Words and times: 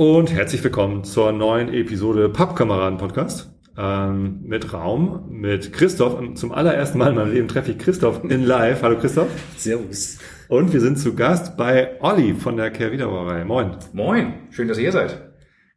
Und 0.00 0.32
herzlich 0.32 0.64
willkommen 0.64 1.04
zur 1.04 1.30
neuen 1.30 1.74
Episode 1.74 2.30
Pappkameraden 2.30 2.96
Podcast 2.96 3.52
ähm, 3.76 4.40
mit 4.44 4.72
Raum, 4.72 5.26
mit 5.28 5.74
Christoph. 5.74 6.14
Und 6.14 6.38
zum 6.38 6.52
allerersten 6.52 6.96
Mal 6.96 7.10
in 7.10 7.16
meinem 7.16 7.34
Leben 7.34 7.48
treffe 7.48 7.72
ich 7.72 7.78
Christoph 7.78 8.24
in 8.24 8.42
Live. 8.46 8.82
Hallo 8.82 8.96
Christoph. 8.98 9.28
Servus. 9.58 10.16
Und 10.48 10.72
wir 10.72 10.80
sind 10.80 10.98
zu 10.98 11.14
Gast 11.14 11.58
bei 11.58 12.00
Olli 12.00 12.32
von 12.32 12.56
der 12.56 12.70
Kehrwieder 12.70 13.08
Brauerei. 13.08 13.44
Moin. 13.44 13.76
Moin, 13.92 14.32
schön, 14.48 14.68
dass 14.68 14.78
ihr 14.78 14.84
hier 14.84 14.92
seid. 14.92 15.20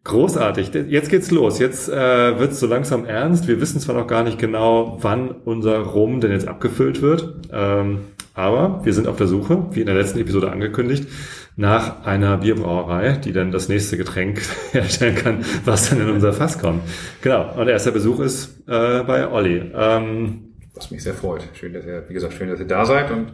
Großartig. 0.06 0.72
Jetzt 0.88 1.10
geht's 1.10 1.30
los. 1.30 1.60
Jetzt 1.60 1.90
äh, 1.90 2.40
wird's 2.40 2.62
so 2.62 2.68
langsam 2.68 3.04
ernst. 3.04 3.50
Wir 3.50 3.60
wissen 3.60 3.82
zwar 3.82 3.96
noch 3.96 4.08
gar 4.08 4.24
nicht 4.24 4.40
genau, 4.40 5.00
wann 5.02 5.32
unser 5.32 5.80
Rum 5.80 6.22
denn 6.22 6.32
jetzt 6.32 6.48
abgefüllt 6.48 7.02
wird, 7.02 7.50
ähm, 7.52 8.00
aber 8.34 8.84
wir 8.84 8.94
sind 8.94 9.08
auf 9.08 9.18
der 9.18 9.28
Suche, 9.28 9.68
wie 9.72 9.82
in 9.82 9.86
der 9.86 9.96
letzten 9.96 10.20
Episode 10.20 10.52
angekündigt, 10.52 11.08
nach 11.56 12.06
einer 12.06 12.38
Bierbrauerei, 12.38 13.14
die 13.14 13.32
dann 13.32 13.52
das 13.52 13.70
nächste 13.70 13.98
Getränk 13.98 14.42
herstellen 14.72 15.16
kann, 15.16 15.46
was 15.66 15.90
dann 15.90 16.02
in 16.02 16.10
unser 16.10 16.34
Fass 16.34 16.60
kommt. 16.60 16.82
Genau. 17.22 17.54
Und 17.56 17.68
erster 17.68 17.92
Besuch 17.92 18.20
ist 18.20 18.68
äh, 18.68 19.04
bei 19.04 19.30
Olli. 19.30 19.72
Ähm, 19.76 20.54
was 20.76 20.90
mich 20.90 21.04
sehr 21.04 21.14
freut. 21.14 21.44
Schön, 21.54 21.74
dass 21.74 21.86
ihr, 21.86 22.04
wie 22.08 22.14
gesagt, 22.14 22.34
schön, 22.34 22.50
dass 22.50 22.60
ihr 22.60 22.68
da 22.68 22.86
seid 22.86 23.12
und 23.12 23.34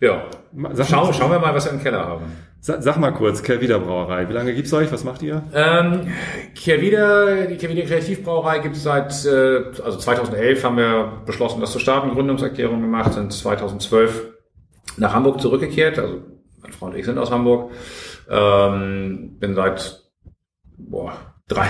ja, 0.00 0.24
sag 0.72 0.88
Schau, 0.88 1.12
schauen 1.12 1.30
wir 1.30 1.38
mal, 1.38 1.54
was 1.54 1.66
wir 1.66 1.72
im 1.72 1.82
Keller 1.82 2.04
haben. 2.04 2.24
Sag, 2.60 2.82
sag 2.82 2.96
mal 2.98 3.12
kurz, 3.12 3.42
Kehrwieder 3.42 3.78
Brauerei. 3.78 4.28
Wie 4.28 4.32
lange 4.32 4.54
gibt's 4.54 4.72
euch? 4.72 4.90
Was 4.90 5.04
macht 5.04 5.22
ihr? 5.22 5.42
Ähm, 5.54 6.08
Kehrwieder, 6.54 7.46
die 7.46 7.56
Kehrwieder 7.56 7.82
Kreativbrauerei 7.82 8.58
gibt 8.58 8.76
es 8.76 8.82
seit, 8.82 9.12
äh, 9.24 9.64
also 9.84 9.98
2011 9.98 10.64
haben 10.64 10.76
wir 10.78 11.22
beschlossen, 11.26 11.60
das 11.60 11.72
zu 11.72 11.78
starten, 11.78 12.10
Gründungserklärung 12.10 12.80
gemacht, 12.80 13.12
sind 13.12 13.32
2012 13.32 14.30
nach 14.96 15.12
Hamburg 15.12 15.40
zurückgekehrt, 15.40 15.98
also 15.98 16.22
meine 16.64 16.74
Frau 16.74 16.86
und 16.86 16.96
ich 16.96 17.06
sind 17.06 17.18
aus 17.18 17.30
Hamburg, 17.30 17.70
ähm, 18.28 19.36
bin 19.38 19.54
seit, 19.54 20.02
boah, 20.76 21.16
drei, 21.46 21.68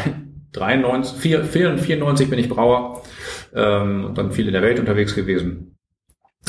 93, 0.52 1.18
4, 1.18 1.44
94 1.44 2.30
bin 2.30 2.38
ich 2.38 2.48
Brauer, 2.48 3.02
ähm, 3.54 4.06
und 4.06 4.16
dann 4.16 4.32
viel 4.32 4.46
in 4.46 4.54
der 4.54 4.62
Welt 4.62 4.80
unterwegs 4.80 5.14
gewesen. 5.14 5.76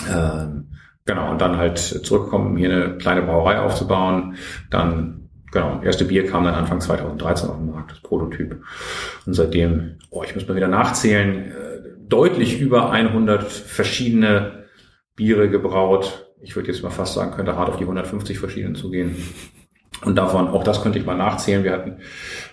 Ähm, 0.09 0.69
Genau, 1.05 1.29
und 1.29 1.39
dann 1.39 1.57
halt 1.57 1.77
zurückkommen, 1.77 2.57
hier 2.57 2.71
eine 2.71 2.97
kleine 2.97 3.21
Brauerei 3.21 3.59
aufzubauen. 3.59 4.37
Dann, 4.71 5.29
genau, 5.51 5.79
erste 5.83 6.05
Bier 6.05 6.25
kam 6.25 6.43
dann 6.43 6.55
Anfang 6.55 6.81
2013 6.81 7.49
auf 7.49 7.57
den 7.57 7.69
Markt, 7.69 7.91
das 7.91 7.99
Prototyp. 7.99 8.63
Und 9.25 9.33
seitdem, 9.33 9.99
oh, 10.09 10.23
ich 10.23 10.33
muss 10.33 10.47
mal 10.47 10.55
wieder 10.55 10.67
nachzählen, 10.67 11.51
äh, 11.51 11.53
deutlich 12.07 12.59
über 12.59 12.91
100 12.91 13.43
verschiedene 13.43 14.65
Biere 15.15 15.47
gebraut. 15.47 16.24
Ich 16.41 16.55
würde 16.55 16.71
jetzt 16.71 16.83
mal 16.83 16.89
fast 16.89 17.13
sagen, 17.13 17.31
könnte 17.31 17.55
hart 17.55 17.69
auf 17.69 17.77
die 17.77 17.83
150 17.83 18.39
verschiedenen 18.39 18.75
zugehen. 18.75 19.15
Und 20.03 20.15
davon, 20.15 20.49
auch 20.49 20.63
das 20.63 20.83
könnte 20.83 20.99
ich 20.99 21.05
mal 21.05 21.15
nachzählen. 21.15 21.63
Wir 21.63 21.71
hatten, 21.71 21.97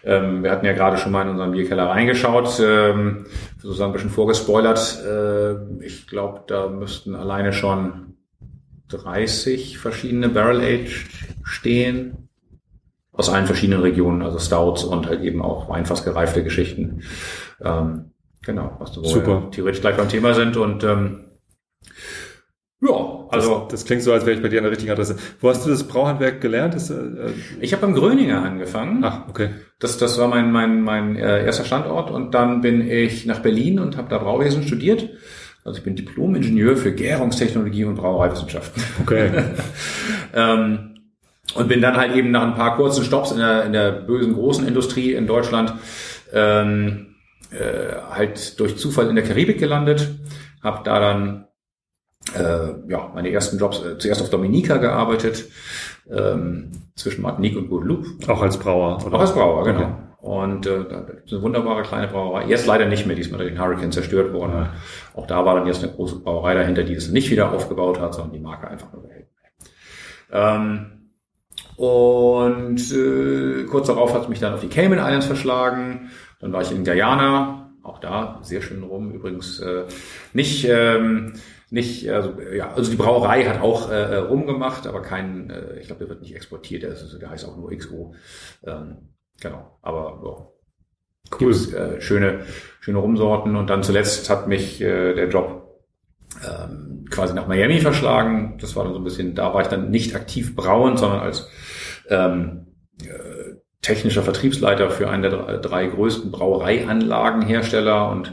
ähm, 0.04 0.42
wir 0.42 0.50
hatten 0.50 0.64
ja 0.64 0.72
gerade 0.72 0.96
schon 0.96 1.12
mal 1.12 1.22
in 1.22 1.28
unseren 1.28 1.52
Bierkeller 1.52 1.88
reingeschaut, 1.88 2.60
ähm, 2.60 3.26
sozusagen 3.58 3.90
ein 3.90 3.94
bisschen 3.94 4.10
vorgespoilert. 4.10 5.02
Äh, 5.04 5.84
ich 5.84 6.06
glaube, 6.06 6.42
da 6.46 6.68
müssten 6.68 7.14
alleine 7.14 7.52
schon 7.52 8.14
30 8.88 9.78
verschiedene 9.78 10.28
Barrel 10.28 10.60
Age 10.60 11.06
stehen. 11.42 12.28
Aus 13.12 13.28
allen 13.28 13.46
verschiedenen 13.46 13.82
Regionen, 13.82 14.22
also 14.22 14.38
Stouts 14.38 14.84
und 14.84 15.06
halt 15.06 15.20
eben 15.22 15.42
auch 15.42 15.68
weinfass 15.68 16.04
gereifte 16.04 16.42
Geschichten. 16.42 17.02
Ähm, 17.62 18.12
genau, 18.42 18.76
was 18.78 18.92
du 18.92 19.04
Super. 19.04 19.48
theoretisch 19.50 19.82
gleich 19.82 19.98
beim 19.98 20.08
Thema 20.08 20.32
sind 20.32 20.56
und 20.56 20.82
ähm, 20.84 21.24
ja, 22.82 23.26
also 23.30 23.60
das, 23.60 23.68
das, 23.68 23.84
klingt 23.84 24.02
so, 24.02 24.12
als 24.12 24.26
wäre 24.26 24.36
ich 24.36 24.42
bei 24.42 24.48
dir 24.48 24.58
an 24.58 24.64
der 24.64 24.72
richtigen 24.72 24.92
Adresse. 24.92 25.16
Wo 25.40 25.48
hast 25.48 25.64
du 25.64 25.70
das 25.70 25.84
Brauhandwerk 25.84 26.40
gelernt? 26.40 26.74
Das, 26.74 26.90
äh, 26.90 26.96
ich 27.60 27.72
habe 27.72 27.82
beim 27.82 27.94
Gröninger 27.94 28.42
angefangen. 28.42 29.02
Ach, 29.04 29.28
okay. 29.28 29.50
Das, 29.78 29.98
das 29.98 30.18
war 30.18 30.28
mein 30.28 30.52
mein 30.52 30.82
mein 30.82 31.16
äh, 31.16 31.44
erster 31.44 31.64
Standort 31.64 32.10
und 32.10 32.34
dann 32.34 32.60
bin 32.60 32.88
ich 32.88 33.24
nach 33.24 33.38
Berlin 33.38 33.78
und 33.78 33.96
habe 33.96 34.08
da 34.08 34.18
Brauwesen 34.18 34.62
studiert 34.64 35.08
also 35.64 35.78
ich 35.78 35.84
bin 35.84 35.94
Diplom-Ingenieur 35.94 36.76
für 36.76 36.92
Gärungstechnologie 36.92 37.84
und 37.84 37.94
Brauereiwissenschaften. 37.94 38.82
Okay. 39.02 39.30
ähm, 40.34 40.94
und 41.54 41.68
bin 41.68 41.80
dann 41.80 41.96
halt 41.96 42.14
eben 42.16 42.30
nach 42.30 42.42
ein 42.42 42.54
paar 42.54 42.76
kurzen 42.76 43.04
Stops 43.04 43.30
in 43.30 43.38
der, 43.38 43.64
in 43.64 43.72
der 43.72 43.92
bösen 43.92 44.34
großen 44.34 44.66
Industrie 44.66 45.12
in 45.12 45.26
Deutschland 45.26 45.74
ähm, 46.32 47.14
äh, 47.50 47.94
halt 48.10 48.58
durch 48.58 48.76
Zufall 48.76 49.08
in 49.08 49.14
der 49.14 49.24
Karibik 49.24 49.58
gelandet, 49.58 50.08
habe 50.62 50.82
da 50.84 50.98
dann 50.98 51.46
äh, 52.36 52.90
ja 52.90 53.10
meine 53.14 53.30
ersten 53.30 53.58
Jobs 53.58 53.82
äh, 53.82 53.98
zuerst 53.98 54.22
auf 54.22 54.30
Dominica 54.30 54.76
gearbeitet 54.76 55.44
ähm, 56.10 56.70
zwischen 56.94 57.22
Martinique 57.22 57.56
und 57.56 57.68
Guadeloupe. 57.68 58.08
Auch 58.28 58.42
als 58.42 58.58
Brauer, 58.58 59.04
oder? 59.04 59.16
Auch 59.16 59.20
als 59.20 59.34
Brauer, 59.34 59.64
genau. 59.64 59.80
Okay. 59.80 59.92
Und 60.22 60.66
äh, 60.66 60.84
da 60.88 61.00
ist 61.24 61.32
eine 61.32 61.42
wunderbare 61.42 61.82
kleine 61.82 62.06
Brauerei. 62.06 62.46
Jetzt 62.46 62.66
leider 62.66 62.86
nicht 62.86 63.06
mehr, 63.06 63.16
diesmal 63.16 63.38
durch 63.38 63.50
den 63.50 63.60
Hurricane 63.60 63.90
zerstört 63.90 64.32
worden. 64.32 64.52
Ja. 64.52 64.72
Auch 65.14 65.26
da 65.26 65.44
war 65.44 65.56
dann 65.56 65.66
jetzt 65.66 65.82
eine 65.82 65.92
große 65.92 66.20
Brauerei 66.20 66.54
dahinter, 66.54 66.84
die 66.84 66.94
es 66.94 67.10
nicht 67.10 67.28
wieder 67.30 67.50
aufgebaut 67.52 68.00
hat, 68.00 68.14
sondern 68.14 68.32
die 68.32 68.38
Marke 68.38 68.68
einfach 68.68 68.92
nur 68.92 69.02
behält. 69.02 69.26
Ähm, 70.30 71.10
und 71.76 72.92
äh, 72.92 73.64
kurz 73.64 73.88
darauf 73.88 74.14
hat 74.14 74.22
es 74.22 74.28
mich 74.28 74.38
dann 74.38 74.54
auf 74.54 74.60
die 74.60 74.68
Cayman 74.68 74.98
Islands 74.98 75.26
verschlagen. 75.26 76.10
Dann 76.40 76.52
war 76.52 76.62
ich 76.62 76.70
in 76.70 76.84
Guyana, 76.84 77.72
auch 77.82 77.98
da 77.98 78.38
sehr 78.42 78.62
schön 78.62 78.84
rum. 78.84 79.10
Übrigens 79.10 79.58
äh, 79.58 79.84
nicht 80.32 80.64
ähm, 80.68 81.34
nicht, 81.72 82.08
also 82.10 82.34
ja, 82.54 82.72
also 82.72 82.90
die 82.90 82.96
Brauerei 82.96 83.44
hat 83.44 83.60
auch 83.60 83.90
äh, 83.90 84.16
rumgemacht, 84.16 84.86
aber 84.86 85.02
kein, 85.02 85.50
äh, 85.50 85.78
ich 85.80 85.86
glaube, 85.86 86.00
der 86.00 86.08
wird 86.10 86.22
nicht 86.22 86.34
exportiert, 86.34 86.82
der, 86.82 86.92
ist, 86.92 87.18
der 87.20 87.30
heißt 87.30 87.46
auch 87.46 87.56
nur 87.56 87.70
XO. 87.76 88.14
Ähm, 88.64 89.12
Genau, 89.42 89.78
aber 89.82 90.20
ja, 90.24 91.36
cool. 91.40 91.52
Äh, 91.52 92.00
schöne, 92.00 92.46
schöne 92.80 92.98
Rumsorten. 92.98 93.56
Und 93.56 93.70
dann 93.70 93.82
zuletzt 93.82 94.30
hat 94.30 94.46
mich 94.46 94.80
äh, 94.80 95.14
der 95.14 95.28
Job 95.28 95.80
ähm, 96.46 97.06
quasi 97.10 97.34
nach 97.34 97.48
Miami 97.48 97.80
verschlagen. 97.80 98.56
Das 98.60 98.76
war 98.76 98.84
dann 98.84 98.92
so 98.92 99.00
ein 99.00 99.04
bisschen, 99.04 99.34
da 99.34 99.52
war 99.52 99.62
ich 99.62 99.68
dann 99.68 99.90
nicht 99.90 100.14
aktiv 100.14 100.54
brauen, 100.54 100.96
sondern 100.96 101.20
als 101.20 101.48
ähm, 102.08 102.68
äh, 103.02 103.56
technischer 103.80 104.22
Vertriebsleiter 104.22 104.90
für 104.90 105.10
einen 105.10 105.22
der 105.22 105.32
drei, 105.32 105.56
drei 105.56 105.86
größten 105.86 106.30
Brauereianlagenhersteller 106.30 108.10
und 108.10 108.32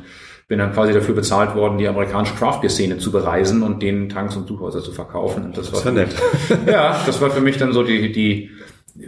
bin 0.50 0.58
dann 0.58 0.74
quasi 0.74 0.94
dafür 0.94 1.14
bezahlt 1.14 1.56
worden, 1.56 1.78
die 1.78 1.88
amerikanische 1.88 2.34
Craftbeer-Szene 2.36 2.98
zu 2.98 3.12
bereisen 3.12 3.62
und 3.62 3.84
denen 3.84 4.10
Tanks 4.10 4.36
und 4.36 4.48
Zuhäuser 4.48 4.82
zu 4.82 4.92
verkaufen. 4.92 5.46
Und 5.46 5.58
das, 5.58 5.72
das 5.72 5.86
war 5.86 5.92
nett. 5.92 6.10
ja, 6.66 7.00
das 7.06 7.22
war 7.22 7.30
für 7.30 7.40
mich 7.40 7.58
dann 7.58 7.72
so 7.72 7.84
die, 7.84 8.12
die 8.12 8.50
äh, 9.00 9.08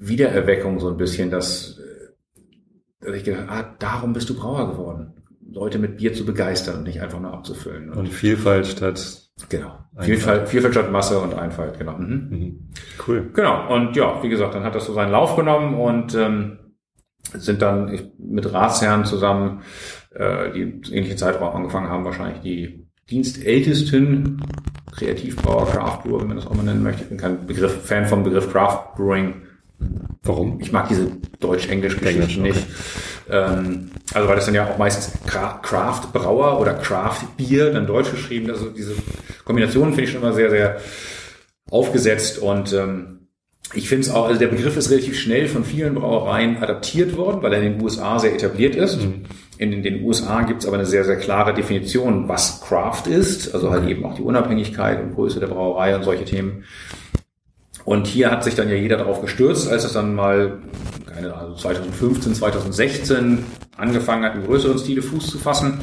Wiedererweckung 0.00 0.80
so 0.80 0.88
ein 0.88 0.96
bisschen, 0.96 1.30
dass, 1.30 1.78
äh, 1.78 3.04
dass 3.04 3.14
ich 3.14 3.22
gedacht 3.24 3.44
ah, 3.48 3.74
darum 3.78 4.14
bist 4.14 4.30
du 4.30 4.34
Brauer 4.34 4.70
geworden. 4.70 5.12
Leute 5.52 5.78
mit 5.78 5.98
Bier 5.98 6.14
zu 6.14 6.24
begeistern 6.24 6.78
und 6.78 6.84
nicht 6.84 7.02
einfach 7.02 7.20
nur 7.20 7.34
abzufüllen. 7.34 7.90
Und, 7.90 7.98
und 7.98 8.08
Vielfalt 8.08 8.66
statt 8.66 9.18
Genau. 9.48 9.78
Vielfalt, 9.98 10.48
Vielfalt 10.48 10.74
statt 10.74 10.92
Masse 10.92 11.18
und 11.18 11.34
Einfalt, 11.34 11.78
genau. 11.78 11.98
Mhm. 11.98 12.28
Mhm. 12.30 12.68
Cool. 13.06 13.30
Genau. 13.34 13.74
Und 13.74 13.96
ja, 13.96 14.22
wie 14.22 14.28
gesagt, 14.28 14.54
dann 14.54 14.64
hat 14.64 14.74
das 14.74 14.86
so 14.86 14.94
seinen 14.94 15.10
Lauf 15.10 15.36
genommen 15.36 15.74
und 15.74 16.14
ähm, 16.14 16.58
sind 17.34 17.60
dann 17.60 18.10
mit 18.18 18.52
Ratsherren 18.52 19.04
zusammen, 19.04 19.62
äh, 20.14 20.52
die 20.52 20.94
ähnlichen 20.94 21.18
Zeitraum 21.18 21.54
angefangen 21.54 21.88
haben, 21.88 22.04
wahrscheinlich 22.04 22.40
die 22.42 22.86
dienstältesten 23.10 24.42
Kreativbrauer, 24.92 25.70
Craft 25.70 26.02
Brewer, 26.04 26.20
wenn 26.20 26.28
man 26.28 26.36
das 26.36 26.46
auch 26.46 26.54
mal 26.54 26.62
nennen 26.62 26.82
möchte. 26.82 27.02
Ich 27.02 27.08
bin 27.08 27.18
kein 27.18 27.46
Begriff, 27.46 27.84
Fan 27.84 28.06
vom 28.06 28.22
Begriff 28.22 28.50
Craft 28.50 28.94
Brewing 28.96 29.34
Warum? 30.22 30.60
Ich 30.60 30.70
mag 30.70 30.88
diese 30.88 31.10
Deutsch-Englisch-Geschichten 31.40 32.42
nicht. 32.42 32.66
Ähm, 33.28 33.90
also 34.14 34.28
weil 34.28 34.36
das 34.36 34.46
dann 34.46 34.54
ja 34.54 34.68
auch 34.68 34.78
meistens 34.78 35.12
Craft-Brauer 35.26 36.60
oder 36.60 36.74
Craft-Bier, 36.74 37.72
dann 37.72 37.86
deutsch 37.86 38.10
geschrieben. 38.10 38.50
Also 38.50 38.68
diese 38.68 38.94
Kombinationen 39.44 39.94
finde 39.94 40.04
ich 40.04 40.12
schon 40.12 40.22
immer 40.22 40.32
sehr, 40.32 40.50
sehr 40.50 40.80
aufgesetzt 41.70 42.38
und 42.38 42.72
ähm, 42.72 43.28
ich 43.74 43.88
finde 43.88 44.06
es 44.06 44.12
auch, 44.12 44.26
also 44.26 44.38
der 44.38 44.48
Begriff 44.48 44.76
ist 44.76 44.90
relativ 44.90 45.18
schnell 45.18 45.48
von 45.48 45.64
vielen 45.64 45.94
Brauereien 45.94 46.58
adaptiert 46.58 47.16
worden, 47.16 47.42
weil 47.42 47.54
er 47.54 47.62
in 47.62 47.72
den 47.72 47.82
USA 47.82 48.18
sehr 48.18 48.34
etabliert 48.34 48.76
ist. 48.76 49.00
Mhm. 49.00 49.24
In 49.58 49.82
den 49.82 50.04
USA 50.04 50.42
gibt 50.42 50.62
es 50.62 50.66
aber 50.66 50.76
eine 50.76 50.86
sehr, 50.86 51.04
sehr 51.04 51.16
klare 51.16 51.54
Definition, 51.54 52.28
was 52.28 52.62
Craft 52.62 53.06
ist, 53.06 53.54
also 53.54 53.70
halt 53.70 53.88
eben 53.88 54.04
auch 54.04 54.14
die 54.14 54.22
Unabhängigkeit 54.22 55.00
und 55.02 55.14
Größe 55.14 55.40
der 55.40 55.48
Brauerei 55.48 55.94
und 55.94 56.04
solche 56.04 56.24
Themen. 56.24 56.64
Und 57.84 58.06
hier 58.06 58.30
hat 58.30 58.44
sich 58.44 58.54
dann 58.54 58.68
ja 58.68 58.76
jeder 58.76 58.96
darauf 58.96 59.20
gestürzt, 59.20 59.70
als 59.70 59.84
es 59.84 59.92
dann 59.92 60.14
mal, 60.14 60.58
keine 61.22 61.34
Ahnung, 61.34 61.56
2015, 61.56 62.34
2016 62.34 63.44
angefangen 63.76 64.24
hat, 64.24 64.34
im 64.34 64.44
größeren 64.44 64.78
Stile 64.78 65.02
Fuß 65.02 65.28
zu 65.28 65.38
fassen. 65.38 65.80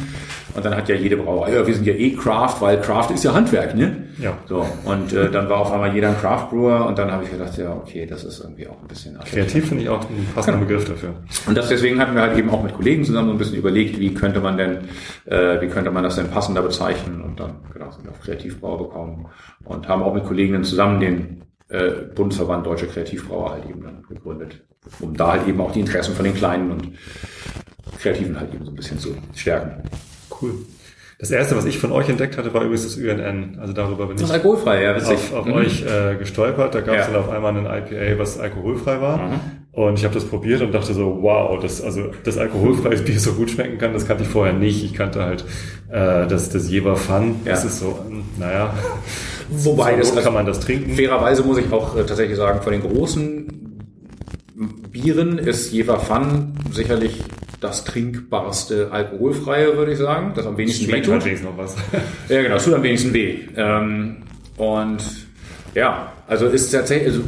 Und 0.55 0.65
dann 0.65 0.75
hat 0.75 0.89
ja 0.89 0.95
jede 0.95 1.15
Brauerei, 1.15 1.53
ja, 1.53 1.65
wir 1.65 1.73
sind 1.73 1.85
ja 1.85 1.93
eh 1.93 2.11
Craft, 2.11 2.55
weil 2.59 2.81
Craft 2.81 3.11
ist 3.13 3.23
ja 3.23 3.33
Handwerk, 3.33 3.75
ne? 3.75 4.07
Ja. 4.19 4.37
So. 4.47 4.65
Und 4.83 5.13
äh, 5.13 5.29
dann 5.29 5.47
war 5.47 5.59
auf 5.59 5.71
einmal 5.71 5.93
jeder 5.93 6.09
ein 6.09 6.17
Craft 6.17 6.49
Brewer 6.49 6.87
und 6.87 6.97
dann 6.97 7.11
habe 7.11 7.23
ich 7.23 7.31
gedacht, 7.31 7.57
ja, 7.57 7.71
okay, 7.71 8.05
das 8.05 8.23
ist 8.23 8.39
irgendwie 8.41 8.67
auch 8.67 8.81
ein 8.81 8.87
bisschen 8.87 9.17
kreativ 9.19 9.69
finde 9.69 9.83
ich 9.83 9.89
auch 9.89 10.01
ein 10.01 10.27
passender 10.33 10.59
genau. 10.59 10.69
Begriff 10.69 10.89
dafür. 10.89 11.13
Und 11.47 11.57
das 11.57 11.69
deswegen 11.69 11.99
hatten 11.99 12.15
wir 12.15 12.21
halt 12.21 12.37
eben 12.37 12.49
auch 12.49 12.63
mit 12.63 12.73
Kollegen 12.73 13.03
zusammen 13.05 13.27
so 13.27 13.33
ein 13.33 13.37
bisschen 13.37 13.57
überlegt, 13.57 13.99
wie 13.99 14.13
könnte 14.13 14.39
man 14.41 14.57
denn, 14.57 14.79
äh, 15.25 15.61
wie 15.61 15.67
könnte 15.67 15.91
man 15.91 16.03
das 16.03 16.15
denn 16.15 16.29
passender 16.29 16.61
bezeichnen 16.61 17.21
und 17.21 17.39
dann 17.39 17.57
genau 17.71 17.91
sind 17.91 18.05
wir 18.05 18.11
auf 18.11 18.19
Kreativbrauer 18.21 18.79
bekommen 18.79 19.27
und 19.65 19.87
haben 19.87 20.03
auch 20.03 20.13
mit 20.13 20.25
Kollegen 20.25 20.63
zusammen 20.63 20.99
den 20.99 21.41
äh, 21.69 21.91
Bundesverband 22.15 22.65
Deutsche 22.65 22.87
Kreativbrauer 22.87 23.51
halt 23.51 23.69
eben 23.69 23.81
dann 23.83 24.03
gegründet, 24.09 24.61
um 24.99 25.15
da 25.15 25.31
halt 25.33 25.47
eben 25.47 25.59
auch 25.61 25.71
die 25.71 25.79
Interessen 25.81 26.15
von 26.15 26.25
den 26.25 26.33
Kleinen 26.35 26.71
und 26.71 26.89
Kreativen 28.01 28.39
halt 28.39 28.53
eben 28.53 28.65
so 28.65 28.71
ein 28.71 28.75
bisschen 28.75 28.99
zu 28.99 29.15
stärken. 29.35 29.83
Cool. 30.41 30.53
Das 31.19 31.31
erste, 31.31 31.57
was 31.57 31.65
ich 31.65 31.79
von 31.79 31.91
euch 31.91 32.07
entdeckt 32.07 32.37
hatte, 32.37 32.53
war 32.53 32.61
übrigens 32.61 32.83
das 32.83 32.95
UNN. 32.95 33.57
Also 33.59 33.73
darüber 33.73 34.05
bin 34.07 34.15
Das 34.15 34.23
ist 34.23 34.29
ich 34.29 34.33
alkoholfrei, 34.35 34.83
ja, 34.83 34.95
witzig. 34.95 35.15
auf, 35.15 35.33
auf 35.33 35.45
Mhm. 35.47 35.53
euch 35.53 35.83
äh, 35.85 36.15
gestolpert. 36.15 36.73
Da 36.75 36.79
gab 36.79 36.95
es 36.95 37.07
Ja. 37.07 37.11
dann 37.13 37.21
auf 37.23 37.29
einmal 37.29 37.57
einen 37.57 37.65
IPA, 37.65 38.17
was 38.19 38.39
alkoholfrei 38.39 39.01
war. 39.01 39.17
Mhm. 39.17 39.39
Und 39.73 39.99
ich 39.99 40.05
habe 40.05 40.13
das 40.13 40.23
probiert 40.25 40.61
und 40.61 40.71
dachte 40.73 40.93
so, 40.93 41.17
wow, 41.21 41.59
das, 41.61 41.81
also 41.81 42.11
das 42.23 42.37
alkoholfreie 42.37 42.97
Bier 42.99 43.19
so 43.19 43.33
gut 43.33 43.49
schmecken 43.51 43.77
kann, 43.77 43.91
das 43.91 44.07
kannte 44.07 44.23
ich 44.23 44.29
vorher 44.29 44.53
nicht. 44.53 44.81
Ich 44.85 44.93
kannte 44.93 45.21
halt 45.25 45.43
äh, 45.89 46.25
das, 46.25 46.49
das 46.51 46.69
Jever 46.69 46.95
Fun. 46.95 47.35
Das 47.43 47.63
Ja. 47.63 47.69
ist 47.69 47.79
so, 47.79 47.99
ähm, 48.09 48.23
naja, 48.37 48.73
Wobei 49.51 49.95
das 49.95 50.11
also 50.11 50.21
kann 50.21 50.33
man 50.33 50.45
das 50.45 50.59
trinken. 50.59 50.93
Fairerweise 50.95 51.43
muss 51.43 51.57
ich 51.57 51.71
auch 51.71 51.95
äh, 51.95 52.03
tatsächlich 52.05 52.37
sagen, 52.37 52.61
von 52.61 52.71
den 52.71 52.81
großen 52.81 53.47
Bieren 54.91 55.37
ist 55.37 55.71
Jever 55.71 55.99
Fun 55.99 56.53
sicherlich 56.71 57.21
das 57.61 57.83
trinkbarste 57.83 58.89
alkoholfreie, 58.91 59.75
würde 59.77 59.91
ich 59.93 59.97
sagen, 59.97 60.31
das 60.35 60.45
am 60.45 60.57
wenigsten 60.57 60.85
Schmeckt 60.85 61.07
wehtut. 61.07 61.13
halt 61.13 61.25
wenigstens 61.25 61.49
noch 61.49 61.57
was. 61.57 61.75
Ja, 62.29 62.41
genau, 62.41 62.55
es 62.55 62.63
tut 62.65 62.73
am 62.73 62.83
wenigsten 62.83 63.13
weh. 63.13 63.39
Ähm, 63.55 64.17
und 64.57 64.97
ja, 65.75 66.13
also 66.27 66.47
ist 66.47 66.71
tatsächlich, 66.71 67.07
also, 67.13 67.21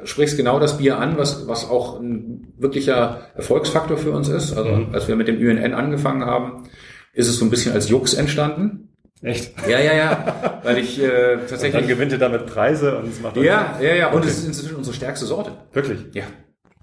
du 0.00 0.06
sprichst 0.06 0.36
genau 0.36 0.58
das 0.60 0.78
Bier 0.78 0.98
an, 0.98 1.16
was, 1.18 1.46
was 1.48 1.68
auch 1.68 2.00
ein 2.00 2.52
wirklicher 2.58 3.28
Erfolgsfaktor 3.36 3.96
für 3.96 4.10
uns 4.12 4.28
ist. 4.28 4.56
Also 4.56 4.70
Mhm. 4.70 4.86
als 4.94 5.08
wir 5.08 5.16
mit 5.16 5.28
dem 5.28 5.36
UNN 5.36 5.72
angefangen 5.72 6.24
haben, 6.24 6.64
ist 7.12 7.28
es 7.28 7.38
so 7.38 7.44
ein 7.44 7.50
bisschen 7.50 7.72
als 7.72 7.88
Jux 7.88 8.14
entstanden. 8.14 8.88
Echt? 9.22 9.54
Ja, 9.68 9.78
ja, 9.80 9.94
ja. 9.94 10.60
Weil 10.62 10.78
ich 10.78 11.00
äh, 11.00 11.04
Und 11.04 11.10
dann 11.40 11.46
tatsächlich. 11.48 11.88
gewinnt 11.88 12.12
ihr 12.12 12.18
damit 12.18 12.46
Preise 12.46 12.98
und 12.98 13.08
es 13.08 13.20
macht 13.20 13.36
Ja, 13.38 13.78
ja, 13.80 13.94
ja. 13.94 14.08
Und 14.10 14.18
Okay. 14.18 14.28
es 14.28 14.38
ist 14.38 14.46
inzwischen 14.46 14.76
unsere 14.76 14.94
stärkste 14.94 15.24
Sorte. 15.26 15.52
Wirklich? 15.72 16.00
Ja. 16.12 16.24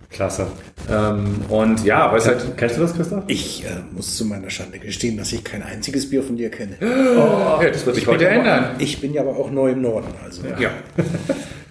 Klasse. 0.10 0.48
Ähm, 0.89 1.42
und 1.48 1.86
ja, 1.86 2.12
weil 2.12 2.18
es 2.18 2.28
halt. 2.28 2.57
Kennst 2.57 2.75
du 2.78 2.81
das, 2.81 2.94
Christoph? 2.94 3.24
Ich 3.28 3.63
äh, 3.63 3.69
muss 3.94 4.18
zu 4.18 4.25
meiner 4.25 4.50
Schande 4.50 4.78
gestehen, 4.80 5.16
dass 5.18 5.31
ich 5.31 5.44
kein 5.44 5.63
einziges 5.63 6.10
Bier 6.10 6.22
von 6.22 6.36
dir 6.36 6.50
kenne. 6.51 6.75
Ja, 6.81 7.60
das 7.69 7.86
wird 7.86 7.95
sich 7.95 8.07
heute 8.07 8.28
ändern. 8.28 8.75
Ich 8.80 9.00
bin 9.00 9.13
ja 9.13 9.22
aber 9.22 9.38
auch 9.38 9.50
neu 9.51 9.72
im 9.72 9.81
Norden, 9.81 10.10
also. 10.22 10.42
Ja. 10.60 10.72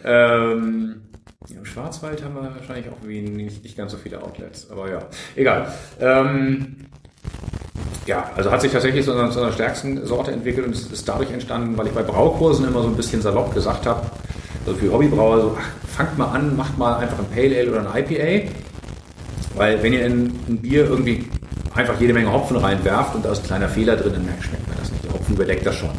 ähm, 0.04 1.02
ja, 1.48 1.58
Im 1.58 1.64
Schwarzwald 1.66 2.22
haben 2.24 2.34
wir 2.34 2.54
wahrscheinlich 2.54 2.86
auch 2.88 3.06
wenig, 3.06 3.30
nicht, 3.32 3.62
nicht 3.64 3.76
ganz 3.76 3.92
so 3.92 3.98
viele 3.98 4.22
Outlets, 4.22 4.70
aber 4.70 4.90
ja, 4.90 5.00
egal. 5.36 5.70
Ähm, 6.00 6.76
ja, 8.06 8.30
also 8.36 8.50
hat 8.50 8.60
sich 8.60 8.72
tatsächlich 8.72 9.04
zu 9.04 9.12
einer, 9.12 9.30
zu 9.30 9.52
stärksten 9.52 10.06
Sorte 10.06 10.32
entwickelt 10.32 10.66
und 10.66 10.74
es 10.74 10.86
ist 10.86 11.08
dadurch 11.08 11.30
entstanden, 11.30 11.76
weil 11.76 11.86
ich 11.86 11.92
bei 11.92 12.02
Braukursen 12.02 12.66
immer 12.66 12.82
so 12.82 12.88
ein 12.88 12.96
bisschen 12.96 13.22
salopp 13.22 13.54
gesagt 13.54 13.86
habe, 13.86 14.02
also 14.66 14.78
für 14.78 14.92
Hobbybrauer 14.92 15.40
so, 15.40 15.56
ach, 15.58 15.96
fangt 15.96 16.18
mal 16.18 16.26
an, 16.26 16.56
macht 16.56 16.76
mal 16.78 16.96
einfach 16.96 17.18
ein 17.18 17.26
Pale 17.26 17.56
Ale 17.58 17.70
oder 17.70 17.94
ein 17.94 18.04
IPA, 18.04 18.50
weil 19.56 19.82
wenn 19.82 19.92
ihr 19.92 20.06
in 20.06 20.32
ein 20.48 20.58
Bier 20.58 20.86
irgendwie 20.86 21.26
einfach 21.74 22.00
jede 22.00 22.12
Menge 22.12 22.32
Hopfen 22.32 22.56
reinwerft 22.56 23.14
und 23.14 23.24
da 23.24 23.32
ist 23.32 23.40
ein 23.40 23.46
kleiner 23.46 23.68
Fehler 23.68 23.96
drin, 23.96 24.12
dann 24.14 24.24
merkt, 24.24 24.44
schmeckt 24.44 24.66
man 24.68 24.76
das 24.78 24.90
nicht. 24.90 25.04
Der 25.04 25.12
Hopfen 25.12 25.34
überdeckt 25.34 25.66
das 25.66 25.76
schon. 25.76 25.90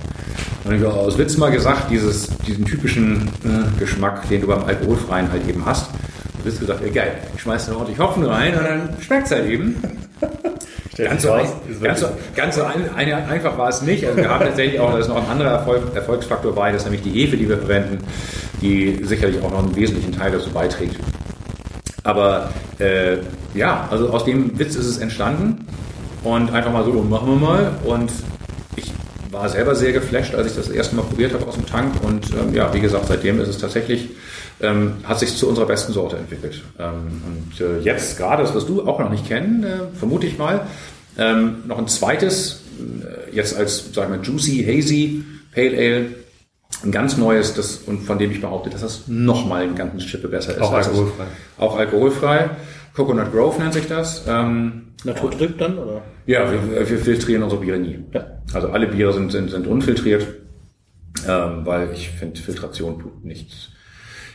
Und 0.64 0.76
ich 0.76 0.84
habe 0.84 0.94
aus 0.94 1.18
Witz 1.18 1.38
mal 1.38 1.52
gesagt, 1.52 1.90
dieses, 1.90 2.30
diesen 2.46 2.66
typischen 2.66 3.30
äh, 3.44 3.80
Geschmack, 3.80 4.28
den 4.30 4.42
du 4.42 4.48
beim 4.48 4.64
Alkoholfreien 4.64 5.32
halt 5.32 5.48
eben 5.48 5.66
hast. 5.66 5.90
Du 6.38 6.44
bist 6.44 6.60
gesagt, 6.60 6.82
ey, 6.84 6.92
geil, 6.92 7.14
ich 7.36 7.42
schmeiß 7.42 7.68
da 7.68 7.74
ordentlich 7.74 8.00
Hopfen 8.00 8.24
rein 8.26 8.56
und 8.58 8.64
dann 8.64 8.90
schmeckt's 9.00 9.32
halt 9.32 9.48
eben. 9.50 9.76
Ganz 10.98 11.22
so, 11.22 11.32
ein, 11.32 11.46
ganz, 11.82 12.02
so, 12.02 12.08
ganz 12.36 12.56
so 12.56 12.64
ein, 12.64 12.94
ein, 12.96 13.14
einfach 13.14 13.58
war 13.58 13.70
es 13.70 13.82
nicht. 13.82 14.06
Also 14.06 14.18
wir 14.18 14.30
haben 14.30 14.44
tatsächlich 14.44 14.80
auch, 14.80 14.92
da 14.92 14.98
ist 14.98 15.08
noch 15.08 15.24
ein 15.24 15.30
anderer 15.30 15.52
Erfolg, 15.52 15.96
Erfolgsfaktor 15.96 16.54
bei, 16.54 16.72
das 16.72 16.82
ist 16.82 16.92
nämlich 16.92 17.02
die 17.02 17.12
Hefe, 17.12 17.38
die 17.38 17.48
wir 17.48 17.58
verwenden, 17.58 18.00
die 18.62 19.00
sicherlich 19.04 19.42
auch 19.42 19.52
noch 19.52 19.60
einen 19.60 19.76
wesentlichen 19.76 20.12
Teil 20.12 20.32
dazu 20.32 20.50
beiträgt. 20.50 20.98
Aber 22.04 22.50
äh, 22.80 23.18
ja, 23.54 23.88
also 23.90 24.10
aus 24.10 24.26
dem 24.26 24.58
Witz 24.60 24.76
ist 24.76 24.86
es 24.86 24.98
entstanden 24.98 25.66
und 26.24 26.52
einfach 26.52 26.74
mal 26.74 26.84
so, 26.84 26.92
machen 26.92 27.30
wir 27.30 27.36
mal. 27.36 27.72
Und 27.86 28.12
ich 28.76 28.92
war 29.32 29.48
selber 29.50 29.76
sehr 29.76 29.94
geflasht, 29.94 30.36
als 30.36 30.48
ich 30.48 30.56
das 30.56 30.70
erste 30.70 30.96
Mal 30.96 31.04
probiert 31.04 31.34
habe 31.34 31.48
aus 31.48 31.56
dem 31.56 31.66
Tank. 31.66 32.04
Und 32.04 32.32
ähm, 32.32 32.54
ja, 32.54 32.74
wie 32.74 32.82
gesagt, 32.82 33.06
seitdem 33.08 33.40
ist 33.40 33.48
es 33.48 33.58
tatsächlich, 33.58 34.10
ähm, 34.62 34.96
hat 35.04 35.20
sich 35.20 35.36
zu 35.36 35.48
unserer 35.48 35.66
besten 35.66 35.94
Sorte 35.94 36.18
entwickelt. 36.18 36.62
Ähm, 36.78 37.22
und 37.26 37.62
äh, 37.62 37.80
jetzt 37.80 38.18
gerade, 38.18 38.44
das 38.44 38.54
wirst 38.54 38.70
du 38.70 38.86
auch 38.86 39.00
noch 39.00 39.10
nicht 39.10 39.28
kennen, 39.28 39.64
äh, 39.64 39.98
vermute 39.98 40.28
ich 40.28 40.38
mal, 40.38 40.68
ähm, 41.18 41.64
noch 41.68 41.78
ein 41.78 41.88
zweites, 41.88 42.62
äh, 42.80 43.36
jetzt 43.36 43.56
als, 43.56 43.94
sagen 43.94 44.14
wir, 44.14 44.22
Juicy, 44.22 44.66
Hazy, 44.66 45.24
Pale 45.54 45.78
Ale, 45.78 46.06
ein 46.84 46.92
ganz 46.92 47.18
neues, 47.18 47.54
das, 47.54 47.78
und 47.86 48.04
von 48.04 48.18
dem 48.18 48.32
ich 48.32 48.42
behaupte, 48.42 48.70
dass 48.70 48.82
das 48.82 49.08
nochmal 49.08 49.64
ein 49.64 49.76
ganzes 49.76 50.04
Schippe 50.04 50.28
besser 50.28 50.56
ist. 50.56 50.62
Auch 50.62 50.74
alkoholfrei. 50.74 51.26
Auch 51.58 51.78
alkoholfrei. 51.78 52.50
Coconut 52.96 53.32
Grove 53.32 53.62
nennt 53.62 53.74
sich 53.74 53.88
das. 53.88 54.24
Ähm, 54.28 54.94
Naturtrüb 55.04 55.58
dann, 55.58 55.78
oder? 55.78 56.02
ja, 56.26 56.52
wir, 56.52 56.90
wir 56.90 56.98
filtrieren 57.00 57.44
unsere 57.44 57.62
Biere 57.62 57.80
nie. 57.80 58.00
Ja. 58.14 58.26
Also 58.54 58.70
alle 58.70 58.88
Biere 58.88 59.14
sind, 59.14 59.32
sind, 59.32 59.50
sind 59.50 59.68
unfiltriert, 59.68 60.26
ähm, 61.28 61.62
weil 61.66 61.92
ich 61.94 62.10
finde, 62.10 62.40
Filtration 62.40 63.00
tut 63.00 63.24
nichts. 63.26 63.70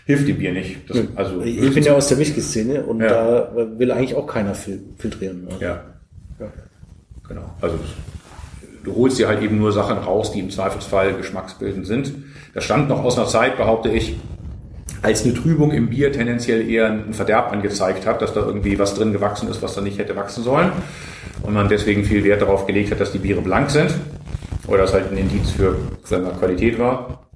Hilft 0.07 0.29
dem 0.29 0.39
Bier 0.39 0.53
nicht. 0.53 0.89
Das, 0.89 0.99
also 1.17 1.43
Ich 1.43 1.75
bin 1.75 1.83
ja 1.83 1.95
aus 1.95 2.09
der 2.09 2.19
Whisky-Szene 2.19 2.83
und 2.85 3.01
Ja. 3.01 3.09
da 3.09 3.51
will 3.79 3.91
eigentlich 3.91 4.15
auch 4.15 4.27
keiner 4.27 4.55
fil 4.55 4.81
filtrieren. 4.99 5.47
Also, 5.51 5.61
Ja, 5.63 5.83
Ja. 6.39 6.47
genau. 7.29 7.55
Also 7.61 7.79
du 8.85 8.95
holst 8.95 9.19
dir 9.19 9.27
halt 9.29 9.43
eben 9.43 9.59
nur 9.59 9.73
Sachen 9.73 9.99
raus, 9.99 10.31
die 10.33 10.39
im 10.41 10.51
Zweifelsfall 10.51 11.15
geschmacksbildend 11.15 11.87
sind. 11.87 12.13
Das 12.55 12.63
stand 12.65 12.89
noch 12.89 13.03
aus 13.03 13.19
einer 13.19 13.27
Zeit, 13.27 13.57
behaupte 13.57 13.89
ich, 13.91 14.17
als 15.03 15.25
eine 15.25 15.35
Trübung 15.35 15.73
im 15.73 15.91
Bier 15.91 16.13
tendenziell 16.13 16.69
eher 16.69 16.87
ein 16.87 17.13
Verderb 17.13 17.53
angezeigt 17.53 18.07
hat, 18.07 18.23
dass 18.23 18.33
da 18.33 18.41
irgendwie 18.47 18.79
was 18.79 18.95
drin 18.95 19.13
gewachsen 19.13 19.49
ist, 19.49 19.61
was 19.61 19.75
da 19.75 19.81
nicht 19.81 19.99
hätte 19.99 20.15
wachsen 20.17 20.43
sollen. 20.45 20.71
Und 21.43 21.55
man 21.55 21.69
deswegen 21.69 22.05
viel 22.05 22.25
Wert 22.25 22.43
darauf 22.43 22.67
gelegt 22.67 22.91
hat, 22.91 23.01
dass 23.01 23.13
die 23.13 23.19
Biere 23.19 23.41
blank 23.41 23.71
sind. 23.71 23.95
Oder 24.67 24.79
das 24.79 24.93
halt 24.93 25.11
ein 25.11 25.17
Indiz 25.17 25.51
für 25.51 25.77
sagen 26.05 26.25
wir, 26.25 26.33
Qualität 26.33 26.79
war. 26.79 27.29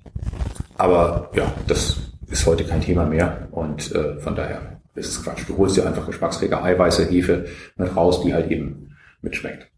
Aber 0.76 1.30
ja, 1.34 1.52
das 1.66 1.96
ist 2.28 2.46
heute 2.46 2.64
kein 2.64 2.80
Thema 2.80 3.04
mehr. 3.04 3.48
Und 3.50 3.94
äh, 3.94 4.18
von 4.18 4.34
daher 4.34 4.80
ist 4.94 5.08
es 5.08 5.22
Quatsch. 5.22 5.44
Du 5.46 5.56
holst 5.56 5.76
dir 5.76 5.86
einfach 5.86 6.06
geschmacksträger 6.06 6.62
Eiweiße, 6.62 7.06
Hefe 7.06 7.46
mit 7.76 7.94
raus, 7.94 8.22
die 8.22 8.34
halt 8.34 8.50
eben 8.50 8.96
mitschmeckt. 9.22 9.70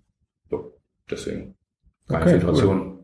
So, 0.50 0.79
deswegen 1.11 1.55
keine 2.09 2.23
Okay, 2.23 2.31
Filtration. 2.31 2.99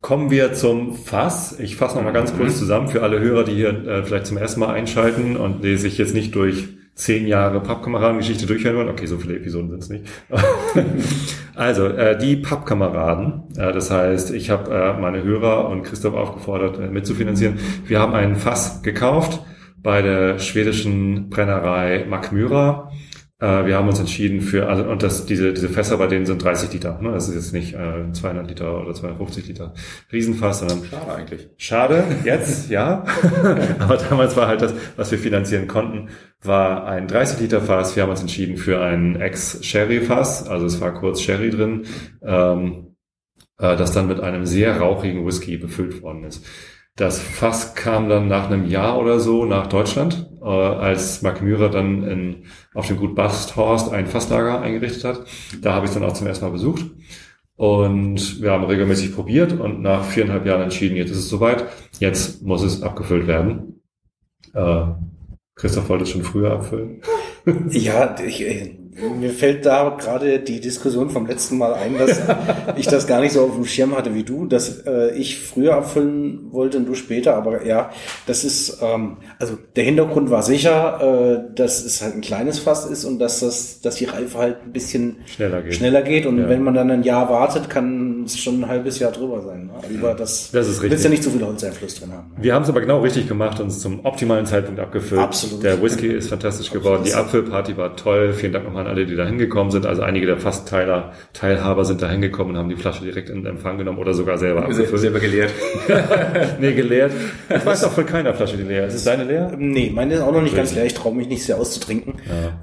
Kommen 0.00 0.30
wir 0.30 0.52
zum 0.52 0.94
Fass. 0.94 1.58
Ich 1.58 1.76
fasse 1.76 1.96
noch 1.96 2.04
mal 2.04 2.12
ganz 2.12 2.36
kurz 2.36 2.58
zusammen 2.58 2.88
für 2.88 3.02
alle 3.02 3.20
Hörer, 3.20 3.44
die 3.44 3.54
hier 3.54 3.86
äh, 3.86 4.02
vielleicht 4.04 4.26
zum 4.26 4.36
ersten 4.36 4.60
Mal 4.60 4.72
einschalten 4.74 5.36
und 5.36 5.64
die 5.64 5.78
sich 5.78 5.96
jetzt 5.96 6.14
nicht 6.14 6.34
durch 6.34 6.68
zehn 6.94 7.26
Jahre 7.26 7.60
Pappkameradengeschichte 7.60 8.46
durchhören 8.46 8.76
wollen. 8.76 8.88
Okay, 8.88 9.06
so 9.06 9.18
viele 9.18 9.36
Episoden 9.36 9.70
sind 9.70 9.82
es 9.82 9.88
nicht. 9.88 10.04
also, 11.54 11.86
äh, 11.86 12.16
die 12.16 12.36
Pappkameraden. 12.36 13.44
Äh, 13.56 13.72
das 13.72 13.90
heißt, 13.90 14.32
ich 14.32 14.50
habe 14.50 14.72
äh, 14.72 15.00
meine 15.00 15.22
Hörer 15.22 15.68
und 15.68 15.82
Christoph 15.82 16.14
aufgefordert, 16.14 16.78
äh, 16.78 16.88
mitzufinanzieren. 16.88 17.58
Wir 17.86 18.00
haben 18.00 18.14
einen 18.14 18.36
Fass 18.36 18.82
gekauft 18.82 19.40
bei 19.82 20.02
der 20.02 20.38
schwedischen 20.38 21.28
Brennerei 21.30 22.06
Makmyra. 22.08 22.90
Äh, 23.44 23.66
wir 23.66 23.76
haben 23.76 23.88
uns 23.88 24.00
entschieden 24.00 24.40
für, 24.40 24.68
also, 24.68 24.84
und 24.84 25.02
das, 25.02 25.26
diese, 25.26 25.52
diese 25.52 25.68
Fässer 25.68 25.98
bei 25.98 26.06
denen 26.06 26.24
sind 26.24 26.42
30 26.42 26.72
Liter. 26.72 26.98
Ne? 27.02 27.12
Das 27.12 27.28
ist 27.28 27.34
jetzt 27.34 27.52
nicht 27.52 27.74
äh, 27.74 28.10
200 28.10 28.48
Liter 28.48 28.80
oder 28.80 28.94
250 28.94 29.48
Liter 29.48 29.74
Riesenfass, 30.10 30.60
sondern 30.60 30.82
Schade 30.84 31.14
eigentlich. 31.14 31.48
Schade, 31.58 32.04
jetzt, 32.24 32.70
ja. 32.70 33.04
Aber 33.80 33.98
damals 33.98 34.34
war 34.36 34.48
halt 34.48 34.62
das, 34.62 34.72
was 34.96 35.10
wir 35.10 35.18
finanzieren 35.18 35.68
konnten, 35.68 36.08
war 36.42 36.86
ein 36.86 37.06
30 37.06 37.40
Liter 37.40 37.60
Fass. 37.60 37.96
Wir 37.96 38.04
haben 38.04 38.10
uns 38.10 38.22
entschieden 38.22 38.56
für 38.56 38.80
ein 38.80 39.16
Ex-Sherry-Fass, 39.16 40.48
also 40.48 40.64
es 40.64 40.80
war 40.80 40.94
kurz 40.94 41.20
Sherry 41.20 41.50
drin, 41.50 41.84
ähm, 42.22 42.96
äh, 43.58 43.76
das 43.76 43.92
dann 43.92 44.08
mit 44.08 44.20
einem 44.20 44.46
sehr 44.46 44.78
rauchigen 44.78 45.26
Whisky 45.26 45.58
befüllt 45.58 46.00
worden 46.00 46.24
ist. 46.24 46.46
Das 46.96 47.18
Fass 47.18 47.74
kam 47.74 48.08
dann 48.08 48.28
nach 48.28 48.46
einem 48.46 48.66
Jahr 48.66 48.98
oder 48.98 49.20
so 49.20 49.44
nach 49.44 49.66
Deutschland, 49.66 50.30
äh, 50.44 50.48
als 50.48 51.22
Mark 51.22 51.42
Mührer 51.42 51.70
dann 51.70 52.04
in, 52.04 52.44
auf 52.74 52.86
dem 52.86 52.98
Gut 52.98 53.14
Basthorst 53.14 53.92
ein 53.92 54.06
Fasslager 54.06 54.60
eingerichtet 54.60 55.04
hat. 55.04 55.24
Da 55.62 55.72
habe 55.72 55.86
ich 55.86 55.92
dann 55.92 56.04
auch 56.04 56.12
zum 56.12 56.26
ersten 56.26 56.44
Mal 56.44 56.50
besucht. 56.52 56.84
Und 57.56 58.42
wir 58.42 58.50
haben 58.50 58.64
regelmäßig 58.64 59.14
probiert 59.14 59.52
und 59.52 59.80
nach 59.80 60.04
viereinhalb 60.04 60.44
Jahren 60.44 60.62
entschieden, 60.62 60.96
jetzt 60.96 61.10
ist 61.10 61.18
es 61.18 61.28
soweit, 61.28 61.64
jetzt 62.00 62.42
muss 62.42 62.62
es 62.62 62.82
abgefüllt 62.82 63.26
werden. 63.28 63.80
Äh, 64.52 64.86
Christoph 65.54 65.88
wollte 65.88 66.04
es 66.04 66.10
schon 66.10 66.24
früher 66.24 66.52
abfüllen. 66.52 67.00
Ja, 67.70 68.16
ich, 68.20 68.40
äh, 68.40 68.76
Mir 69.20 69.30
fällt 69.30 69.66
da 69.66 69.96
gerade 69.98 70.38
die 70.38 70.60
Diskussion 70.60 71.10
vom 71.10 71.26
letzten 71.26 71.58
Mal 71.58 71.74
ein, 71.74 71.98
dass 71.98 72.20
ich 72.76 72.86
das 72.86 73.06
gar 73.06 73.20
nicht 73.20 73.32
so 73.32 73.42
auf 73.42 73.54
dem 73.54 73.64
Schirm 73.64 73.96
hatte 73.96 74.14
wie 74.14 74.22
du, 74.22 74.46
dass 74.46 74.86
äh, 74.86 75.10
ich 75.16 75.38
früher 75.40 75.74
abfüllen 75.74 76.52
wollte 76.52 76.76
und 76.78 76.86
du 76.86 76.94
später, 76.94 77.34
aber 77.34 77.66
ja, 77.66 77.90
das 78.26 78.44
ist, 78.44 78.78
ähm, 78.82 79.16
also 79.38 79.58
der 79.76 79.84
Hintergrund 79.84 80.30
war 80.30 80.42
sicher, 80.42 81.44
äh, 81.50 81.54
dass 81.56 81.84
es 81.84 82.02
halt 82.02 82.14
ein 82.14 82.20
kleines 82.20 82.58
Fass 82.60 82.86
ist 82.86 83.04
und 83.04 83.18
dass 83.18 83.40
das, 83.40 83.80
dass 83.80 83.96
die 83.96 84.04
Reife 84.04 84.38
halt 84.38 84.58
ein 84.64 84.72
bisschen 84.72 85.16
Schneller 85.26 85.62
geht. 85.62 85.74
schneller 85.74 86.02
geht 86.02 86.26
und 86.26 86.38
Ja. 86.38 86.48
wenn 86.48 86.62
man 86.62 86.74
dann 86.74 86.90
ein 86.90 87.02
Jahr 87.02 87.28
wartet, 87.28 87.68
kann 87.68 88.22
es 88.24 88.38
schon 88.38 88.60
ein 88.62 88.68
halbes 88.68 88.98
Jahr 89.00 89.10
drüber 89.12 89.42
sein. 89.42 89.66
Ne? 89.66 89.72
Lieber 89.90 90.14
das, 90.14 90.50
Das 90.52 90.68
ist 90.68 90.80
willst 90.82 90.82
richtig. 90.82 91.04
ja 91.04 91.10
nicht 91.10 91.22
zu 91.24 91.30
viel 91.30 91.44
Holzeinfluss 91.44 91.96
drin 92.00 92.12
haben. 92.12 92.30
Wir 92.40 92.54
haben 92.54 92.62
es 92.62 92.68
aber 92.68 92.80
genau 92.80 93.00
richtig 93.00 93.26
gemacht 93.26 93.58
und 93.60 93.66
es 93.68 93.80
zum 93.80 94.04
optimalen 94.04 94.46
Zeitpunkt 94.46 94.78
abgefüllt. 94.80 95.20
Absolut. 95.20 95.62
Der 95.64 95.82
Whisky 95.82 96.08
ist 96.08 96.28
fantastisch 96.28 96.70
geworden. 96.70 97.02
Die 97.04 97.14
Apfelparty 97.14 97.76
war 97.76 97.96
toll. 97.96 98.32
Vielen 98.34 98.52
Dank 98.52 98.64
nochmal 98.64 98.83
an 98.84 98.90
alle, 98.90 99.06
die 99.06 99.16
da 99.16 99.24
hingekommen 99.26 99.70
sind. 99.70 99.86
Also 99.86 100.02
einige 100.02 100.26
der 100.26 100.36
Fastteiler, 100.38 101.12
Teilhaber 101.32 101.84
sind 101.84 102.02
da 102.02 102.10
hingekommen 102.10 102.54
und 102.54 102.58
haben 102.58 102.68
die 102.68 102.76
Flasche 102.76 103.02
direkt 103.04 103.30
in 103.30 103.44
Empfang 103.46 103.78
genommen 103.78 103.98
oder 103.98 104.14
sogar 104.14 104.38
selber 104.38 104.60
Sel- 104.72 104.84
abgefüllt. 104.84 105.00
Selber 105.00 105.20
geleert. 105.20 105.50
Nee, 106.60 106.72
geleert. 106.72 107.12
Ich 107.54 107.64
weiß 107.66 107.84
auch 107.84 107.92
von 107.92 108.06
keiner 108.06 108.34
Flasche, 108.34 108.56
die 108.56 108.62
leer 108.62 108.86
ist. 108.86 108.94
Ist 108.94 109.06
deine 109.06 109.24
leer? 109.24 109.52
Nee, 109.56 109.90
meine 109.94 110.14
ist 110.14 110.20
auch 110.20 110.32
noch 110.32 110.42
nicht 110.42 110.56
ganz 110.56 110.74
leer. 110.74 110.84
Ich 110.84 110.94
traue 110.94 111.14
mich 111.14 111.28
nicht 111.28 111.42
sehr 111.44 111.58
auszutrinken. 111.58 112.14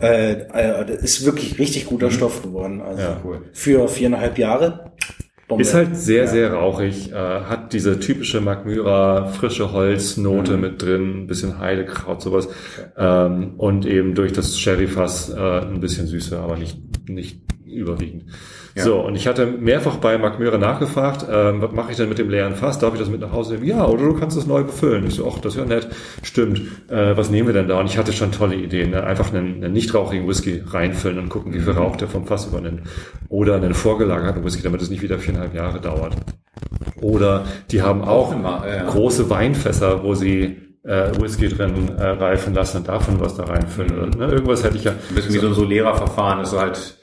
Äh, 0.01 0.31
äh, 0.31 0.85
das 0.85 1.01
ist 1.03 1.25
wirklich 1.25 1.59
richtig 1.59 1.85
guter 1.85 2.11
Stoff 2.11 2.41
geworden. 2.41 2.81
Also 2.81 3.01
Ja, 3.01 3.21
cool. 3.23 3.41
für 3.53 3.87
viereinhalb 3.87 4.37
Jahre. 4.37 4.91
Bombe. 5.51 5.63
Ist 5.63 5.73
halt 5.73 5.97
sehr, 5.97 6.27
sehr 6.29 6.53
rauchig, 6.53 7.11
äh, 7.11 7.15
hat 7.15 7.73
diese 7.73 7.99
typische 7.99 8.39
Magmyra 8.39 9.25
frische 9.27 9.73
Holznote 9.73 10.55
mit 10.55 10.81
drin, 10.81 11.23
ein 11.23 11.27
bisschen 11.27 11.59
Heidekraut, 11.59 12.21
sowas. 12.21 12.47
Ähm, 12.97 13.55
und 13.57 13.85
eben 13.85 14.15
durch 14.15 14.31
das 14.31 14.57
Sherryfass 14.57 15.29
äh, 15.29 15.35
ein 15.37 15.81
bisschen 15.81 16.07
Süße, 16.07 16.39
aber 16.39 16.57
nicht, 16.57 17.09
nicht 17.09 17.41
überwiegend. 17.73 18.25
So, 18.75 19.01
und 19.01 19.15
ich 19.15 19.27
hatte 19.27 19.45
mehrfach 19.45 19.97
bei 19.97 20.17
Magmyra 20.17 20.57
nachgefragt, 20.57 21.25
ähm, 21.29 21.61
was 21.61 21.71
mache 21.73 21.91
ich 21.91 21.97
denn 21.97 22.07
mit 22.07 22.17
dem 22.17 22.29
leeren 22.29 22.55
Fass? 22.55 22.79
Darf 22.79 22.93
ich 22.93 22.99
das 22.99 23.09
mit 23.09 23.19
nach 23.19 23.33
Hause 23.33 23.55
nehmen? 23.55 23.65
Ja, 23.65 23.85
oder 23.85 24.03
du 24.03 24.13
kannst 24.13 24.37
es 24.37 24.47
neu 24.47 24.63
befüllen. 24.63 25.05
Ich 25.07 25.15
so, 25.15 25.29
ach, 25.29 25.39
das 25.39 25.55
ist 25.55 25.59
ja 25.59 25.65
nett. 25.65 25.89
Stimmt. 26.23 26.61
Äh, 26.87 27.17
was 27.17 27.29
nehmen 27.29 27.47
wir 27.47 27.53
denn 27.53 27.67
da? 27.67 27.79
Und 27.79 27.87
ich 27.87 27.97
hatte 27.97 28.13
schon 28.13 28.31
tolle 28.31 28.55
Ideen. 28.55 28.91
Ne? 28.91 29.03
Einfach 29.03 29.33
einen, 29.33 29.63
einen 29.63 29.73
nicht 29.73 29.93
rauchigen 29.93 30.27
Whisky 30.27 30.63
reinfüllen 30.65 31.19
und 31.19 31.29
gucken, 31.29 31.53
wie 31.53 31.59
viel 31.59 31.73
Rauch 31.73 31.97
der 31.97 32.07
vom 32.07 32.25
Fass 32.25 32.47
übernimmt. 32.47 32.83
Oder 33.27 33.55
einen 33.55 33.73
vorgelagerten 33.73 34.43
Whisky, 34.45 34.63
damit 34.63 34.81
es 34.81 34.89
nicht 34.89 35.01
wieder 35.01 35.19
viereinhalb 35.19 35.53
Jahre 35.53 35.81
dauert. 35.81 36.15
Oder 37.01 37.45
die 37.71 37.81
haben 37.81 38.03
auch 38.03 38.31
immer, 38.33 38.63
ja. 38.67 38.85
große 38.85 39.29
Weinfässer, 39.29 40.03
wo 40.03 40.13
sie 40.13 40.57
äh, 40.83 41.11
Whisky 41.19 41.49
drin 41.49 41.89
äh, 41.97 42.03
reifen 42.03 42.53
lassen 42.53 42.77
und 42.77 42.87
davon 42.87 43.19
was 43.19 43.35
da 43.35 43.43
reinfüllen. 43.43 43.97
Oder, 43.97 44.17
ne? 44.17 44.33
Irgendwas 44.33 44.63
hätte 44.63 44.77
ich 44.77 44.83
ja. 44.83 44.91
Ein 44.91 45.15
bisschen 45.15 45.33
wie 45.33 45.39
so 45.39 45.47
ein 45.47 45.53
Solera-Verfahren, 45.53 46.39
dass 46.39 46.51
du 46.51 46.59
halt, 46.59 46.97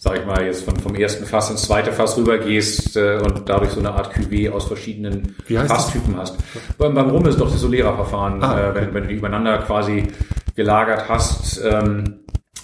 sag 0.00 0.16
ich 0.16 0.24
mal, 0.24 0.44
jetzt 0.46 0.64
von, 0.64 0.76
vom 0.76 0.94
ersten 0.94 1.24
Fass 1.26 1.50
ins 1.50 1.62
zweite 1.62 1.92
Fass 1.92 2.16
rübergehst 2.16 2.96
äh, 2.96 3.18
und 3.18 3.48
dadurch 3.48 3.70
so 3.70 3.80
eine 3.80 3.90
Art 3.90 4.14
Cuvée 4.14 4.48
aus 4.48 4.66
verschiedenen? 4.66 5.34
Fasstypen 5.66 6.16
hast. 6.16 6.36
Beim, 6.78 6.94
beim 6.94 7.10
Rum 7.10 7.26
ist 7.26 7.40
doch 7.40 7.50
das 7.50 7.60
Solera-Verfahren, 7.60 8.40
Ah, 8.42 8.70
äh, 8.70 8.74
wenn, 8.76 8.94
wenn 8.94 9.02
du 9.02 9.08
die 9.08 9.16
übereinander 9.16 9.58
quasi 9.58 10.04
gelagert 10.54 11.08
hast. 11.08 11.60
Ähm, 11.64 12.20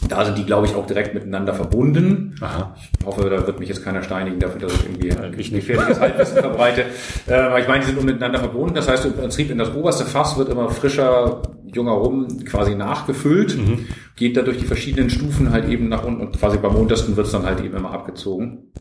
da 0.09 0.25
sind 0.25 0.39
die, 0.39 0.45
glaube 0.45 0.67
ich, 0.67 0.75
auch 0.75 0.87
direkt 0.87 1.15
miteinander 1.15 1.55
verbunden. 1.55 2.35
Aha. 2.41 2.75
Ich 3.01 3.07
hoffe, 3.07 3.29
da 3.31 3.47
wird 3.47 3.59
mich 3.61 3.69
jetzt 3.69 3.85
keiner 3.85 4.03
steinigen 4.03 4.39
dafür, 4.39 4.61
dass 4.61 4.75
ich 4.75 4.85
irgendwie 4.85 5.13
ein 5.13 5.35
ich 5.39 5.53
nicht. 5.53 5.67
gefährliches 5.67 6.01
Halbwissen 6.01 6.39
verbreite. 6.39 6.85
Äh, 7.27 7.35
aber 7.35 7.61
ich 7.61 7.69
meine, 7.69 7.85
die 7.85 7.91
sind 7.93 8.05
miteinander 8.05 8.39
verbunden. 8.39 8.75
Das 8.75 8.89
heißt, 8.89 9.05
im 9.07 9.15
Prinzip 9.15 9.51
in 9.51 9.59
das 9.59 9.75
oberste 9.75 10.05
Fass 10.05 10.37
wird 10.39 10.49
immer 10.49 10.69
frischer, 10.69 11.43
junger 11.73 11.93
Rum 11.93 12.29
quasi 12.45 12.75
nachgefüllt, 12.75 13.57
Mhm. 13.57 13.87
geht 14.17 14.37
da 14.37 14.43
durch 14.43 14.59
die 14.59 14.67
verschiedenen 14.67 15.11
Stufen 15.11 15.51
halt 15.51 15.69
eben 15.69 15.89
nach 15.89 16.05
unten 16.05 16.21
und 16.21 16.39
quasi 16.39 16.59
beim 16.59 16.75
untersten 16.77 17.17
wird 17.17 17.27
es 17.27 17.33
dann 17.33 17.45
halt 17.47 17.61
eben 17.65 17.77
immer 17.77 17.93
abgezogen. 17.93 18.73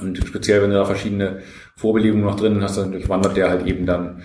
Und 0.00 0.16
speziell, 0.18 0.62
wenn 0.62 0.70
du 0.70 0.76
da 0.76 0.84
verschiedene 0.84 1.40
Vorbelegungen 1.76 2.24
noch 2.24 2.36
drin 2.36 2.62
hast, 2.62 2.78
dann 2.78 2.92
durchwandert 2.92 3.36
der 3.36 3.50
halt 3.50 3.66
eben 3.66 3.84
dann 3.86 4.22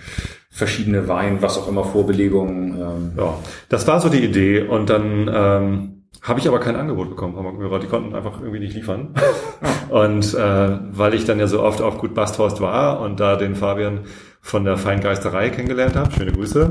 verschiedene 0.50 1.06
Wein, 1.08 1.38
was 1.42 1.58
auch 1.58 1.68
immer 1.68 1.84
Vorbelegungen. 1.84 2.70
Ähm, 2.80 3.12
Ja, 3.16 3.34
das 3.68 3.86
war 3.86 4.00
so 4.00 4.08
die 4.08 4.24
Idee 4.24 4.62
und 4.62 4.88
dann 4.88 5.30
ähm, 5.34 5.95
habe 6.26 6.40
ich 6.40 6.48
aber 6.48 6.58
kein 6.58 6.76
Angebot 6.76 7.08
bekommen. 7.08 7.36
Die 7.80 7.86
konnten 7.86 8.14
einfach 8.14 8.40
irgendwie 8.40 8.58
nicht 8.58 8.74
liefern. 8.74 9.14
und 9.90 10.34
äh, 10.34 10.78
weil 10.90 11.14
ich 11.14 11.24
dann 11.24 11.38
ja 11.38 11.46
so 11.46 11.62
oft 11.62 11.80
auf 11.80 11.98
Gut 11.98 12.14
Basthorst 12.14 12.60
war 12.60 13.00
und 13.00 13.20
da 13.20 13.36
den 13.36 13.54
Fabian 13.54 14.00
von 14.46 14.64
der 14.64 14.76
Feingeisterei 14.76 15.50
kennengelernt 15.50 15.96
habe, 15.96 16.12
schöne 16.12 16.30
Grüße, 16.30 16.70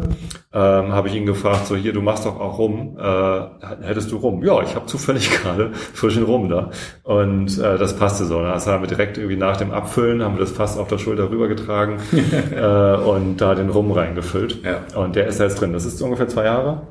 ähm, 0.54 0.94
habe 0.94 1.10
ich 1.10 1.16
ihn 1.16 1.26
gefragt, 1.26 1.68
so 1.68 1.76
hier, 1.76 1.92
du 1.92 2.02
machst 2.02 2.26
doch 2.26 2.40
auch 2.40 2.58
rum, 2.58 2.98
äh, 2.98 3.86
hättest 3.86 4.12
du 4.14 4.16
rum? 4.16 4.42
Ja, 4.46 4.62
ich 4.62 4.76
habe 4.76 4.86
zufällig 4.86 5.30
gerade 5.42 5.74
frischen 5.74 6.24
Rum 6.24 6.48
da 6.48 6.72
und 7.04 7.58
äh, 7.58 7.78
das 7.78 7.98
passte 7.98 8.24
so. 8.24 8.42
Das 8.42 8.66
haben 8.68 8.82
wir 8.82 8.88
direkt 8.88 9.18
irgendwie 9.18 9.36
nach 9.36 9.58
dem 9.58 9.72
Abfüllen, 9.72 10.24
haben 10.24 10.36
wir 10.36 10.40
das 10.40 10.52
Fass 10.52 10.78
auf 10.78 10.88
der 10.88 11.00
Schulter 11.00 11.30
rübergetragen 11.30 12.00
äh, 12.56 12.96
und 12.96 13.38
da 13.42 13.56
den 13.56 13.70
Rum 13.70 13.92
reingefüllt. 13.92 14.60
Ja. 14.64 14.80
Und 14.98 15.18
der 15.18 15.28
ist 15.28 15.42
jetzt 15.42 15.60
drin. 15.60 15.74
Das 15.74 15.84
ist 15.84 16.02
ungefähr 16.02 16.30
zwei 16.30 16.46
Jahre. 16.46 16.88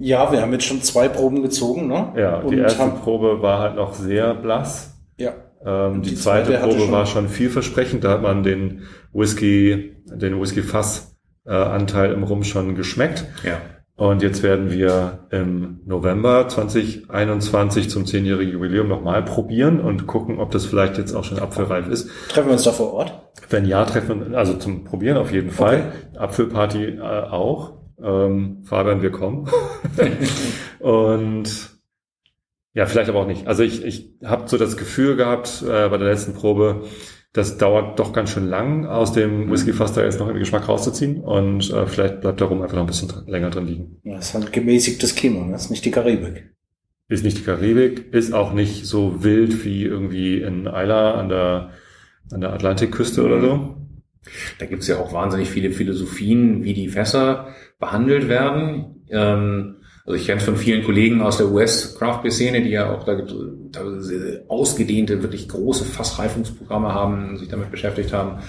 Ja, 0.00 0.32
wir 0.32 0.40
haben 0.40 0.52
jetzt 0.52 0.64
schon 0.64 0.82
zwei 0.82 1.08
Proben 1.08 1.42
gezogen, 1.42 1.86
ne? 1.86 2.12
Ja, 2.16 2.40
die 2.40 2.46
Und 2.46 2.58
erste 2.58 2.78
haben, 2.80 3.00
Probe 3.00 3.42
war 3.42 3.58
halt 3.60 3.76
noch 3.76 3.92
sehr 3.92 4.34
blass. 4.34 4.94
ja. 5.18 5.32
Ähm, 5.62 6.00
die, 6.00 6.10
die 6.10 6.16
zweite, 6.16 6.52
zweite 6.52 6.62
Probe 6.66 6.80
schon- 6.80 6.90
war 6.92 7.04
schon 7.04 7.28
vielversprechend. 7.28 8.02
Da 8.02 8.12
hat 8.12 8.22
man 8.22 8.42
den 8.42 8.84
Whisky, 9.12 9.94
den 10.06 10.40
Whisky-Fass-Anteil 10.40 12.12
im 12.12 12.22
Rum 12.22 12.44
schon 12.44 12.74
geschmeckt. 12.74 13.26
ja. 13.44 13.58
Und 13.96 14.22
jetzt 14.22 14.42
werden 14.42 14.70
wir 14.70 15.26
im 15.30 15.80
November 15.84 16.48
2021 16.48 17.90
zum 17.90 18.06
zehnjährigen 18.06 18.54
Jubiläum 18.54 18.88
nochmal 18.88 19.22
probieren 19.22 19.78
und 19.78 20.06
gucken, 20.06 20.38
ob 20.38 20.50
das 20.52 20.64
vielleicht 20.64 20.96
jetzt 20.96 21.12
auch 21.14 21.24
schon 21.24 21.38
apfelreif 21.38 21.86
ist. 21.86 22.08
Treffen 22.30 22.46
wir 22.48 22.52
uns 22.54 22.62
da 22.62 22.72
vor 22.72 22.94
Ort? 22.94 23.12
Wenn 23.50 23.66
ja, 23.66 23.84
treffen 23.84 24.30
wir, 24.30 24.38
also 24.38 24.54
zum 24.54 24.84
Probieren 24.84 25.18
auf 25.18 25.30
jeden 25.34 25.50
Fall. 25.50 25.92
Apfelparty 26.16 26.96
äh, 26.96 27.00
auch. 27.02 27.74
Ähm, 28.02 28.62
Fabian, 28.64 29.02
wir 29.02 29.10
kommen. 29.10 29.48
Und 30.78 31.70
ja, 32.72 32.86
vielleicht 32.86 33.10
aber 33.10 33.20
auch 33.20 33.26
nicht. 33.26 33.46
Also 33.46 33.62
ich, 33.62 33.84
ich 33.84 34.14
habe 34.24 34.48
so 34.48 34.56
das 34.56 34.76
Gefühl 34.76 35.16
gehabt 35.16 35.62
äh, 35.62 35.88
bei 35.88 35.98
der 35.98 36.08
letzten 36.08 36.34
Probe, 36.34 36.84
das 37.32 37.58
dauert 37.58 37.98
doch 37.98 38.12
ganz 38.12 38.30
schön 38.30 38.46
lang, 38.46 38.86
aus 38.86 39.12
dem 39.12 39.50
Whisky-Fass 39.50 39.92
da 39.92 40.02
jetzt 40.02 40.18
noch 40.18 40.26
irgendwie 40.26 40.40
Geschmack 40.40 40.68
rauszuziehen. 40.68 41.20
Und 41.20 41.70
äh, 41.70 41.86
vielleicht 41.86 42.20
bleibt 42.20 42.40
der 42.40 42.48
Rum 42.48 42.62
einfach 42.62 42.76
noch 42.76 42.84
ein 42.84 42.88
bisschen 42.88 43.10
länger 43.26 43.50
drin 43.50 43.66
liegen. 43.66 43.96
Ja, 44.04 44.18
ist 44.18 44.34
halt 44.34 44.52
gemäßigtes 44.52 45.14
Klima, 45.14 45.50
das 45.50 45.64
ist 45.64 45.70
nicht 45.70 45.84
die 45.84 45.90
Karibik. 45.90 46.50
Ist 47.08 47.24
nicht 47.24 47.38
die 47.38 47.42
Karibik, 47.42 48.14
ist 48.14 48.32
auch 48.32 48.52
nicht 48.52 48.86
so 48.86 49.24
wild 49.24 49.64
wie 49.64 49.84
irgendwie 49.84 50.40
in 50.40 50.66
Isla 50.66 51.14
an 51.14 51.28
der, 51.28 51.70
an 52.30 52.40
der 52.40 52.52
Atlantikküste 52.52 53.24
oder 53.24 53.40
so. 53.40 53.79
Da 54.58 54.66
gibt's 54.66 54.86
ja 54.86 54.98
auch 54.98 55.12
wahnsinnig 55.12 55.48
viele 55.48 55.70
Philosophien, 55.70 56.62
wie 56.64 56.74
die 56.74 56.88
Fässer 56.88 57.48
behandelt 57.78 58.28
werden. 58.28 59.04
Ähm, 59.10 59.76
also 60.04 60.16
ich 60.18 60.26
kenne 60.26 60.38
es 60.40 60.44
von 60.44 60.56
vielen 60.56 60.84
Kollegen 60.84 61.20
aus 61.20 61.38
der 61.38 61.50
US-Craft-Beer-Szene, 61.50 62.62
die 62.62 62.70
ja 62.70 62.92
auch 62.92 63.04
da 63.04 63.14
gibt 63.14 63.34
ausgedehnte, 64.48 65.22
wirklich 65.22 65.48
große 65.48 65.84
Fassreifungsprogramme 65.84 66.92
haben 66.92 67.36
sich 67.36 67.48
damit 67.48 67.70
beschäftigt 67.70 68.12
haben. 68.12 68.40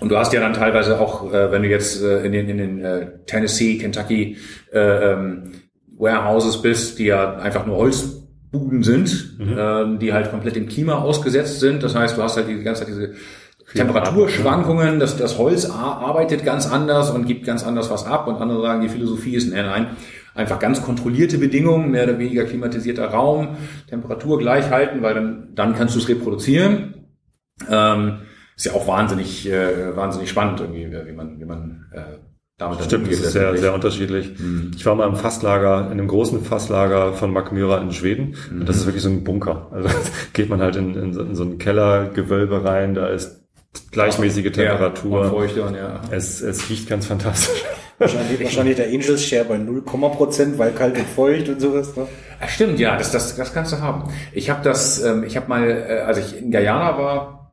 Und 0.00 0.10
du 0.10 0.16
hast 0.16 0.32
ja 0.32 0.40
dann 0.40 0.54
teilweise 0.54 1.00
auch, 1.00 1.32
äh, 1.32 1.50
wenn 1.50 1.62
du 1.62 1.68
jetzt 1.68 2.02
äh, 2.02 2.24
in 2.24 2.32
den, 2.32 2.48
in 2.48 2.58
den 2.58 2.84
äh, 2.84 3.06
Tennessee, 3.26 3.78
Kentucky 3.78 4.36
äh, 4.72 5.12
ähm, 5.12 5.52
Warehouses 5.96 6.62
bist, 6.62 6.98
die 6.98 7.06
ja 7.06 7.36
einfach 7.36 7.66
nur 7.66 7.76
Holzbuden 7.76 8.82
sind, 8.84 9.36
ähm, 9.40 9.98
die 9.98 10.12
halt 10.12 10.30
komplett 10.30 10.56
dem 10.56 10.68
Klima 10.68 10.98
ausgesetzt 10.98 11.60
sind. 11.60 11.82
Das 11.82 11.96
heißt, 11.96 12.16
du 12.16 12.22
hast 12.22 12.36
halt 12.36 12.48
die 12.48 12.62
ganze 12.62 12.82
Zeit 12.84 12.88
diese 12.88 13.14
Temperaturschwankungen, 13.74 14.98
das, 14.98 15.16
das 15.16 15.38
Holz 15.38 15.68
arbeitet 15.68 16.44
ganz 16.44 16.70
anders 16.70 17.10
und 17.10 17.26
gibt 17.26 17.44
ganz 17.44 17.64
anders 17.64 17.90
was 17.90 18.06
ab 18.06 18.26
und 18.26 18.36
andere 18.36 18.62
sagen, 18.62 18.80
die 18.80 18.88
Philosophie 18.88 19.34
ist, 19.34 19.52
nein, 19.52 19.66
nein, 19.66 19.86
einfach 20.34 20.58
ganz 20.58 20.82
kontrollierte 20.82 21.38
Bedingungen, 21.38 21.90
mehr 21.90 22.04
oder 22.04 22.18
weniger 22.18 22.44
klimatisierter 22.44 23.08
Raum, 23.08 23.56
Temperatur 23.88 24.38
gleich 24.38 24.70
halten, 24.70 25.02
weil 25.02 25.14
dann, 25.14 25.48
dann 25.54 25.74
kannst 25.74 25.94
du 25.94 25.98
es 25.98 26.08
reproduzieren. 26.08 26.94
Ähm, 27.68 28.20
ist 28.56 28.66
ja 28.66 28.72
auch 28.72 28.88
wahnsinnig, 28.88 29.48
äh, 29.48 29.94
wahnsinnig 29.96 30.30
spannend 30.30 30.60
irgendwie, 30.60 30.90
wie 31.06 31.12
man, 31.12 31.38
wie 31.38 31.44
man 31.44 31.86
äh, 31.92 32.18
damit 32.56 32.82
Stimmt, 32.82 33.06
das 33.06 33.20
ist 33.20 33.32
sehr, 33.32 33.56
sehr 33.56 33.72
unterschiedlich. 33.72 34.32
Ich 34.76 34.84
war 34.84 34.96
mal 34.96 35.06
im 35.06 35.14
Fasslager, 35.14 35.86
in 35.86 35.92
einem 35.92 36.08
großen 36.08 36.42
Fasslager 36.42 37.12
von 37.12 37.32
Magmyra 37.32 37.78
in 37.78 37.92
Schweden. 37.92 38.34
Und 38.50 38.68
das 38.68 38.78
ist 38.78 38.86
wirklich 38.86 39.04
so 39.04 39.10
ein 39.10 39.22
Bunker. 39.22 39.68
Also 39.70 39.88
geht 40.32 40.48
man 40.48 40.60
halt 40.60 40.74
in, 40.74 40.96
in, 40.96 41.12
so, 41.12 41.22
in 41.22 41.36
so 41.36 41.44
ein 41.44 41.58
Kellergewölbe 41.58 42.64
rein, 42.64 42.94
da 42.94 43.06
ist 43.06 43.47
gleichmäßige 43.92 44.44
Ja, 44.46 44.50
Temperatur. 44.50 45.22
und 45.22 45.30
Feuchte 45.30 45.62
und 45.62 45.74
ja. 45.74 46.00
es, 46.10 46.40
es 46.40 46.68
riecht 46.68 46.88
ganz 46.88 47.06
fantastisch. 47.06 47.64
Wahrscheinlich, 47.98 48.42
wahrscheinlich 48.44 48.76
der 48.76 48.86
Angels 48.86 49.24
Share 49.24 49.44
bei 49.44 49.58
0, 49.58 49.82
Prozent, 49.82 50.56
weil 50.56 50.70
kalt 50.70 50.96
und 50.96 51.06
feucht 51.08 51.48
und 51.48 51.60
sowas. 51.60 51.96
Ne? 51.96 52.06
Ah, 52.40 52.46
Stimmt, 52.46 52.78
ja, 52.78 52.96
das, 52.96 53.10
das, 53.10 53.34
das 53.34 53.52
kannst 53.52 53.72
du 53.72 53.80
haben. 53.80 54.04
Ich 54.32 54.50
habe 54.50 54.62
das, 54.62 55.02
ähm, 55.02 55.24
ich 55.24 55.36
habe 55.36 55.48
mal, 55.48 55.68
äh, 55.68 56.00
als 56.06 56.18
ich 56.18 56.40
in 56.40 56.52
Guyana 56.52 56.96
war, 56.96 57.52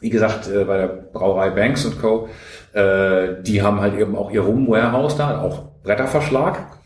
wie 0.00 0.10
gesagt, 0.10 0.48
äh, 0.48 0.64
bei 0.64 0.78
der 0.78 0.86
Brauerei 0.86 1.50
Banks 1.50 1.84
und 1.84 2.00
Co., 2.00 2.28
äh, 2.72 3.42
die 3.42 3.62
haben 3.62 3.80
halt 3.80 3.98
eben 3.98 4.14
auch 4.14 4.30
ihr 4.30 4.42
Rum 4.42 4.68
Warehouse 4.68 5.16
da, 5.16 5.40
auch 5.40 5.82
Bretterverschlag. 5.82 6.78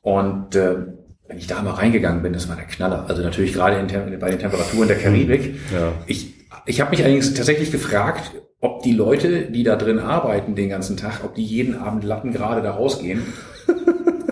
Und 0.00 0.56
äh, 0.56 0.76
wenn 1.26 1.36
ich 1.36 1.46
da 1.48 1.60
mal 1.60 1.74
reingegangen 1.74 2.22
bin, 2.22 2.32
das 2.32 2.48
war 2.48 2.56
der 2.56 2.64
Knaller. 2.64 3.04
Also 3.08 3.22
natürlich 3.22 3.52
gerade 3.52 3.76
in, 3.76 4.18
bei 4.18 4.30
den 4.30 4.38
Temperaturen 4.38 4.88
der 4.88 4.96
Karibik. 4.96 5.56
Ja. 5.70 5.92
Ich, 6.06 6.37
ich 6.68 6.80
habe 6.80 6.90
mich 6.90 7.02
allerdings 7.02 7.34
tatsächlich 7.34 7.72
gefragt, 7.72 8.30
ob 8.60 8.82
die 8.82 8.92
Leute, 8.92 9.42
die 9.42 9.62
da 9.62 9.76
drin 9.76 9.98
arbeiten 9.98 10.54
den 10.54 10.68
ganzen 10.68 10.96
Tag, 10.96 11.20
ob 11.24 11.34
die 11.34 11.44
jeden 11.44 11.76
Abend 11.76 12.04
Latten 12.04 12.32
gerade 12.32 12.62
da 12.62 12.72
rausgehen. 12.72 13.22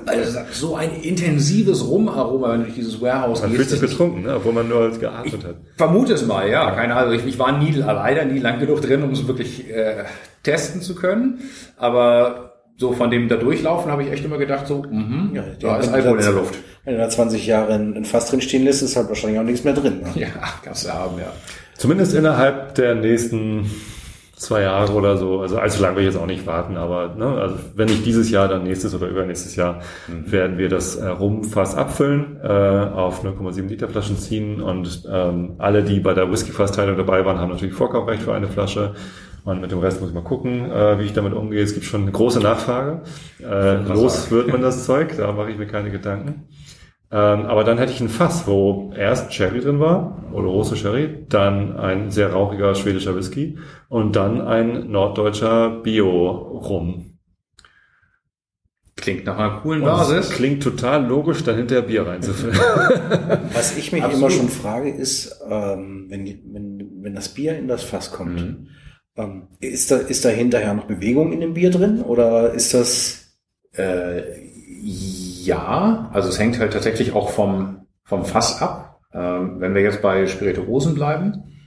Also 0.08 0.38
so 0.52 0.76
ein 0.76 0.90
intensives 1.02 1.84
Rumaroma, 1.88 2.50
wenn 2.52 2.58
du 2.60 2.64
durch 2.66 2.76
dieses 2.76 3.00
Warehouse 3.00 3.40
Man 3.42 3.50
gehst. 3.50 3.56
fühlt 3.56 3.70
sich 3.70 3.80
das- 3.80 3.90
betrunken, 3.90 4.22
ne? 4.22 4.36
obwohl 4.36 4.52
man 4.52 4.68
nur 4.68 4.82
als 4.82 5.00
geatmet 5.00 5.44
hat. 5.44 5.56
Vermute 5.76 6.12
es 6.14 6.24
mal, 6.24 6.48
ja. 6.48 6.70
Keine 6.76 6.94
Ahnung. 6.94 7.14
Ich, 7.14 7.26
ich 7.26 7.38
war 7.40 7.58
nie 7.58 7.72
leider 7.72 8.24
nie 8.24 8.38
lang 8.38 8.60
genug 8.60 8.80
drin, 8.82 9.02
um 9.02 9.10
es 9.10 9.26
wirklich 9.26 9.68
äh, 9.68 10.04
testen 10.44 10.80
zu 10.80 10.94
können. 10.94 11.40
Aber 11.76 12.52
so 12.76 12.92
von 12.92 13.10
dem 13.10 13.28
da 13.28 13.34
durchlaufen 13.34 13.90
habe 13.90 14.04
ich 14.04 14.12
echt 14.12 14.24
immer 14.24 14.38
gedacht, 14.38 14.68
so, 14.68 14.84
mhm, 14.88 15.30
Ja, 15.34 15.42
da 15.60 15.78
ist 15.78 15.88
Alkohol 15.92 16.18
in 16.18 16.24
der 16.24 16.34
Luft. 16.34 16.54
Wenn 16.84 16.94
du 16.94 17.00
da 17.00 17.08
20 17.08 17.44
Jahre 17.44 17.72
ein 17.74 17.96
ein 17.96 18.04
Fass 18.04 18.30
drin 18.30 18.40
stehen 18.40 18.62
lässt, 18.64 18.82
ist 18.82 18.94
halt 18.94 19.08
wahrscheinlich 19.08 19.40
auch 19.40 19.44
nichts 19.44 19.64
mehr 19.64 19.74
drin. 19.74 20.02
Ne? 20.02 20.12
Ja, 20.22 20.28
kannst 20.62 20.86
du 20.86 20.90
haben, 20.94 21.18
ja. 21.18 21.32
Zumindest 21.78 22.14
innerhalb 22.14 22.74
der 22.74 22.94
nächsten 22.94 23.70
zwei 24.36 24.62
Jahre 24.62 24.92
oder 24.92 25.16
so. 25.16 25.40
Also 25.40 25.58
allzu 25.58 25.82
lange 25.82 25.96
will 25.96 26.02
ich 26.02 26.12
jetzt 26.12 26.20
auch 26.20 26.26
nicht 26.26 26.46
warten, 26.46 26.76
aber 26.76 27.14
ne, 27.16 27.26
also 27.26 27.56
wenn 27.74 27.88
nicht 27.88 28.04
dieses 28.04 28.30
Jahr, 28.30 28.48
dann 28.48 28.64
nächstes 28.64 28.94
oder 28.94 29.08
übernächstes 29.08 29.56
Jahr 29.56 29.80
werden 30.08 30.58
wir 30.58 30.68
das 30.68 30.96
äh, 30.96 31.06
Rumfass 31.06 31.74
abfüllen, 31.74 32.38
äh, 32.42 32.46
auf 32.46 33.24
0,7 33.24 33.66
Liter 33.66 33.88
Flaschen 33.88 34.18
ziehen 34.18 34.60
und 34.60 35.04
ähm, 35.10 35.54
alle, 35.58 35.82
die 35.82 36.00
bei 36.00 36.12
der 36.12 36.30
Whisky-Fassteilung 36.30 36.96
dabei 36.98 37.24
waren, 37.24 37.38
haben 37.38 37.50
natürlich 37.50 37.74
Vorkaufrecht 37.74 38.22
für 38.22 38.34
eine 38.34 38.46
Flasche. 38.46 38.94
Und 39.44 39.60
mit 39.60 39.70
dem 39.70 39.78
Rest 39.78 40.00
muss 40.00 40.10
ich 40.10 40.14
mal 40.14 40.24
gucken, 40.24 40.72
äh, 40.72 40.98
wie 40.98 41.04
ich 41.04 41.12
damit 41.12 41.32
umgehe. 41.32 41.62
Es 41.62 41.72
gibt 41.72 41.86
schon 41.86 42.02
eine 42.02 42.10
große 42.10 42.40
Nachfrage. 42.40 43.02
Äh, 43.40 43.76
los 43.84 44.28
wird 44.32 44.48
man 44.48 44.60
das 44.60 44.84
Zeug, 44.84 45.16
da 45.16 45.30
mache 45.30 45.52
ich 45.52 45.56
mir 45.56 45.68
keine 45.68 45.92
Gedanken. 45.92 46.48
Ähm, 47.10 47.46
aber 47.46 47.62
dann 47.64 47.78
hätte 47.78 47.92
ich 47.92 48.00
ein 48.00 48.08
Fass, 48.08 48.46
wo 48.46 48.92
erst 48.96 49.32
Sherry 49.32 49.60
drin 49.60 49.78
war, 49.78 50.24
Oloroso 50.32 50.74
Sherry, 50.74 51.24
dann 51.28 51.76
ein 51.76 52.10
sehr 52.10 52.32
rauchiger 52.32 52.74
schwedischer 52.74 53.14
Whisky 53.14 53.58
und 53.88 54.16
dann 54.16 54.40
ein 54.40 54.90
norddeutscher 54.90 55.70
Bio-Rum. 55.82 57.12
Klingt 58.96 59.26
nach 59.26 59.36
einer 59.38 59.60
coolen 59.60 59.82
Und 59.82 59.88
es 59.90 60.08
Basis. 60.08 60.30
klingt 60.30 60.62
total 60.62 61.06
logisch, 61.06 61.44
dann 61.44 61.56
hinterher 61.56 61.82
Bier 61.82 62.06
reinzufüllen. 62.06 62.56
Was 63.52 63.76
ich 63.76 63.92
mich 63.92 64.02
Absolut. 64.02 64.22
immer 64.30 64.30
schon 64.36 64.48
frage, 64.48 64.90
ist, 64.90 65.38
ähm, 65.48 66.06
wenn, 66.08 66.24
wenn, 66.52 66.90
wenn 67.02 67.14
das 67.14 67.28
Bier 67.28 67.56
in 67.58 67.68
das 67.68 67.84
Fass 67.84 68.10
kommt, 68.10 68.36
Mhm. 68.40 68.68
ähm, 69.16 69.48
ist, 69.60 69.90
da, 69.90 69.96
ist 69.98 70.24
da 70.24 70.30
hinterher 70.30 70.72
noch 70.74 70.86
Bewegung 70.86 71.32
in 71.32 71.40
dem 71.40 71.54
Bier 71.54 71.70
drin 71.70 72.00
oder 72.02 72.52
ist 72.52 72.74
das 72.74 73.22
Äh, 73.72 74.22
ja, 75.46 76.10
also 76.12 76.28
es 76.28 76.38
hängt 76.38 76.58
halt 76.58 76.72
tatsächlich 76.72 77.12
auch 77.12 77.30
vom, 77.30 77.86
vom 78.04 78.24
Fass 78.24 78.60
ab. 78.60 79.00
Ähm, 79.12 79.60
wenn 79.60 79.74
wir 79.74 79.82
jetzt 79.82 80.02
bei 80.02 80.26
Spirituosen 80.26 80.94
bleiben, 80.94 81.58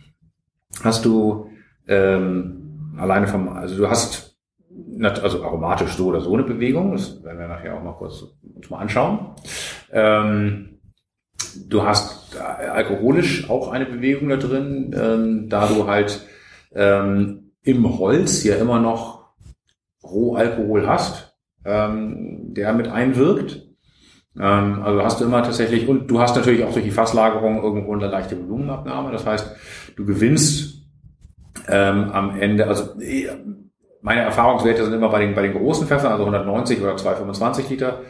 hast 0.84 1.06
du 1.06 1.50
ähm, 1.88 2.96
alleine 2.98 3.28
vom, 3.28 3.50
also 3.50 3.76
du 3.76 3.90
hast 3.90 4.38
also 5.02 5.44
aromatisch 5.44 5.94
so 5.94 6.08
oder 6.08 6.22
so 6.22 6.34
eine 6.34 6.44
Bewegung, 6.44 6.92
das 6.92 7.24
werden 7.24 7.40
wir 7.40 7.48
nachher 7.48 7.76
auch 7.76 7.84
mal 7.84 7.94
kurz 7.94 8.24
uns 8.56 8.70
mal 8.70 8.80
anschauen. 8.80 9.36
Ähm, 9.92 10.80
du 11.68 11.84
hast 11.84 12.36
äh, 12.36 12.68
alkoholisch 12.68 13.50
auch 13.50 13.72
eine 13.72 13.86
Bewegung 13.86 14.30
da 14.30 14.38
drin, 14.38 14.96
ähm, 14.98 15.50
da 15.50 15.68
du 15.68 15.88
halt 15.88 16.26
ähm, 16.74 17.52
im 17.64 17.98
Holz 18.00 18.44
ja 18.44 18.56
immer 18.56 18.80
noch 18.80 19.32
Rohalkohol 20.04 20.88
hast, 20.88 21.36
ähm, 21.66 22.54
der 22.54 22.74
mit 22.74 22.88
einwirkt. 22.88 23.69
Ähm, 24.39 24.81
also 24.84 25.03
hast 25.03 25.19
du 25.19 25.25
immer 25.25 25.43
tatsächlich, 25.43 25.88
und 25.88 26.10
du 26.10 26.19
hast 26.19 26.36
natürlich 26.36 26.63
auch 26.63 26.74
durch 26.74 26.86
die 26.86 26.91
Fasslagerung 26.91 27.62
irgendwo 27.62 27.93
eine 27.93 28.08
leichte 28.08 28.39
Volumenabnahme. 28.39 29.12
Das 29.12 29.25
heißt, 29.25 29.55
du 29.96 30.05
gewinnst 30.05 30.84
ähm, 31.67 32.12
am 32.12 32.39
Ende, 32.39 32.67
also 32.67 33.00
eh, 33.01 33.27
meine 34.02 34.21
Erfahrungswerte 34.21 34.86
sind 34.86 34.93
immer 34.93 35.10
bei 35.10 35.19
den, 35.19 35.36
bei 35.36 35.41
den 35.41 35.54
großen 35.54 35.88
Fässern, 35.88 36.13
also 36.13 36.23
190 36.23 36.82
oder 36.82 36.95
225 36.95 37.69
Liter 37.69 38.02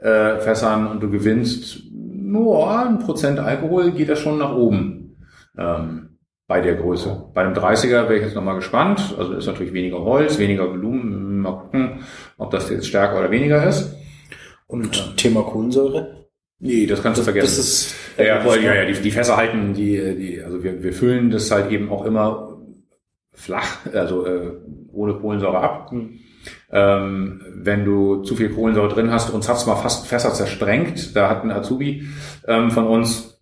äh, 0.00 0.38
Fässern 0.38 0.88
und 0.88 1.02
du 1.02 1.10
gewinnst 1.10 1.82
nur 1.92 2.70
ein 2.70 2.98
Prozent 2.98 3.38
Alkohol, 3.38 3.92
geht 3.92 4.08
das 4.08 4.18
schon 4.18 4.38
nach 4.38 4.52
oben. 4.52 5.16
Ähm, 5.56 6.08
bei 6.48 6.62
der 6.62 6.76
Größe. 6.76 7.30
Bei 7.34 7.42
einem 7.42 7.52
30er 7.52 8.08
wäre 8.08 8.16
ich 8.16 8.22
jetzt 8.22 8.34
nochmal 8.34 8.56
gespannt. 8.56 9.14
Also 9.18 9.34
ist 9.34 9.46
natürlich 9.46 9.74
weniger 9.74 10.00
Holz, 10.00 10.38
weniger 10.38 10.68
Volumen. 10.70 11.40
Mal 11.40 11.52
gucken, 11.52 12.00
ob 12.38 12.50
das 12.50 12.70
jetzt 12.70 12.88
stärker 12.88 13.18
oder 13.18 13.30
weniger 13.30 13.64
ist. 13.66 13.94
Und 14.68 15.16
Thema 15.16 15.42
Kohlensäure? 15.42 16.28
Nee, 16.60 16.86
das 16.86 17.02
kannst 17.02 17.20
du 17.20 17.24
vergessen. 17.24 17.56
Das 17.56 17.58
ist 17.58 17.94
ja, 18.16 18.24
ja, 18.24 18.40
voll, 18.40 18.62
ja, 18.62 18.74
ja, 18.74 18.84
die, 18.84 19.00
die 19.00 19.10
Fässer 19.10 19.36
halten, 19.36 19.74
die, 19.74 19.96
die, 20.16 20.42
also 20.42 20.62
wir, 20.62 20.82
wir 20.82 20.92
füllen 20.92 21.30
das 21.30 21.50
halt 21.50 21.70
eben 21.70 21.90
auch 21.90 22.04
immer 22.04 22.58
flach, 23.32 23.86
also 23.92 24.26
äh, 24.26 24.52
ohne 24.92 25.14
Kohlensäure 25.14 25.58
ab. 25.58 25.90
Hm. 25.90 26.18
Ähm, 26.70 27.42
wenn 27.54 27.84
du 27.84 28.22
zu 28.22 28.34
viel 28.34 28.50
Kohlensäure 28.50 28.88
drin 28.88 29.10
hast, 29.10 29.30
uns 29.30 29.48
hat's 29.48 29.66
mal 29.66 29.76
fast 29.76 30.06
Fässer 30.06 30.34
zersprengt. 30.34 31.14
Da 31.14 31.28
hat 31.28 31.44
ein 31.44 31.50
Azubi 31.50 32.08
ähm, 32.46 32.70
von 32.70 32.86
uns 32.86 33.40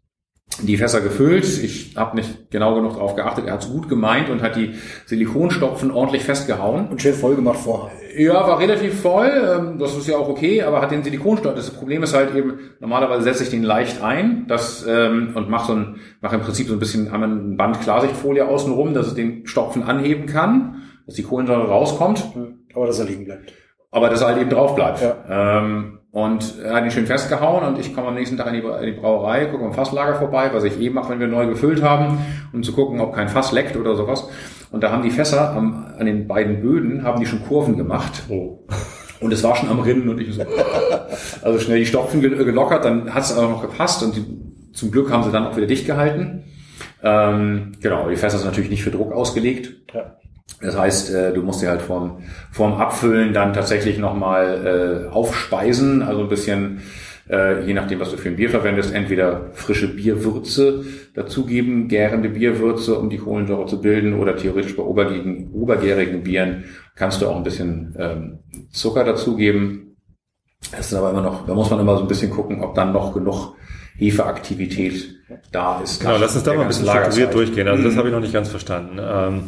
die 0.62 0.76
Fässer 0.76 1.00
gefüllt. 1.00 1.44
Ich 1.44 1.96
habe 1.96 2.16
nicht 2.16 2.50
genau 2.50 2.74
genug 2.74 2.94
darauf 2.94 3.14
geachtet. 3.14 3.46
Er 3.46 3.54
hat's 3.54 3.70
gut 3.70 3.88
gemeint 3.88 4.30
und 4.30 4.42
hat 4.42 4.56
die 4.56 4.74
Silikonstopfen 5.06 5.90
ordentlich 5.90 6.24
festgehauen. 6.24 6.88
Und 6.88 7.02
schön 7.02 7.14
voll 7.14 7.36
gemacht 7.36 7.58
vorher. 7.58 7.96
Ja, 8.16 8.34
war 8.46 8.58
relativ 8.58 9.00
voll. 9.00 9.30
ähm, 9.30 9.78
Das 9.78 9.96
ist 9.96 10.06
ja 10.08 10.16
auch 10.16 10.28
okay, 10.28 10.62
aber 10.62 10.80
hat 10.80 10.90
den 10.90 11.02
Silikonstoff. 11.02 11.54
Das 11.54 11.70
Problem 11.70 12.02
ist 12.02 12.14
halt 12.14 12.34
eben, 12.34 12.58
normalerweise 12.80 13.22
setze 13.22 13.42
ich 13.44 13.50
den 13.50 13.62
leicht 13.62 14.02
ein 14.02 14.46
das, 14.48 14.86
ähm, 14.88 15.32
und 15.34 15.48
mache 15.50 15.66
so 15.68 15.72
ein, 15.74 15.96
mache 16.20 16.36
im 16.36 16.42
Prinzip 16.42 16.68
so 16.68 16.72
ein 16.74 16.78
bisschen 16.78 17.12
ein 17.12 17.56
Band 17.56 17.80
Klarsichtfolie 17.80 18.46
außenrum, 18.46 18.94
dass 18.94 19.08
es 19.08 19.14
den 19.14 19.46
Stopfen 19.46 19.82
anheben 19.82 20.26
kann, 20.26 20.82
dass 21.06 21.14
die 21.16 21.22
Kohlensäure 21.22 21.68
rauskommt, 21.68 22.24
Aber 22.74 22.86
dass 22.86 22.98
er 22.98 23.06
liegen 23.06 23.24
bleibt. 23.24 23.52
aber 23.90 24.08
dass 24.08 24.20
er 24.22 24.28
halt 24.28 24.38
eben 24.40 24.50
drauf 24.50 24.74
bleibt. 24.74 25.00
Ja. 25.02 25.58
Ähm, 25.58 25.92
und 26.10 26.54
er 26.64 26.74
hat 26.76 26.84
ihn 26.84 26.90
schön 26.90 27.04
festgehauen 27.06 27.62
und 27.64 27.78
ich 27.78 27.94
komme 27.94 28.08
am 28.08 28.14
nächsten 28.14 28.38
Tag 28.38 28.46
in 28.46 28.54
die, 28.54 28.60
in 28.66 28.86
die 28.94 28.98
Brauerei, 28.98 29.44
gucke 29.46 29.64
am 29.66 29.74
Fasslager 29.74 30.14
vorbei, 30.14 30.48
was 30.52 30.64
ich 30.64 30.80
eh 30.80 30.88
mache, 30.88 31.10
wenn 31.10 31.20
wir 31.20 31.26
neu 31.26 31.46
gefüllt 31.46 31.82
haben, 31.82 32.18
um 32.54 32.62
zu 32.62 32.72
gucken, 32.72 33.00
ob 33.00 33.14
kein 33.14 33.28
Fass 33.28 33.52
leckt 33.52 33.76
oder 33.76 33.94
sowas. 33.96 34.26
Und 34.76 34.82
da 34.82 34.92
haben 34.92 35.02
die 35.02 35.10
Fässer 35.10 35.52
am, 35.54 35.86
an 35.98 36.04
den 36.04 36.28
beiden 36.28 36.60
Böden, 36.60 37.02
haben 37.02 37.18
die 37.18 37.24
schon 37.24 37.42
Kurven 37.42 37.78
gemacht. 37.78 38.24
Oh. 38.28 38.58
Und 39.20 39.32
es 39.32 39.42
war 39.42 39.56
schon 39.56 39.70
am 39.70 39.80
Rinnen 39.80 40.06
und 40.10 40.20
ich 40.20 40.34
so, 40.34 40.42
also 41.40 41.58
schnell 41.58 41.78
die 41.78 41.86
Stopfen 41.86 42.20
gel- 42.20 42.44
gelockert, 42.44 42.84
dann 42.84 43.14
hat 43.14 43.22
es 43.22 43.34
aber 43.34 43.48
noch 43.48 43.62
gepasst 43.62 44.02
und 44.02 44.14
die, 44.16 44.26
zum 44.74 44.90
Glück 44.90 45.10
haben 45.10 45.24
sie 45.24 45.30
dann 45.30 45.46
auch 45.46 45.56
wieder 45.56 45.66
dicht 45.66 45.86
gehalten. 45.86 46.44
Ähm, 47.02 47.72
genau, 47.80 48.10
die 48.10 48.16
Fässer 48.16 48.36
sind 48.36 48.48
natürlich 48.48 48.68
nicht 48.68 48.82
für 48.82 48.90
Druck 48.90 49.14
ausgelegt. 49.14 49.72
Ja. 49.94 50.18
Das 50.60 50.78
heißt, 50.78 51.14
äh, 51.14 51.32
du 51.32 51.40
musst 51.40 51.62
dir 51.62 51.70
halt 51.70 51.80
vorm, 51.80 52.18
vorm 52.52 52.74
Abfüllen 52.74 53.32
dann 53.32 53.54
tatsächlich 53.54 53.96
nochmal 53.96 55.06
äh, 55.06 55.10
aufspeisen, 55.10 56.02
also 56.02 56.20
ein 56.20 56.28
bisschen, 56.28 56.82
äh, 57.28 57.64
je 57.66 57.74
nachdem, 57.74 58.00
was 58.00 58.10
du 58.10 58.16
für 58.16 58.28
ein 58.28 58.36
Bier 58.36 58.50
verwendest, 58.50 58.94
entweder 58.94 59.50
frische 59.54 59.88
Bierwürze 59.88 60.84
dazugeben, 61.14 61.88
gärende 61.88 62.28
Bierwürze, 62.28 62.98
um 62.98 63.10
die 63.10 63.18
Kohlensäure 63.18 63.66
zu 63.66 63.80
bilden, 63.80 64.14
oder 64.14 64.36
theoretisch 64.36 64.76
bei 64.76 64.82
obergärigen, 64.82 65.50
obergärigen 65.52 66.22
Bieren 66.22 66.64
kannst 66.94 67.20
du 67.22 67.26
auch 67.28 67.36
ein 67.36 67.42
bisschen 67.42 67.94
ähm, 67.98 68.38
Zucker 68.70 69.04
dazugeben. 69.04 69.96
Das 70.72 70.86
ist 70.86 70.94
aber 70.94 71.10
immer 71.10 71.22
noch, 71.22 71.46
da 71.46 71.54
muss 71.54 71.70
man 71.70 71.80
immer 71.80 71.96
so 71.96 72.02
ein 72.02 72.08
bisschen 72.08 72.30
gucken, 72.30 72.62
ob 72.62 72.74
dann 72.74 72.92
noch 72.92 73.12
genug 73.12 73.54
Hefeaktivität 73.98 75.14
da 75.52 75.80
ist. 75.80 76.00
Genau, 76.00 76.16
lass 76.18 76.34
uns 76.34 76.44
da 76.44 76.54
mal 76.54 76.62
ein 76.62 76.68
bisschen 76.68 76.86
strukturiert 76.86 77.34
durchgehen. 77.34 77.68
Also 77.68 77.82
das 77.84 77.94
Mhm. 77.94 77.98
habe 77.98 78.08
ich 78.08 78.14
noch 78.14 78.20
nicht 78.20 78.32
ganz 78.32 78.48
verstanden. 78.48 78.98
Ähm, 79.00 79.44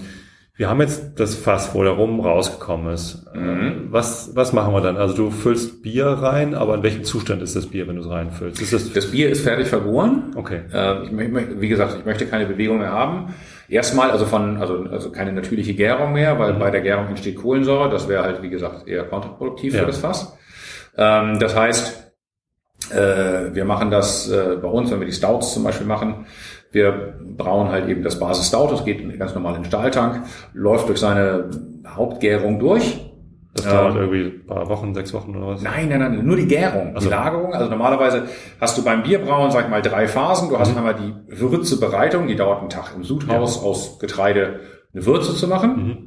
wir 0.58 0.68
haben 0.68 0.80
jetzt 0.80 1.12
das 1.20 1.36
Fass, 1.36 1.72
wo 1.72 1.82
der 1.84 1.92
Rum 1.92 2.18
rausgekommen 2.20 2.92
ist. 2.92 3.24
Mhm. 3.32 3.40
Ähm, 3.48 3.86
Was, 3.90 4.32
was 4.34 4.52
machen 4.52 4.74
wir 4.74 4.80
dann? 4.80 4.96
Also 4.96 5.14
du 5.14 5.30
füllst 5.30 5.82
Bier 5.82 6.06
rein, 6.06 6.54
aber 6.54 6.74
in 6.74 6.82
welchem 6.82 7.04
Zustand 7.04 7.40
ist 7.42 7.54
das 7.56 7.66
Bier, 7.66 7.86
wenn 7.88 7.94
du 7.96 8.02
es 8.02 8.10
reinfüllst? 8.10 8.60
Ist 8.60 8.72
das, 8.72 8.92
Das 8.92 9.10
Bier 9.12 9.30
ist 9.30 9.42
fertig 9.42 9.68
vergoren. 9.68 10.32
okay. 10.36 10.62
Äh, 10.72 11.04
ich 11.04 11.12
möchte, 11.12 11.60
wie 11.60 11.68
gesagt, 11.68 11.96
ich 12.00 12.04
möchte 12.04 12.26
keine 12.26 12.44
Bewegung 12.46 12.78
mehr 12.78 12.90
haben. 12.92 13.34
Erstmal, 13.68 14.10
also 14.10 14.26
von, 14.26 14.56
also, 14.56 14.84
also 14.90 15.10
keine 15.12 15.32
natürliche 15.32 15.74
Gärung 15.74 16.12
mehr, 16.12 16.38
weil 16.40 16.54
bei 16.54 16.70
der 16.70 16.80
Gärung 16.80 17.06
entsteht 17.08 17.36
Kohlensäure. 17.36 17.88
Das 17.88 18.08
wäre 18.08 18.24
halt, 18.24 18.42
wie 18.42 18.50
gesagt, 18.50 18.88
eher 18.88 19.04
kontraproduktiv 19.04 19.74
Ja. 19.74 19.80
für 19.80 19.86
das 19.86 19.98
Fass. 19.98 20.36
Ähm, 20.96 21.38
das 21.38 21.54
heißt, 21.54 22.12
äh, 22.90 23.54
wir 23.54 23.64
machen 23.64 23.90
das 23.90 24.28
äh, 24.30 24.56
bei 24.60 24.68
uns, 24.68 24.90
wenn 24.90 24.98
wir 25.00 25.06
die 25.06 25.12
Stouts 25.12 25.54
zum 25.54 25.62
Beispiel 25.64 25.86
machen. 25.86 26.26
Wir 26.70 27.14
brauen 27.36 27.68
halt 27.70 27.88
eben 27.88 28.02
das 28.02 28.18
Basis 28.18 28.48
Stout, 28.48 28.68
das 28.70 28.84
geht 28.84 29.18
ganz 29.18 29.34
normal 29.34 29.54
in 29.56 29.62
den 29.62 29.66
Stahltank, 29.68 30.24
läuft 30.52 30.88
durch 30.88 30.98
seine 30.98 31.48
Hauptgärung 31.86 32.58
durch. 32.58 33.04
Das 33.54 33.64
dauert 33.64 33.94
Ähm, 33.94 34.00
irgendwie 34.02 34.24
ein 34.40 34.46
paar 34.46 34.68
Wochen, 34.68 34.94
sechs 34.94 35.12
Wochen 35.14 35.34
oder 35.34 35.48
was? 35.48 35.62
Nein, 35.62 35.88
nein, 35.88 35.98
nein, 35.98 36.24
nur 36.24 36.36
die 36.36 36.46
Gärung, 36.46 36.92
Ach 36.94 36.98
die 36.98 37.04
so. 37.04 37.10
Lagerung. 37.10 37.54
Also 37.54 37.70
normalerweise 37.70 38.24
hast 38.60 38.76
du 38.78 38.84
beim 38.84 39.02
Bierbrauen, 39.02 39.50
sag 39.50 39.64
ich 39.64 39.70
mal, 39.70 39.82
drei 39.82 40.06
Phasen. 40.06 40.50
Du 40.50 40.58
hast 40.58 40.76
einmal 40.76 40.94
die 40.94 41.14
Würzebereitung, 41.40 42.26
die 42.28 42.36
dauert 42.36 42.60
einen 42.60 42.68
Tag 42.70 42.92
im 42.94 43.02
Sudhaus, 43.02 43.62
aus 43.62 43.98
Getreide 43.98 44.60
eine 44.94 45.06
Würze 45.06 45.34
zu 45.34 45.48
machen. 45.48 45.70
Mhm. 45.76 45.98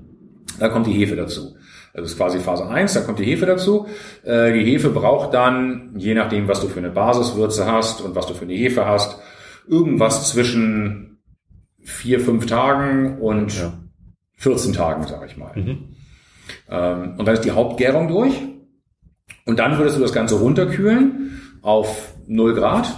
Dann 0.59 0.71
kommt 0.71 0.85
die 0.87 0.93
Hefe 0.93 1.15
dazu. 1.15 1.55
Also 1.93 2.03
das 2.03 2.11
ist 2.11 2.17
quasi 2.17 2.39
Phase 2.39 2.67
1, 2.69 2.93
dann 2.93 3.05
kommt 3.05 3.19
die 3.19 3.25
Hefe 3.25 3.45
dazu. 3.45 3.87
Äh, 4.23 4.53
die 4.53 4.63
Hefe 4.63 4.89
braucht 4.89 5.33
dann, 5.33 5.91
je 5.97 6.13
nachdem, 6.13 6.47
was 6.47 6.61
du 6.61 6.67
für 6.67 6.79
eine 6.79 6.89
Basiswürze 6.89 7.69
hast 7.69 8.01
und 8.01 8.15
was 8.15 8.27
du 8.27 8.33
für 8.33 8.45
eine 8.45 8.53
Hefe 8.53 8.85
hast, 8.85 9.19
irgendwas 9.67 10.29
zwischen 10.29 11.19
vier, 11.79 12.19
fünf 12.19 12.45
Tagen 12.45 13.19
und 13.19 13.53
Ja. 13.59 13.73
14 14.37 14.73
Tagen, 14.73 15.05
sage 15.05 15.27
ich 15.27 15.37
mal. 15.37 15.51
Mhm. 15.55 15.95
Ähm, 16.69 17.15
und 17.17 17.25
dann 17.25 17.35
ist 17.35 17.45
die 17.45 17.51
Hauptgärung 17.51 18.07
durch. 18.07 18.33
Und 19.45 19.59
dann 19.59 19.77
würdest 19.77 19.97
du 19.97 20.01
das 20.01 20.13
Ganze 20.13 20.35
runterkühlen 20.35 21.41
auf 21.61 22.15
0 22.27 22.53
Grad, 22.55 22.91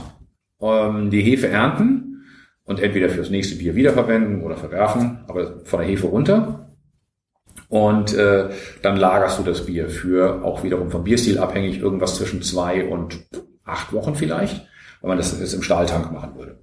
ähm, 0.62 1.10
die 1.10 1.22
Hefe 1.22 1.50
ernten 1.50 2.26
und 2.64 2.80
entweder 2.80 3.10
fürs 3.10 3.30
nächste 3.30 3.56
Bier 3.56 3.76
wiederverwenden 3.76 4.42
oder 4.42 4.56
verwerfen, 4.56 5.20
aber 5.28 5.66
von 5.66 5.80
der 5.80 5.90
Hefe 5.90 6.08
runter. 6.08 6.70
Und 7.68 8.14
äh, 8.14 8.50
dann 8.82 8.98
lagerst 8.98 9.40
du 9.40 9.44
das 9.44 9.66
Bier 9.66 9.90
für 9.90 10.44
auch 10.44 10.64
wiederum 10.64 10.92
vom 10.92 11.04
Bierstil 11.04 11.40
abhängig 11.40 11.80
irgendwas 11.80 12.16
zwischen 12.16 12.42
zwei 12.42 12.86
und 12.86 13.26
acht 13.64 13.92
Wochen 13.94 14.16
vielleicht, 14.16 14.68
wenn 15.04 15.10
man 15.10 15.18
das, 15.20 15.38
das 15.38 15.54
im 15.54 15.62
Stahltank 15.62 16.12
machen 16.12 16.32
würde. 16.36 16.58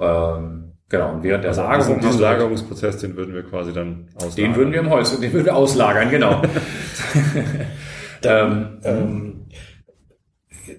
Ähm, 0.00 0.72
genau, 0.88 1.12
und 1.14 1.22
während 1.24 1.42
der 1.44 1.50
Also 1.50 1.62
Lagerung 1.62 2.00
diesen, 2.00 2.20
Lagerungsprozess, 2.20 2.98
den 2.98 3.16
würden 3.16 3.34
wir 3.34 3.42
quasi 3.42 3.72
dann 3.72 4.08
auslagern. 4.14 4.36
den 4.36 4.56
würden 4.56 4.72
wir 4.72 4.80
im 4.80 4.90
Holz, 4.90 5.18
den 5.20 5.32
würden 5.32 5.44
wir 5.44 5.56
auslagern, 5.56 6.08
genau. 6.10 6.40
ähm, 8.22 8.78
Ähm, 8.84 9.46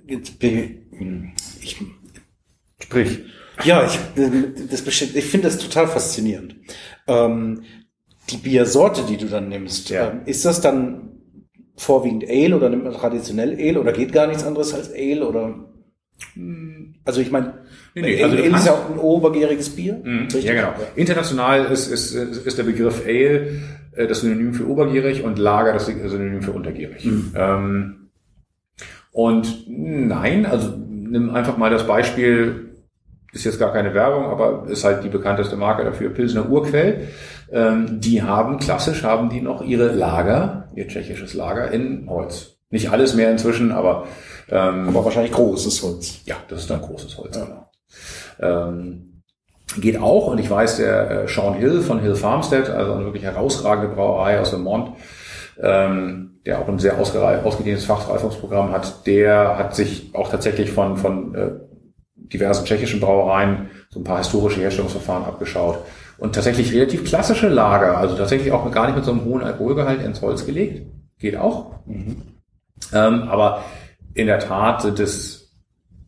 jetzt 0.07 0.39
bin 0.39 1.33
ich, 1.59 1.77
Sprich. 2.81 3.19
ja, 3.65 3.85
ich, 3.85 3.99
das 4.69 4.81
ich 4.87 5.25
finde 5.25 5.47
das 5.47 5.57
total 5.57 5.87
faszinierend. 5.87 6.55
Ähm, 7.07 7.63
die 8.29 8.37
Biersorte, 8.37 9.03
die 9.03 9.17
du 9.17 9.25
dann 9.27 9.49
nimmst, 9.49 9.89
Ja. 9.89 10.11
ähm, 10.11 10.21
ist 10.25 10.45
das 10.45 10.61
dann 10.61 11.09
vorwiegend 11.75 12.23
Ale 12.29 12.55
oder 12.55 12.69
nimmt 12.69 12.83
man 12.85 12.93
traditionell 12.93 13.55
Ale 13.59 13.79
oder 13.81 13.91
geht 13.93 14.11
gar 14.13 14.27
nichts 14.27 14.43
anderes 14.43 14.73
als 14.73 14.91
Ale 14.93 15.27
oder? 15.27 15.68
Also 17.05 17.21
ich 17.21 17.31
meine, 17.31 17.53
Nee, 17.95 18.01
nee, 18.01 18.23
also 18.23 18.37
Ale 18.37 18.45
ist 18.47 18.65
ja 18.65 18.73
auch 18.73 18.89
ein 18.89 18.99
obergäriges 18.99 19.69
Bier. 19.69 19.99
Mhm? 20.03 20.27
Ja, 20.41 20.53
genau. 20.53 20.73
International 20.95 21.65
ist, 21.65 21.87
ist, 21.87 22.13
ist 22.13 22.57
der 22.57 22.63
Begriff 22.63 23.03
Ale 23.05 23.47
äh, 23.95 24.07
das 24.07 24.21
Synonym 24.21 24.53
für 24.53 24.67
obergierig 24.67 25.23
und 25.23 25.39
Lager 25.39 25.73
das 25.73 25.87
Synonym 25.87 26.41
für 26.41 26.51
untergierig. 26.51 27.05
Ähm, 27.35 28.09
und 29.11 29.65
nein, 29.67 30.45
also 30.45 30.77
nimm 30.77 31.33
einfach 31.33 31.57
mal 31.57 31.71
das 31.71 31.87
Beispiel, 31.87 32.69
ist 33.31 33.45
jetzt 33.45 33.59
gar 33.59 33.73
keine 33.73 33.93
Werbung, 33.93 34.25
aber 34.25 34.67
ist 34.69 34.83
halt 34.83 35.03
die 35.03 35.09
bekannteste 35.09 35.55
Marke 35.55 35.83
dafür, 35.83 36.09
Pilsner 36.09 36.49
Urquell. 36.49 37.07
Ähm, 37.51 37.99
die 37.99 38.21
haben, 38.21 38.59
klassisch 38.59 39.03
haben 39.03 39.29
die 39.29 39.41
noch 39.41 39.63
ihre 39.63 39.91
Lager, 39.91 40.69
ihr 40.75 40.87
tschechisches 40.87 41.33
Lager 41.33 41.71
in 41.71 42.07
Holz. 42.07 42.57
Nicht 42.69 42.91
alles 42.91 43.15
mehr 43.15 43.31
inzwischen, 43.31 43.71
aber 43.71 44.07
ähm, 44.51 44.89
Aber 44.89 45.05
wahrscheinlich 45.05 45.31
großes 45.31 45.81
Holz. 45.83 46.19
ja, 46.25 46.35
das 46.47 46.61
ist 46.61 46.69
dann 46.69 46.81
großes 46.81 47.17
Holz, 47.17 47.35
Ja. 47.37 47.45
genau. 47.45 47.69
Ähm, 48.67 49.21
geht 49.79 49.99
auch, 49.99 50.27
und 50.27 50.39
ich 50.39 50.49
weiß, 50.49 50.77
der 50.77 51.11
äh, 51.23 51.27
Sean 51.27 51.53
Hill 51.55 51.81
von 51.81 51.99
Hill 51.99 52.15
Farmstead, 52.15 52.69
also 52.69 52.93
eine 52.93 53.05
wirklich 53.05 53.23
herausragende 53.23 53.93
Brauerei 53.95 54.39
aus 54.39 54.49
Vermont, 54.49 54.93
ähm, 55.61 56.39
der 56.45 56.59
auch 56.59 56.67
ein 56.67 56.79
sehr 56.79 56.97
ausgedehntes 56.97 57.85
Fachreifungsprogramm 57.85 58.71
hat, 58.71 59.05
der 59.05 59.57
hat 59.57 59.75
sich 59.75 60.09
auch 60.15 60.29
tatsächlich 60.31 60.71
von, 60.71 60.97
von 60.97 61.35
äh, 61.35 61.51
diversen 62.15 62.65
tschechischen 62.65 62.99
Brauereien 62.99 63.69
so 63.89 63.99
ein 63.99 64.03
paar 64.03 64.19
historische 64.19 64.61
Herstellungsverfahren 64.61 65.25
abgeschaut 65.25 65.79
und 66.17 66.33
tatsächlich 66.33 66.73
relativ 66.73 67.03
klassische 67.05 67.49
Lager, 67.49 67.97
also 67.97 68.15
tatsächlich 68.15 68.51
auch 68.51 68.69
gar 68.71 68.85
nicht 68.87 68.95
mit 68.95 69.05
so 69.05 69.11
einem 69.11 69.25
hohen 69.25 69.43
Alkoholgehalt 69.43 70.01
ins 70.01 70.21
Holz 70.21 70.45
gelegt. 70.45 70.85
Geht 71.19 71.35
auch. 71.37 71.71
Ähm, 71.87 73.23
aber 73.23 73.63
in 74.13 74.27
der 74.27 74.39
Tat 74.39 74.81
sind 74.81 74.99
es 74.99 75.51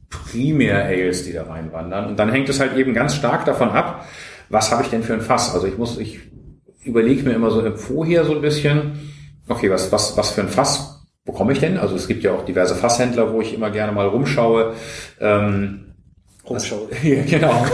primär 0.10 0.86
Ales, 0.86 1.24
die 1.24 1.34
da 1.34 1.44
reinwandern. 1.44 2.08
Und 2.08 2.20
dann 2.20 2.32
hängt 2.32 2.50
es 2.50 2.60
halt 2.60 2.76
eben 2.76 2.94
ganz 2.94 3.16
stark 3.16 3.46
davon 3.46 3.70
ab, 3.70 4.06
was 4.50 4.72
habe 4.72 4.84
ich 4.84 4.90
denn 4.90 5.04
für 5.04 5.14
ein 5.14 5.22
Fass? 5.22 5.54
Also 5.54 5.68
ich 5.68 5.78
muss, 5.78 5.98
ich 5.98 6.20
überlege 6.84 7.24
mir 7.24 7.34
immer 7.34 7.52
so 7.52 7.66
im 7.66 7.78
Vorher 7.78 8.26
so 8.26 8.36
ein 8.36 8.42
bisschen, 8.42 9.00
okay, 9.48 9.70
was, 9.70 9.92
was, 9.92 10.18
was 10.18 10.32
für 10.32 10.42
ein 10.42 10.50
Fass 10.50 11.06
bekomme 11.26 11.54
ich 11.54 11.60
denn? 11.60 11.78
Also 11.78 11.96
es 11.96 12.08
gibt 12.08 12.24
ja 12.24 12.34
auch 12.34 12.44
diverse 12.44 12.76
Fasshändler, 12.76 13.32
wo 13.32 13.42
ich 13.42 13.54
immer 13.54 13.70
gerne 13.70 13.92
mal 13.92 14.08
rumschaue. 14.08 14.74
Ähm, 15.20 15.94
ja, 17.04 17.24
genau. 17.24 17.66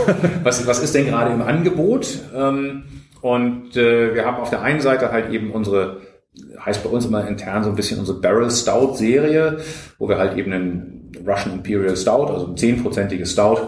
Was, 0.44 0.66
was 0.66 0.80
ist 0.80 0.94
denn 0.94 1.06
gerade 1.06 1.32
im 1.32 1.42
Angebot? 1.42 2.20
Ähm, 2.34 2.84
und 3.20 3.76
äh, 3.76 4.14
wir 4.14 4.24
haben 4.24 4.36
auf 4.36 4.50
der 4.50 4.62
einen 4.62 4.80
Seite 4.80 5.10
halt 5.10 5.32
eben 5.32 5.50
unsere, 5.50 6.00
heißt 6.64 6.82
bei 6.82 6.90
uns 6.90 7.06
immer 7.06 7.26
intern 7.26 7.64
so 7.64 7.70
ein 7.70 7.76
bisschen 7.76 7.98
unsere 7.98 8.20
Barrel 8.20 8.50
Stout 8.50 8.94
Serie, 8.94 9.58
wo 9.98 10.08
wir 10.08 10.18
halt 10.18 10.36
eben 10.36 10.52
einen 10.52 11.12
Russian 11.26 11.54
Imperial 11.54 11.96
Stout, 11.96 12.26
also 12.26 12.46
ein 12.46 12.56
zehnprozentiges 12.56 13.32
Stout, 13.32 13.58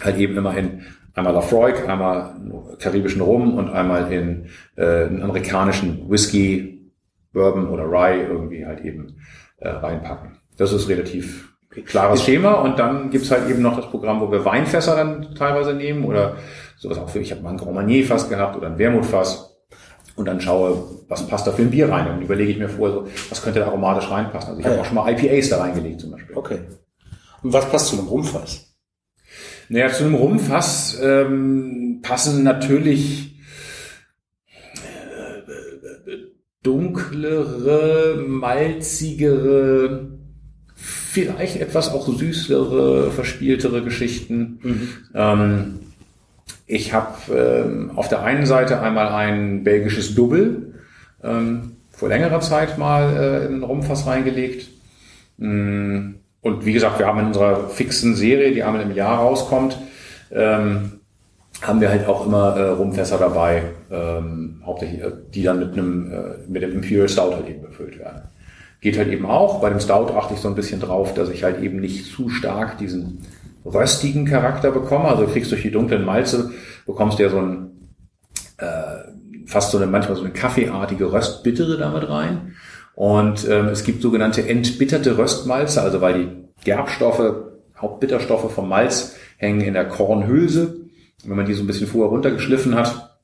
halt 0.00 0.18
eben 0.18 0.36
immer 0.36 0.56
in 0.56 0.82
einmal 1.14 1.34
Lafroig, 1.34 1.88
einmal 1.88 2.34
karibischen 2.78 3.20
Rum 3.20 3.56
und 3.56 3.70
einmal 3.70 4.12
in 4.12 4.46
äh, 4.76 5.04
einen 5.04 5.22
amerikanischen 5.22 6.10
Whisky, 6.10 6.90
Bourbon 7.32 7.68
oder 7.68 7.84
Rye 7.84 8.26
irgendwie 8.26 8.66
halt 8.66 8.84
eben 8.84 9.16
äh, 9.58 9.68
reinpacken. 9.68 10.38
Das 10.56 10.72
ist 10.72 10.88
relativ 10.88 11.54
klares 11.86 12.22
Schema 12.22 12.52
und 12.52 12.78
dann 12.78 13.10
gibt's 13.10 13.30
halt 13.30 13.48
eben 13.50 13.62
noch 13.62 13.76
das 13.76 13.90
Programm, 13.90 14.20
wo 14.20 14.30
wir 14.30 14.44
Weinfässer 14.44 14.96
dann 14.96 15.34
teilweise 15.34 15.74
nehmen 15.74 16.04
oder 16.04 16.36
sowas 16.76 16.98
auch 16.98 17.08
für, 17.08 17.18
ich 17.18 17.32
habe 17.32 17.42
mal 17.42 17.50
ein 17.50 17.56
Grand 17.56 17.74
Marnier 17.74 18.04
Fass 18.04 18.28
gehabt 18.28 18.56
oder 18.56 18.68
ein 18.68 18.78
Wermutfass 18.78 19.53
und 20.16 20.26
dann 20.26 20.40
schaue, 20.40 20.84
was 21.08 21.26
passt 21.26 21.46
da 21.46 21.52
für 21.52 21.62
ein 21.62 21.70
Bier 21.70 21.90
rein 21.90 22.10
und 22.10 22.22
überlege 22.22 22.52
ich 22.52 22.58
mir 22.58 22.68
vorher 22.68 22.96
so, 22.96 23.08
was 23.30 23.42
könnte 23.42 23.60
da 23.60 23.66
aromatisch 23.66 24.10
reinpassen. 24.10 24.50
Also 24.50 24.60
ich 24.60 24.66
habe 24.66 24.80
auch 24.80 24.84
schon 24.84 24.94
mal 24.94 25.10
IPAs 25.10 25.48
da 25.48 25.60
reingelegt 25.60 26.00
zum 26.00 26.12
Beispiel. 26.12 26.36
Okay. 26.36 26.60
Und 27.42 27.52
was 27.52 27.68
passt 27.68 27.88
zu 27.88 27.98
einem 27.98 28.08
Rumfass? 28.08 28.74
Naja, 29.68 29.88
zu 29.92 30.04
einem 30.04 30.14
Rumfass 30.14 30.98
ähm, 31.02 32.00
passen 32.02 32.42
natürlich 32.44 33.38
äh, 34.76 36.16
dunklere, 36.62 38.22
malzigere, 38.26 40.10
vielleicht 40.74 41.56
etwas 41.56 41.92
auch 41.92 42.06
süßere, 42.06 43.10
verspieltere 43.10 43.82
Geschichten. 43.82 44.60
Ähm, 45.14 45.80
ich 46.66 46.92
habe 46.92 47.32
ähm, 47.32 47.92
auf 47.94 48.08
der 48.08 48.22
einen 48.22 48.46
Seite 48.46 48.80
einmal 48.80 49.08
ein 49.08 49.64
belgisches 49.64 50.14
Double 50.14 50.74
ähm, 51.22 51.76
vor 51.90 52.08
längerer 52.08 52.40
Zeit 52.40 52.78
mal 52.78 53.16
äh, 53.16 53.46
in 53.46 53.56
ein 53.56 53.62
Rumfass 53.62 54.06
reingelegt. 54.06 54.68
Mm, 55.38 56.14
Und 56.40 56.64
wie 56.66 56.72
gesagt, 56.72 56.98
wir 56.98 57.06
haben 57.06 57.20
in 57.20 57.26
unserer 57.26 57.68
fixen 57.68 58.14
Serie, 58.14 58.52
die 58.52 58.62
einmal 58.62 58.82
im 58.82 58.94
Jahr 58.94 59.18
rauskommt, 59.18 59.78
ähm, 60.32 61.00
haben 61.62 61.80
wir 61.80 61.88
halt 61.88 62.06
auch 62.06 62.26
immer 62.26 62.56
äh, 62.56 62.70
Rumfässer 62.70 63.18
dabei, 63.18 63.62
ähm, 63.90 64.62
hauptsächlich, 64.64 65.02
äh, 65.02 65.12
die 65.32 65.42
dann 65.42 65.60
mit 65.60 65.72
einem 65.72 66.12
äh, 66.12 66.50
mit 66.50 66.62
dem 66.62 66.72
Imperial 66.72 67.08
Stout 67.08 67.34
halt 67.34 67.48
eben 67.48 67.62
befüllt 67.62 67.98
werden. 67.98 68.22
Geht 68.80 68.98
halt 68.98 69.08
eben 69.08 69.24
auch. 69.24 69.60
Bei 69.60 69.70
dem 69.70 69.80
Stout 69.80 70.12
achte 70.14 70.34
ich 70.34 70.40
so 70.40 70.48
ein 70.48 70.54
bisschen 70.54 70.80
drauf, 70.80 71.14
dass 71.14 71.30
ich 71.30 71.44
halt 71.44 71.62
eben 71.62 71.80
nicht 71.80 72.06
zu 72.12 72.28
stark 72.28 72.76
diesen 72.78 73.22
röstigen 73.64 74.26
Charakter 74.26 74.70
bekomme. 74.70 75.06
Also 75.06 75.26
kriegst 75.26 75.50
durch 75.50 75.62
die 75.62 75.70
dunklen 75.70 76.04
Malze, 76.04 76.52
bekommst 76.86 77.18
du 77.18 77.22
ja 77.22 77.30
so 77.30 77.38
ein 77.38 77.70
äh, 78.58 79.12
fast 79.46 79.70
so 79.70 79.78
eine, 79.78 79.86
manchmal 79.86 80.16
so 80.16 80.22
eine 80.22 80.32
kaffeeartige 80.32 81.12
Röstbittere 81.12 81.76
damit 81.76 82.08
rein. 82.08 82.54
Und 82.94 83.48
ähm, 83.48 83.66
es 83.66 83.84
gibt 83.84 84.02
sogenannte 84.02 84.48
entbitterte 84.48 85.18
Röstmalze, 85.18 85.82
also 85.82 86.00
weil 86.00 86.14
die 86.14 86.28
Gerbstoffe, 86.64 87.34
Hauptbitterstoffe 87.76 88.52
vom 88.52 88.68
Malz 88.68 89.16
hängen 89.36 89.60
in 89.60 89.74
der 89.74 89.88
Kornhülse. 89.88 90.76
Wenn 91.24 91.36
man 91.36 91.46
die 91.46 91.54
so 91.54 91.62
ein 91.62 91.66
bisschen 91.66 91.88
vorher 91.88 92.10
runtergeschliffen 92.10 92.74
hat, 92.74 93.18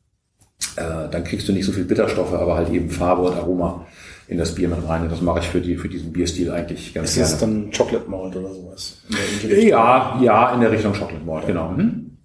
äh, 0.77 1.09
dann 1.11 1.25
kriegst 1.25 1.49
du 1.49 1.53
nicht 1.53 1.65
so 1.65 1.73
viel 1.73 1.85
Bitterstoffe, 1.85 2.35
aber 2.35 2.57
halt 2.57 2.71
eben 2.71 2.91
Farbe 2.91 3.23
und 3.23 3.37
Aroma 3.37 3.87
in 4.31 4.39
das 4.39 4.55
Bier 4.55 4.69
mit 4.69 4.79
rein. 4.89 5.03
Und 5.03 5.13
das 5.13 5.21
mache 5.21 5.41
ich 5.41 5.49
für, 5.49 5.61
die, 5.61 5.77
für 5.77 5.89
diesen 5.89 6.13
Bierstil 6.13 6.53
eigentlich 6.53 6.95
ganz 6.95 7.11
Ist 7.11 7.17
gerne. 7.17 7.31
das 7.31 7.41
dann 7.41 7.71
Chocolate 7.77 8.09
Malt 8.09 8.37
oder 8.37 8.55
sowas? 8.55 9.03
Ja, 9.43 10.19
ja, 10.23 10.55
in 10.55 10.61
der 10.61 10.71
Richtung 10.71 10.93
Chocolate 10.93 11.25
Malt, 11.25 11.47
genau. 11.49 11.71
Hm? 11.77 12.17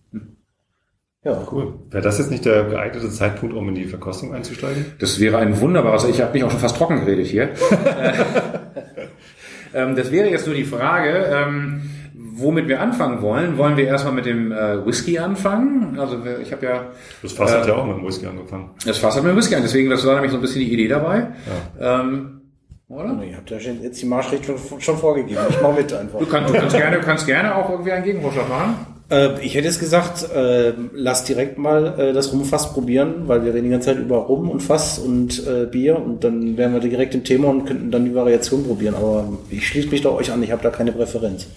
Ja, 1.24 1.42
Cool. 1.52 1.74
Wäre 1.90 2.04
das 2.04 2.20
jetzt 2.20 2.30
nicht 2.30 2.46
der 2.46 2.66
geeignete 2.66 3.10
Zeitpunkt, 3.10 3.56
um 3.56 3.68
in 3.70 3.76
die 3.76 3.86
Verkostung 3.86 4.36
einzusteigen? 4.36 4.86
Das 5.00 5.20
wäre 5.20 5.40
ein 5.40 5.60
wunderbares, 5.60 6.06
ich 6.06 6.22
habe 6.22 6.34
mich 6.34 6.44
auch 6.44 6.52
schon 6.52 6.60
fast 6.60 6.78
trocken 6.78 7.00
geredet 7.00 7.26
hier. 7.26 7.50
ähm, 9.74 9.96
das 9.96 10.12
wäre 10.12 10.30
jetzt 10.30 10.46
nur 10.46 10.56
die 10.56 10.64
Frage, 10.64 11.26
ähm, 11.34 11.90
womit 12.38 12.68
wir 12.68 12.82
anfangen 12.82 13.22
wollen. 13.22 13.58
Wollen 13.58 13.78
wir 13.78 13.86
erstmal 13.86 14.14
mit 14.14 14.26
dem 14.26 14.52
äh, 14.52 14.86
Whisky 14.86 15.18
anfangen? 15.20 15.98
Also 16.00 16.18
ich 16.42 16.52
habe 16.52 16.66
ja, 16.66 16.86
Das 17.22 17.34
Fass 17.34 17.54
hat 17.54 17.66
Äh, 17.66 17.70
ja 17.70 17.76
auch 17.76 17.86
mit 17.86 17.98
dem 17.98 18.06
Whisky 18.06 18.26
angefangen. 18.28 18.70
das 18.86 18.98
Fass 18.98 19.16
hat 19.16 19.24
mit 19.24 19.32
dem 19.32 19.38
Whisky 19.38 19.56
an, 19.56 19.62
deswegen 19.64 19.90
das 19.90 20.06
war 20.06 20.16
nämlich 20.16 20.32
so 20.32 20.38
ein 20.38 20.42
bisschen 20.42 20.62
die 20.62 20.74
Idee 20.74 20.88
dabei. 20.88 21.28
Ähm, 21.80 22.42
oder? 22.88 23.20
Ihr 23.28 23.38
habt 23.38 23.50
ja 23.50 23.58
jetzt 23.58 24.02
die 24.02 24.06
Marschrichtung 24.06 24.56
schon 24.80 24.98
vorgegeben. 24.98 25.42
Ich 25.50 25.62
mache 25.62 25.74
mit 25.74 25.92
einfach. 25.94 26.20
Du 26.20 26.26
kannst, 26.28 26.54
du 26.54 26.58
kannst 26.60 26.76
gerne, 26.78 26.98
du 26.98 27.04
kannst 27.04 27.26
gerne 27.26 27.56
auch 27.56 27.70
irgendwie 27.70 27.92
einen 27.92 28.04
Gegenvorschlag 28.04 28.48
machen. 28.48 28.76
Äh, 29.10 29.40
ich 29.44 29.56
hätte 29.56 29.68
es 29.68 29.80
gesagt, 29.80 30.30
äh, 30.36 30.74
lass 30.94 31.24
direkt 31.26 31.58
mal 31.58 31.94
äh, 32.00 32.14
das 32.14 32.32
Rumfass 32.34 32.74
probieren, 32.74 33.24
weil 33.28 33.44
wir 33.46 33.54
reden 33.54 33.66
die 33.66 33.70
ganze 33.72 33.90
Zeit 33.94 34.00
über 34.00 34.18
Rum 34.18 34.50
und 34.50 34.62
Fass 34.62 35.00
und 35.00 35.46
äh, 35.48 35.66
Bier 35.66 35.96
und 36.00 36.24
dann 36.24 36.58
wären 36.58 36.74
wir 36.74 36.80
direkt 36.80 37.14
im 37.16 37.24
Thema 37.24 37.48
und 37.50 37.66
könnten 37.66 37.92
dann 37.92 38.06
die 38.06 38.14
Variation 38.16 38.64
probieren. 38.66 38.96
Aber 38.96 39.28
ich 39.50 39.68
schließe 39.68 39.90
mich 39.90 40.02
da 40.02 40.10
euch 40.10 40.32
an, 40.32 40.42
ich 40.44 40.52
habe 40.52 40.62
da 40.64 40.70
keine 40.72 40.92
Präferenz. 40.92 41.48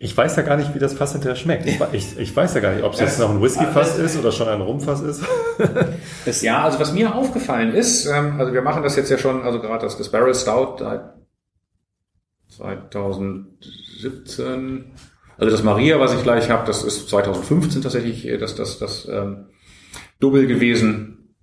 Ich 0.00 0.16
weiß 0.16 0.36
ja 0.36 0.42
gar 0.42 0.56
nicht, 0.56 0.72
wie 0.74 0.78
das 0.78 0.94
Fass 0.94 1.10
hinterher 1.12 1.34
schmeckt. 1.34 1.66
Ich, 1.92 2.16
ich, 2.18 2.36
weiß 2.36 2.54
ja 2.54 2.60
gar 2.60 2.72
nicht, 2.72 2.84
ob 2.84 2.92
es 2.92 3.00
jetzt 3.00 3.18
noch 3.18 3.30
ein 3.30 3.42
Whisky-Fass 3.42 3.98
ist 3.98 4.16
oder 4.16 4.30
schon 4.30 4.46
ein 4.48 4.60
Rumfass 4.60 5.00
ist. 5.00 5.24
ja, 6.42 6.62
also 6.62 6.78
was 6.78 6.92
mir 6.92 7.16
aufgefallen 7.16 7.74
ist, 7.74 8.06
ähm, 8.06 8.38
also 8.38 8.52
wir 8.52 8.62
machen 8.62 8.84
das 8.84 8.94
jetzt 8.94 9.10
ja 9.10 9.18
schon, 9.18 9.42
also 9.42 9.60
gerade 9.60 9.84
das, 9.84 9.98
das 9.98 10.08
Barrel 10.10 10.34
Stout 10.34 10.76
seit 10.78 11.02
2017 12.48 14.92
also 15.38 15.52
das 15.52 15.62
Maria, 15.62 16.00
was 16.00 16.14
ich 16.14 16.22
gleich 16.24 16.50
habe, 16.50 16.66
das 16.66 16.82
ist 16.82 17.08
2015 17.08 17.82
tatsächlich 17.82 18.26
äh, 18.26 18.38
das, 18.38 18.56
das, 18.56 18.78
das 18.78 19.08
ähm, 19.08 19.46
Double 20.18 20.48
gewesen, 20.48 21.36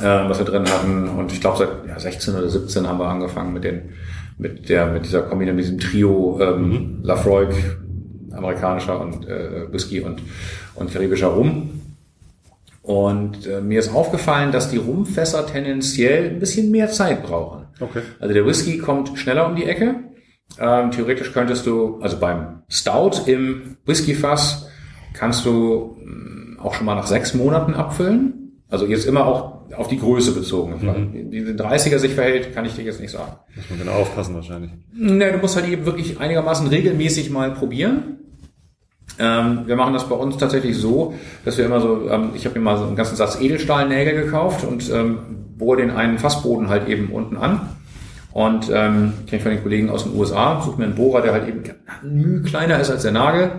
äh, 0.00 0.04
was 0.04 0.38
wir 0.38 0.46
drin 0.46 0.64
hatten. 0.64 1.08
Und 1.08 1.32
ich 1.32 1.42
glaube, 1.42 1.58
seit 1.58 1.86
ja, 1.86 1.98
16 1.98 2.34
oder 2.34 2.48
17 2.48 2.88
haben 2.88 2.98
wir 2.98 3.08
angefangen 3.08 3.52
mit 3.52 3.64
den 3.64 3.90
mit 4.38 4.68
der 4.68 4.86
mit 4.86 5.04
dieser 5.04 5.22
Kombination, 5.22 5.56
mit 5.56 5.64
diesem 5.64 5.78
Trio 5.78 6.38
ähm, 6.40 6.68
mhm. 6.68 6.98
Lafroig, 7.02 7.54
amerikanischer 8.32 9.00
und 9.00 9.26
äh, 9.26 9.72
Whisky 9.72 10.00
und 10.00 10.22
und 10.74 10.92
karibischer 10.92 11.28
Rum. 11.28 11.80
Und 12.82 13.46
äh, 13.46 13.60
mir 13.60 13.80
ist 13.80 13.92
aufgefallen, 13.92 14.52
dass 14.52 14.70
die 14.70 14.76
Rumfässer 14.76 15.46
tendenziell 15.46 16.30
ein 16.30 16.38
bisschen 16.38 16.70
mehr 16.70 16.88
Zeit 16.88 17.24
brauchen. 17.24 17.64
Okay. 17.80 18.02
Also 18.20 18.32
der 18.32 18.46
Whisky 18.46 18.78
kommt 18.78 19.18
schneller 19.18 19.46
um 19.46 19.56
die 19.56 19.64
Ecke 19.64 19.96
ähm, 20.58 20.90
theoretisch 20.90 21.32
könntest 21.32 21.66
du, 21.66 21.98
also 22.00 22.18
beim 22.18 22.62
Stout 22.68 23.26
im 23.26 23.76
Whiskyfass, 23.84 24.68
kannst 25.12 25.44
du 25.44 25.96
mh, 26.02 26.56
mm, 26.56 26.60
auch 26.60 26.74
schon 26.74 26.86
mal 26.86 26.94
nach 26.94 27.06
sechs 27.06 27.34
Monaten 27.34 27.74
abfüllen. 27.74 28.62
Also 28.68 28.86
jetzt 28.86 29.06
immer 29.06 29.26
auch 29.26 29.70
auf 29.76 29.88
die 29.88 29.98
Größe 29.98 30.32
bezogen. 30.32 30.74
Mhm. 30.80 31.30
Wie 31.30 31.44
den 31.44 31.58
30er 31.58 31.98
sich 31.98 32.14
verhält, 32.14 32.54
kann 32.54 32.64
ich 32.64 32.74
dir 32.74 32.82
jetzt 32.82 33.00
nicht 33.00 33.10
sagen. 33.10 33.32
Muss 33.54 33.68
man 33.68 33.78
genau 33.78 33.92
aufpassen 33.92 34.34
wahrscheinlich. 34.34 34.70
Ne, 34.92 35.32
du 35.32 35.38
musst 35.38 35.56
halt 35.56 35.68
eben 35.68 35.84
wirklich 35.84 36.18
einigermaßen 36.18 36.66
regelmäßig 36.66 37.30
mal 37.30 37.52
probieren. 37.52 38.15
Ähm, 39.18 39.62
wir 39.66 39.76
machen 39.76 39.94
das 39.94 40.08
bei 40.08 40.14
uns 40.14 40.36
tatsächlich 40.36 40.76
so, 40.76 41.14
dass 41.44 41.56
wir 41.56 41.64
immer 41.64 41.80
so, 41.80 42.08
ähm, 42.10 42.30
ich 42.34 42.44
habe 42.44 42.58
mir 42.58 42.64
mal 42.64 42.76
so 42.76 42.84
einen 42.84 42.96
ganzen 42.96 43.16
Satz 43.16 43.40
Edelstahlnägel 43.40 44.24
gekauft 44.24 44.64
und 44.64 44.90
ähm, 44.90 45.18
bohre 45.56 45.78
den 45.78 45.90
einen 45.90 46.18
Fassboden 46.18 46.68
halt 46.68 46.88
eben 46.88 47.10
unten 47.10 47.36
an 47.36 47.60
und 48.36 48.68
ähm, 48.68 49.14
kenne 49.26 49.38
ich 49.38 49.42
von 49.42 49.52
den 49.52 49.62
Kollegen 49.62 49.88
aus 49.88 50.04
den 50.04 50.14
USA, 50.14 50.60
suche 50.60 50.78
mir 50.78 50.84
einen 50.84 50.94
Bohrer, 50.94 51.22
der 51.22 51.32
halt 51.32 51.48
eben 51.48 51.62
müh 52.02 52.42
kleiner 52.42 52.78
ist 52.78 52.90
als 52.90 53.00
der 53.00 53.12
Nagel. 53.12 53.50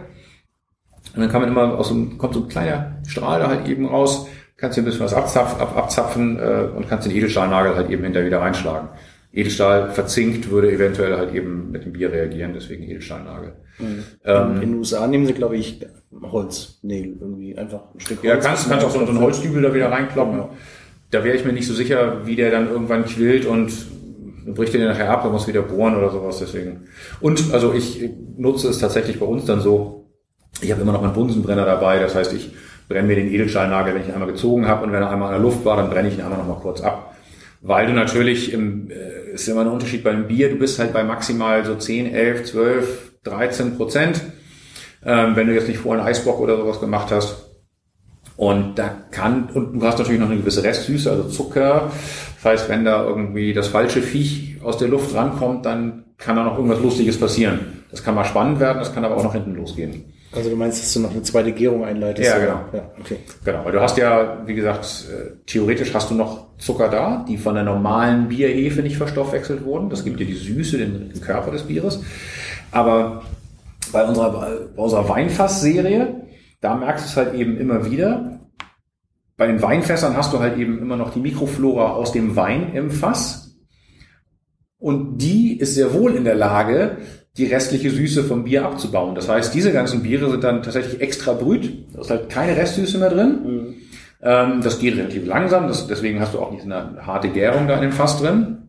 Und 1.16 1.22
dann 1.22 1.32
kann 1.32 1.42
man 1.42 1.50
immer 1.50 1.80
aus 1.80 1.88
so 1.88 1.96
einem, 1.96 2.20
kommt 2.20 2.36
so 2.36 2.42
ein 2.42 2.48
kleiner 2.48 2.98
Strahl 3.08 3.40
da 3.40 3.48
halt 3.48 3.68
eben 3.68 3.88
raus, 3.88 4.28
kannst 4.56 4.78
dir 4.78 4.84
ein 4.84 4.86
bisschen 4.86 5.04
was 5.04 5.16
abzapf, 5.16 5.60
ab, 5.60 5.76
abzapfen 5.76 6.38
äh, 6.38 6.68
und 6.76 6.88
kannst 6.88 7.08
den 7.08 7.16
Edelstahlnagel 7.16 7.76
halt 7.76 7.90
eben 7.90 8.04
hinterher 8.04 8.28
wieder 8.28 8.42
reinschlagen. 8.42 8.90
Edelstahl 9.34 9.92
verzinkt 9.92 10.50
würde 10.50 10.72
eventuell 10.72 11.18
halt 11.18 11.34
eben 11.34 11.72
mit 11.72 11.86
dem 11.86 11.94
Bier 11.94 12.12
reagieren, 12.12 12.54
deswegen 12.54 12.84
Edelstahlnagel. 12.84 13.54
Mhm. 13.80 14.04
Ähm, 14.24 14.56
in 14.56 14.62
den 14.62 14.76
USA 14.76 15.06
nehmen 15.08 15.26
sie, 15.26 15.34
glaube 15.34 15.58
ich, 15.58 15.86
Holznägel 16.22 17.18
irgendwie 17.20 17.58
einfach 17.58 17.94
ein 17.94 18.00
Stück 18.00 18.18
Holz. 18.24 18.28
Ja, 18.28 18.38
kannst, 18.38 18.70
kannst 18.70 18.86
auch 18.86 18.92
so, 18.92 19.00
einen 19.00 19.20
Holzdübel 19.20 19.62
da 19.62 19.74
wieder 19.74 19.92
reinkloppen. 19.92 20.38
Ja. 20.38 20.50
Da 21.12 21.24
wäre 21.24 21.36
ich 21.36 21.46
mir 21.46 21.54
nicht 21.54 21.68
so 21.68 21.74
sicher, 21.74 22.26
wie 22.26 22.36
der 22.36 22.52
dann 22.52 22.70
irgendwann 22.70 23.06
quillt 23.06 23.46
und 23.46 23.72
bricht 24.54 24.74
den 24.74 24.86
nachher 24.86 25.10
ab, 25.10 25.24
dann 25.24 25.32
muss 25.32 25.48
wieder 25.48 25.62
bohren 25.62 25.96
oder 25.96 26.10
sowas, 26.10 26.40
deswegen. 26.40 26.88
Und, 27.20 27.54
also 27.54 27.74
ich 27.74 28.10
nutze 28.38 28.70
es 28.70 28.80
tatsächlich 28.80 29.20
bei 29.20 29.26
uns 29.26 29.46
dann 29.46 29.62
so, 29.62 30.10
ich 30.62 30.72
habe 30.72 30.82
immer 30.82 30.94
noch 30.94 31.02
meinen 31.02 31.14
Bunsenbrenner 31.14 31.66
dabei, 31.66 32.00
das 32.00 32.16
heißt, 32.16 32.34
ich 32.34 32.54
brenne 32.88 33.08
mir 33.08 33.16
den 33.16 33.32
Edelstahlnagel, 33.32 33.94
wenn 33.94 34.02
ich 34.02 34.08
ihn 34.08 34.14
einmal 34.14 34.32
gezogen 34.32 34.68
habe 34.68 34.86
und 34.86 34.94
wenn 34.94 35.02
er 35.02 35.10
einmal 35.10 35.36
in 35.36 35.42
der 35.42 35.52
Luft 35.52 35.66
war, 35.66 35.78
dann 35.78 35.90
brenne 35.90 36.08
ich 36.08 36.16
ihn 36.16 36.22
einmal 36.22 36.40
noch 36.40 36.48
mal 36.48 36.60
kurz 36.62 36.82
ab. 36.82 37.16
Weil 37.62 37.88
du 37.88 37.94
natürlich, 37.94 38.54
im, 38.54 38.90
äh, 38.92 39.34
ist 39.34 39.48
immer 39.48 39.62
ein 39.62 39.68
Unterschied 39.68 40.04
beim 40.04 40.28
Bier, 40.28 40.50
du 40.50 40.56
bist 40.56 40.80
halt 40.80 40.94
bei 40.94 41.04
maximal 41.04 41.66
so 41.66 41.76
10, 41.76 42.14
11, 42.14 42.46
12, 42.46 43.12
13 43.24 43.78
Prozent, 43.78 44.22
ähm, 45.06 45.36
wenn 45.36 45.48
du 45.48 45.54
jetzt 45.54 45.68
nicht 45.68 45.80
vorher 45.80 46.04
einen 46.04 46.10
Eisbock 46.10 46.40
oder 46.40 46.58
sowas 46.58 46.80
gemacht 46.80 47.12
hast. 47.12 47.48
Und 48.36 48.78
da 48.78 48.90
kann, 49.10 49.50
und 49.54 49.80
du 49.80 49.86
hast 49.86 49.98
natürlich 49.98 50.20
noch 50.20 50.30
eine 50.30 50.40
gewisse 50.40 50.64
Restsüße, 50.64 51.10
also 51.10 51.24
Zucker. 51.30 51.92
Das 52.36 52.46
heißt, 52.46 52.70
wenn 52.70 52.86
da 52.86 53.04
irgendwie 53.04 53.54
das 53.54 53.68
falsche 53.68 54.04
Viech 54.04 54.58
aus 54.64 54.78
der 54.78 54.90
Luft 54.90 55.16
rankommt, 55.16 55.66
dann 55.66 56.06
kann 56.18 56.36
da 56.36 56.44
noch 56.44 56.56
irgendwas 56.58 56.82
Lustiges 56.82 57.20
passieren. 57.20 57.84
Das 57.90 58.04
kann 58.04 58.14
mal 58.14 58.26
spannend 58.26 58.60
werden, 58.60 58.78
das 58.78 58.94
kann 58.94 59.04
aber 59.04 59.18
auch 59.18 59.24
nach 59.24 59.34
hinten 59.34 59.56
losgehen. 59.56 60.14
Also 60.32 60.50
du 60.50 60.56
meinst, 60.56 60.82
dass 60.82 60.94
du 60.94 61.00
noch 61.00 61.12
eine 61.12 61.22
zweite 61.24 61.54
Gärung 61.54 61.86
einleitest? 61.86 62.28
Ja, 62.30 62.38
genau. 62.38 62.60
Ja, 62.74 62.92
okay. 63.00 63.18
Genau, 63.46 63.64
weil 63.64 63.72
du 63.72 63.82
hast 63.82 63.98
ja, 63.98 64.44
wie 64.46 64.56
gesagt, 64.56 65.06
äh, 65.10 65.32
theoretisch 65.46 65.94
hast 65.94 66.12
du 66.12 66.16
noch 66.16 66.58
Zucker 66.58 66.90
da, 66.90 67.26
die 67.28 67.38
von 67.38 67.56
der 67.56 67.64
normalen 67.64 68.28
Bierhefe 68.28 68.82
nicht 68.82 68.98
verstoffwechselt 68.98 69.64
wurden. 69.64 69.90
Das 69.90 70.04
gibt 70.04 70.20
dir 70.20 70.26
die 70.26 70.34
Süße, 70.34 70.78
den, 70.78 71.10
den 71.10 71.22
Körper 71.22 71.52
des 71.52 71.64
Bieres. 71.64 72.02
Aber 72.72 73.24
bei 73.94 74.04
unserer, 74.04 74.68
bei 74.76 74.82
unserer 74.82 75.08
Weinfass-Serie, 75.08 76.28
da 76.60 76.76
merkst 76.76 77.06
du 77.06 77.10
es 77.10 77.18
halt 77.18 77.34
eben 77.36 77.58
immer 77.58 77.90
wieder. 77.90 78.40
Bei 79.38 79.48
den 79.48 79.62
Weinfässern 79.62 80.18
hast 80.18 80.34
du 80.34 80.40
halt 80.40 80.58
eben 80.58 80.80
immer 80.80 80.98
noch 80.98 81.14
die 81.14 81.20
Mikroflora 81.20 81.92
aus 81.92 82.12
dem 82.12 82.36
Wein 82.36 82.74
im 82.74 82.92
Fass. 82.92 83.56
Und 84.80 85.20
die 85.20 85.60
ist 85.60 85.76
sehr 85.76 85.94
wohl 85.94 86.16
in 86.16 86.24
der 86.24 86.36
Lage, 86.36 86.98
die 87.38 87.46
restliche 87.46 87.90
Süße 87.90 88.24
vom 88.24 88.44
Bier 88.44 88.66
abzubauen. 88.66 89.16
Das 89.16 89.30
heißt, 89.30 89.54
diese 89.54 89.72
ganzen 89.72 90.04
Biere 90.04 90.30
sind 90.30 90.44
dann 90.44 90.64
tatsächlich 90.64 91.02
extra 91.02 91.34
brüht. 91.34 91.86
Da 91.94 92.02
ist 92.02 92.10
halt 92.10 92.30
keine 92.30 92.56
Restsüße 92.56 92.98
mehr 92.98 93.10
drin. 93.10 93.40
Mhm. 93.44 93.76
Ähm, 94.22 94.62
das 94.64 94.80
geht 94.80 94.98
relativ 94.98 95.26
langsam. 95.26 95.68
Das, 95.68 95.88
deswegen 95.88 96.20
hast 96.20 96.34
du 96.34 96.40
auch 96.40 96.52
nicht 96.52 96.64
eine 96.64 97.06
harte 97.06 97.30
Gärung 97.30 97.68
da 97.68 97.76
in 97.76 97.82
dem 97.82 97.92
Fass 97.92 98.20
drin. 98.20 98.64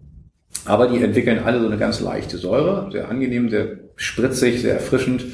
Aber 0.64 0.88
die 0.88 1.02
entwickeln 1.02 1.40
alle 1.44 1.60
so 1.60 1.66
eine 1.66 1.78
ganz 1.78 2.00
leichte 2.00 2.36
Säure. 2.36 2.90
Sehr 2.92 3.08
angenehm, 3.08 3.48
sehr 3.48 3.78
spritzig, 3.96 4.62
sehr 4.62 4.74
erfrischend 4.74 5.24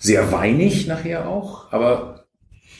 sehr 0.00 0.32
weinig 0.32 0.86
nachher 0.86 1.28
auch, 1.28 1.70
aber 1.70 2.24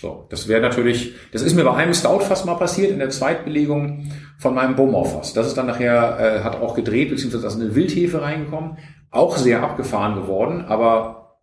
so, 0.00 0.26
das 0.30 0.48
wäre 0.48 0.62
natürlich, 0.62 1.12
das 1.32 1.42
ist 1.42 1.54
mir 1.54 1.64
bei 1.64 1.74
einem 1.74 1.92
Stout-Fass 1.92 2.46
mal 2.46 2.54
passiert 2.54 2.90
in 2.90 2.98
der 2.98 3.10
Zweitbelegung 3.10 4.10
von 4.38 4.54
meinem 4.54 4.74
Bowmore-Fass. 4.74 5.34
Das 5.34 5.46
ist 5.46 5.58
dann 5.58 5.66
nachher, 5.66 6.18
äh, 6.18 6.42
hat 6.42 6.58
auch 6.58 6.74
gedreht, 6.74 7.10
beziehungsweise 7.10 7.42
da 7.42 7.48
ist 7.48 7.60
eine 7.60 7.74
Wildhefe 7.74 8.22
reingekommen, 8.22 8.78
auch 9.10 9.36
sehr 9.36 9.62
abgefahren 9.62 10.14
geworden, 10.22 10.64
aber 10.66 11.38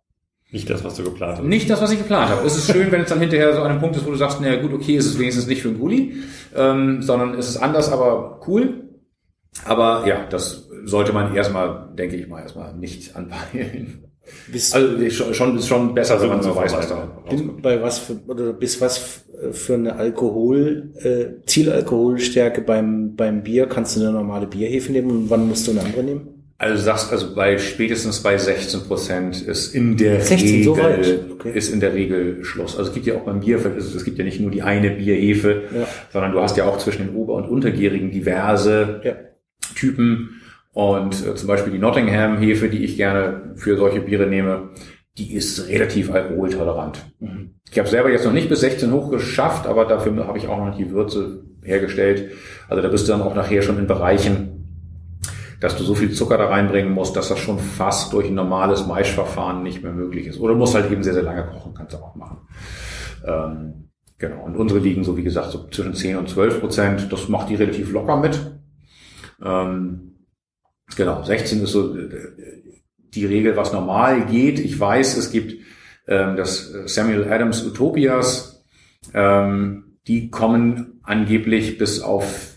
nicht 0.50 0.70
das, 0.70 0.82
was 0.82 0.94
du 0.94 1.04
geplant 1.04 1.38
hast. 1.38 1.44
Nicht 1.44 1.68
das, 1.68 1.82
was 1.82 1.92
ich 1.92 1.98
geplant 1.98 2.30
habe. 2.30 2.46
Es 2.46 2.56
ist 2.56 2.72
schön, 2.72 2.90
wenn 2.90 3.02
es 3.02 3.10
dann 3.10 3.20
hinterher 3.20 3.54
so 3.54 3.60
an 3.60 3.70
einem 3.70 3.80
Punkt 3.80 3.96
ist, 3.96 4.06
wo 4.06 4.10
du 4.10 4.16
sagst, 4.16 4.40
naja 4.40 4.60
gut, 4.60 4.72
okay, 4.72 4.96
es 4.96 5.04
ist 5.04 5.18
wenigstens 5.18 5.46
nicht 5.46 5.60
für 5.60 5.68
einen 5.68 5.78
Gulli, 5.78 6.16
ähm, 6.56 7.02
sondern 7.02 7.34
es 7.34 7.48
ist 7.48 7.58
anders, 7.58 7.92
aber 7.92 8.40
cool. 8.46 8.84
Aber 9.66 10.06
ja, 10.06 10.24
das 10.30 10.68
sollte 10.84 11.12
man 11.12 11.34
erstmal, 11.34 11.90
denke 11.94 12.16
ich 12.16 12.28
mal, 12.28 12.40
erstmal 12.40 12.74
nicht 12.74 13.14
anpeilen. 13.14 14.04
Bis 14.50 14.72
also 14.72 15.32
schon, 15.34 15.58
ist 15.58 15.68
schon 15.68 15.94
besser, 15.94 16.20
wenn 16.20 16.28
man 16.28 16.42
so 16.42 16.54
weiß, 16.54 16.74
was 16.74 16.88
da. 16.88 17.08
Bei 17.62 17.82
was 17.82 17.98
für, 17.98 18.18
oder 18.26 18.52
bis 18.52 18.80
was 18.80 19.24
für 19.52 19.74
eine 19.74 19.96
Alkohol, 19.96 20.92
äh, 20.96 21.44
Zielalkoholstärke 21.46 22.62
beim, 22.62 23.16
beim 23.16 23.42
Bier 23.42 23.66
kannst 23.66 23.96
du 23.96 24.00
eine 24.00 24.12
normale 24.12 24.46
Bierhefe 24.46 24.92
nehmen 24.92 25.10
und 25.10 25.30
wann 25.30 25.48
musst 25.48 25.66
du 25.66 25.72
eine 25.72 25.80
andere 25.82 26.02
nehmen? 26.02 26.37
Also 26.60 26.74
du 26.74 26.80
sagst, 26.80 27.12
also 27.12 27.36
bei 27.36 27.56
spätestens 27.56 28.20
bei 28.20 28.36
16 28.36 28.80
Prozent 28.80 29.42
ist 29.42 29.76
in 29.76 29.96
der 29.96 30.20
16, 30.20 30.48
Regel, 30.48 30.64
so 30.64 31.34
okay. 31.34 31.52
ist 31.54 31.72
in 31.72 31.78
der 31.78 31.94
Regel 31.94 32.44
Schluss. 32.44 32.76
Also 32.76 32.90
es 32.90 32.94
gibt 32.94 33.06
ja 33.06 33.14
auch 33.14 33.20
beim 33.24 33.38
Bier, 33.38 33.64
es 33.64 34.04
gibt 34.04 34.18
ja 34.18 34.24
nicht 34.24 34.40
nur 34.40 34.50
die 34.50 34.62
eine 34.62 34.90
Bierhefe, 34.90 35.62
ja. 35.72 35.86
sondern 36.12 36.32
du 36.32 36.40
hast 36.40 36.56
ja 36.56 36.64
auch 36.64 36.78
zwischen 36.78 37.06
den 37.06 37.14
Ober- 37.14 37.34
und 37.34 37.48
Untergärigen 37.48 38.10
diverse 38.10 39.00
ja. 39.04 39.14
Typen. 39.76 40.40
Und 40.72 41.24
äh, 41.24 41.36
zum 41.36 41.46
Beispiel 41.46 41.72
die 41.72 41.78
Nottingham-Hefe, 41.78 42.68
die 42.68 42.84
ich 42.84 42.96
gerne 42.96 43.52
für 43.54 43.76
solche 43.76 44.00
Biere 44.00 44.26
nehme, 44.26 44.70
die 45.16 45.34
ist 45.34 45.68
relativ 45.68 46.10
alkoholtolerant. 46.12 46.98
Mhm. 47.20 47.54
Ich 47.70 47.78
habe 47.78 47.88
selber 47.88 48.10
jetzt 48.10 48.24
noch 48.24 48.32
nicht 48.32 48.48
bis 48.48 48.60
16 48.60 48.92
hoch 48.92 49.10
geschafft, 49.10 49.68
aber 49.68 49.84
dafür 49.84 50.26
habe 50.26 50.38
ich 50.38 50.48
auch 50.48 50.58
noch 50.58 50.76
die 50.76 50.90
Würze 50.90 51.44
hergestellt. 51.62 52.32
Also 52.68 52.82
da 52.82 52.88
bist 52.88 53.06
du 53.06 53.12
dann 53.12 53.22
auch 53.22 53.34
nachher 53.34 53.62
schon 53.62 53.78
in 53.78 53.86
Bereichen, 53.86 54.47
dass 55.60 55.76
du 55.76 55.84
so 55.84 55.94
viel 55.94 56.12
Zucker 56.12 56.38
da 56.38 56.46
reinbringen 56.46 56.92
musst, 56.92 57.16
dass 57.16 57.28
das 57.28 57.38
schon 57.38 57.58
fast 57.58 58.12
durch 58.12 58.28
ein 58.28 58.34
normales 58.34 58.86
Maischverfahren 58.86 59.62
nicht 59.62 59.82
mehr 59.82 59.92
möglich 59.92 60.26
ist. 60.26 60.38
Oder 60.38 60.52
du 60.52 60.58
musst 60.58 60.74
halt 60.74 60.90
eben 60.90 61.02
sehr, 61.02 61.14
sehr 61.14 61.22
lange 61.22 61.46
kochen, 61.46 61.74
kannst 61.74 61.94
du 61.94 61.98
auch 61.98 62.14
machen. 62.14 62.38
Ähm, 63.24 63.90
genau. 64.18 64.44
Und 64.44 64.56
unsere 64.56 64.80
liegen 64.80 65.04
so, 65.04 65.16
wie 65.16 65.24
gesagt, 65.24 65.50
so 65.50 65.68
zwischen 65.68 65.94
10 65.94 66.16
und 66.16 66.28
12 66.28 66.60
Prozent. 66.60 67.12
Das 67.12 67.28
macht 67.28 67.48
die 67.48 67.56
relativ 67.56 67.92
locker 67.92 68.16
mit. 68.16 68.38
Ähm, 69.42 70.08
Genau, 70.96 71.22
16 71.22 71.62
ist 71.62 71.72
so 71.72 71.96
äh, 71.96 72.08
die 73.14 73.26
Regel, 73.26 73.56
was 73.56 73.72
normal 73.72 74.26
geht. 74.26 74.58
Ich 74.58 74.78
weiß, 74.78 75.16
es 75.16 75.30
gibt 75.30 75.62
ähm, 76.06 76.36
das 76.36 76.72
Samuel 76.86 77.30
Adams 77.30 77.64
Utopias, 77.64 78.64
ähm, 79.14 79.98
die 80.06 80.30
kommen 80.30 81.00
angeblich 81.02 81.78
bis 81.78 82.00
auf 82.00 82.47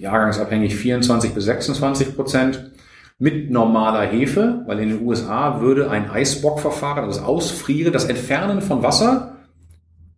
jahrgangsabhängig 0.00 0.74
24 0.76 1.32
bis 1.32 1.44
26 1.44 2.14
Prozent. 2.16 2.72
mit 3.18 3.50
normaler 3.50 4.02
Hefe, 4.06 4.62
weil 4.66 4.78
in 4.80 4.90
den 4.90 5.02
USA 5.06 5.62
würde 5.62 5.90
ein 5.90 6.10
Eisbockverfahren, 6.10 7.02
also 7.04 7.18
das 7.18 7.26
Ausfrieren, 7.26 7.90
das 7.92 8.04
Entfernen 8.04 8.60
von 8.60 8.82
Wasser 8.82 9.36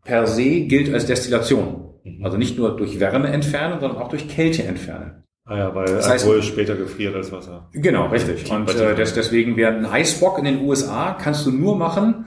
per 0.05 0.27
se 0.27 0.63
gilt 0.63 0.93
als 0.93 1.07
Destillation. 1.07 1.85
Also 2.25 2.39
nicht 2.39 2.59
nur 2.59 2.77
durch 2.77 2.99
Wärme 2.99 3.29
entfernen, 3.29 3.79
sondern 3.81 4.01
auch 4.03 4.09
durch 4.09 4.29
Kälte 4.29 4.65
entfernen. 4.65 5.23
Ah 5.45 5.57
ja, 5.59 5.75
weil 5.77 5.85
Das 5.87 6.09
heißt- 6.09 6.13
Alkohol 6.25 6.43
später 6.43 6.75
gefriert 6.75 7.15
als 7.15 7.31
Wasser. 7.31 7.69
Genau, 7.73 8.07
richtig. 8.09 8.51
Und 8.51 8.69
äh, 8.75 8.95
des, 8.97 9.15
deswegen 9.15 9.57
wäre 9.57 9.73
ein 9.75 9.87
Eisbock 9.87 10.39
in 10.39 10.45
den 10.45 10.63
USA 10.65 11.13
kannst 11.23 11.47
du 11.47 11.53
nur 11.53 11.77
machen 11.77 12.27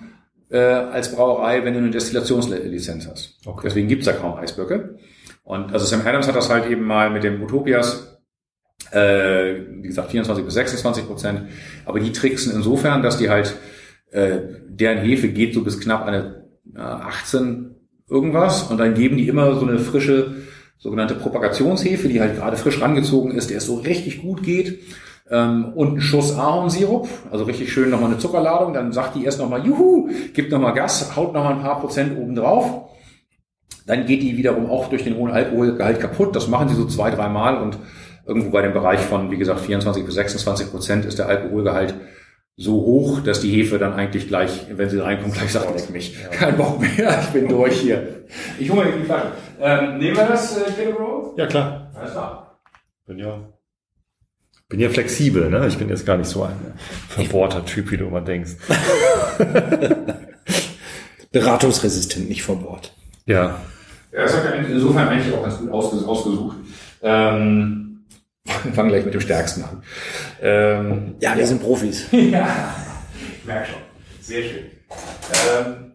äh, 0.50 0.58
als 0.58 1.14
Brauerei, 1.14 1.66
wenn 1.66 1.74
du 1.74 1.80
eine 1.80 1.92
Destillationslizenz 1.92 3.08
hast. 3.10 3.40
Okay. 3.46 3.62
Deswegen 3.66 3.88
gibt's 3.90 4.06
da 4.06 4.14
kaum 4.14 4.36
Eisböcke. 4.40 4.98
Und 5.44 5.74
also 5.74 5.86
Sam 5.86 6.06
Adams 6.06 6.28
hat 6.28 6.36
das 6.36 6.50
halt 6.50 6.70
eben 6.70 6.84
mal 6.84 7.10
mit 7.10 7.24
dem 7.24 7.42
Utopias, 7.42 8.20
äh, 8.92 9.56
wie 9.82 9.88
gesagt, 9.88 10.12
24 10.12 10.46
bis 10.46 10.54
26 10.54 11.08
Prozent. 11.08 11.42
Aber 11.86 12.00
die 12.00 12.12
tricksen 12.12 12.54
insofern, 12.54 13.02
dass 13.02 13.18
die 13.18 13.30
halt, 13.30 13.56
äh, 14.12 14.40
deren 14.68 15.00
Hefe 15.00 15.30
geht 15.30 15.54
so 15.54 15.64
bis 15.64 15.80
knapp 15.80 16.06
eine 16.06 16.46
äh, 16.76 16.80
18 16.80 17.76
irgendwas 18.10 18.64
und 18.64 18.78
dann 18.78 18.94
geben 18.94 19.18
die 19.18 19.28
immer 19.28 19.56
so 19.56 19.66
eine 19.66 19.80
frische 19.80 20.36
sogenannte 20.78 21.16
Propagationshefe, 21.16 22.08
die 22.08 22.20
halt 22.20 22.36
gerade 22.36 22.58
frisch 22.58 22.82
rangezogen 22.82 23.32
ist, 23.32 23.50
der 23.50 23.58
es 23.58 23.66
so 23.66 23.76
richtig 23.76 24.22
gut 24.22 24.44
geht. 24.44 24.80
Ähm, 25.30 25.74
und 25.76 25.90
einen 25.90 26.02
Schuss 26.02 26.36
Ahornsirup, 26.36 27.08
also 27.32 27.46
richtig 27.46 27.72
schön 27.72 27.90
nochmal 27.90 28.10
eine 28.10 28.20
Zuckerladung. 28.20 28.74
Dann 28.74 28.92
sagt 28.92 29.16
die 29.16 29.24
erst 29.24 29.40
nochmal, 29.40 29.66
juhu, 29.66 30.10
gibt 30.34 30.52
nochmal 30.52 30.74
Gas, 30.74 31.16
haut 31.16 31.34
nochmal 31.34 31.54
ein 31.54 31.62
paar 31.62 31.80
Prozent 31.80 32.18
oben 32.18 32.36
drauf. 32.36 32.90
Dann 33.92 34.06
geht 34.06 34.22
die 34.22 34.38
wiederum 34.38 34.70
auch 34.70 34.88
durch 34.88 35.04
den 35.04 35.18
hohen 35.18 35.34
Alkoholgehalt 35.34 36.00
kaputt. 36.00 36.34
Das 36.34 36.48
machen 36.48 36.70
sie 36.70 36.76
so 36.76 36.86
zwei, 36.86 37.12
dreimal 37.12 37.58
und 37.62 37.78
irgendwo 38.26 38.50
bei 38.50 38.62
dem 38.62 38.72
Bereich 38.72 39.02
von, 39.02 39.32
wie 39.32 39.38
gesagt, 39.38 39.60
24 39.60 40.06
bis 40.06 40.16
26 40.16 40.72
Prozent 40.72 41.04
ist 41.04 41.20
der 41.20 41.28
Alkoholgehalt 41.28 41.96
so 42.56 42.72
hoch, 42.72 43.20
dass 43.20 43.42
die 43.42 43.52
Hefe 43.52 43.80
dann 43.80 43.92
eigentlich 43.92 44.30
gleich, 44.30 44.68
wenn 44.72 44.90
sie 44.90 45.04
reinkommt, 45.04 45.34
gleich 45.34 45.52
sagt, 45.52 45.76
leck 45.78 45.90
mich, 45.90 46.16
kein 46.32 46.56
Bock 46.56 46.80
mehr, 46.80 47.20
ich 47.22 47.28
bin 47.34 47.50
durch 47.50 47.82
hier. 47.82 48.24
Ich 48.58 48.72
hole 48.72 48.86
mir 48.86 48.94
die 48.94 49.04
Flasche. 49.04 49.34
Ähm, 49.60 49.98
nehmen 49.98 50.16
wir 50.16 50.26
das, 50.26 50.56
äh, 50.56 50.88
Roll? 50.98 51.34
Ja, 51.36 51.48
klar. 51.48 51.92
Alles 51.94 52.12
klar. 52.14 52.62
Bin 53.08 53.18
ja, 53.18 53.42
bin 54.70 54.80
ja 54.80 54.88
flexibel, 54.88 55.50
ne? 55.50 55.68
Ich 55.68 55.78
bin 55.78 55.90
jetzt 55.90 56.06
gar 56.06 56.16
nicht 56.16 56.30
so 56.30 56.44
ein 56.44 56.56
verbohrter 57.10 57.66
Typ, 57.66 57.92
wie 57.92 57.98
du 57.98 58.06
immer 58.06 58.22
denkst. 58.22 58.52
Beratungsresistent, 61.34 62.30
nicht 62.30 62.44
von 62.44 62.64
Bord. 62.64 62.96
Ja. 63.26 63.60
Ja, 64.12 64.24
das 64.24 64.36
hat 64.38 64.46
er 64.46 64.56
insofern 64.70 65.08
eigentlich 65.08 65.34
auch 65.34 65.44
ganz 65.44 65.58
gut 65.58 65.72
ausges 65.72 66.04
ausgesucht. 66.04 66.58
Ähm, 67.02 68.06
wir 68.64 68.74
fangen 68.74 68.90
gleich 68.90 69.06
mit 69.06 69.14
dem 69.14 69.22
Stärksten 69.22 69.64
an. 69.64 69.84
Ähm, 70.42 71.16
Ja, 71.20 71.38
wir 71.38 71.48
sind 71.48 71.62
Profis. 71.62 72.08
ja, 72.12 72.76
ich 73.40 73.46
merke 73.46 73.68
schon. 73.72 73.82
Sehr 74.20 74.44
schön. 74.44 74.64
Ähm, 75.50 75.92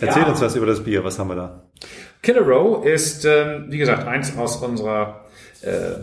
Erzähl 0.00 0.22
Ja. 0.22 0.28
uns 0.28 0.40
was 0.40 0.56
über 0.56 0.66
das 0.66 0.82
Bier. 0.82 1.04
Was 1.04 1.18
haben 1.18 1.28
wir 1.28 1.36
da? 1.36 1.62
Killer 2.22 2.42
Row 2.42 2.84
ist, 2.84 3.24
ähm, 3.24 3.66
wie 3.68 3.78
gesagt, 3.78 4.06
eins 4.06 4.36
aus 4.36 4.56
unserer 4.56 5.24
äh, 5.62 5.94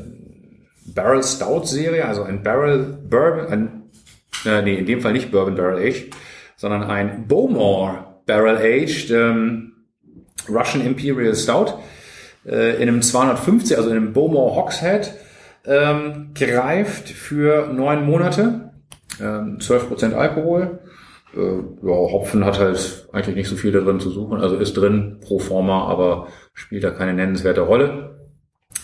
Barrel 0.93 1.23
Stout 1.23 1.65
Serie, 1.65 2.06
also 2.06 2.23
ein 2.23 2.43
Barrel 2.43 2.97
Bourbon, 3.10 3.47
ein, 3.47 3.84
äh, 4.45 4.62
nee, 4.62 4.75
in 4.75 4.86
dem 4.86 5.02
Fall 5.02 5.13
nicht 5.13 5.32
Bourbon 5.32 5.56
Barrel 5.56 5.78
Aged, 5.82 6.13
sondern 6.58 6.84
ein 6.84 7.28
Bowmore 7.28 8.06
Barrel 8.25 8.58
Aged 8.58 9.12
ähm, 9.12 9.69
Russian 10.50 10.86
Imperial 10.86 11.36
Stout 11.36 11.74
äh, 12.46 12.82
in 12.82 12.88
einem 12.88 13.02
250, 13.02 13.78
also 13.78 13.90
in 13.90 13.98
einem 13.98 14.14
Bowmore 14.14 14.56
Hogshead, 14.56 15.14
ähm, 15.66 16.32
gereift 16.34 17.10
für 17.10 17.68
neun 17.68 18.06
Monate, 18.06 18.72
ähm, 19.20 19.58
12% 19.60 20.14
Alkohol. 20.14 20.80
Äh, 21.36 21.40
ja, 21.40 21.94
Hopfen 21.94 22.44
hat 22.46 22.60
halt 22.60 23.08
eigentlich 23.12 23.36
nicht 23.36 23.50
so 23.50 23.56
viel 23.56 23.72
da 23.72 23.82
drin 23.82 24.00
zu 24.00 24.10
suchen, 24.10 24.42
also 24.42 24.58
ist 24.58 24.74
drin 24.74 25.18
pro 25.22 25.40
forma, 25.40 25.88
aber 25.88 26.28
spielt 26.54 26.84
da 26.84 26.92
keine 26.92 27.14
nennenswerte 27.14 27.62
Rolle. 27.62 28.30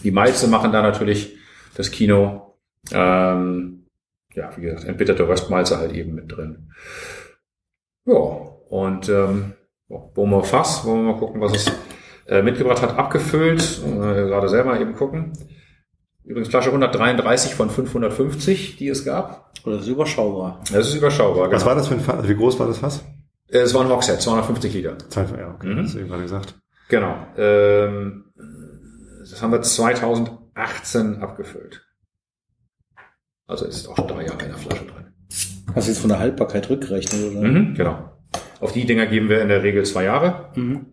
Die 0.04 0.12
Malze 0.12 0.48
machen 0.48 0.72
da 0.72 0.82
natürlich 0.82 1.36
das 1.76 1.92
Kino. 1.92 2.56
Ähm, 2.92 3.86
ja, 4.34 4.52
wie 4.56 4.62
gesagt, 4.62 4.86
entbitterte 4.86 5.28
Röstmalze 5.28 5.78
halt 5.78 5.94
eben 5.94 6.14
mit 6.14 6.32
drin. 6.32 6.72
Ja, 8.06 8.14
und 8.14 9.10
ähm, 9.10 9.54
ja, 9.90 9.98
Bohmer 10.14 10.44
Fass, 10.44 10.86
wollen 10.86 11.06
wir 11.06 11.14
mal 11.14 11.20
gucken, 11.20 11.42
was 11.42 11.54
es 11.54 11.72
äh, 12.28 12.42
mitgebracht 12.42 12.82
hat, 12.82 12.98
abgefüllt. 12.98 13.82
Äh, 13.86 13.90
gerade 13.90 14.50
selber 14.50 14.80
eben 14.80 14.96
gucken. 14.96 15.34
Übrigens 16.24 16.50
Flasche 16.50 16.70
133 16.70 17.54
von 17.54 17.70
550, 17.70 18.78
die 18.78 18.88
es 18.88 19.06
gab. 19.06 19.52
Oder 19.64 19.78
ist 19.78 19.88
überschaubar. 19.88 20.62
Das 20.72 20.88
ist 20.88 20.96
überschaubar. 20.96 21.52
Was 21.52 21.62
genau. 21.62 21.66
war 21.66 21.76
das 21.76 21.88
für 21.88 21.94
ein 21.96 22.00
Fass? 22.00 22.28
Wie 22.28 22.36
groß 22.36 22.60
war 22.60 22.68
das 22.68 22.80
Fass? 22.80 23.04
Äh, 23.48 23.60
Es 23.60 23.74
war 23.74 23.82
ein 23.84 23.90
Hogshead, 23.90 24.22
250 24.22 24.74
Liter. 24.74 24.98
Ja, 25.16 25.54
okay. 25.54 25.68
Mhm. 25.68 25.84
Hast 25.84 25.96
du 25.96 26.08
gerade 26.08 26.24
gesagt. 26.24 26.56
Genau. 26.90 27.16
Ähm, 27.38 28.26
das 29.20 29.42
haben 29.42 29.52
wir 29.52 29.62
2018 29.62 31.22
abgefüllt. 31.22 31.86
Also 33.48 33.66
ist 33.66 33.88
auch 33.88 33.96
drei 34.08 34.26
Jahre 34.26 34.44
in 34.44 34.50
der 34.50 34.58
Flasche 34.58 34.86
drin. 34.86 35.14
Hast 35.76 35.88
du 35.88 35.92
jetzt 35.92 36.00
von 36.00 36.10
der 36.10 36.20
Haltbarkeit 36.20 36.70
rückgerechnet, 36.70 37.36
oder? 37.36 37.48
Mhm, 37.48 37.76
genau. 37.76 38.15
Auf 38.60 38.72
die 38.72 38.86
Dinger 38.86 39.06
geben 39.08 39.30
wir 39.30 39.42
in 39.42 39.50
der 39.50 39.64
Regel 39.64 39.86
zwei 39.86 40.04
Jahre. 40.04 40.52
Mhm. 40.56 40.86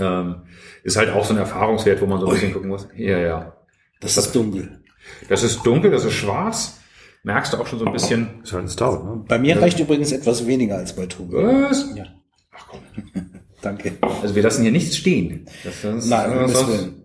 Ähm, 0.00 0.42
ist 0.82 0.96
halt 0.96 1.10
auch 1.10 1.24
so 1.24 1.34
ein 1.34 1.38
Erfahrungswert, 1.38 2.00
wo 2.00 2.06
man 2.06 2.20
so 2.20 2.26
ein 2.26 2.32
bisschen 2.32 2.52
gucken 2.52 2.68
muss. 2.68 2.88
Ja, 2.96 3.18
ja. 3.18 3.56
Das 4.00 4.16
ist 4.16 4.34
dunkel. 4.34 4.80
Das 5.28 5.42
ist 5.42 5.62
dunkel, 5.64 5.90
das 5.90 6.04
ist 6.04 6.14
schwarz. 6.14 6.80
Merkst 7.22 7.52
du 7.52 7.56
auch 7.58 7.66
schon 7.66 7.78
so 7.78 7.86
ein 7.86 7.92
bisschen. 7.92 8.42
Ist 8.42 8.52
halt 8.52 8.64
ein 8.64 8.68
Stout, 8.68 9.02
ne? 9.04 9.24
Bei 9.26 9.38
mir 9.38 9.60
reicht 9.60 9.80
übrigens 9.80 10.12
etwas 10.12 10.46
weniger 10.46 10.76
als 10.76 10.94
bei 10.94 11.06
Tobi. 11.06 11.34
Was? 11.36 11.94
Ja, 11.94 12.04
Ach 12.52 12.66
komm. 12.68 12.80
danke. 13.62 13.92
Also 14.22 14.34
wir 14.34 14.42
lassen 14.42 14.62
hier 14.62 14.72
nichts 14.72 14.96
stehen. 14.96 15.46
Das, 15.64 15.82
das, 15.82 16.06
Nein, 16.06 16.30
das, 16.30 16.38
Gottes 16.38 16.52
das, 16.52 16.68
Willen. 16.68 17.04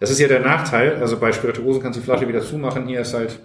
das 0.00 0.10
ist 0.10 0.18
ja 0.18 0.28
der 0.28 0.40
Nachteil. 0.40 0.96
Also 0.96 1.18
bei 1.18 1.32
Spirituosen 1.32 1.82
kannst 1.82 1.96
du 1.96 2.00
die 2.00 2.04
Flasche 2.04 2.28
wieder 2.28 2.42
zumachen. 2.42 2.88
Hier 2.88 3.00
ist 3.00 3.14
halt, 3.14 3.40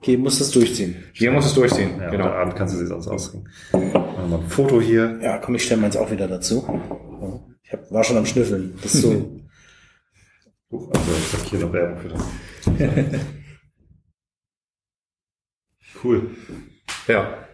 Okay, 0.00 0.16
muss 0.16 0.38
das 0.38 0.50
durchziehen. 0.50 0.96
hier 1.12 1.30
muss 1.30 1.44
es 1.44 1.54
durchziehen. 1.54 2.00
Ja, 2.00 2.08
genau. 2.08 2.24
Abend 2.24 2.56
kannst 2.56 2.74
du 2.74 2.78
sie 2.78 2.86
sonst 2.86 3.34
wir 3.74 4.38
mal 4.38 4.40
ein 4.40 4.48
Foto 4.48 4.80
hier. 4.80 5.18
Ja, 5.22 5.36
komm, 5.38 5.56
ich 5.56 5.64
stelle 5.64 5.82
meins 5.82 5.96
auch 5.96 6.10
wieder 6.10 6.26
dazu. 6.26 6.66
Ich 7.62 7.72
hab, 7.72 7.90
war 7.90 8.02
schon 8.02 8.16
am 8.16 8.24
Schnüffeln. 8.24 8.78
Das 8.82 8.94
ist 8.94 9.02
so. 9.02 9.10
Huch, 10.70 10.90
Also 10.94 11.12
ich 11.18 11.32
habe 11.38 11.50
hier 11.50 11.58
noch 11.60 11.72
Werbung 11.72 11.98
für 11.98 12.08
das. 12.08 13.20
Cool. 16.02 16.30
Ja. 17.08 17.46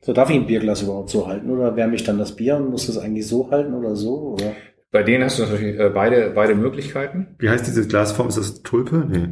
So, 0.00 0.12
darf 0.12 0.30
ich 0.30 0.36
ein 0.36 0.46
Bierglas 0.46 0.82
überhaupt 0.82 1.10
so 1.10 1.26
halten 1.26 1.50
oder 1.50 1.74
wärme 1.74 1.96
ich 1.96 2.04
dann 2.04 2.18
das 2.18 2.36
Bier 2.36 2.56
und 2.56 2.70
muss 2.70 2.86
das 2.86 2.98
eigentlich 2.98 3.26
so 3.26 3.50
halten 3.50 3.74
oder 3.74 3.96
so? 3.96 4.34
Oder? 4.34 4.54
Bei 4.94 5.02
denen 5.02 5.24
hast 5.24 5.40
du 5.40 5.42
natürlich 5.42 5.76
äh, 5.76 5.90
beide, 5.92 6.30
beide 6.36 6.54
Möglichkeiten. 6.54 7.34
Wie 7.40 7.50
heißt 7.50 7.66
diese 7.66 7.84
Glasform? 7.88 8.28
Ist 8.28 8.38
das 8.38 8.62
Tulpe? 8.62 9.04
Nee. 9.08 9.28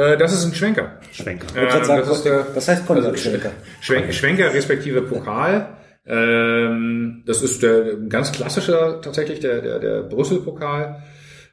Äh, 0.00 0.16
das 0.16 0.32
ist 0.32 0.44
ein 0.44 0.54
Schwenker. 0.54 1.00
Schwenker. 1.10 1.48
Ähm, 1.56 1.84
sagen, 1.84 2.02
das 2.06 2.18
ist 2.18 2.24
der- 2.24 2.46
was 2.54 2.68
heißt 2.68 2.86
Konjakschwenker? 2.86 3.50
Schwenker, 3.80 4.12
Schwenker 4.12 4.54
respektive 4.54 5.02
Pokal. 5.02 5.76
Ähm, 6.06 7.24
das 7.26 7.42
ist 7.42 7.64
der 7.64 7.96
ganz 8.08 8.30
klassischer 8.30 9.00
tatsächlich, 9.00 9.40
der, 9.40 9.60
der, 9.60 9.80
der 9.80 10.02
Brüssel-Pokal 10.04 11.02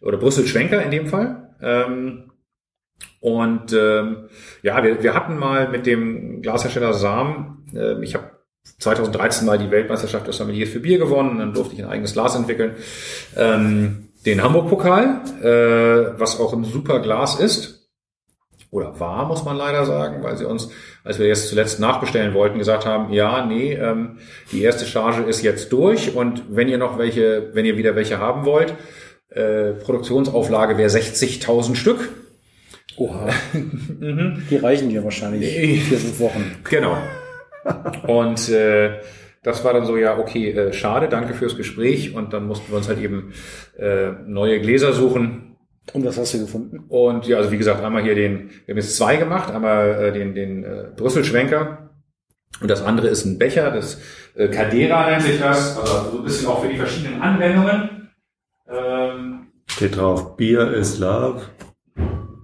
oder 0.01 0.17
Brüssel-Schwenker 0.19 0.83
in 0.83 0.91
dem 0.91 1.07
Fall. 1.07 1.49
Ähm, 1.59 2.31
und 3.19 3.73
ähm, 3.73 4.29
ja, 4.61 4.83
wir, 4.83 5.01
wir 5.01 5.15
hatten 5.15 5.39
mal 5.39 5.69
mit 5.69 5.87
dem 5.87 6.43
Glashersteller 6.43 6.93
Sam, 6.93 7.65
äh, 7.73 7.99
ich 8.03 8.13
habe 8.13 8.29
2013 8.77 9.45
mal 9.45 9.57
die 9.57 9.71
Weltmeisterschaft 9.71 10.27
des 10.27 10.37
Sommeliers 10.37 10.69
für 10.69 10.79
Bier 10.79 10.99
gewonnen, 10.99 11.39
dann 11.39 11.53
durfte 11.53 11.75
ich 11.75 11.83
ein 11.83 11.89
eigenes 11.89 12.13
Glas 12.13 12.35
entwickeln. 12.35 12.75
Ähm, 13.35 14.09
den 14.25 14.43
Hamburg-Pokal, 14.43 15.21
äh, 15.41 16.19
was 16.19 16.39
auch 16.39 16.53
ein 16.53 16.63
super 16.63 16.99
Glas 16.99 17.39
ist, 17.39 17.79
oder 18.71 18.99
war, 18.99 19.25
muss 19.25 19.43
man 19.45 19.57
leider 19.57 19.85
sagen, 19.85 20.23
weil 20.23 20.37
sie 20.37 20.45
uns, 20.45 20.69
als 21.03 21.17
wir 21.17 21.25
jetzt 21.25 21.47
zuletzt 21.49 21.79
nachbestellen 21.79 22.35
wollten, 22.35 22.59
gesagt 22.59 22.85
haben, 22.85 23.11
ja, 23.11 23.45
nee, 23.45 23.73
ähm, 23.73 24.19
die 24.51 24.61
erste 24.61 24.85
Charge 24.85 25.23
ist 25.23 25.41
jetzt 25.41 25.71
durch 25.73 26.15
und 26.15 26.43
wenn 26.49 26.69
ihr 26.69 26.77
noch 26.77 26.99
welche, 26.99 27.49
wenn 27.53 27.65
ihr 27.65 27.77
wieder 27.77 27.95
welche 27.95 28.19
haben 28.19 28.45
wollt, 28.45 28.75
äh, 29.29 29.71
Produktionsauflage 29.71 30.77
wäre 30.77 30.89
60.000 30.89 31.75
Stück. 31.75 32.09
Oha. 32.97 33.29
Die 33.53 34.57
reichen 34.57 34.89
dir 34.89 35.03
wahrscheinlich 35.03 35.49
vier, 35.49 35.97
fünf 35.97 36.19
Wochen. 36.19 36.55
Genau. 36.69 36.97
Und 38.07 38.49
äh, 38.49 38.99
das 39.43 39.63
war 39.63 39.73
dann 39.73 39.85
so, 39.85 39.97
ja, 39.97 40.17
okay, 40.17 40.51
äh, 40.51 40.73
schade, 40.73 41.07
danke 41.07 41.33
fürs 41.33 41.55
Gespräch. 41.55 42.15
Und 42.15 42.33
dann 42.33 42.47
mussten 42.47 42.71
wir 42.71 42.77
uns 42.77 42.87
halt 42.87 42.99
eben 42.99 43.33
äh, 43.77 44.11
neue 44.25 44.59
Gläser 44.59 44.93
suchen. 44.93 45.57
Und 45.93 46.05
was 46.05 46.17
hast 46.17 46.33
du 46.33 46.39
gefunden? 46.39 46.85
Und 46.87 47.25
ja, 47.27 47.37
also 47.37 47.51
wie 47.51 47.57
gesagt, 47.57 47.83
einmal 47.83 48.03
hier 48.03 48.15
den, 48.15 48.51
wir 48.65 48.73
haben 48.73 48.79
jetzt 48.79 48.95
zwei 48.95 49.15
gemacht, 49.15 49.51
einmal 49.51 49.89
äh, 49.89 50.11
den, 50.11 50.35
den 50.35 50.63
äh, 50.63 50.85
Brüssel-Schwenker 50.95 51.89
und 52.61 52.69
das 52.69 52.83
andere 52.83 53.07
ist 53.07 53.25
ein 53.25 53.37
Becher, 53.37 53.71
das 53.71 54.01
äh, 54.35 54.49
Cadera 54.49 55.09
nennt 55.09 55.21
sich 55.21 55.39
das, 55.39 55.77
also 55.77 56.11
so 56.11 56.17
ein 56.17 56.23
bisschen 56.23 56.47
auch 56.47 56.61
für 56.61 56.69
die 56.69 56.77
verschiedenen 56.77 57.21
Anwendungen. 57.21 58.09
Ähm, 58.69 59.47
Steht 59.67 59.95
drauf, 59.95 60.35
Beer 60.35 60.73
is 60.73 60.99
Love. 60.99 61.41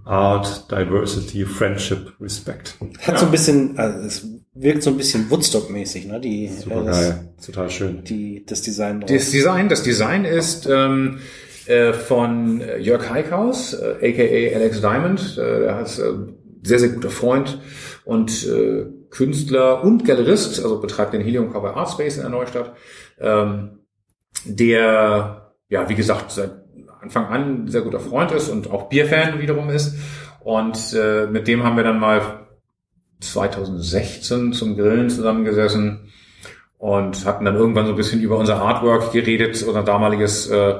Art, 0.06 0.70
Diversity, 0.70 1.44
Friendship, 1.44 2.12
Respect. 2.20 2.76
Hat 3.02 3.18
so 3.18 3.26
ein 3.26 3.32
bisschen, 3.32 3.76
also 3.76 4.06
es 4.06 4.26
wirkt 4.54 4.84
so 4.84 4.90
ein 4.90 4.96
bisschen 4.96 5.28
Woodstock-mäßig, 5.28 6.06
ne? 6.06 6.20
Die, 6.20 6.48
Super 6.48 6.82
äh, 6.82 6.84
das, 6.84 7.00
geil. 7.00 7.28
Total 7.44 7.70
schön. 7.70 8.04
die, 8.04 8.46
das 8.46 8.62
Design 8.62 9.00
drauf. 9.00 9.10
Das 9.10 9.30
Design, 9.32 9.68
das 9.68 9.82
Design 9.82 10.24
ist 10.24 10.68
ähm, 10.70 11.18
äh, 11.66 11.92
von 11.92 12.62
Jörg 12.78 13.10
Heikhaus, 13.10 13.74
äh, 13.74 13.96
aka 13.96 14.56
Alex 14.56 14.80
Diamond. 14.80 15.38
Äh, 15.38 15.64
er 15.64 15.82
ist 15.82 15.98
äh, 15.98 16.12
sehr, 16.62 16.78
sehr 16.78 16.90
guter 16.90 17.10
Freund 17.10 17.60
und 18.04 18.46
äh, 18.46 18.86
Künstler 19.10 19.82
und 19.82 20.04
Galerist, 20.04 20.62
also 20.62 20.80
betreibt 20.80 21.14
den 21.14 21.22
Helium 21.22 21.52
Cover 21.52 21.76
Art 21.76 21.90
Space 21.90 22.16
in 22.16 22.22
der 22.22 22.30
Neustadt, 22.30 22.76
ähm, 23.18 23.80
der, 24.44 25.52
ja, 25.68 25.88
wie 25.88 25.94
gesagt, 25.94 26.30
seit 26.30 26.65
Anfang 27.06 27.26
an 27.26 27.64
ein 27.64 27.68
sehr 27.68 27.82
guter 27.82 28.00
Freund 28.00 28.32
ist 28.32 28.48
und 28.48 28.70
auch 28.70 28.88
Bierfan 28.88 29.40
wiederum 29.40 29.70
ist. 29.70 29.96
Und 30.40 30.92
äh, 30.92 31.26
mit 31.26 31.48
dem 31.48 31.64
haben 31.64 31.76
wir 31.76 31.84
dann 31.84 31.98
mal 31.98 32.46
2016 33.20 34.52
zum 34.52 34.76
Grillen 34.76 35.10
zusammengesessen 35.10 36.12
und 36.78 37.24
hatten 37.24 37.44
dann 37.44 37.56
irgendwann 37.56 37.86
so 37.86 37.92
ein 37.92 37.96
bisschen 37.96 38.20
über 38.20 38.38
unser 38.38 38.60
Artwork 38.60 39.12
geredet, 39.12 39.62
unser 39.62 39.82
damaliges 39.82 40.48
äh, 40.50 40.76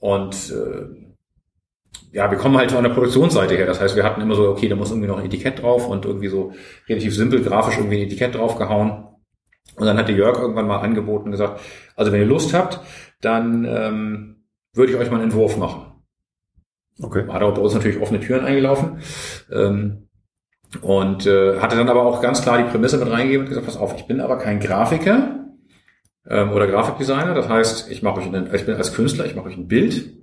und 0.00 0.34
äh, 0.50 1.06
ja, 2.12 2.30
wir 2.30 2.38
kommen 2.38 2.56
halt 2.56 2.72
von 2.72 2.82
der 2.82 2.90
Produktionsseite 2.90 3.56
her. 3.56 3.66
Das 3.66 3.80
heißt, 3.80 3.94
wir 3.96 4.04
hatten 4.04 4.20
immer 4.20 4.34
so, 4.34 4.48
okay, 4.48 4.68
da 4.68 4.76
muss 4.76 4.90
irgendwie 4.90 5.08
noch 5.08 5.18
ein 5.18 5.26
Etikett 5.26 5.60
drauf 5.60 5.86
und 5.86 6.04
irgendwie 6.04 6.28
so 6.28 6.54
relativ 6.88 7.14
simpel 7.14 7.42
grafisch 7.42 7.76
irgendwie 7.76 7.96
ein 7.98 8.06
Etikett 8.06 8.34
draufgehauen. 8.34 9.04
Und 9.76 9.86
dann 9.86 9.98
hatte 9.98 10.12
Jörg 10.12 10.38
irgendwann 10.38 10.66
mal 10.66 10.78
angeboten 10.78 11.26
und 11.26 11.32
gesagt, 11.32 11.60
also 11.94 12.12
wenn 12.12 12.20
ihr 12.20 12.26
Lust 12.26 12.54
habt, 12.54 12.80
dann 13.20 13.66
ähm, 13.68 14.35
würde 14.76 14.92
ich 14.92 14.98
euch 14.98 15.10
mal 15.10 15.16
einen 15.16 15.30
Entwurf 15.30 15.56
machen. 15.56 15.92
Okay. 17.00 17.26
Hat 17.28 17.42
aber 17.42 17.52
bei 17.52 17.60
uns 17.60 17.74
natürlich 17.74 18.00
offene 18.00 18.20
Türen 18.20 18.44
eingelaufen. 18.44 18.98
Ähm, 19.50 20.08
und 20.80 21.26
äh, 21.26 21.60
hatte 21.60 21.76
dann 21.76 21.88
aber 21.88 22.04
auch 22.04 22.20
ganz 22.20 22.42
klar 22.42 22.58
die 22.58 22.68
Prämisse 22.68 22.98
mit 22.98 23.10
reingegeben 23.10 23.44
und 23.44 23.48
gesagt, 23.48 23.66
pass 23.66 23.76
auf, 23.76 23.94
ich 23.96 24.06
bin 24.06 24.20
aber 24.20 24.38
kein 24.38 24.60
Grafiker 24.60 25.46
ähm, 26.28 26.52
oder 26.52 26.66
Grafikdesigner. 26.66 27.34
Das 27.34 27.48
heißt, 27.48 27.90
ich 27.90 28.02
mache 28.02 28.20
euch 28.20 28.26
einen, 28.26 28.52
ich 28.52 28.66
bin 28.66 28.74
als 28.74 28.92
Künstler, 28.92 29.26
ich 29.26 29.34
mache 29.34 29.46
euch 29.46 29.56
ein 29.56 29.68
Bild 29.68 30.16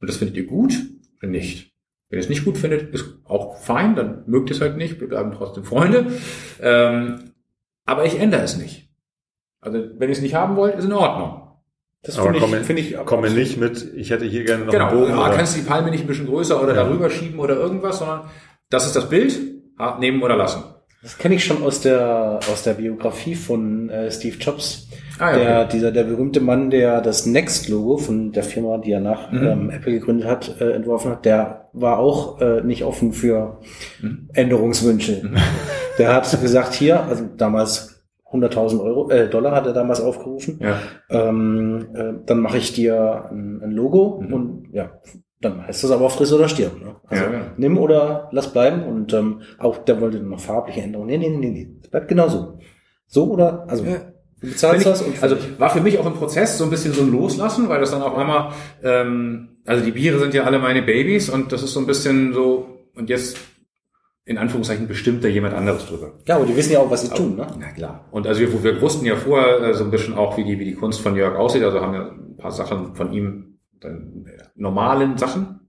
und 0.00 0.08
das 0.08 0.16
findet 0.16 0.36
ihr 0.36 0.46
gut 0.46 0.74
oder 1.18 1.28
nicht. 1.30 1.74
Wenn 2.08 2.18
ihr 2.18 2.22
es 2.22 2.28
nicht 2.28 2.44
gut 2.44 2.58
findet, 2.58 2.94
ist 2.94 3.04
auch 3.24 3.56
fein, 3.56 3.96
dann 3.96 4.22
mögt 4.26 4.50
ihr 4.50 4.54
es 4.54 4.60
halt 4.60 4.76
nicht, 4.76 5.00
wir 5.00 5.08
bleiben 5.08 5.32
trotzdem 5.32 5.64
Freunde. 5.64 6.12
Ähm, 6.60 7.32
aber 7.84 8.04
ich 8.04 8.18
ändere 8.20 8.42
es 8.42 8.56
nicht. 8.56 8.88
Also 9.60 9.78
wenn 9.78 10.08
ihr 10.08 10.14
es 10.14 10.22
nicht 10.22 10.34
haben 10.34 10.54
wollt, 10.56 10.76
ist 10.76 10.84
in 10.84 10.92
Ordnung. 10.92 11.45
Das 12.06 12.18
Aber 12.18 12.28
finde 12.32 12.40
komme, 12.40 12.80
ich, 12.80 12.92
ich 12.94 13.04
komme 13.04 13.30
nicht 13.30 13.58
mit, 13.58 13.92
ich 13.96 14.10
hätte 14.10 14.24
hier 14.26 14.44
gerne 14.44 14.64
noch 14.64 14.72
Genau, 14.72 14.88
einen 14.88 15.00
Bogen. 15.00 15.12
oder- 15.18 15.30
kannst 15.30 15.56
du 15.56 15.60
die 15.60 15.66
Palme 15.66 15.90
nicht 15.90 16.02
ein 16.02 16.06
bisschen 16.06 16.26
größer 16.26 16.62
oder 16.62 16.74
Ja. 16.74 16.84
darüber 16.84 17.10
schieben 17.10 17.38
oder 17.40 17.56
irgendwas, 17.56 17.98
sondern 17.98 18.22
das 18.70 18.86
ist 18.86 18.94
das 18.96 19.08
Bild, 19.08 19.38
nehmen 19.98 20.22
oder 20.22 20.36
lassen. 20.36 20.62
Das 21.02 21.18
kenne 21.18 21.34
ich 21.36 21.44
schon 21.44 21.62
aus 21.62 21.80
der 21.82 22.40
aus 22.50 22.62
der 22.64 22.74
Biografie 22.74 23.34
von 23.34 23.88
äh, 23.90 24.10
Steve 24.10 24.36
Jobs. 24.38 24.88
Ah, 25.18 25.30
ja, 25.32 25.38
der, 25.38 25.60
okay. 25.60 25.68
dieser 25.72 25.92
der 25.92 26.04
berühmte 26.04 26.40
Mann, 26.40 26.70
der 26.70 27.00
das 27.00 27.26
Next-Logo 27.26 27.96
von 27.98 28.32
der 28.32 28.42
Firma, 28.42 28.78
die 28.78 28.92
er 28.92 29.00
nach 29.00 29.30
Mhm. 29.30 29.46
ähm, 29.46 29.70
Apple 29.70 29.92
gegründet 29.92 30.26
hat, 30.26 30.60
äh, 30.60 30.72
entworfen 30.72 31.10
hat, 31.12 31.24
der 31.24 31.68
war 31.72 31.98
auch 31.98 32.40
äh, 32.40 32.60
nicht 32.62 32.82
offen 32.84 33.12
für 33.12 33.60
Mhm. 34.00 34.28
Änderungswünsche. 34.32 35.30
Der 35.98 36.12
hat 36.14 36.40
gesagt, 36.40 36.74
hier, 36.74 37.02
also 37.04 37.24
damals 37.36 37.95
100.000 38.32 38.80
Euro, 38.82 39.10
äh, 39.10 39.28
Dollar 39.28 39.52
hat 39.54 39.66
er 39.66 39.72
damals 39.72 40.00
aufgerufen, 40.00 40.58
Ja. 40.60 40.78
ähm, 41.10 41.86
äh, 41.94 42.12
dann 42.26 42.40
mache 42.40 42.58
ich 42.58 42.72
dir 42.72 43.26
ein, 43.30 43.60
ein 43.62 43.70
Logo 43.70 44.20
Mhm. 44.20 44.32
und 44.32 44.68
ja, 44.72 44.90
dann 45.40 45.66
heißt 45.66 45.84
das 45.84 45.90
aber 45.90 46.10
friss 46.10 46.32
oder 46.32 46.48
stirb. 46.48 46.80
Ne? 46.80 46.96
Also 47.08 47.24
Ja, 47.24 47.32
ja. 47.32 47.40
nimm 47.56 47.78
oder 47.78 48.28
lass 48.32 48.52
bleiben 48.52 48.82
und 48.82 49.12
ähm, 49.14 49.42
auch 49.58 49.78
der 49.78 50.00
wollte 50.00 50.18
noch 50.18 50.40
farbliche 50.40 50.80
Änderungen. 50.82 51.08
Nee, 51.08 51.18
nee, 51.18 51.36
nee, 51.36 51.50
nee, 51.50 51.68
es 51.82 51.88
bleibt 51.88 52.08
genau 52.08 52.28
so. 52.28 52.58
So 53.06 53.30
oder, 53.30 53.64
also 53.68 53.84
Ja. 53.84 53.98
du 54.40 54.48
bezahlst 54.48 54.82
Find 54.82 54.86
das 54.86 55.00
ich, 55.02 55.06
und 55.06 55.22
also 55.22 55.36
war 55.58 55.70
für 55.70 55.80
mich 55.80 55.98
auch 55.98 56.06
im 56.06 56.14
Prozess 56.14 56.58
so 56.58 56.64
ein 56.64 56.70
bisschen 56.70 56.92
so 56.94 57.02
ein 57.02 57.12
Loslassen, 57.12 57.68
weil 57.68 57.80
das 57.80 57.92
dann 57.92 58.02
auf 58.02 58.16
einmal, 58.16 58.50
ähm, 58.82 59.58
also 59.66 59.84
die 59.84 59.92
Biere 59.92 60.18
sind 60.18 60.34
ja 60.34 60.42
alle 60.44 60.58
meine 60.58 60.82
Babys 60.82 61.30
und 61.30 61.52
das 61.52 61.62
ist 61.62 61.72
so 61.74 61.80
ein 61.80 61.86
bisschen 61.86 62.32
so, 62.32 62.66
und 62.96 63.08
jetzt 63.08 63.36
in 64.26 64.38
Anführungszeichen 64.38 64.88
bestimmt 64.88 65.22
da 65.22 65.28
jemand 65.28 65.54
anderes 65.54 65.86
drüber. 65.86 66.18
ja, 66.26 66.34
aber 66.34 66.46
die 66.46 66.56
wissen 66.56 66.72
ja 66.72 66.80
auch, 66.80 66.90
was 66.90 67.02
sie 67.02 67.14
tun, 67.14 67.36
ne? 67.36 67.46
Na 67.58 67.70
klar. 67.70 68.08
Und 68.10 68.26
also 68.26 68.40
wir, 68.40 68.62
wir 68.62 68.80
wussten 68.82 69.06
ja 69.06 69.14
vorher 69.14 69.62
äh, 69.62 69.74
so 69.74 69.84
ein 69.84 69.92
bisschen 69.92 70.14
auch, 70.14 70.36
wie 70.36 70.42
die, 70.42 70.58
wie 70.58 70.64
die 70.64 70.74
Kunst 70.74 71.00
von 71.00 71.14
Jörg 71.14 71.36
aussieht, 71.36 71.62
also 71.62 71.80
haben 71.80 71.94
ja 71.94 72.10
ein 72.10 72.36
paar 72.36 72.50
Sachen 72.50 72.96
von 72.96 73.12
ihm, 73.12 73.60
dann, 73.80 74.26
äh, 74.26 74.42
normalen 74.56 75.16
Sachen. 75.16 75.60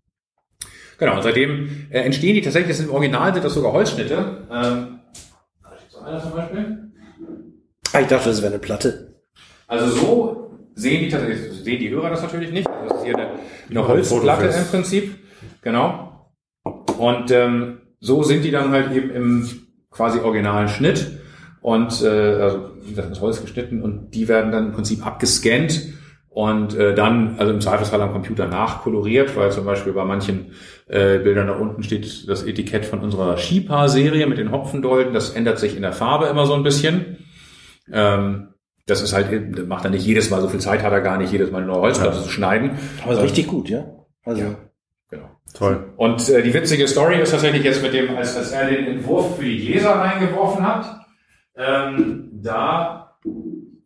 Genau, 0.98 1.18
und 1.18 1.22
seitdem 1.22 1.88
äh, 1.92 2.00
entstehen 2.00 2.34
die 2.34 2.42
tatsächlich, 2.42 2.70
das 2.70 2.78
sind 2.78 2.88
im 2.88 2.96
Original 2.96 3.32
sind 3.32 3.46
das 3.46 3.54
sogar 3.54 3.74
Holzschnitte. 3.74 4.48
Ähm, 4.52 5.00
da 5.62 5.78
steht 5.78 5.92
so 5.92 6.00
einer 6.00 6.20
zum 6.20 6.32
Beispiel. 6.32 6.92
Ah, 7.94 8.00
ich 8.02 8.08
dachte, 8.08 8.30
das 8.30 8.42
wäre 8.42 8.54
eine 8.54 8.60
Platte. 8.60 9.22
Also 9.68 9.88
so 9.88 10.52
sehen 10.74 11.02
die 11.04 11.10
tatsächlich, 11.10 11.64
sehen 11.64 11.80
die 11.80 11.92
Hörer 11.92 12.10
das 12.10 12.24
natürlich 12.24 12.52
nicht. 12.52 12.68
Das 12.68 12.98
ist 12.98 13.04
hier 13.06 13.16
eine, 13.16 13.28
eine 13.70 13.80
ein 13.80 13.88
Holzplatte 13.88 14.48
im 14.48 14.66
Prinzip. 14.66 15.16
Genau. 15.62 16.32
Und 16.98 17.30
ähm, 17.30 17.82
so 18.00 18.24
sind 18.24 18.44
die 18.44 18.52
dann 18.52 18.72
halt 18.72 18.92
eben 18.92 19.10
im 19.10 19.50
quasi 19.92 20.20
originalen 20.20 20.70
Schnitt. 20.70 21.20
Und 21.62 22.02
äh, 22.02 22.08
also 22.08 22.72
wie 22.82 22.92
gesagt, 22.92 23.12
das 23.12 23.22
Holz 23.22 23.42
geschnitten 23.42 23.82
und 23.82 24.12
die 24.12 24.28
werden 24.28 24.52
dann 24.52 24.68
im 24.68 24.72
Prinzip 24.72 25.06
abgescannt 25.06 25.82
und 26.30 26.76
äh, 26.76 26.94
dann, 26.94 27.36
also 27.40 27.52
im 27.52 27.62
Zweifelsfall 27.62 28.00
am 28.02 28.12
Computer 28.12 28.48
nachkoloriert, 28.48 29.36
weil 29.36 29.52
zum 29.52 29.66
Beispiel 29.66 29.92
bei 29.92 30.06
manchen 30.06 30.52
äh, 30.88 31.18
Bildern 31.18 31.48
da 31.48 31.54
unten 31.54 31.82
steht 31.84 32.30
das 32.30 32.44
Etikett 32.44 32.86
von 32.86 33.00
unserer 33.00 33.38
Skipa-Serie 33.38 34.28
mit 34.28 34.38
den 34.38 34.52
Hopfendolden. 34.52 35.14
Das 35.14 35.32
ändert 35.32 35.58
sich 35.60 35.76
in 35.76 35.82
der 35.82 35.94
Farbe 35.94 36.28
immer 36.28 36.46
so 36.46 36.54
ein 36.54 36.64
bisschen. 36.64 37.18
Ähm, 37.92 38.50
das 38.86 39.02
ist 39.02 39.14
halt, 39.14 39.68
macht 39.68 39.84
er 39.84 39.90
nicht 39.90 40.06
jedes 40.06 40.30
Mal, 40.30 40.42
so 40.42 40.48
viel 40.48 40.62
Zeit 40.62 40.84
hat 40.84 40.94
er 40.94 41.02
gar 41.02 41.18
nicht, 41.18 41.32
jedes 41.32 41.52
Mal 41.52 41.64
eine 41.64 41.68
neue 41.68 41.82
Holzplatte 41.82 42.22
zu 42.22 42.30
schneiden. 42.30 42.78
Aber 43.04 43.16
so 43.16 43.20
Ähm, 43.20 43.26
richtig 43.26 43.48
gut, 43.48 43.68
ja? 43.70 43.86
Also, 44.24 44.42
Ja, 44.42 44.56
genau. 45.10 45.30
Toll. 45.54 45.94
Und 45.98 46.30
äh, 46.30 46.42
die 46.44 46.54
witzige 46.54 46.88
Story 46.88 47.20
ist 47.22 47.32
tatsächlich 47.32 47.64
jetzt 47.64 47.82
mit 47.82 47.94
dem, 47.94 48.16
als, 48.16 48.36
als 48.36 48.52
er 48.52 48.68
den 48.70 48.86
Entwurf 48.86 49.38
für 49.38 49.44
die 49.44 49.66
Gläser 49.66 49.92
reingeworfen 49.92 50.66
hat, 50.66 51.06
ähm, 51.56 52.30
da, 52.34 53.18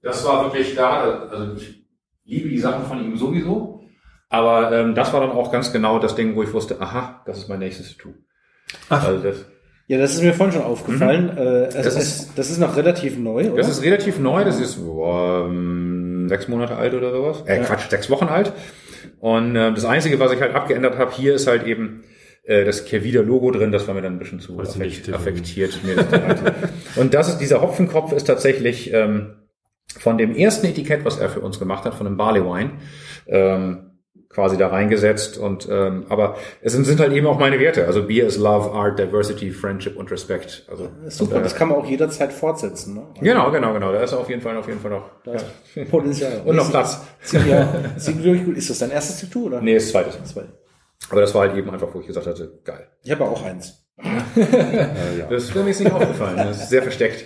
das 0.02 0.26
war 0.26 0.44
wirklich 0.46 0.76
da, 0.76 1.28
also 1.30 1.54
ich 1.56 1.86
liebe 2.26 2.50
die 2.50 2.60
Sachen 2.60 2.86
von 2.86 3.04
ihm 3.04 3.16
sowieso, 3.16 3.84
aber 4.30 4.72
ähm, 4.72 4.96
das 4.96 5.14
war 5.14 5.22
dann 5.22 5.32
auch 5.32 5.52
ganz 5.52 5.72
genau 5.72 6.00
das 6.00 6.16
Ding, 6.16 6.36
wo 6.36 6.44
ich 6.44 6.54
wusste, 6.54 6.80
aha, 6.82 7.22
das 7.26 7.38
ist 7.38 7.50
mein 7.50 7.60
nächstes 7.60 7.96
Tattoo. 7.96 8.14
Ach. 8.90 9.06
Also 9.08 9.22
das, 9.22 9.46
ja, 9.88 9.98
das 9.98 10.14
ist 10.14 10.22
mir 10.22 10.34
vorhin 10.34 10.54
schon 10.54 10.64
aufgefallen. 10.64 11.38
Äh, 11.38 11.66
es 11.66 11.76
Mhm. 11.76 11.84
Das 11.84 11.96
ist, 11.98 12.32
das 12.38 12.50
ist 12.50 12.60
noch 12.60 12.76
relativ 12.78 13.18
neu, 13.18 13.48
oder? 13.48 13.58
Das 13.58 13.70
ist 13.70 13.84
relativ 13.84 14.20
neu, 14.20 14.44
das 14.46 14.60
ist 14.60 14.76
boah, 14.86 15.46
ähm, 15.48 16.28
sechs 16.30 16.48
Monate 16.48 16.78
alt 16.78 16.94
oder 16.94 17.12
sowas. 17.12 17.44
Äh, 17.46 17.58
Ja. 17.58 17.64
Quatsch, 17.64 17.90
sechs 17.90 18.10
Wochen 18.10 18.26
alt. 18.26 18.54
Und 19.22 19.56
äh, 19.56 19.72
das 19.72 19.86
Einzige, 19.86 20.20
was 20.20 20.32
ich 20.32 20.42
halt 20.42 20.56
abgeändert 20.56 20.98
habe, 20.98 21.12
hier 21.14 21.36
ist 21.36 21.46
halt 21.46 21.68
eben 21.68 22.04
äh, 22.44 22.66
das 22.66 22.86
Kervida-Logo 22.86 23.52
drin, 23.52 23.72
das 23.72 23.88
war 23.88 23.94
mir 23.94 24.02
dann 24.02 24.14
ein 24.14 24.20
bisschen 24.20 24.40
zu 24.40 24.60
affekt, 24.60 25.14
affektiert. 25.14 25.84
Mir 25.84 25.96
das 25.98 26.12
halt. 26.12 26.54
Und 26.96 27.14
das 27.14 27.30
ist, 27.30 27.38
dieser 27.38 27.62
Hopfenkopf 27.62 28.14
ist 28.14 28.24
tatsächlich 28.24 28.92
ähm, 28.92 29.36
von 29.96 30.18
dem 30.18 30.36
ersten 30.36 30.66
Etikett, 30.66 31.06
was 31.06 31.20
er 31.20 31.30
für 31.30 31.42
uns 31.42 31.60
gemacht 31.60 31.86
hat, 31.86 31.94
von 31.94 32.08
dem 32.08 32.18
Barley 32.18 32.44
Wine, 32.44 32.72
ähm, 33.28 33.91
quasi 34.34 34.58
da 34.58 34.68
reingesetzt 34.68 35.38
und 35.38 35.68
ähm, 35.70 36.06
aber 36.10 36.36
es 36.62 36.74
sind, 36.74 36.86
sind 36.86 37.00
halt 37.00 37.12
eben 37.14 37.28
auch 37.28 37.38
meine 37.40 37.60
Werte. 37.60 37.86
Also 37.86 38.04
Beer 38.08 38.26
is 38.28 38.38
Love, 38.38 38.72
Art, 38.72 38.98
Diversity, 39.00 39.52
Friendship 39.52 39.98
und 39.98 40.10
Respect. 40.12 40.66
Also 40.70 40.90
Super, 41.08 41.36
und, 41.36 41.42
äh, 41.42 41.44
das 41.44 41.56
kann 41.56 41.68
man 41.70 41.78
auch 41.78 41.86
jederzeit 41.86 42.32
fortsetzen, 42.32 42.94
ne? 42.96 43.02
Also, 43.10 43.22
Genau, 43.22 43.52
genau, 43.52 43.74
genau. 43.74 43.92
Da 43.92 44.02
ist 44.04 44.14
auf 44.14 44.30
jeden 44.30 44.42
Fall, 44.42 44.56
auf 44.58 44.68
jeden 44.68 44.80
Fall 44.80 44.92
noch. 44.92 45.10
Ist 45.76 45.90
Potenzial. 45.92 46.42
Und 46.46 46.56
noch 46.56 46.70
Platz. 46.70 47.02
Sieht, 47.22 47.46
ja, 47.48 47.74
sieht 47.98 48.24
wirklich 48.24 48.46
gut. 48.46 48.58
Ist 48.58 48.70
das 48.70 48.80
dein 48.80 48.92
erstes 48.92 49.20
Tattoo, 49.22 49.48
oder? 49.48 49.62
Nee, 49.62 49.76
ist 49.76 49.90
zweites. 49.90 50.18
Zwei. 50.24 50.44
Aber 51.10 51.22
das 51.22 51.34
war 51.36 51.42
halt 51.48 51.58
eben 51.58 51.70
einfach, 51.70 51.88
wo 51.94 52.00
ich 52.00 52.08
gesagt 52.08 52.28
hatte, 52.28 52.60
geil. 52.64 52.88
Ich 53.04 53.12
habe 53.12 53.26
auch 53.26 53.44
eins. 53.44 53.84
Äh, 53.98 55.20
ja. 55.20 55.28
Das 55.30 55.44
ist 55.44 55.56
mir 55.56 55.66
jetzt 55.68 55.80
nicht 55.80 55.92
aufgefallen. 55.92 56.38
Das 56.38 56.62
ist 56.62 56.70
sehr 56.70 56.82
versteckt. 56.84 57.26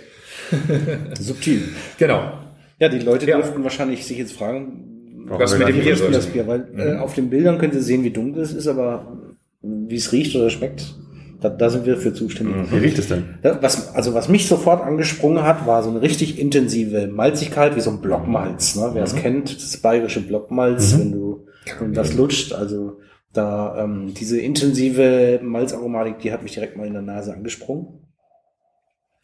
Subtil. 1.18 1.68
Genau. 1.98 2.32
Ja, 2.78 2.88
die 2.88 2.98
Leute 2.98 3.26
Ja. 3.26 3.36
dürften 3.36 3.62
wahrscheinlich 3.64 4.06
sich 4.06 4.18
jetzt 4.18 4.32
fragen, 4.32 4.95
Was 5.28 5.58
wir 5.58 5.66
mit 5.66 5.76
dem 5.76 5.82
Bier 5.82 5.96
so 5.96 6.08
das. 6.08 6.26
Bier? 6.26 6.46
Weil 6.46 6.68
äh, 6.76 6.96
auf 6.98 7.14
den 7.14 7.30
Bildern 7.30 7.58
können 7.58 7.72
Sie 7.72 7.80
sehen, 7.80 8.04
wie 8.04 8.10
dunkel 8.10 8.42
es 8.42 8.52
ist, 8.52 8.66
aber 8.68 9.16
wie 9.62 9.96
es 9.96 10.12
riecht 10.12 10.34
oder 10.36 10.50
schmeckt, 10.50 10.94
da, 11.40 11.48
da 11.50 11.68
sind 11.70 11.84
wir 11.86 11.96
für 11.96 12.12
zuständig. 12.14 12.54
Wie 12.70 12.76
riecht 12.78 12.98
es 12.98 13.08
denn? 13.08 13.24
Ja, 13.42 13.58
Was, 13.62 13.94
also 13.94 14.14
was 14.14 14.28
mich 14.28 14.46
sofort 14.48 14.82
angesprungen 14.82 15.42
hat, 15.42 15.66
war 15.66 15.82
so 15.82 15.90
eine 15.90 16.00
richtig 16.02 16.38
intensive 16.38 17.08
Malzigkeit, 17.08 17.76
wie 17.76 17.80
so 17.80 17.90
ein 17.90 18.00
Blockmalz. 18.00 18.76
Ne? 18.76 18.90
Wer 18.94 19.02
es 19.04 19.14
kennt, 19.14 19.54
das 19.56 19.76
bayerische 19.78 20.20
Blockmalz, 20.20 20.96
wenn 20.98 21.12
du 21.12 21.46
wenn 21.80 21.92
das 21.92 22.14
lutscht. 22.14 22.52
Also 22.52 22.98
da 23.32 23.82
ähm, 23.84 24.14
diese 24.14 24.38
intensive 24.40 25.40
Malzaromatik, 25.42 26.20
die 26.20 26.32
hat 26.32 26.42
mich 26.42 26.52
direkt 26.52 26.76
mal 26.76 26.86
in 26.86 26.92
der 26.94 27.02
Nase 27.02 27.34
angesprungen. 27.34 27.88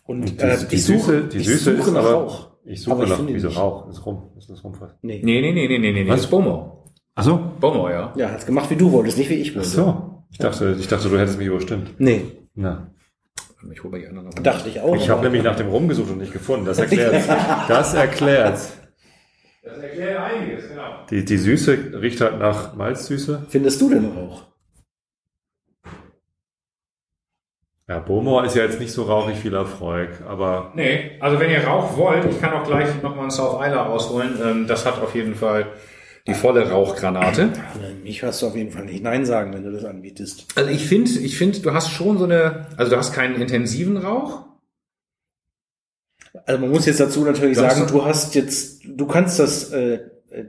Und, 0.05 0.20
Und 0.22 0.40
die- 0.40 0.44
äh, 0.44 0.57
die 0.70 0.74
ich 0.74 0.84
suche, 0.84 1.12
Süße- 1.20 1.28
die 1.28 1.38
Süße 1.40 1.70
ist 1.70 1.86
nach 1.92 1.96
aber- 2.00 2.12
Rauch. 2.12 2.51
Ich 2.64 2.82
suche 2.82 3.02
ich 3.04 3.08
nach, 3.10 3.16
finde 3.16 3.34
wieso 3.34 3.48
nicht. 3.48 3.58
Rauch? 3.58 3.88
Ist 3.88 4.04
rum. 4.06 4.22
Ist 4.38 4.48
das 4.50 4.62
Rumfass? 4.62 4.94
Nee. 5.02 5.20
Nee, 5.24 5.40
nee, 5.40 5.52
nee, 5.52 5.66
nee, 5.68 5.78
nee, 5.78 5.92
nee. 5.92 6.02
Was? 6.08 6.16
Das 6.16 6.24
ist 6.26 6.30
Bomo. 6.30 6.84
Ach 7.14 7.24
so. 7.24 7.40
Bomo, 7.60 7.88
ja. 7.90 8.12
Ja, 8.16 8.30
hat's 8.30 8.46
gemacht, 8.46 8.70
wie 8.70 8.76
du 8.76 8.90
wolltest, 8.92 9.18
nicht 9.18 9.28
wie 9.30 9.34
ich 9.34 9.50
Ach 9.52 9.56
wollte. 9.56 9.68
so. 9.68 10.24
Ich 10.30 10.38
dachte, 10.38 10.76
ich 10.78 10.88
dachte, 10.88 11.08
du 11.10 11.18
hättest 11.18 11.38
mich 11.38 11.48
überstimmt. 11.48 11.90
Nee, 11.98 12.22
Na. 12.54 12.88
Ich 13.72 13.82
hole 13.84 13.92
mal 13.92 14.00
die 14.00 14.06
anderen 14.08 14.28
noch. 14.28 14.34
dachte 14.42 14.68
ich 14.68 14.80
auch. 14.80 14.96
Ich 14.96 15.08
habe 15.08 15.22
nämlich 15.22 15.42
nach 15.44 15.54
dem 15.54 15.68
rumgesucht 15.68 16.10
und 16.10 16.18
nicht 16.18 16.32
gefunden. 16.32 16.64
Das 16.66 16.78
erklärt. 16.78 17.14
Das 17.68 17.94
erklärt. 17.94 18.58
Das 19.62 19.78
erklärt 19.78 20.18
einiges, 20.18 20.68
genau. 20.68 20.82
Die, 21.10 21.24
die 21.24 21.36
Süße 21.36 21.78
riecht 22.00 22.20
halt 22.20 22.40
nach 22.40 22.74
Malzsüße. 22.74 23.46
Findest 23.48 23.80
du 23.80 23.90
denn 23.90 24.06
auch? 24.16 24.46
Ja, 27.88 27.98
Bowmore 27.98 28.46
ist 28.46 28.54
ja 28.56 28.64
jetzt 28.64 28.78
nicht 28.80 28.92
so 28.92 29.02
rauchig 29.02 29.42
wie 29.44 29.48
Lafroig, 29.48 30.08
aber 30.26 30.72
Nee, 30.76 31.12
also 31.20 31.38
wenn 31.40 31.50
ihr 31.50 31.64
Rauch 31.64 31.96
wollt, 31.96 32.24
ich 32.30 32.40
kann 32.40 32.52
auch 32.52 32.64
gleich 32.64 32.86
nochmal 33.02 33.22
einen 33.22 33.30
South 33.30 33.60
Isla 33.60 33.82
rausholen. 33.82 34.38
Ähm, 34.42 34.66
das 34.68 34.86
hat 34.86 35.02
auf 35.02 35.14
jeden 35.14 35.34
Fall 35.34 35.66
die 36.28 36.34
volle 36.34 36.70
Rauchgranate. 36.70 37.46
Nein, 37.46 38.02
mich 38.04 38.22
wirst 38.22 38.40
du 38.40 38.46
auf 38.46 38.54
jeden 38.56 38.70
Fall 38.70 38.84
nicht 38.84 39.02
Nein 39.02 39.26
sagen, 39.26 39.52
wenn 39.52 39.64
du 39.64 39.72
das 39.72 39.84
anbietest. 39.84 40.46
Also 40.54 40.70
ich 40.70 40.86
finde, 40.86 41.10
ich 41.10 41.36
finde, 41.36 41.58
du 41.58 41.72
hast 41.74 41.90
schon 41.90 42.18
so 42.18 42.24
eine, 42.24 42.66
also 42.76 42.92
du 42.92 42.96
hast 42.96 43.12
keinen 43.12 43.34
intensiven 43.34 43.96
Rauch. 43.96 44.44
Also 46.46 46.60
man 46.60 46.70
muss 46.70 46.86
jetzt 46.86 47.00
dazu 47.00 47.24
natürlich 47.24 47.58
Du 47.58 47.64
hast 47.64 47.76
sagen, 47.76 47.88
so- 47.88 47.98
du 47.98 48.04
hast 48.04 48.34
jetzt, 48.36 48.82
du 48.86 49.06
kannst 49.06 49.38
das 49.40 49.70
äh, 49.72 50.00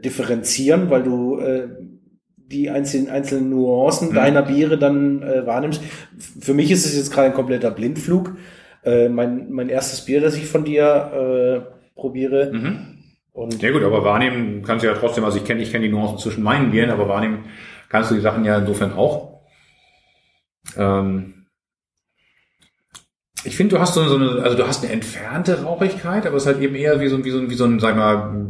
differenzieren, 0.04 0.90
weil 0.92 1.04
du 1.04 1.40
äh, 1.40 1.68
die 2.54 2.70
einzelnen, 2.70 3.10
einzelnen 3.10 3.50
Nuancen 3.50 4.10
Mhm. 4.10 4.14
deiner 4.16 4.42
Biere 4.44 4.78
dann 4.78 5.22
äh, 5.24 5.46
wahrnimmst. 5.46 5.82
Für 6.40 6.54
mich 6.54 6.72
ist 6.72 6.86
es 6.86 6.96
jetzt 6.96 7.12
gerade 7.12 7.28
ein 7.28 7.34
kompletter 7.34 7.72
Blindflug. 7.72 8.36
Äh, 8.86 9.10
mein, 9.10 9.52
mein 9.52 9.70
erstes 9.70 10.02
Bier, 10.06 10.22
das 10.22 10.36
ich 10.38 10.46
von 10.46 10.64
dir 10.64 11.66
äh, 11.66 12.00
probiere. 12.00 12.52
Mhm. 12.54 12.80
Und 13.34 13.62
Ja 13.62 13.72
gut, 13.72 13.84
aber 13.84 14.04
wahrnehmen 14.04 14.62
kannst 14.66 14.84
du 14.84 14.88
ja 14.88 14.94
trotzdem, 14.96 15.24
also 15.26 15.38
ich 15.38 15.44
kenne 15.46 15.62
ich 15.62 15.72
kenne 15.72 15.86
die 15.86 15.92
Nuancen 15.92 16.20
zwischen 16.20 16.44
meinen 16.44 16.70
Bieren, 16.72 16.92
aber 16.92 17.08
wahrnehmen 17.10 17.46
kannst 17.90 18.12
du 18.12 18.16
die 18.16 18.22
Sachen 18.22 18.46
ja 18.46 18.58
insofern 18.60 18.94
auch. 18.94 19.42
Ähm 20.78 21.34
ich 23.46 23.58
finde, 23.58 23.76
du 23.76 23.82
hast 23.82 23.96
so, 23.96 24.02
eine, 24.02 24.42
also 24.44 24.56
du 24.56 24.68
hast 24.68 24.84
eine 24.84 24.94
entfernte 24.94 25.64
Rauchigkeit, 25.64 26.26
aber 26.26 26.38
es 26.38 26.44
ist 26.44 26.48
halt 26.48 26.62
eben 26.62 26.76
eher 26.76 27.00
wie 27.02 27.08
so, 27.08 27.16
ein- 27.18 27.26
wie 27.26 27.30
so, 27.32 27.40
ein- 27.40 27.50
wie 27.50 27.56
so 27.56 27.66
ein, 27.66 27.80
sag 27.80 27.96
mal, 27.98 28.46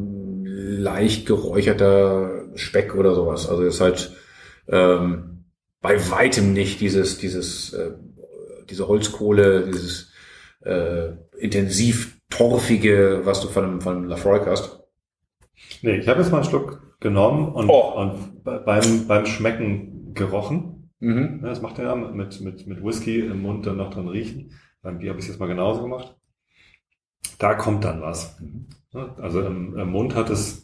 leicht 0.46 1.26
geräucherter 1.26 2.43
Speck 2.56 2.96
oder 2.96 3.14
sowas. 3.16 3.48
Also 3.50 3.64
es 3.64 3.76
ist 3.76 3.82
halt 3.82 4.16
ähm, 4.68 5.46
bei 5.82 5.98
weitem 6.10 6.54
nicht 6.54 6.80
dieses, 6.80 7.18
dieses, 7.18 7.74
äh, 7.74 7.92
diese 8.70 8.88
Holzkohle, 8.88 9.66
dieses 9.68 10.12
äh, 10.62 11.10
intensiv 11.38 12.18
torfige, 12.30 13.22
was 13.26 13.42
du 13.42 13.48
von 13.50 13.64
einem, 13.66 13.82
von 13.82 13.98
einem 13.98 14.06
Lafroig 14.06 14.46
hast. 14.48 14.80
nee, 15.82 15.98
ich 15.98 16.08
habe 16.08 16.22
jetzt 16.22 16.32
mal 16.32 16.40
einen 16.40 16.50
Schluck 16.50 16.98
genommen 17.00 17.50
und, 17.54 17.70
Oh. 17.70 18.00
und 18.00 18.44
be- 18.44 18.62
beim, 18.66 19.08
beim 19.08 19.26
Schmecken 19.26 20.14
gerochen. 20.14 20.90
Mhm. 21.00 21.42
Das 21.42 21.62
macht 21.62 21.80
er 21.80 21.86
ja 21.86 21.96
mit, 21.96 22.40
mit, 22.42 22.66
mit 22.66 22.84
Whisky 22.84 23.20
im 23.20 23.42
Mund 23.42 23.66
dann 23.66 23.76
noch 23.78 23.90
dran 23.94 24.08
riechen. 24.08 24.52
Beim 24.82 25.00
Bier 25.00 25.10
habe 25.10 25.20
ich 25.20 25.26
es 25.26 25.32
jetzt 25.32 25.40
mal 25.40 25.48
genauso 25.48 25.82
gemacht. 25.82 26.16
Da 27.40 27.56
kommt 27.56 27.84
dann 27.84 28.02
was. 28.02 28.38
Ja, 28.94 29.14
Also 29.20 29.42
im, 29.42 29.78
im 29.78 29.90
Mund 29.90 30.16
hat 30.16 30.30
es 30.30 30.63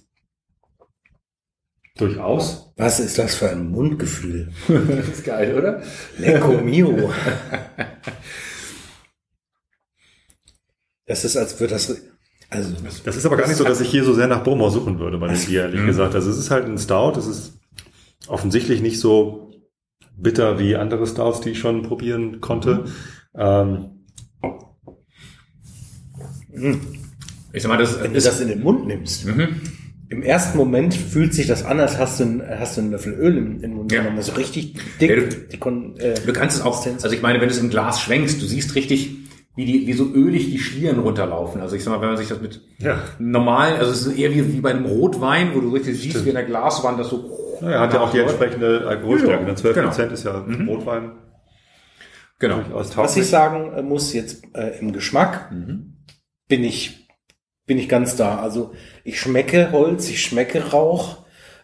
durchaus. 1.98 2.72
was 2.78 3.00
ist 3.00 3.18
das 3.18 3.36
für 3.36 3.50
ein 3.50 3.70
Mundgefühl? 3.72 4.52
Das 4.68 5.08
ist 5.10 5.24
geil, 5.26 5.58
oder? 5.58 5.82
Lecco 6.18 6.54
mio. 6.54 7.12
Das 11.06 11.26
ist, 11.26 11.36
als 11.38 11.60
würde 11.60 11.74
das, 11.74 11.96
also, 12.52 12.76
Das 13.04 13.16
ist 13.16 13.26
aber 13.26 13.36
gar 13.38 13.48
nicht 13.48 13.58
so, 13.58 13.64
dass 13.64 13.82
ich 13.82 13.90
hier 13.90 14.04
so 14.04 14.14
sehr 14.14 14.28
nach 14.28 14.44
Bowmore 14.44 14.70
suchen 14.72 15.00
würde 15.00 15.18
bei 15.18 15.28
dem 15.28 15.44
Bier, 15.44 15.64
ehrlich 15.64 15.82
Mhm. 15.82 15.88
gesagt. 15.88 16.14
Also 16.16 16.30
es 16.30 16.38
ist 16.38 16.52
halt 16.52 16.66
ein 16.66 16.78
Stout, 16.78 17.18
es 17.18 17.26
ist 17.26 17.54
offensichtlich 18.28 18.82
nicht 18.82 19.00
so 19.00 19.52
bitter 20.16 20.60
wie 20.60 20.76
andere 20.76 21.08
Stouts, 21.08 21.42
die 21.42 21.52
ich 21.52 21.60
schon 21.60 21.82
probieren 21.82 22.42
konnte. 22.42 22.86
Ähm, 23.36 24.06
Ich 27.54 27.64
sag 27.64 27.70
mal, 27.70 27.78
das 27.78 28.00
wenn 28.04 28.14
du 28.14 28.22
das 28.22 28.40
in 28.40 28.48
den 28.50 28.62
Mund 28.62 28.86
nimmst, 28.86 29.26
mhm. 29.26 29.62
Im 30.10 30.24
ersten 30.24 30.58
Moment 30.58 30.94
fühlt 30.96 31.34
sich 31.34 31.48
das 31.48 31.64
an, 31.64 31.80
als 31.80 31.98
hast 32.00 32.20
du, 32.20 32.42
hast 32.58 32.78
du 32.78 32.82
einen 32.82 32.92
Löffel 32.92 33.14
Öl 33.14 33.38
im, 33.38 33.64
im 33.64 33.72
Mund 33.76 33.92
Ja. 33.92 34.00
genommen. 34.00 34.18
Das 34.18 34.30
ist 34.30 34.38
richtig 34.38 34.76
dick. 35.00 35.10
Ja, 35.10 35.16
du- 35.18 35.28
die 35.30 35.58
Kon, 35.58 35.96
äh, 35.98 36.16
Du 36.26 36.34
kannst 36.34 36.58
es 36.58 36.64
auch, 36.64 36.86
also 36.86 37.10
ich 37.12 37.22
meine, 37.22 37.40
wenn 37.42 37.48
du 37.48 37.54
es 37.54 37.60
im 37.62 37.70
Glas 37.70 38.02
schwenkst, 38.02 38.42
du 38.42 38.46
siehst 38.46 38.76
richtig, 38.76 39.16
wie 39.56 39.66
die, 39.66 39.88
wie 39.88 39.94
so 39.94 40.06
ölig 40.06 40.50
die 40.52 40.58
Schlieren 40.60 41.00
runterlaufen. 41.00 41.62
Also 41.62 41.76
ich 41.76 41.84
sag 41.84 41.92
mal, 41.94 42.02
wenn 42.02 42.08
man 42.10 42.18
sich 42.18 42.28
das 42.30 42.42
mit 42.42 42.62
ja. 42.80 43.00
normalen, 43.20 43.78
also 43.78 43.92
es 43.92 44.06
ist 44.08 44.18
eher 44.18 44.34
wie, 44.34 44.54
wie 44.54 44.62
bei 44.62 44.70
einem 44.72 44.86
Rotwein, 44.86 45.54
wo 45.54 45.60
du 45.60 45.70
richtig 45.70 46.00
siehst, 46.00 46.24
wie 46.26 46.30
in 46.30 46.36
der 46.36 46.46
Glaswand 46.46 47.00
das 47.00 47.10
so. 47.10 47.58
Er 47.62 47.82
hat 47.82 47.94
ja 47.94 48.00
auch 48.00 48.12
die 48.12 48.20
entsprechende 48.20 48.88
Alkoholstärke. 48.88 49.44
Ja, 49.44 49.50
Ne? 49.50 49.56
12 49.56 49.76
genau. 49.76 49.88
Prozent 49.90 50.12
ist 50.14 50.24
ja 50.24 50.46
Rotwein 50.68 51.12
Genau. 52.40 52.62
was 52.96 53.18
ich 53.18 53.28
sagen 53.28 53.74
äh, 53.76 53.82
muss 53.82 54.14
jetzt 54.14 54.44
äh, 54.56 54.80
im 54.80 54.94
Geschmack, 54.94 55.52
bin 56.48 56.64
ich, 56.64 57.09
bin 57.70 57.78
ich 57.78 57.88
ganz 57.88 58.16
da. 58.16 58.40
Also 58.40 58.72
ich 59.04 59.20
schmecke 59.20 59.72
Holz, 59.72 60.10
ich 60.10 60.22
schmecke 60.24 60.72
Rauch. 60.72 61.18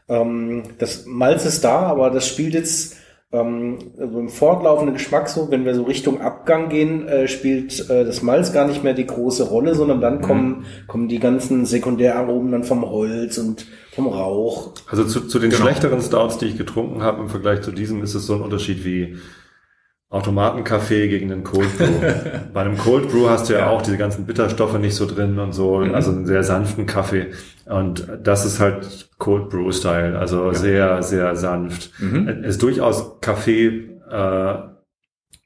Ähm, 0.08 0.62
das 0.78 1.08
Malz 1.08 1.46
ist 1.46 1.64
da, 1.64 1.80
aber 1.80 2.12
das 2.12 2.28
spielt 2.28 2.54
jetzt 2.54 2.98
ähm, 3.32 3.80
also 4.00 4.20
im 4.20 4.30
fortlaufenden 4.30 4.94
Geschmack 4.94 5.28
so, 5.28 5.50
wenn 5.50 5.66
wir 5.66 5.74
so 5.74 5.82
Richtung 5.82 6.22
Abgang 6.22 6.70
gehen, 6.70 7.08
äh, 7.08 7.28
spielt 7.28 7.90
äh, 7.90 8.06
das 8.06 8.22
Malz 8.22 8.54
gar 8.54 8.68
nicht 8.68 8.84
mehr 8.84 8.94
die 8.94 9.08
große 9.08 9.46
Rolle, 9.50 9.74
sondern 9.74 10.00
dann 10.00 10.22
kommen, 10.22 10.66
kommen 10.86 11.08
die 11.08 11.18
ganzen 11.18 11.66
Sekundäraromen 11.66 12.52
dann 12.52 12.64
vom 12.64 12.88
Holz 12.88 13.40
und 13.40 13.66
vom 13.92 14.06
Rauch. 14.08 14.74
Also 14.92 15.06
zu, 15.06 15.22
zu 15.22 15.40
den 15.40 15.50
Genau. 15.50 15.64
schlechteren 15.64 16.02
Stouts, 16.02 16.38
die 16.38 16.46
ich 16.46 16.58
getrunken 16.58 17.02
habe 17.02 17.24
im 17.24 17.30
Vergleich 17.30 17.62
zu 17.62 17.72
diesem, 17.72 18.04
ist 18.04 18.14
es 18.14 18.28
so 18.28 18.36
ein 18.36 18.42
Unterschied 18.42 18.86
wie 18.86 19.18
Automatenkaffee 20.16 21.08
gegen 21.08 21.32
einen 21.32 21.44
Cold 21.44 21.78
Brew. 21.78 21.86
Bei 22.54 22.62
einem 22.62 22.78
Cold 22.78 23.10
Brew 23.10 23.28
hast 23.30 23.50
du 23.50 23.54
ja, 23.54 23.60
Ja. 23.60 23.70
auch 23.70 23.82
diese 23.82 23.98
ganzen 23.98 24.26
Bitterstoffe 24.26 24.78
nicht 24.80 24.96
so 24.96 25.06
drin 25.06 25.38
und 25.40 25.54
so, 25.54 25.80
Mhm. 25.80 25.94
also 25.94 26.12
einen 26.12 26.26
sehr 26.26 26.44
sanften 26.44 26.86
Kaffee. 26.86 27.28
Und 27.66 28.08
das 28.24 28.46
ist 28.46 28.60
halt 28.60 29.10
Cold 29.18 29.50
Brew 29.50 29.72
Style, 29.72 30.18
also 30.18 30.52
sehr, 30.54 31.02
sehr 31.04 31.36
sanft. 31.36 31.92
Mhm. 32.00 32.28
Es 32.44 32.56
ist 32.56 32.64
durchaus 32.64 33.20
Kaffee 33.22 33.90
äh, 34.12 34.54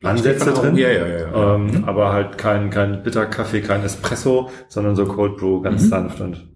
Ansätze 0.03 0.51
drin. 0.53 0.77
Ja, 0.77 0.89
ja, 0.89 1.07
ja. 1.07 1.17
ja. 1.31 1.55
Ähm, 1.55 1.65
Mhm. 1.67 1.83
Aber 1.85 2.13
halt 2.13 2.37
kein, 2.37 2.69
kein 2.69 3.03
Bitterkaffee, 3.03 3.61
kein 3.61 3.83
Espresso, 3.83 4.49
sondern 4.69 4.95
so 4.95 5.05
Cold 5.05 5.37
Brew, 5.37 5.61
ganz 5.61 5.83
Mhm. 5.83 5.87
sanft 5.87 6.21
und 6.21 6.47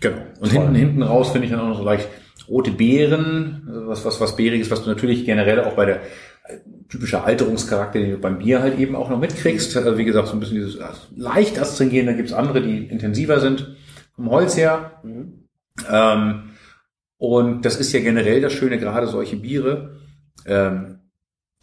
Genau. 0.00 0.16
Und 0.40 0.50
Toll. 0.52 0.60
hinten, 0.62 0.74
hinten 0.74 1.02
raus 1.02 1.30
finde 1.30 1.46
ich 1.46 1.52
dann 1.52 1.60
auch 1.60 1.68
noch 1.68 1.78
so 1.78 1.84
leicht 1.84 2.08
rote 2.48 2.70
Beeren, 2.70 3.66
also 3.68 3.86
was, 3.88 4.04
was, 4.04 4.20
was 4.20 4.36
Beeriges, 4.36 4.70
was 4.70 4.82
du 4.84 4.88
natürlich 4.90 5.24
generell 5.24 5.60
auch 5.64 5.72
bei 5.74 5.84
der 5.86 6.00
äh, 6.86 6.88
typische 6.88 7.24
Alterungscharakter, 7.24 7.98
den 7.98 8.12
du 8.12 8.18
beim 8.18 8.38
Bier 8.38 8.62
halt 8.62 8.78
eben 8.78 8.96
auch 8.96 9.10
noch 9.10 9.18
mitkriegst. 9.18 9.76
Also 9.76 9.98
wie 9.98 10.04
gesagt, 10.04 10.28
so 10.28 10.34
ein 10.34 10.40
bisschen 10.40 10.56
dieses 10.56 10.78
leicht 11.14 11.58
astringierende, 11.58 12.12
da 12.12 12.16
gibt's 12.16 12.32
andere, 12.32 12.62
die 12.62 12.86
intensiver 12.86 13.40
sind 13.40 13.76
vom 14.14 14.30
Holz 14.30 14.56
her. 14.56 15.02
Ähm, 15.90 16.50
und 17.18 17.64
das 17.64 17.76
ist 17.76 17.92
ja 17.92 18.00
generell 18.00 18.40
das 18.40 18.52
Schöne, 18.52 18.78
gerade 18.78 19.06
solche 19.06 19.36
Biere, 19.36 20.00
ähm, 20.44 21.00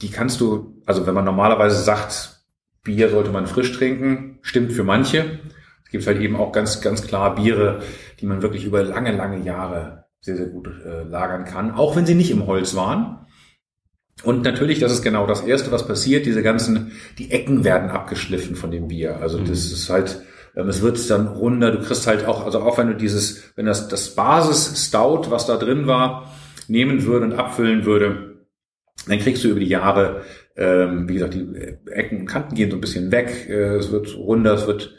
die 0.02 0.10
kannst 0.10 0.42
du, 0.42 0.82
also 0.86 1.06
wenn 1.06 1.14
man 1.14 1.26
normalerweise 1.26 1.82
sagt, 1.82 2.44
Bier 2.84 3.10
sollte 3.10 3.32
man 3.32 3.48
frisch 3.48 3.72
trinken, 3.72 4.40
stimmt 4.42 4.74
für 4.74 4.84
manche. 4.84 5.40
Es 5.86 5.92
gibt 5.92 6.06
halt 6.06 6.20
eben 6.20 6.36
auch 6.36 6.52
ganz, 6.52 6.82
ganz 6.82 7.06
klar 7.08 7.36
Biere, 7.36 7.82
die 8.20 8.26
man 8.26 8.42
wirklich 8.42 8.66
über 8.66 8.84
lange, 8.84 9.16
lange 9.16 9.44
Jahre 9.44 10.06
sehr, 10.20 10.36
sehr 10.36 10.48
gut 10.48 10.68
äh, 10.68 11.04
lagern 11.04 11.46
kann, 11.46 11.72
auch 11.72 11.96
wenn 11.96 12.06
sie 12.06 12.16
nicht 12.16 12.32
im 12.32 12.48
Holz 12.48 12.76
waren. 12.76 13.26
Und 14.22 14.44
natürlich, 14.44 14.80
das 14.80 14.92
ist 14.92 15.02
genau 15.02 15.26
das 15.26 15.42
Erste, 15.42 15.72
was 15.72 15.88
passiert. 15.88 16.26
Diese 16.26 16.44
ganzen, 16.44 16.92
die 17.18 17.32
Ecken 17.32 17.64
werden 17.64 17.90
abgeschliffen 17.90 18.56
von 18.56 18.72
dem 18.72 18.88
Bier. 18.88 19.18
Also 19.18 19.40
das 19.40 19.72
ist 19.72 19.90
halt, 19.90 20.22
ähm, 20.56 20.70
es 20.70 20.82
wird 20.82 21.10
dann 21.10 21.28
runder. 21.28 21.72
Du 21.72 21.80
kriegst 21.80 22.08
halt 22.08 22.26
auch, 22.26 22.46
also 22.46 22.60
auch 22.62 22.78
wenn 22.78 22.88
du 22.88 22.96
dieses, 22.96 23.52
wenn 23.56 23.66
das, 23.66 23.88
das 23.88 24.16
Basis-Stout, 24.16 25.30
was 25.30 25.48
da 25.48 25.58
drin 25.58 25.88
war, 25.88 26.32
nehmen 26.68 27.04
würde 27.06 27.26
und 27.26 27.34
abfüllen 27.34 27.86
würde, 27.86 28.46
dann 29.08 29.20
kriegst 29.20 29.44
du 29.44 29.50
über 29.50 29.60
die 29.60 29.68
Jahre, 29.68 30.22
ähm, 30.56 31.10
wie 31.10 31.16
gesagt, 31.16 31.34
die 31.34 31.48
Ecken 31.92 32.22
und 32.22 32.26
Kanten 32.28 32.56
gehen 32.56 32.70
so 32.70 32.78
ein 32.78 32.82
bisschen 32.82 33.12
weg. 33.12 33.48
Äh, 33.50 33.76
es 33.76 33.92
wird 33.92 34.16
runder, 34.16 34.54
es 34.54 34.68
wird 34.68 34.94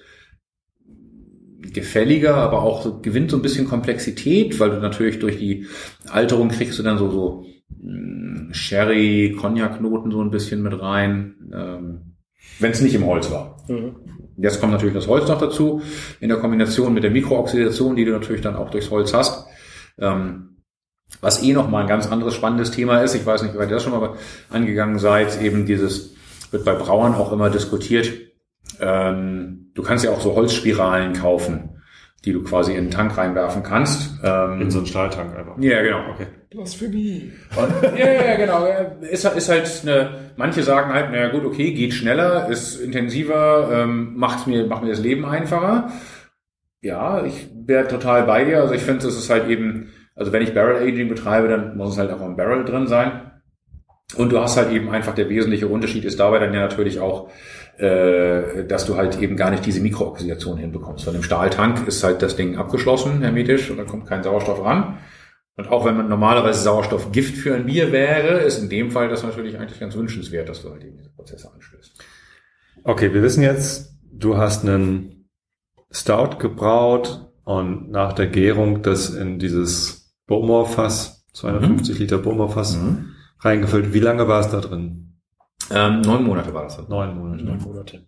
gefälliger, 1.73 2.37
aber 2.37 2.63
auch 2.63 2.83
so, 2.83 3.01
gewinnt 3.01 3.31
so 3.31 3.37
ein 3.37 3.43
bisschen 3.43 3.67
Komplexität, 3.67 4.61
weil 4.61 4.71
du 4.71 4.77
natürlich 4.79 5.19
durch 5.19 5.39
die 5.39 5.67
Alterung 6.09 6.49
kriegst 6.49 6.79
du 6.79 6.83
dann 6.83 6.99
so, 6.99 7.11
so 7.11 7.47
Sherry, 8.53 9.37
Cognac-Noten 9.39 10.11
so 10.11 10.21
ein 10.23 10.31
bisschen 10.31 10.63
mit 10.63 10.81
rein, 10.81 11.35
ähm, 11.53 12.17
wenn 12.61 12.71
es 12.71 12.81
nicht 12.81 12.95
im 12.95 13.07
Holz 13.07 13.31
war. 13.31 13.57
Mhm. 13.69 13.97
Jetzt 14.37 14.61
kommt 14.61 14.73
natürlich 14.73 14.95
das 14.95 15.07
Holz 15.09 15.29
noch 15.29 15.39
dazu, 15.39 15.83
in 16.21 16.29
der 16.29 16.39
Kombination 16.39 16.93
mit 16.95 17.05
der 17.05 17.11
Mikrooxidation, 17.11 17.97
die 17.97 18.05
du 18.05 18.13
natürlich 18.13 18.43
dann 18.43 18.57
auch 18.57 18.71
durchs 18.71 18.91
Holz 18.91 19.15
hast. 19.15 19.47
Ähm, 19.99 20.57
was 21.21 21.43
eh 21.43 21.53
noch 21.53 21.71
mal 21.71 21.83
ein 21.83 21.89
ganz 21.89 22.11
anderes 22.11 22.35
spannendes 22.35 22.71
Thema 22.73 23.01
ist, 23.03 23.15
ich 23.15 23.25
weiß 23.25 23.43
nicht, 23.43 23.55
ob 23.55 23.61
ihr 23.61 23.67
das 23.69 23.83
schon 23.83 23.93
mal 23.93 24.15
angegangen 24.51 24.99
seid, 24.99 25.41
eben 25.41 25.67
dieses, 25.67 26.15
wird 26.51 26.65
bei 26.65 26.75
Brauern 26.75 27.15
auch 27.15 27.33
immer 27.33 27.51
diskutiert, 27.51 28.11
ähm, 28.81 29.71
du 29.75 29.83
kannst 29.83 30.05
ja 30.05 30.11
auch 30.11 30.21
so 30.21 30.35
Holzspiralen 30.35 31.13
kaufen, 31.13 31.83
die 32.25 32.33
du 32.33 32.43
quasi 32.43 32.73
in 32.73 32.87
den 32.87 32.91
Tank 32.91 33.17
reinwerfen 33.17 33.63
kannst. 33.63 34.19
Ähm, 34.25 34.63
In 34.63 34.71
so 34.71 34.79
einen 34.79 34.87
Stahltank 34.87 35.37
einfach. 35.37 35.59
ja, 35.59 35.83
genau. 35.83 36.11
Okay. 36.13 36.27
Blasphemie. 36.55 37.33
Und, 37.57 37.99
ja, 37.99 38.13
ja, 38.13 38.37
genau. 38.37 38.67
Ist, 39.03 39.25
ist 39.25 39.49
halt 39.49 39.83
eine, 39.83 40.33
manche 40.37 40.63
sagen 40.63 40.93
halt, 40.93 41.11
naja 41.11 41.29
gut, 41.29 41.45
okay, 41.45 41.73
geht 41.73 41.93
schneller, 41.93 42.49
ist 42.49 42.81
intensiver, 42.81 43.71
ähm, 43.73 44.15
macht 44.17 44.47
mir, 44.47 44.67
macht 44.67 44.83
mir 44.83 44.91
das 44.91 45.01
Leben 45.01 45.25
einfacher. 45.25 45.91
Ja, 46.81 47.25
ich 47.25 47.49
wäre 47.67 47.89
total 47.89 48.25
bei 48.25 48.45
dir. 48.45 48.61
Also 48.61 48.75
ich 48.75 48.83
finde, 48.83 49.07
es 49.07 49.17
ist 49.17 49.31
halt 49.31 49.49
eben, 49.49 49.93
also 50.15 50.33
wenn 50.33 50.43
ich 50.43 50.55
Barrel 50.55 50.83
Aging 50.83 51.09
betreibe, 51.09 51.49
dann 51.49 51.77
muss 51.77 51.93
es 51.93 51.99
halt 51.99 52.11
auch 52.13 52.21
im 52.21 52.37
Barrel 52.37 52.65
drin 52.65 52.87
sein. 52.87 53.33
Und 54.17 54.31
du 54.33 54.39
hast 54.39 54.57
halt 54.57 54.71
eben 54.71 54.91
einfach, 54.91 55.15
der 55.15 55.29
wesentliche 55.29 55.67
Unterschied 55.67 56.05
ist 56.05 56.21
dabei 56.21 56.39
dann 56.39 56.55
ja 56.55 56.61
natürlich 56.61 57.01
auch, 57.01 57.31
äh, 57.79 58.65
dass 58.69 58.87
du 58.87 58.97
halt 58.97 59.21
eben 59.21 59.37
gar 59.37 59.51
nicht 59.51 59.67
diese 59.67 59.81
Mikrooxidation 59.81 60.59
hinbekommst. 60.59 61.07
Weil 61.07 61.17
im 61.17 61.23
Stahltank 61.23 61.89
ist 61.89 62.05
halt 62.05 62.23
das 62.23 62.37
Ding 62.37 62.57
abgeschlossen, 62.57 63.23
hermetisch, 63.23 63.71
und 63.71 63.79
da 63.79 63.85
kommt 63.85 64.07
kein 64.07 64.23
Sauerstoff 64.23 64.65
ran. 64.65 64.99
Und 65.57 65.69
auch 65.69 65.85
wenn 65.85 65.97
man 65.97 66.09
normalerweise 66.09 66.63
Sauerstoff 66.63 67.13
Gift 67.13 67.37
für 67.37 67.55
ein 67.55 67.67
Bier 67.67 67.93
wäre, 67.93 68.41
ist 68.41 68.59
in 68.59 68.69
dem 68.69 68.91
Fall 68.91 69.09
das 69.09 69.23
natürlich 69.23 69.57
eigentlich 69.59 69.79
ganz 69.79 69.95
wünschenswert, 69.95 70.49
dass 70.49 70.63
du 70.63 70.71
halt 70.71 70.83
eben 70.83 70.97
diese 70.97 71.11
Prozesse 71.11 71.53
anstößt. 71.53 72.03
Okay, 72.83 73.15
wir 73.15 73.23
wissen 73.23 73.43
jetzt, 73.43 73.97
du 74.13 74.37
hast 74.37 74.65
einen 74.65 75.29
Stout 75.91 76.39
gebraut 76.39 77.31
und 77.45 77.91
nach 77.91 78.13
der 78.15 78.27
Gärung 78.27 78.83
das 78.83 79.11
in 79.11 79.39
dieses 79.39 80.17
Bowmore-Fass, 80.27 81.27
250 81.35 81.99
Liter 82.01 82.19
Bowmore-Fass, 82.19 82.79
reingefüllt. 83.41 83.93
Wie 83.93 84.01
lange 84.01 84.27
war 84.27 84.41
es 84.41 84.49
da 84.49 84.61
drin? 84.61 85.21
Ähm, 85.71 86.01
neun 86.01 86.25
Monate 86.25 86.53
war 86.53 86.65
das 86.65 86.77
dann. 86.77 86.89
Neun 86.89 87.17
Monate. 87.17 87.45
Neun 87.45 87.63
Monate. 87.63 88.07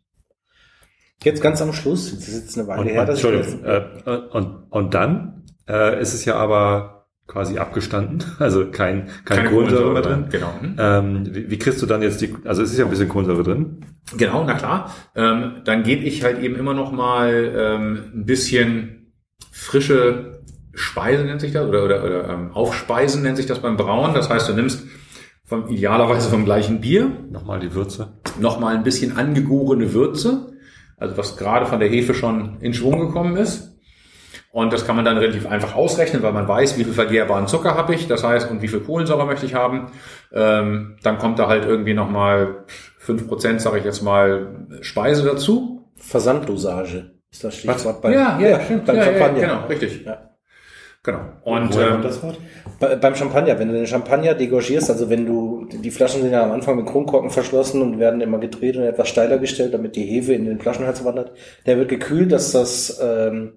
Jetzt 1.23 1.41
ganz 1.43 1.63
am 1.63 1.73
Schluss, 1.73 2.13
jetzt 2.13 2.29
ist 2.29 2.35
jetzt 2.35 2.59
eine 2.59 2.69
Weile 2.69 2.81
Und, 2.83 2.89
her, 2.89 3.01
und, 3.01 3.09
dass 3.09 3.19
ich 3.19 3.25
Entschuldigung, 3.25 3.65
äh, 3.65 4.37
und, 4.37 4.71
und 4.71 4.95
dann 4.95 5.45
äh, 5.69 6.01
ist 6.01 6.13
es 6.13 6.25
ja 6.25 6.37
aber 6.37 6.96
quasi 7.27 7.59
abgestanden, 7.59 8.23
also 8.39 8.71
kein, 8.71 9.09
kein 9.25 9.39
Keine 9.39 9.51
Kohlensäure 9.51 9.93
mehr 9.93 10.03
drin. 10.03 10.27
genau. 10.31 10.53
Mhm. 10.61 10.77
Ähm, 10.79 11.35
wie, 11.35 11.51
wie 11.51 11.59
kriegst 11.59 11.83
du 11.83 11.87
dann 11.87 12.03
jetzt 12.03 12.21
die, 12.21 12.35
also 12.45 12.63
es 12.63 12.71
ist 12.73 12.79
ja 12.79 12.85
ein 12.85 12.91
bisschen 12.91 13.09
Kohlensäure 13.09 13.43
drin. 13.43 13.85
Genau, 14.17 14.45
na 14.45 14.55
klar. 14.55 14.93
Ähm, 15.15 15.63
dann 15.65 15.83
gebe 15.83 16.05
ich 16.05 16.23
halt 16.23 16.41
eben 16.41 16.55
immer 16.57 16.75
noch 16.75 16.93
mal 16.93 17.53
ähm, 17.57 17.99
ein 18.15 18.25
bisschen 18.27 19.13
frische 19.51 20.43
Speise 20.75 21.25
nennt 21.25 21.41
sich 21.41 21.53
das 21.53 21.67
oder 21.67 21.85
oder, 21.85 22.05
oder 22.05 22.29
ähm, 22.29 22.53
Aufspeisen 22.53 23.23
nennt 23.23 23.39
sich 23.39 23.47
das 23.47 23.61
beim 23.61 23.77
Brauen. 23.77 24.13
Das 24.15 24.29
heißt, 24.29 24.49
du 24.49 24.53
nimmst 24.53 24.85
vom 25.45 25.69
idealerweise 25.69 26.29
vom 26.29 26.45
gleichen 26.45 26.81
Bier 26.81 27.11
Nochmal 27.31 27.61
die 27.61 27.73
Würze. 27.75 28.19
noch 28.39 28.61
mal 28.61 28.77
ein 28.77 28.83
bisschen 28.83 29.17
angegorene 29.17 29.95
Würze, 29.95 30.53
also 30.99 31.17
was 31.17 31.37
gerade 31.37 31.67
von 31.67 31.81
der 31.81 31.89
Hefe 31.89 32.15
schon 32.15 32.59
in 32.61 32.75
Schwung 32.75 32.99
gekommen 33.01 33.37
ist. 33.37 33.76
Und 34.57 34.73
das 34.73 34.87
kann 34.87 34.97
man 34.97 35.05
dann 35.05 35.19
relativ 35.19 35.47
einfach 35.47 35.75
ausrechnen, 35.75 36.23
weil 36.23 36.33
man 36.33 36.49
weiß, 36.49 36.79
wie 36.79 36.85
viel 36.85 36.95
vergehrbaren 36.95 37.47
Zucker 37.47 37.75
habe 37.75 37.95
ich, 37.95 38.09
das 38.09 38.25
heißt, 38.25 38.51
und 38.51 38.63
wie 38.63 38.69
viel 38.69 38.81
Kohlensäure 38.81 39.27
möchte 39.27 39.45
ich 39.45 39.53
haben. 39.53 39.93
Ähm, 40.33 40.97
dann 41.03 41.19
kommt 41.19 41.39
da 41.39 41.47
halt 41.47 41.67
irgendwie 41.67 41.93
nochmal 41.93 42.65
5%, 43.05 43.59
sage 43.59 43.81
ich 43.81 43.85
jetzt 43.85 44.01
mal, 44.01 44.67
Speise 44.81 45.27
dazu. 45.27 45.85
Versanddosage 45.97 47.11
ist 47.31 47.45
das 47.45 47.55
Stichwort 47.55 48.01
bei, 48.01 48.15
ja, 48.15 48.39
ja, 48.41 48.59
stimmt. 48.63 48.87
beim 48.87 48.97
ja, 48.97 49.05
ja, 49.05 49.13
Champagner. 49.13 49.41
genau, 49.41 49.67
richtig. 49.67 50.07
Ja. 50.07 50.31
Genau. 51.03 51.21
Und 51.43 51.75
Woher 51.75 51.91
ähm, 51.91 52.03
das 52.03 52.23
Wort? 52.23 52.39
Bei, 52.81 52.97
beim 52.97 53.15
Champagner, 53.15 53.59
wenn 53.59 53.69
du 53.69 53.75
den 53.75 53.87
Champagner 53.87 54.33
degorgierst, 54.33 54.89
also 54.89 55.11
wenn 55.11 55.27
du, 55.27 55.69
die 55.71 55.91
Flaschen 55.91 56.23
sind 56.23 56.33
ja 56.33 56.43
am 56.43 56.53
Anfang 56.53 56.77
mit 56.77 56.87
Kronkorken 56.87 57.29
verschlossen 57.29 57.83
und 57.83 57.99
werden 57.99 58.23
immer 58.23 58.39
gedreht 58.39 58.79
und 58.79 58.85
etwas 58.85 59.11
steiler 59.11 59.37
gestellt, 59.37 59.75
damit 59.75 59.97
die 59.97 60.05
Hefe 60.05 60.33
in 60.33 60.47
den 60.47 60.61
Flaschenhals 60.61 61.05
wandert. 61.05 61.33
Der 61.67 61.77
wird 61.77 61.91
gekühlt, 61.91 62.33
dass 62.33 62.53
das, 62.53 62.99
ähm, 63.03 63.53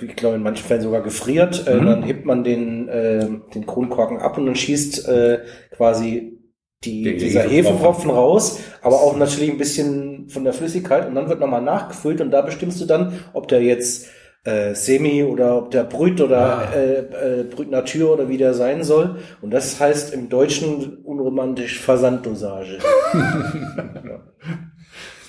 ich 0.00 0.16
glaube 0.16 0.36
in 0.36 0.42
manchen 0.42 0.64
Fällen 0.66 0.80
sogar 0.82 1.02
gefriert. 1.02 1.66
Äh, 1.66 1.74
Mhm. 1.76 1.86
dann 1.86 2.02
hebt 2.02 2.24
man 2.24 2.42
den, 2.44 2.88
äh, 2.88 3.26
den 3.54 3.66
Kronkorken 3.66 4.18
ab 4.18 4.38
und 4.38 4.46
dann 4.46 4.54
schießt 4.56 5.08
äh, 5.08 5.38
quasi 5.76 6.38
die, 6.84 7.16
dieser 7.16 7.42
Hefepropfen. 7.42 8.10
Raus, 8.10 8.60
aber 8.82 8.96
auch 8.96 9.16
natürlich 9.16 9.50
ein 9.50 9.58
bisschen 9.58 10.28
von 10.28 10.44
der 10.44 10.52
Flüssigkeit 10.52 11.06
und 11.08 11.14
dann 11.14 11.28
wird 11.28 11.40
nochmal 11.40 11.62
nachgefüllt 11.62 12.20
und 12.20 12.30
da 12.30 12.42
bestimmst 12.42 12.80
du 12.80 12.84
dann, 12.84 13.12
ob 13.32 13.48
der 13.48 13.62
jetzt 13.62 14.06
äh, 14.44 14.74
Semi 14.74 15.22
oder 15.24 15.56
ob 15.56 15.70
der 15.70 15.84
Brüt 15.84 16.20
oder 16.20 16.68
Ah. 16.68 16.74
äh, 16.74 17.40
äh, 17.40 17.44
Brüt 17.44 17.70
Natur 17.70 18.12
oder 18.12 18.28
wie 18.28 18.36
der 18.36 18.52
sein 18.52 18.84
soll. 18.84 19.16
Und 19.40 19.50
das 19.52 19.80
heißt 19.80 20.12
im 20.12 20.28
Deutschen 20.28 20.98
unromantisch 21.04 21.78
Versanddosage. 21.80 22.78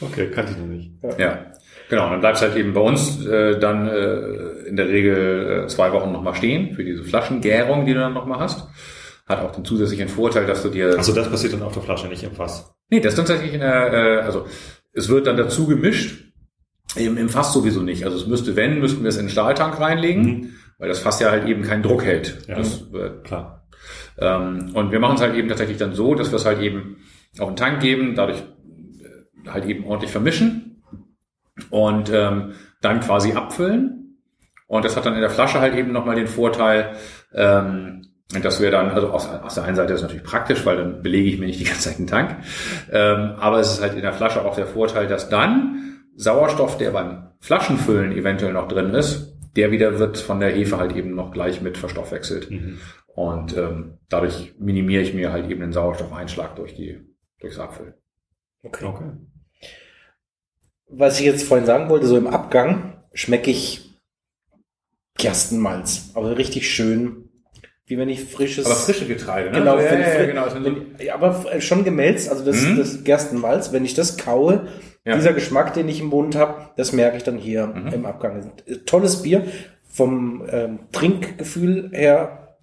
Okay, 0.02 0.30
kannte 0.30 0.52
ich 0.52 0.58
noch 0.58 0.66
nicht. 0.68 0.92
ja, 1.18 1.54
genau. 1.90 2.10
Dann 2.10 2.20
bleibst 2.20 2.42
halt 2.42 2.56
eben 2.56 2.74
bei 2.74 2.82
uns 2.82 3.26
äh, 3.26 3.60
dann 3.60 3.88
äh, 3.88 4.68
in 4.68 4.76
der 4.76 4.88
Regel 4.90 5.64
äh, 5.66 5.68
zwei 5.68 5.92
Wochen 5.92 6.12
nochmal 6.12 6.36
stehen 6.36 6.76
für 6.76 6.84
diese 6.84 7.04
Flaschengärung, 7.04 7.86
die 7.86 7.94
du 7.94 8.00
dann 8.00 8.14
nochmal 8.14 8.40
hast. 8.40 8.68
Hat 9.28 9.42
auch 9.42 9.52
den 9.52 9.66
zusätzlichen 9.66 10.08
Vorteil, 10.08 10.46
dass 10.46 10.62
du 10.62 10.70
dir 10.70 10.96
Also 10.98 11.14
das 11.14 11.30
passiert 11.30 11.54
dann 11.54 11.64
auf 11.64 11.74
der 11.74 11.82
Flasche, 11.82 12.08
nicht 12.08 12.24
im 12.24 12.34
Fass. 12.34 12.76
Nee, 12.90 13.00
das 13.00 13.14
ist 13.14 13.18
dann 13.18 13.26
tatsächlich 13.26 13.56
in 13.56 13.62
der, 13.62 13.94
äh, 13.94 14.20
also 14.20 14.46
es 14.94 15.10
wird 15.10 15.28
dann 15.28 15.38
dazu 15.38 15.66
gemischt. 15.68 16.24
Im, 16.96 17.18
Im 17.18 17.30
Fass 17.30 17.52
sowieso 17.52 17.82
nicht. 17.82 18.06
Also 18.06 18.18
es 18.18 18.28
müsste, 18.28 18.56
wenn, 18.56 18.80
müssten 18.80 19.02
wir 19.02 19.10
es 19.10 19.18
in 19.18 19.26
den 19.26 19.32
Stahltank 19.32 19.80
reinlegen, 19.80 20.56
weil 20.78 20.88
das 20.88 21.00
Fass 21.00 21.20
ja 21.20 21.32
halt 21.32 21.48
eben 21.48 21.64
keinen 21.64 21.84
Druck 21.84 22.04
hält. 22.06 22.38
Ja. 22.48 22.56
Das, 22.56 22.84
äh, 22.94 23.10
Klar. 23.24 23.68
ähm, 24.20 24.72
und 24.74 24.92
wir 24.92 25.00
machen 25.00 25.16
es 25.16 25.22
halt 25.22 25.36
eben 25.36 25.50
tatsächlich 25.50 25.78
dann 25.78 25.94
so, 25.94 26.14
dass 26.16 26.32
wir 26.32 26.38
es 26.38 26.46
halt 26.46 26.62
eben 26.62 26.98
auf 27.40 27.50
den 27.50 27.56
Tank 27.56 27.82
geben, 27.82 28.14
dadurch 28.16 28.40
äh, 28.40 29.50
halt 29.50 29.66
eben 29.66 29.86
ordentlich 29.86 30.12
vermischen 30.12 30.65
und 31.70 32.12
ähm, 32.12 32.54
dann 32.82 33.00
quasi 33.00 33.34
abfüllen. 33.34 34.20
Und 34.68 34.86
das 34.86 34.96
hat 34.96 35.06
dann 35.06 35.16
in 35.16 35.22
der 35.22 35.30
Flasche 35.30 35.60
halt 35.60 35.76
eben 35.76 35.92
nochmal 35.92 36.16
den 36.16 36.28
Vorteil, 36.28 36.96
ähm, 37.34 38.08
dass 38.42 38.60
wir 38.60 38.72
dann, 38.72 38.90
also 38.90 39.10
aus, 39.10 39.30
aus 39.30 39.56
der 39.56 39.64
einen 39.66 39.76
Seite 39.76 39.94
ist 39.94 40.00
es 40.00 40.04
natürlich 40.04 40.26
praktisch, 40.26 40.66
weil 40.66 40.78
dann 40.78 41.02
belege 41.04 41.30
ich 41.30 41.40
mir 41.40 41.46
nicht 41.46 41.60
die 41.60 41.66
ganze 41.66 41.90
Zeit 41.90 42.00
den 42.00 42.08
Tank. 42.08 42.38
Ähm, 42.92 43.36
aber 43.38 43.60
es 43.60 43.74
ist 43.74 43.82
halt 43.82 43.94
in 43.94 44.02
der 44.02 44.14
Flasche 44.14 44.44
auch 44.44 44.56
der 44.56 44.66
Vorteil, 44.66 45.08
dass 45.08 45.30
dann 45.30 46.02
Sauerstoff, 46.16 46.78
der 46.78 46.92
beim 46.92 47.30
Flaschenfüllen 47.40 48.12
eventuell 48.12 48.54
noch 48.54 48.68
drin 48.68 48.94
ist, 48.94 49.36
der 49.56 49.72
wieder 49.72 50.00
wird 50.00 50.18
von 50.18 50.40
der 50.40 50.52
Hefe 50.52 50.78
halt 50.78 50.96
eben 50.96 51.16
noch 51.16 51.32
gleich 51.32 51.62
mit 51.62 51.78
verstoffwechselt. 51.78 52.50
Mhm. 52.50 52.80
Und 53.08 53.56
ähm, 53.56 54.00
dadurch 54.10 54.56
minimiere 54.60 55.04
ich 55.04 55.14
mir 55.14 55.32
halt 55.32 55.50
eben 55.50 55.62
den 55.62 55.72
Sauerstoffeinschlag 55.72 56.56
durch 56.56 56.76
die, 56.76 57.00
durchs 57.40 57.60
Abfüllen. 57.60 57.94
Okay. 58.64 58.86
Okay. 58.86 59.12
Was 60.98 61.20
ich 61.20 61.26
jetzt 61.26 61.44
vorhin 61.44 61.66
sagen 61.66 61.90
wollte, 61.90 62.08
so 62.08 62.18
im 62.18 62.28
Abgang 62.28 62.94
schmecke 63.14 63.52
ich 63.52 64.00
Gerstenmalz. 65.18 66.12
Aber 66.14 66.38
richtig 66.38 66.70
schön. 66.70 67.30
Wie 67.88 67.98
wenn 67.98 68.10
ich 68.10 68.24
frisches. 68.24 68.66
Aber 68.66 68.76
frische 68.76 69.06
Getreide, 69.06 69.52
ne? 69.52 69.60
Genau, 69.60 69.78
ja, 69.78 69.92
wenn, 69.92 70.02
ja, 70.02 70.08
ja, 70.14 70.20
wenn, 70.20 70.28
genau. 70.28 70.44
Also 70.44 70.64
wenn, 70.64 70.96
ja, 71.00 71.14
aber 71.14 71.62
schon 71.62 71.84
gemälzt, 71.84 72.30
also 72.30 72.44
das, 72.44 72.62
Mhm. 72.62 72.78
das 72.78 73.04
Gerstenmalz, 73.04 73.72
wenn 73.72 73.86
ich 73.86 73.94
das 73.94 74.18
kaue, 74.18 74.68
dieser 75.06 75.34
Geschmack, 75.34 75.76
den 75.76 75.88
ich 75.88 76.00
im 76.00 76.08
Mund 76.08 76.36
habe, 76.36 76.70
das 76.78 76.92
merke 76.92 77.18
ich 77.18 77.24
dann 77.24 77.38
hier 77.38 77.68
Mhm. 77.68 77.88
im 77.94 78.06
Abgang. 78.08 78.54
Tolles 78.88 79.22
Bier. 79.22 79.46
Vom 79.88 80.44
ähm, 80.50 80.80
Trinkgefühl 80.92 81.92
her 81.94 82.58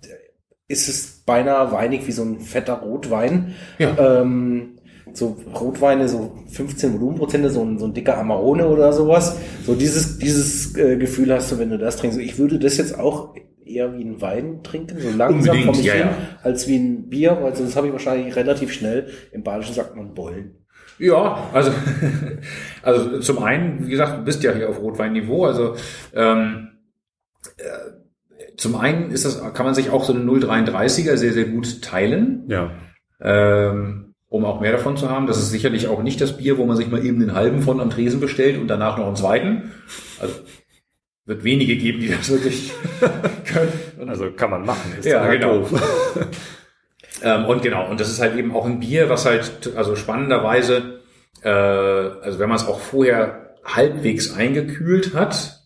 ist 0.69 0.89
es 0.89 1.23
beinahe 1.25 1.71
weinig 1.73 2.07
wie 2.07 2.13
so 2.13 2.23
ein 2.25 2.41
fetter 2.41 2.75
Rotwein. 2.81 3.55
Ja. 3.79 4.21
Ähm, 4.23 4.79
so 5.15 5.37
Rotweine, 5.55 6.09
so 6.09 6.33
15 6.49 6.95
Volumenprozente, 6.95 7.51
so 7.51 7.63
ein, 7.63 7.79
so 7.79 7.87
ein 7.87 7.95
dicker 7.95 8.19
Amarone 8.19 8.67
oder 8.67 8.93
sowas. 8.93 9.39
So 9.65 9.75
dieses, 9.75 10.19
dieses 10.19 10.77
äh, 10.77 10.97
Gefühl 10.97 11.33
hast 11.33 11.53
du, 11.53 11.59
wenn 11.59 11.71
du 11.71 11.79
das 11.79 11.97
trinkst. 11.97 12.19
Ich 12.19 12.39
würde 12.39 12.59
das 12.59 12.77
jetzt 12.77 12.99
auch 12.99 13.35
eher 13.65 13.97
wie 13.97 14.05
ein 14.05 14.21
Wein 14.21 14.63
trinken, 14.63 14.99
so 15.01 15.11
langsam 15.11 15.57
Unbedingt, 15.57 15.77
mich 15.77 15.87
ja, 15.87 15.95
hin, 15.95 16.07
ja. 16.07 16.39
als 16.43 16.69
wie 16.69 16.77
ein 16.77 17.09
Bier. 17.09 17.39
Also 17.39 17.65
das 17.65 17.77
habe 17.77 17.87
ich 17.87 17.93
wahrscheinlich 17.93 18.35
relativ 18.37 18.73
schnell. 18.73 19.09
Im 19.33 19.43
Badischen 19.43 19.75
sagt 19.75 19.97
man 19.97 20.15
Bollen. 20.15 20.57
Ja, 20.99 21.49
also, 21.53 21.73
also 22.83 23.21
zum 23.21 23.43
einen, 23.43 23.87
wie 23.87 23.91
gesagt, 23.91 24.19
du 24.19 24.25
bist 24.25 24.43
ja 24.43 24.53
hier 24.53 24.69
auf 24.69 24.81
Rotweinniveau, 24.81 25.47
also 25.47 25.75
ähm, 26.15 26.69
äh, 27.57 28.57
zum 28.57 28.77
einen 28.77 29.11
ist 29.11 29.25
das, 29.25 29.41
kann 29.55 29.67
man 29.67 29.75
sich 29.75 29.91
auch 29.91 30.05
so 30.05 30.13
eine 30.13 30.23
0,33er 30.23 31.17
sehr, 31.17 31.33
sehr 31.33 31.47
gut 31.47 31.83
teilen, 31.83 32.45
Ja. 32.49 32.71
ähm, 33.21 34.12
um 34.33 34.47
auch 34.47 34.61
mehr 34.61 34.73
davon 34.73 34.97
zu 34.97 35.11
haben. 35.11 35.27
Das 35.27 35.37
ist 35.37 35.51
sicherlich 35.51 35.89
auch 35.89 36.03
nicht 36.03 36.21
das 36.21 36.39
Bier, 36.39 36.57
wo 36.57 36.65
man 36.65 36.77
sich 36.77 36.91
mal 36.91 37.05
eben 37.05 37.21
den 37.21 37.35
halben 37.35 37.61
von 37.61 37.81
am 37.81 37.91
Tresen 37.91 38.19
bestellt 38.19 38.59
und 38.59 38.67
danach 38.67 38.97
noch 38.97 39.07
einen 39.07 39.17
zweiten. 39.17 39.73
Also 40.19 40.35
wird 41.27 41.45
wenige 41.45 41.77
geben, 41.77 42.01
die 42.01 42.09
das 42.09 42.31
wirklich 42.31 42.73
können. 43.45 44.09
Also 44.09 44.33
kann 44.33 44.51
man 44.51 44.65
machen. 44.65 44.93
Ist 44.99 45.05
Ja, 45.05 45.31
genau. 45.33 45.69
Ähm, 47.25 47.45
und 47.45 47.63
genau, 47.63 47.89
und 47.89 48.01
das 48.01 48.11
ist 48.11 48.21
halt 48.21 48.37
eben 48.37 48.53
auch 48.53 48.67
ein 48.67 48.81
Bier, 48.81 49.09
was 49.09 49.27
halt, 49.27 49.77
also 49.77 49.95
spannenderweise, 49.95 51.03
äh, 51.45 51.49
also 51.49 52.41
wenn 52.41 52.49
man 52.49 52.57
es 52.57 52.67
auch 52.67 52.81
vorher 52.81 53.55
halbwegs 53.65 54.35
eingekühlt 54.35 55.15
hat, 55.15 55.61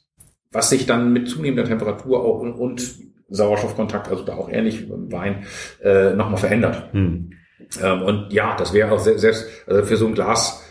was 0.52 0.68
sich 0.68 0.84
dann 0.84 1.14
mit 1.14 1.30
zunehmender 1.30 1.64
Temperatur 1.64 2.22
auch 2.22 2.40
und, 2.40 2.52
und 2.52 2.96
Sauerstoffkontakt, 3.30 4.08
also 4.08 4.22
da 4.22 4.34
auch 4.34 4.50
ähnlich 4.50 4.82
wie 4.82 4.86
beim 4.86 5.10
Wein, 5.10 5.46
äh, 5.82 6.12
nochmal 6.12 6.36
verändert. 6.36 6.92
Hm. 6.92 7.30
Ähm, 7.82 8.02
und 8.02 8.32
ja, 8.32 8.56
das 8.56 8.72
wäre 8.72 8.92
auch 8.92 8.98
se- 8.98 9.18
selbst, 9.18 9.46
also 9.66 9.82
für 9.84 9.96
so 9.96 10.06
ein 10.06 10.14
Glas 10.14 10.62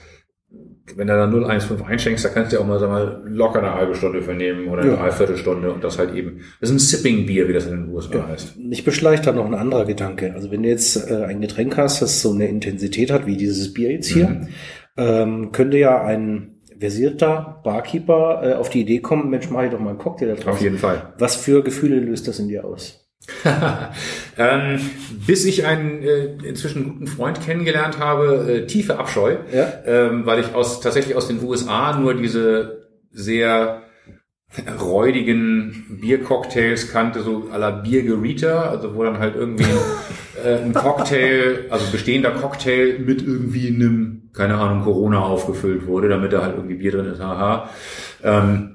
wenn 0.98 1.08
du 1.08 1.14
da 1.16 1.26
0,15 1.26 1.84
einschenkst, 1.84 2.24
da 2.24 2.30
kannst 2.30 2.52
du 2.52 2.58
ja 2.58 2.62
auch 2.62 2.68
mal, 2.68 2.78
sag 2.78 2.90
mal 2.90 3.24
locker 3.26 3.58
eine 3.58 3.74
halbe 3.74 3.96
Stunde 3.96 4.22
vernehmen 4.22 4.68
oder 4.68 4.84
eine 4.84 4.92
Ja. 4.92 4.98
Dreiviertelstunde 4.98 5.72
und 5.74 5.84
das 5.84 5.98
halt 5.98 6.14
eben. 6.14 6.42
Das 6.62 6.70
ist 6.70 6.76
ein 6.76 6.80
Sipping-Bier, 6.80 7.48
wie 7.50 7.54
das 7.54 7.66
in 7.66 7.72
den 7.72 7.90
USA 7.90 8.28
heißt. 8.28 8.58
Mich 8.60 8.84
beschleicht 8.86 9.26
da 9.26 9.32
noch 9.32 9.48
ein 9.48 9.56
anderer 9.56 9.86
Gedanke. 9.86 10.32
Also 10.36 10.52
wenn 10.52 10.62
du 10.62 10.70
jetzt 10.70 11.10
äh, 11.10 11.24
ein 11.26 11.42
Getränk 11.42 11.76
hast, 11.78 12.04
das 12.04 12.22
so 12.22 12.32
eine 12.34 12.48
Intensität 12.48 13.10
hat, 13.12 13.26
wie 13.26 13.36
dieses 13.36 13.74
Bier 13.74 13.92
jetzt 13.94 14.10
hier, 14.10 14.28
Mhm. 14.30 14.48
ähm, 14.96 15.52
könnte 15.52 15.78
ja 15.80 16.04
ein 16.04 16.60
versierter 16.80 17.62
Barkeeper 17.64 18.42
äh, 18.44 18.54
auf 18.54 18.70
die 18.70 18.82
Idee 18.82 19.00
kommen, 19.00 19.32
Mensch, 19.32 19.50
mach 19.50 19.64
ich 19.64 19.72
doch 19.72 19.80
mal 19.80 19.90
einen 19.90 19.98
Cocktail 19.98 20.28
da 20.28 20.36
drauf. 20.36 20.54
Auf 20.54 20.62
jeden 20.62 20.78
Fall. 20.78 21.14
Was 21.18 21.36
für 21.36 21.64
Gefühle 21.64 22.00
löst 22.00 22.28
das 22.28 22.38
in 22.38 22.48
dir 22.48 22.64
aus? 22.64 23.05
ähm, 24.38 24.80
bis 25.26 25.46
ich 25.46 25.66
einen 25.66 26.02
äh, 26.04 26.26
inzwischen 26.44 26.84
guten 26.84 27.08
Freund 27.08 27.42
kennengelernt 27.42 28.00
habe, 28.00 28.46
äh, 28.52 28.66
tiefe 28.68 28.98
Abscheu, 29.00 29.38
Ja. 29.52 29.68
ähm, 29.86 30.26
weil 30.26 30.40
ich 30.40 30.54
aus 30.54 30.80
tatsächlich 30.82 31.16
aus 31.16 31.28
den 31.28 31.42
USA 31.44 31.98
nur 31.98 32.14
diese 32.14 32.88
sehr 33.12 33.82
räudigen 34.80 35.98
Biercocktails 36.02 36.92
kannte, 36.92 37.22
so 37.22 37.50
à 37.52 37.58
la 37.58 37.72
Biergerita, 37.72 38.70
also 38.70 38.96
wo 38.96 39.04
dann 39.04 39.20
halt 39.20 39.36
irgendwie 39.36 39.66
äh, 40.44 40.58
ein 40.64 40.74
Cocktail, 40.74 41.66
also 41.70 41.92
bestehender 41.92 42.32
Cocktail 42.32 43.00
mit 43.00 43.22
irgendwie 43.22 43.68
einem, 43.68 44.30
keine 44.34 44.56
Ahnung, 44.56 44.84
Corona 44.84 45.20
aufgefüllt 45.20 45.88
wurde, 45.88 46.10
damit 46.10 46.32
da 46.32 46.42
halt 46.44 46.56
irgendwie 46.56 46.76
Bier 46.76 46.92
drin 46.92 47.06
ist, 47.08 47.20
haha. 47.22 47.70
Ähm, 48.24 48.75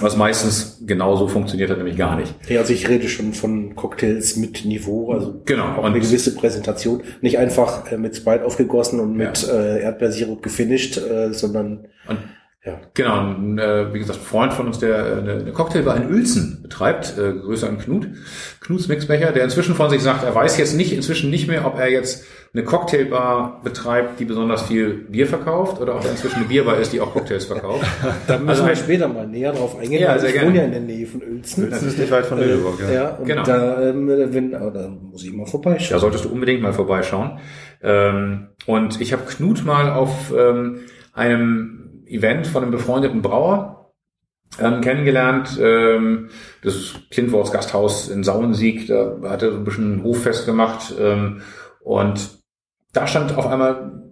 was 0.00 0.16
meistens 0.16 0.78
genauso 0.86 1.28
funktioniert 1.28 1.70
hat, 1.70 1.76
nämlich 1.78 1.96
gar 1.96 2.16
nicht. 2.16 2.34
Ja, 2.48 2.60
also 2.60 2.72
ich 2.72 2.88
rede 2.88 3.08
schon 3.08 3.34
von 3.34 3.74
Cocktails 3.76 4.36
mit 4.36 4.64
Niveau, 4.64 5.12
also 5.12 5.42
Genau, 5.44 5.64
auch 5.74 5.78
und- 5.78 5.84
eine 5.86 6.00
gewisse 6.00 6.34
Präsentation. 6.34 7.02
Nicht 7.20 7.38
einfach 7.38 7.90
äh, 7.92 7.98
mit 7.98 8.16
Sprite 8.16 8.44
aufgegossen 8.44 9.00
und 9.00 9.16
mit 9.16 9.46
äh, 9.48 9.80
Erdbeersirup 9.82 10.42
gefinisht, 10.42 10.96
äh, 10.96 11.32
sondern 11.34 11.86
Und 12.08 12.18
ja. 12.64 12.80
Genau, 12.94 13.18
ein, 13.34 13.58
äh, 13.58 13.92
wie 13.92 13.98
gesagt, 13.98 14.20
ein 14.20 14.24
Freund 14.24 14.52
von 14.54 14.66
uns, 14.68 14.78
der 14.78 14.96
äh, 14.96 15.12
eine, 15.18 15.32
eine 15.40 15.52
Cocktailbar 15.52 15.96
in 15.96 16.12
Uelzen 16.12 16.60
betreibt, 16.62 17.18
äh, 17.18 17.32
Grüße 17.32 17.68
an 17.68 17.78
Knut, 17.78 18.06
Knuts 18.60 18.86
Mixbecher, 18.86 19.32
der 19.32 19.42
inzwischen 19.44 19.74
von 19.74 19.90
sich 19.90 20.00
sagt, 20.00 20.22
er 20.24 20.32
weiß 20.34 20.56
jetzt 20.58 20.74
nicht, 20.76 20.92
inzwischen 20.92 21.28
nicht 21.28 21.48
mehr, 21.48 21.66
ob 21.66 21.76
er 21.78 21.90
jetzt 21.90 22.24
eine 22.54 22.64
Cocktailbar 22.64 23.62
betreibt, 23.64 24.20
die 24.20 24.26
besonders 24.26 24.62
viel 24.64 24.90
Bier 25.08 25.26
verkauft, 25.26 25.80
oder 25.80 25.96
ob 25.96 26.04
er 26.04 26.10
inzwischen 26.10 26.36
eine 26.36 26.44
Bierbar 26.44 26.76
ist, 26.78 26.92
die 26.92 27.00
auch 27.00 27.12
Cocktails 27.14 27.46
verkauft. 27.46 27.86
Da 28.26 28.36
müssen 28.36 28.48
Also- 28.50 28.66
wir 28.66 28.76
später 28.76 29.08
mal 29.08 29.26
näher 29.26 29.52
drauf 29.52 29.78
eingehen. 29.78 30.02
Ja, 30.02 30.18
sehr 30.18 30.28
ich 30.28 30.34
gerne. 30.34 30.48
wohne 30.50 30.58
ja 30.58 30.64
in 30.66 30.70
der 30.72 30.80
Nähe 30.82 31.06
von 31.06 31.22
Uelzen. 31.22 31.70
Das 31.70 31.82
ist 31.82 31.98
nicht 31.98 32.10
weit 32.10 32.26
von 32.26 32.38
Lüneburg, 32.38 32.78
ja. 32.82 32.92
ja. 32.92 33.08
und 33.16 33.24
Genau. 33.26 33.42
da, 33.42 33.88
ähm, 33.88 34.06
wenn, 34.06 34.54
aber 34.54 34.70
da 34.70 34.88
muss 34.88 35.24
ich 35.24 35.32
mal 35.32 35.44
Da 35.44 35.50
vorbeischauen. 35.50 35.98
solltest 36.00 36.26
du 36.26 36.28
unbedingt 36.28 36.60
mal 36.60 36.74
vorbeischauen. 36.74 37.38
Ähm, 37.82 38.48
und 38.66 39.00
ich 39.00 39.14
habe 39.14 39.22
Knut 39.24 39.64
mal 39.64 39.90
auf 39.90 40.32
ähm, 40.36 40.80
einem 41.14 42.02
Event 42.06 42.46
von 42.46 42.62
einem 42.62 42.72
befreundeten 42.72 43.22
Brauer 43.22 43.94
ähm, 44.60 44.82
kennengelernt. 44.82 45.58
Ähm, 45.58 46.28
das 46.62 46.96
Kindwurz 47.10 47.50
Gasthaus 47.50 48.10
in 48.10 48.22
Sauensieg, 48.24 48.88
da 48.88 49.16
hat 49.24 49.42
er 49.42 49.52
so 49.52 49.56
ein 49.56 49.64
bisschen 49.64 49.96
ein 50.00 50.04
Hoffest 50.04 50.44
gemacht. 50.44 50.94
Ähm, 51.00 51.40
und 51.80 52.41
da 52.92 53.06
stand 53.06 53.36
auf 53.36 53.46
einmal 53.46 54.02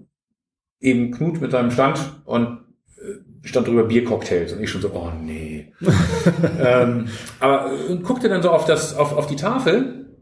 eben 0.81 1.13
Knut 1.13 1.41
mit 1.41 1.53
seinem 1.53 1.71
Stand 1.71 2.01
und 2.25 2.65
äh, 2.97 3.47
stand 3.47 3.69
drüber 3.69 3.85
Biercocktails 3.85 4.53
und 4.53 4.63
ich 4.63 4.71
schon 4.71 4.81
so, 4.81 4.91
oh 4.93 5.11
nee. 5.21 5.73
ähm, 6.61 7.09
aber 7.39 7.73
äh, 7.73 7.97
guckte 7.97 8.29
dann 8.29 8.43
so 8.43 8.51
auf 8.51 8.65
das, 8.65 8.97
auf, 8.97 9.17
auf 9.17 9.27
die 9.27 9.37
Tafel 9.37 10.17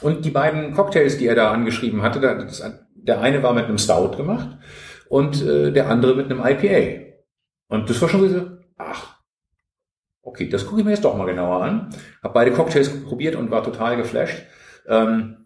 und 0.00 0.24
die 0.24 0.30
beiden 0.30 0.74
Cocktails, 0.74 1.18
die 1.18 1.26
er 1.26 1.34
da 1.34 1.50
angeschrieben 1.50 2.02
hatte, 2.02 2.20
da, 2.20 2.34
das, 2.34 2.62
der 2.94 3.20
eine 3.20 3.42
war 3.42 3.54
mit 3.54 3.64
einem 3.64 3.78
Stout 3.78 4.16
gemacht 4.16 4.58
und 5.08 5.42
äh, 5.42 5.72
der 5.72 5.88
andere 5.88 6.14
mit 6.14 6.30
einem 6.30 6.44
IPA. 6.44 7.04
Und 7.68 7.88
das 7.88 8.00
war 8.02 8.08
schon 8.08 8.28
so, 8.28 8.50
ach, 8.76 9.20
okay, 10.22 10.48
das 10.48 10.66
gucke 10.66 10.80
ich 10.80 10.84
mir 10.84 10.92
jetzt 10.92 11.04
doch 11.04 11.16
mal 11.16 11.26
genauer 11.26 11.62
an. 11.62 11.90
Hab 12.22 12.34
beide 12.34 12.52
Cocktails 12.52 13.02
probiert 13.04 13.36
und 13.36 13.50
war 13.50 13.62
total 13.62 13.96
geflasht. 13.96 14.44
Ähm, 14.86 15.43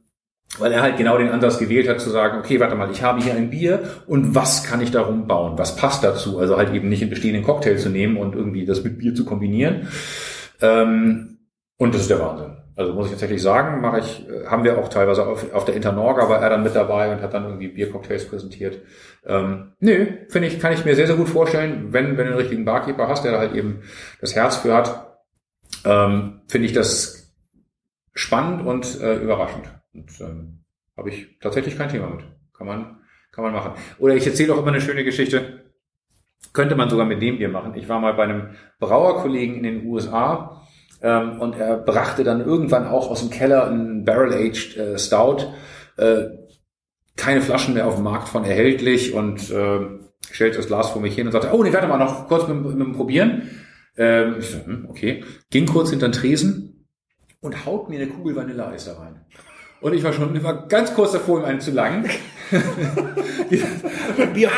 weil 0.59 0.73
er 0.73 0.83
halt 0.83 0.97
genau 0.97 1.19
den 1.19 1.29
Ansatz 1.29 1.59
gewählt 1.59 1.89
hat 1.89 2.01
zu 2.01 2.11
sagen, 2.11 2.39
okay, 2.39 2.59
warte 2.59 2.75
mal, 2.75 2.91
ich 2.91 3.03
habe 3.03 3.23
hier 3.23 3.35
ein 3.35 3.51
Bier 3.51 3.83
und 4.07 4.35
was 4.35 4.65
kann 4.65 4.81
ich 4.81 4.91
darum 4.91 5.27
bauen? 5.27 5.59
Was 5.59 5.77
passt 5.77 6.03
dazu? 6.03 6.39
Also 6.39 6.57
halt 6.57 6.73
eben 6.73 6.89
nicht 6.89 7.03
einen 7.03 7.11
bestehenden 7.11 7.45
Cocktail 7.45 7.77
zu 7.77 7.91
nehmen 7.91 8.17
und 8.17 8.35
irgendwie 8.35 8.65
das 8.65 8.83
mit 8.83 8.99
Bier 8.99 9.15
zu 9.15 9.25
kombinieren. 9.25 9.89
Ähm, 10.61 11.39
und 11.77 11.95
das 11.95 12.03
ist 12.03 12.11
der 12.11 12.21
Wahnsinn. 12.21 12.57
Also 12.77 12.93
muss 12.95 13.07
ich 13.07 13.13
tatsächlich 13.13 13.43
sagen, 13.43 13.81
mache 13.81 13.99
ich, 13.99 14.29
äh, 14.29 14.47
haben 14.47 14.65
wir 14.65 14.79
auch 14.79 14.89
teilweise 14.89 15.27
auf, 15.27 15.53
auf 15.53 15.65
der 15.65 15.75
Internorga 15.75 16.29
war 16.29 16.41
er 16.41 16.51
dann 16.51 16.63
mit 16.63 16.75
dabei 16.75 17.13
und 17.13 17.21
hat 17.21 17.35
dann 17.35 17.45
irgendwie 17.45 17.69
Biercocktails 17.69 18.27
präsentiert. 18.29 18.81
Ähm, 19.27 19.73
nö, 19.81 20.07
finde 20.29 20.49
ich, 20.49 20.61
kann 20.61 20.73
ich 20.73 20.85
mir 20.85 20.95
sehr, 20.95 21.09
sehr 21.09 21.17
gut 21.17 21.29
vorstellen, 21.29 21.93
wenn, 21.93 22.17
wenn 22.17 22.27
du 22.27 22.33
einen 22.33 22.41
richtigen 22.41 22.65
Barkeeper 22.65 23.09
hast, 23.09 23.25
der 23.25 23.33
da 23.33 23.39
halt 23.39 23.55
eben 23.55 23.83
das 24.21 24.35
Herz 24.35 24.57
für 24.57 24.75
hat, 24.75 25.19
ähm, 25.85 26.41
finde 26.47 26.67
ich 26.67 26.73
das 26.73 27.35
spannend 28.15 28.65
und 28.67 29.01
äh, 29.01 29.17
überraschend. 29.17 29.78
Und 29.99 30.21
ähm, 30.21 30.65
habe 30.97 31.11
ich 31.11 31.39
tatsächlich 31.41 31.77
kein 31.77 31.89
Thema 31.89 32.09
mit. 32.09 32.25
Kann 32.57 32.67
man, 32.67 32.99
kann 33.33 33.45
man 33.45 33.53
machen. 33.53 33.73
Oder 33.99 34.15
ich 34.15 34.27
erzähle 34.27 34.55
auch 34.55 34.59
immer 34.59 34.69
eine 34.69 34.81
schöne 34.81 35.05
Geschichte. 35.05 35.65
Könnte 36.53 36.77
man 36.77 36.89
sogar 36.89 37.07
mit 37.07 37.21
dem 37.21 37.39
Bier 37.39 37.49
machen. 37.49 37.75
Ich 37.75 37.89
war 37.89 38.01
mal 38.01 38.15
bei 38.15 38.25
einem 38.25 38.51
Brauerkollegen 38.79 39.57
in 39.57 39.63
den 39.63 39.87
USA 39.87 40.63
ähm, 41.03 41.41
und 41.41 41.57
er 41.57 41.79
brachte 41.79 42.25
dann 42.25 42.41
irgendwann 42.41 42.87
auch 42.87 43.11
aus 43.11 43.21
dem 43.21 43.31
Keller 43.31 43.67
einen 43.67 44.05
Barrel-Aged 44.05 44.77
äh, 44.77 44.99
Stout. 44.99 45.53
Äh, 45.97 46.27
keine 47.17 47.43
Flaschen 47.43 47.75
mehr 47.75 47.87
auf 47.87 47.97
dem 47.97 48.05
Markt 48.05 48.29
von 48.29 48.45
erhältlich 48.45 49.13
und 49.13 49.51
äh, 49.51 49.81
stellte 50.31 50.59
das 50.59 50.69
Glas 50.69 50.91
vor 50.91 51.03
mich 51.03 51.15
hin 51.15 51.27
und 51.27 51.33
sagte, 51.33 51.53
oh 51.53 51.63
nee, 51.63 51.73
warte 51.73 51.89
mal 51.89 51.99
noch 51.99 52.29
kurz 52.29 52.47
mit, 52.47 52.63
mit 52.63 52.79
dem 52.79 52.93
Probieren. 52.93 53.51
Ähm, 53.97 54.37
ich 54.39 54.51
so, 54.51 54.65
hm, 54.65 54.87
okay. 54.89 55.25
Ging 55.51 55.67
kurz 55.67 55.91
hinter 55.91 56.09
den 56.09 56.13
Tresen 56.13 56.87
und 57.41 57.67
haut 57.67 57.89
mir 57.89 58.01
eine 58.01 58.11
Kugel 58.11 58.37
Vanilleeis 58.37 58.85
da 58.85 58.99
rein. 58.99 59.25
Und 59.81 59.95
ich 59.95 60.03
war 60.03 60.13
schon, 60.13 60.35
ich 60.35 60.43
war 60.43 60.67
ganz 60.67 60.93
kurz 60.95 61.13
davor, 61.13 61.39
ihm 61.41 61.45
einen 61.45 61.61
zu 61.61 61.71
langen. 61.71 62.05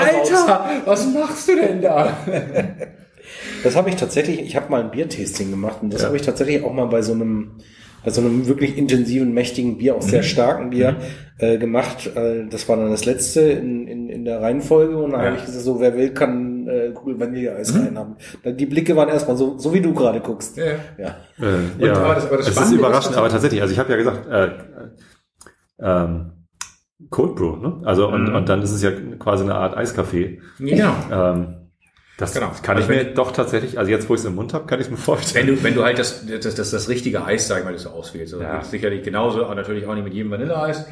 Alter, 0.01 0.71
was 0.85 1.07
machst 1.13 1.49
du 1.49 1.57
denn 1.57 1.83
da? 1.83 2.17
Das 3.63 3.77
habe 3.77 3.91
ich 3.91 3.97
tatsächlich, 3.97 4.41
ich 4.41 4.57
habe 4.57 4.71
mal 4.71 4.81
ein 4.83 4.91
Biertasting 4.91 5.51
gemacht 5.51 5.79
und 5.83 5.93
das 5.93 6.03
Ja. 6.03 6.07
habe 6.09 6.17
ich 6.17 6.23
tatsächlich 6.23 6.65
auch 6.65 6.73
mal 6.73 6.87
bei 6.87 7.03
so 7.03 7.13
einem 7.13 7.53
bei 8.03 8.11
so 8.11 8.23
einem 8.23 8.47
wirklich 8.47 8.79
intensiven, 8.79 9.35
mächtigen 9.35 9.77
Bier, 9.77 9.95
auch 9.95 10.03
Mhm. 10.03 10.09
sehr 10.09 10.23
starken 10.23 10.71
Bier 10.71 10.97
äh, 11.37 11.59
gemacht. 11.59 12.11
Äh, 12.17 12.47
das 12.49 12.67
war 12.67 12.79
dann 12.79 12.91
das 12.91 13.05
letzte 13.05 13.43
in, 13.43 13.87
in, 13.87 14.09
in 14.09 14.25
der 14.25 14.41
Reihenfolge 14.41 14.97
und 14.97 15.11
dann 15.11 15.21
Ja. 15.21 15.27
habe 15.27 15.37
ich 15.37 15.45
gesagt, 15.45 15.63
so 15.67 15.81
wer 15.81 15.95
will, 15.95 16.15
kann 16.15 16.67
äh, 16.67 16.93
Kugel 16.95 17.21
Vanilleeis 17.21 17.75
Mhm. 17.75 17.81
reinhaben. 17.83 18.17
Dann, 18.43 18.57
die 18.57 18.65
Blicke 18.65 18.97
waren 18.97 19.11
erstmal 19.11 19.37
so, 19.37 19.59
so 19.59 19.75
wie 19.75 19.83
du 19.83 19.93
gerade 19.93 20.21
guckst. 20.21 20.57
Ja. 20.57 20.65
Ja. 20.97 21.17
Äh, 21.47 21.85
ja, 21.85 21.93
aber 21.93 22.15
das- 22.15 22.27
aber 22.27 22.39
das 22.39 22.49
es 22.49 22.57
ist 22.59 22.73
überraschend, 22.73 23.19
aber 23.19 23.29
tatsächlich, 23.29 23.61
also 23.61 23.75
ich 23.75 23.79
habe 23.79 23.91
ja 23.91 23.99
gesagt, 23.99 24.27
äh, 24.31 24.49
ähm, 25.83 26.33
Cold 27.11 27.35
Brew, 27.37 27.57
ne? 27.57 27.81
Also 27.85 28.09
und, 28.09 28.29
Mhm. 28.29 28.35
und 28.35 28.49
dann 28.49 28.63
ist 28.63 28.73
es 28.73 28.83
ja 28.83 28.91
quasi 29.19 29.45
eine 29.45 29.55
Art 29.55 29.77
Eiskaffee. 29.77 30.41
Genau. 30.59 30.93
Ähm, 31.11 31.57
das 32.19 32.35
Genau. 32.35 32.51
kann 32.63 32.77
Also 32.77 32.91
ich 32.93 32.97
mir 32.99 33.05
doch 33.15 33.33
tatsächlich, 33.33 33.79
also 33.79 33.91
jetzt 33.91 34.07
wo 34.11 34.15
ich 34.15 34.21
es 34.21 34.27
im 34.27 34.35
Mund 34.35 34.53
habe, 34.53 34.67
kann 34.67 34.79
ich 34.81 34.87
es 34.87 34.91
mir 34.91 34.99
vorstellen. 34.99 35.47
Wenn 35.49 35.57
du, 35.57 35.63
wenn 35.63 35.75
du 35.75 35.83
halt 35.85 35.99
das, 35.99 36.27
das, 36.27 36.55
das, 36.55 36.71
das 36.71 36.89
richtige 36.91 37.25
Eis, 37.25 37.49
sag 37.49 37.61
ich 37.61 37.65
mal, 37.65 37.73
das 37.73 37.85
du 37.85 37.89
auswählst. 37.89 38.35
Also 38.35 38.45
Ja. 38.45 38.63
sicherlich 38.63 39.03
genauso, 39.03 39.45
aber 39.47 39.55
natürlich 39.55 39.87
auch 39.87 39.95
nicht 39.95 40.05
mit 40.05 40.13
jedem 40.13 40.31
Vanilleeis. 40.31 40.85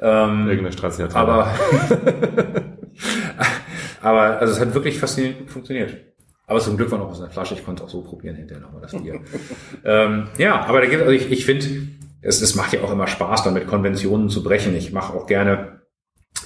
Ähm, 0.00 0.48
Irgendeine 0.48 0.72
Straße 0.72 1.08
aber, 1.14 1.54
aber, 4.00 4.38
also 4.40 4.52
es 4.52 4.60
hat 4.60 4.74
wirklich 4.74 4.98
faszinierend 4.98 5.50
funktioniert. 5.50 5.96
Aber 6.46 6.60
zum 6.60 6.76
Glück 6.76 6.90
war 6.90 6.98
noch 6.98 7.08
aus 7.08 7.20
einer 7.20 7.30
Flasche, 7.30 7.54
ich 7.54 7.64
konnte 7.64 7.84
auch 7.84 7.88
so 7.88 8.02
probieren 8.02 8.36
hinterher 8.36 8.62
nochmal 8.62 8.82
das 8.82 8.92
Bier. 9.00 9.20
ähm, 9.84 10.28
ja, 10.36 10.60
aber 10.66 10.80
da 10.80 10.86
gibt, 10.86 11.00
also 11.02 11.12
ich, 11.12 11.30
ich 11.30 11.46
finde, 11.46 11.64
es, 12.24 12.40
es 12.40 12.54
macht 12.54 12.72
ja 12.72 12.82
auch 12.82 12.90
immer 12.92 13.06
Spaß, 13.06 13.44
damit 13.44 13.66
Konventionen 13.66 14.28
zu 14.28 14.42
brechen. 14.42 14.74
Ich 14.74 14.92
mache 14.92 15.14
auch 15.14 15.26
gerne, 15.26 15.80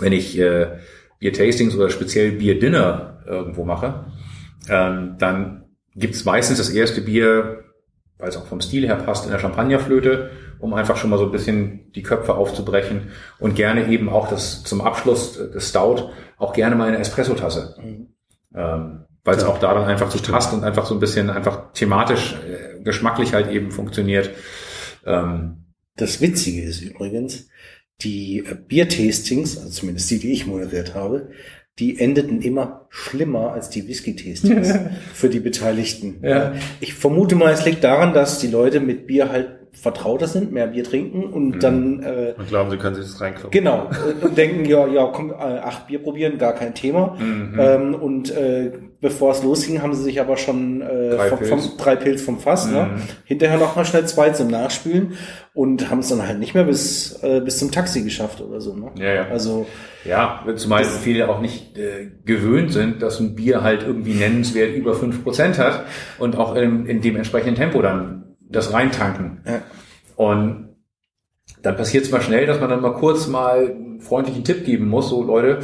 wenn 0.00 0.12
ich 0.12 0.38
äh, 0.38 0.78
Bier-Tastings 1.20 1.74
oder 1.76 1.90
speziell 1.90 2.32
Bier-Dinner 2.32 3.22
irgendwo 3.26 3.64
mache, 3.64 4.06
ähm, 4.68 5.16
dann 5.18 5.64
gibt's 5.94 6.24
meistens 6.24 6.58
das 6.58 6.70
erste 6.70 7.00
Bier, 7.00 7.64
weil 8.18 8.28
es 8.28 8.36
auch 8.36 8.46
vom 8.46 8.60
Stil 8.60 8.86
her 8.86 8.96
passt, 8.96 9.24
in 9.24 9.30
der 9.30 9.38
Champagnerflöte, 9.38 10.30
um 10.58 10.74
einfach 10.74 10.96
schon 10.96 11.10
mal 11.10 11.18
so 11.18 11.24
ein 11.26 11.32
bisschen 11.32 11.92
die 11.92 12.02
Köpfe 12.02 12.34
aufzubrechen 12.34 13.10
und 13.38 13.54
gerne 13.54 13.88
eben 13.88 14.08
auch 14.08 14.28
das 14.28 14.64
zum 14.64 14.80
Abschluss 14.80 15.34
des 15.34 15.68
Stout 15.68 16.10
auch 16.36 16.52
gerne 16.52 16.76
mal 16.76 16.88
eine 16.88 16.98
Espresso-Tasse. 16.98 17.76
Ähm, 18.54 19.04
weil 19.24 19.36
es 19.36 19.42
Ja. 19.42 19.48
auch 19.48 19.58
da 19.58 19.74
dann 19.74 19.84
einfach 19.84 20.10
so 20.10 20.18
passt 20.32 20.52
und 20.52 20.64
einfach 20.64 20.86
so 20.86 20.94
ein 20.94 21.00
bisschen 21.00 21.30
einfach 21.30 21.72
thematisch, 21.72 22.34
äh, 22.34 22.82
geschmacklich 22.82 23.34
halt 23.34 23.50
eben 23.50 23.70
funktioniert. 23.70 24.30
Ähm, 25.04 25.64
Das 25.98 26.20
Witzige 26.20 26.62
ist 26.62 26.80
übrigens, 26.80 27.48
die 28.00 28.44
Biertastings, 28.68 29.58
also 29.58 29.70
zumindest 29.70 30.10
die, 30.10 30.18
die 30.18 30.32
ich 30.32 30.46
moderiert 30.46 30.94
habe, 30.94 31.30
die 31.78 31.98
endeten 32.00 32.42
immer 32.42 32.86
schlimmer 32.88 33.52
als 33.52 33.70
die 33.70 33.86
Whisky-Tastings 33.86 34.74
für 35.14 35.28
die 35.28 35.40
Beteiligten. 35.40 36.20
Ja. 36.22 36.54
Ich 36.80 36.94
vermute 36.94 37.36
mal, 37.36 37.52
es 37.52 37.64
liegt 37.64 37.84
daran, 37.84 38.14
dass 38.14 38.38
die 38.38 38.48
Leute 38.48 38.80
mit 38.80 39.06
Bier 39.06 39.30
halt 39.30 39.58
vertrauter 39.72 40.26
sind, 40.26 40.52
mehr 40.52 40.68
Bier 40.68 40.82
trinken 40.82 41.24
und 41.24 41.60
dann 41.62 42.02
äh, 42.02 42.34
Und 42.36 42.48
glauben, 42.48 42.70
sie 42.70 42.78
können 42.78 42.96
sich 42.96 43.04
das 43.04 43.20
reinkloppen. 43.20 43.50
Genau, 43.50 43.90
und 44.22 44.36
denken, 44.36 44.64
ja, 44.64 44.86
ja, 44.88 45.06
komm, 45.06 45.30
äh, 45.30 45.34
acht 45.34 45.86
Bier 45.86 46.02
probieren, 46.02 46.38
gar 46.38 46.54
kein 46.54 46.74
Thema. 46.74 47.16
Ähm, 47.20 47.94
und 47.94 48.30
äh, 48.30 48.72
bevor 49.00 49.32
es 49.32 49.42
losging, 49.42 49.80
haben 49.80 49.94
sie 49.94 50.02
sich 50.02 50.20
aber 50.20 50.36
schon 50.36 50.82
äh, 50.82 51.10
Drei 51.10 51.28
vom, 51.28 51.38
vom, 51.38 51.60
Pilz. 51.60 51.76
drei 51.76 51.96
Pilz 51.96 52.22
vom 52.22 52.38
Fass, 52.40 52.66
ne? 52.66 52.90
hinterher 53.24 53.58
noch 53.58 53.76
mal 53.76 53.84
schnell 53.84 54.06
zwei 54.06 54.30
zum 54.30 54.48
Nachspülen 54.48 55.12
und 55.54 55.90
haben 55.90 56.00
es 56.00 56.08
dann 56.08 56.26
halt 56.26 56.38
nicht 56.38 56.54
mehr 56.54 56.64
bis, 56.64 57.22
äh, 57.22 57.40
bis 57.40 57.58
zum 57.58 57.70
Taxi 57.70 58.02
geschafft 58.02 58.40
oder 58.40 58.60
so. 58.60 58.74
Ne? 58.74 58.90
Ja, 58.96 59.12
ja. 59.14 59.28
Also 59.28 59.66
Ja, 60.04 60.44
zumal 60.56 60.84
viele 60.84 61.28
auch 61.28 61.40
nicht 61.40 61.78
äh, 61.78 62.10
gewöhnt 62.24 62.72
sind, 62.72 63.02
dass 63.02 63.20
ein 63.20 63.34
Bier 63.34 63.62
halt 63.62 63.82
irgendwie 63.82 64.14
nennenswert 64.14 64.74
über 64.74 64.94
5% 64.94 65.58
hat 65.58 65.84
und 66.18 66.36
auch 66.36 66.56
in, 66.56 66.86
in 66.86 67.00
dem 67.00 67.16
entsprechenden 67.16 67.54
Tempo 67.54 67.80
dann 67.82 68.36
das 68.40 68.72
reintanken. 68.72 69.42
Ja. 69.46 69.62
Und 70.16 70.68
dann 71.62 71.76
passiert 71.76 72.04
es 72.04 72.10
mal 72.10 72.20
schnell, 72.20 72.46
dass 72.46 72.60
man 72.60 72.70
dann 72.70 72.80
mal 72.80 72.94
kurz 72.94 73.26
mal 73.26 73.66
einen 73.68 74.00
freundlichen 74.00 74.44
Tipp 74.44 74.64
geben 74.64 74.88
muss, 74.88 75.08
so 75.08 75.22
Leute, 75.22 75.60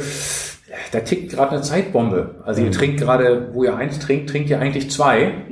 da 0.91 0.99
tickt 0.99 1.31
gerade 1.31 1.51
eine 1.51 1.61
Zeitbombe. 1.61 2.41
Also 2.43 2.61
ihr 2.61 2.71
trinkt 2.71 2.99
gerade, 2.99 3.49
wo 3.53 3.63
ihr 3.63 3.75
eins 3.75 3.99
trinkt, 3.99 4.29
trinkt 4.29 4.49
ihr 4.49 4.59
eigentlich 4.59 4.91
zwei. 4.91 5.45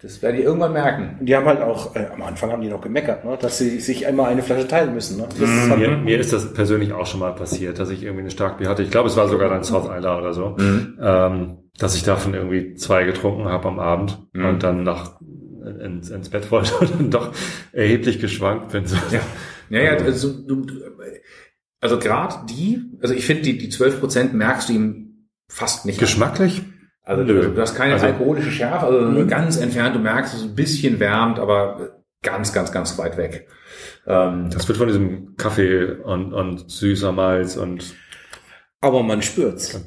Das 0.00 0.22
werdet 0.22 0.40
ihr 0.40 0.46
irgendwann 0.46 0.72
merken. 0.74 1.26
die 1.26 1.34
haben 1.34 1.46
halt 1.46 1.60
auch, 1.60 1.96
äh, 1.96 2.06
am 2.14 2.22
Anfang 2.22 2.52
haben 2.52 2.62
die 2.62 2.68
noch 2.68 2.80
gemeckert, 2.80 3.24
ne? 3.24 3.36
dass 3.40 3.58
sie 3.58 3.80
sich 3.80 4.06
einmal 4.06 4.30
eine 4.30 4.42
Flasche 4.42 4.68
teilen 4.68 4.94
müssen. 4.94 5.16
Ne? 5.18 5.26
Das 5.28 5.50
ist 5.50 5.70
halt, 5.70 5.80
Mir, 5.80 5.96
mir 5.96 6.20
ist 6.20 6.32
das 6.32 6.52
persönlich 6.52 6.92
auch 6.92 7.06
schon 7.06 7.18
mal 7.18 7.34
passiert, 7.34 7.80
dass 7.80 7.90
ich 7.90 8.04
irgendwie 8.04 8.20
eine 8.20 8.30
Starkbier 8.30 8.68
hatte. 8.68 8.84
Ich 8.84 8.92
glaube, 8.92 9.08
es 9.08 9.16
war 9.16 9.26
sogar 9.26 9.48
dann 9.48 9.64
South 9.64 9.90
Island 9.90 10.20
oder 10.20 10.32
so. 10.32 10.56
Ähm, 10.60 11.56
dass 11.78 11.96
ich 11.96 12.04
davon 12.04 12.34
irgendwie 12.34 12.74
zwei 12.74 13.02
getrunken 13.04 13.46
habe 13.46 13.66
am 13.66 13.80
Abend 13.80 14.18
und 14.34 14.62
dann 14.62 14.84
nach 14.84 15.20
ins, 15.84 16.10
ins 16.10 16.28
Bett 16.28 16.50
wollte 16.52 16.74
und 16.80 16.90
dann 16.96 17.10
doch 17.10 17.32
erheblich 17.72 18.20
geschwankt 18.20 18.70
bin. 18.70 18.86
So. 18.86 18.96
Ja, 19.10 19.20
ja, 19.70 19.82
ja 19.82 20.04
also, 20.04 20.32
du, 20.32 20.64
du- 20.64 20.74
also 21.80 21.98
gerade 21.98 22.46
die, 22.48 22.82
also 23.02 23.14
ich 23.14 23.24
finde, 23.26 23.42
die, 23.42 23.58
die 23.58 23.70
12% 23.70 24.32
merkst 24.32 24.68
du 24.68 24.72
ihm 24.74 25.26
fast 25.48 25.86
nicht. 25.86 25.98
an. 25.98 26.00
Geschmacklich? 26.00 26.62
Also 27.02 27.24
du, 27.24 27.50
du 27.50 27.60
hast 27.60 27.74
keine 27.74 27.94
Also- 27.94 28.06
alkoholische 28.06 28.50
Schärfe, 28.50 28.86
also 28.86 29.08
nur 29.08 29.26
ganz 29.26 29.56
entfernt, 29.56 29.94
du 29.96 30.00
merkst, 30.00 30.34
es 30.34 30.40
ist 30.40 30.46
ein 30.48 30.54
bisschen 30.54 31.00
wärmt, 31.00 31.38
aber 31.38 32.02
ganz, 32.22 32.52
ganz, 32.52 32.70
ganz 32.72 32.98
weit 32.98 33.16
weg. 33.16 33.48
Ähm, 34.06 34.50
Das 34.50 34.68
wird 34.68 34.76
von 34.78 34.88
diesem 34.88 35.36
Kaffee 35.36 35.84
und, 36.02 36.32
und 36.34 36.70
süßer 36.70 37.12
Malz 37.12 37.56
und 37.56 37.94
aber 38.80 39.02
man 39.02 39.22
spürt's. 39.22 39.80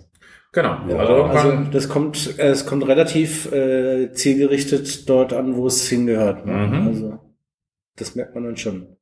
genau. 0.52 0.80
Ja, 0.90 0.98
also, 0.98 1.24
also 1.24 1.50
irgendwann- 1.50 1.72
das 1.72 1.90
kommt, 1.90 2.40
äh, 2.40 2.48
es 2.50 2.66
kommt 2.66 2.88
relativ 2.88 3.52
äh, 3.52 4.12
zielgerichtet 4.14 5.08
dort 5.10 5.32
an, 5.34 5.56
wo 5.56 5.68
es 5.68 5.88
hingehört. 5.88 6.46
Ne? 6.46 6.54
Mhm. 6.54 6.88
Also 6.88 7.20
das 7.98 8.16
merkt 8.16 8.34
man 8.36 8.46
dann 8.46 8.58
schon. 8.58 8.98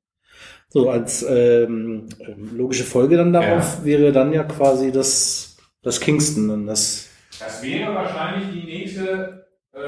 So 0.70 0.90
als 0.90 1.26
ähm, 1.28 2.10
logische 2.54 2.84
Folge 2.84 3.18
dann 3.18 3.34
darauf 3.34 3.84
wäre 3.84 4.12
dann 4.12 4.32
ja 4.34 4.44
quasi 4.44 4.92
das 4.92 5.58
das 5.82 6.00
Kingston 6.00 6.48
dann 6.48 6.68
das 6.68 7.08
das 7.40 7.64
wäre 7.64 7.96
wahrscheinlich 7.96 8.50
die 8.52 8.66
nächste, 8.66 9.48
äh, 9.74 9.80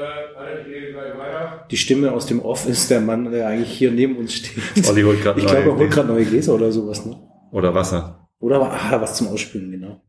die 1.70 1.76
Stimme 1.76 2.12
aus 2.12 2.26
dem 2.26 2.40
Off 2.40 2.66
ist 2.66 2.90
der 2.90 3.00
Mann, 3.00 3.30
der 3.30 3.46
eigentlich 3.48 3.72
hier 3.72 3.90
neben 3.90 4.16
uns 4.16 4.34
steht. 4.34 4.88
Olli 4.88 5.02
holt 5.02 5.22
gerade 5.22 5.38
ich 5.38 5.44
neue 5.44 5.62
glaube, 5.62 5.70
er 5.70 5.76
holt 5.76 5.90
gerade 5.90 6.08
neue 6.08 6.24
Gläser 6.24 6.54
oder 6.54 6.72
sowas. 6.72 7.04
Ne? 7.04 7.16
oder 7.52 7.74
Wasser. 7.74 8.28
Oder 8.40 8.60
ah, 8.60 9.00
was 9.00 9.16
zum 9.16 9.28
Ausspülen 9.28 9.70
genau. 9.70 10.02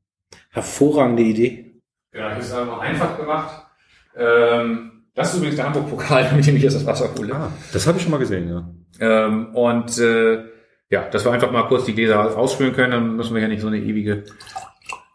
Hervorragende 0.50 1.22
Idee. 1.22 1.82
Genau, 2.12 2.28
ich 2.28 2.34
habe 2.34 2.42
es 2.42 2.54
einfach 2.54 2.80
einfach 2.80 3.18
gemacht. 3.18 3.68
Ähm, 4.16 5.04
das 5.14 5.30
ist 5.30 5.38
übrigens 5.38 5.58
der 5.58 5.66
Hamburg-Pokal, 5.66 6.32
mit 6.36 6.48
dem 6.48 6.56
ich 6.56 6.64
jetzt 6.64 6.76
das 6.76 6.86
Wasser 6.86 7.14
hole. 7.16 7.36
Ah, 7.36 7.52
das 7.72 7.86
habe 7.86 7.98
ich 7.98 8.04
schon 8.04 8.12
mal 8.12 8.18
gesehen, 8.18 8.50
ja. 8.50 8.70
Ähm, 9.00 9.54
und 9.54 9.98
äh, 10.00 10.46
ja, 10.94 11.10
dass 11.10 11.26
wir 11.26 11.32
einfach 11.32 11.52
mal 11.52 11.64
kurz 11.64 11.86
die 11.86 11.96
Gläser 11.96 12.38
ausspülen 12.38 12.74
können, 12.74 12.92
dann 12.92 13.16
müssen 13.16 13.34
wir 13.34 13.42
ja 13.42 13.48
nicht 13.48 13.62
so 13.62 13.68
eine 13.68 13.80
ewige 13.80 14.26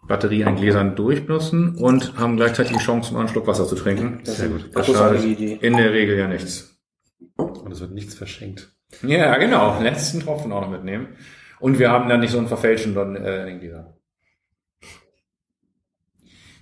Batterie 0.09 0.45
an 0.45 0.57
Gläsern 0.57 0.97
durchbenutzen 0.97 1.76
und 1.76 2.18
haben 2.18 2.37
gleichzeitig 2.37 2.76
die 2.76 2.83
Chance, 2.83 3.14
mal 3.14 3.20
einen 3.20 3.29
Schluck 3.29 3.47
Wasser 3.47 3.64
zu 3.64 3.76
trinken. 3.76 4.20
Das 4.24 4.39
Sehr 4.39 4.47
ist 4.47 4.53
gut. 4.53 4.62
eine 4.64 4.72
Das 4.72 4.87
schadet 4.87 5.24
Idee. 5.24 5.59
in 5.61 5.76
der 5.76 5.93
Regel 5.93 6.18
ja 6.18 6.26
nichts. 6.26 6.76
Und 7.37 7.70
es 7.70 7.81
wird 7.81 7.93
nichts 7.93 8.14
verschenkt. 8.16 8.72
Ja, 9.03 9.37
genau. 9.37 9.81
Letzten 9.81 10.18
Tropfen 10.18 10.51
auch 10.51 10.62
noch 10.62 10.70
mitnehmen. 10.70 11.09
Und 11.61 11.79
wir 11.79 11.91
haben 11.91 12.09
dann 12.09 12.20
nicht 12.20 12.33
so 12.33 12.39
einen 12.39 12.49
verfälschenden 12.49 13.14
äh, 13.14 13.43
in 13.43 13.47
den 13.47 13.61
Gläsern. 13.61 13.87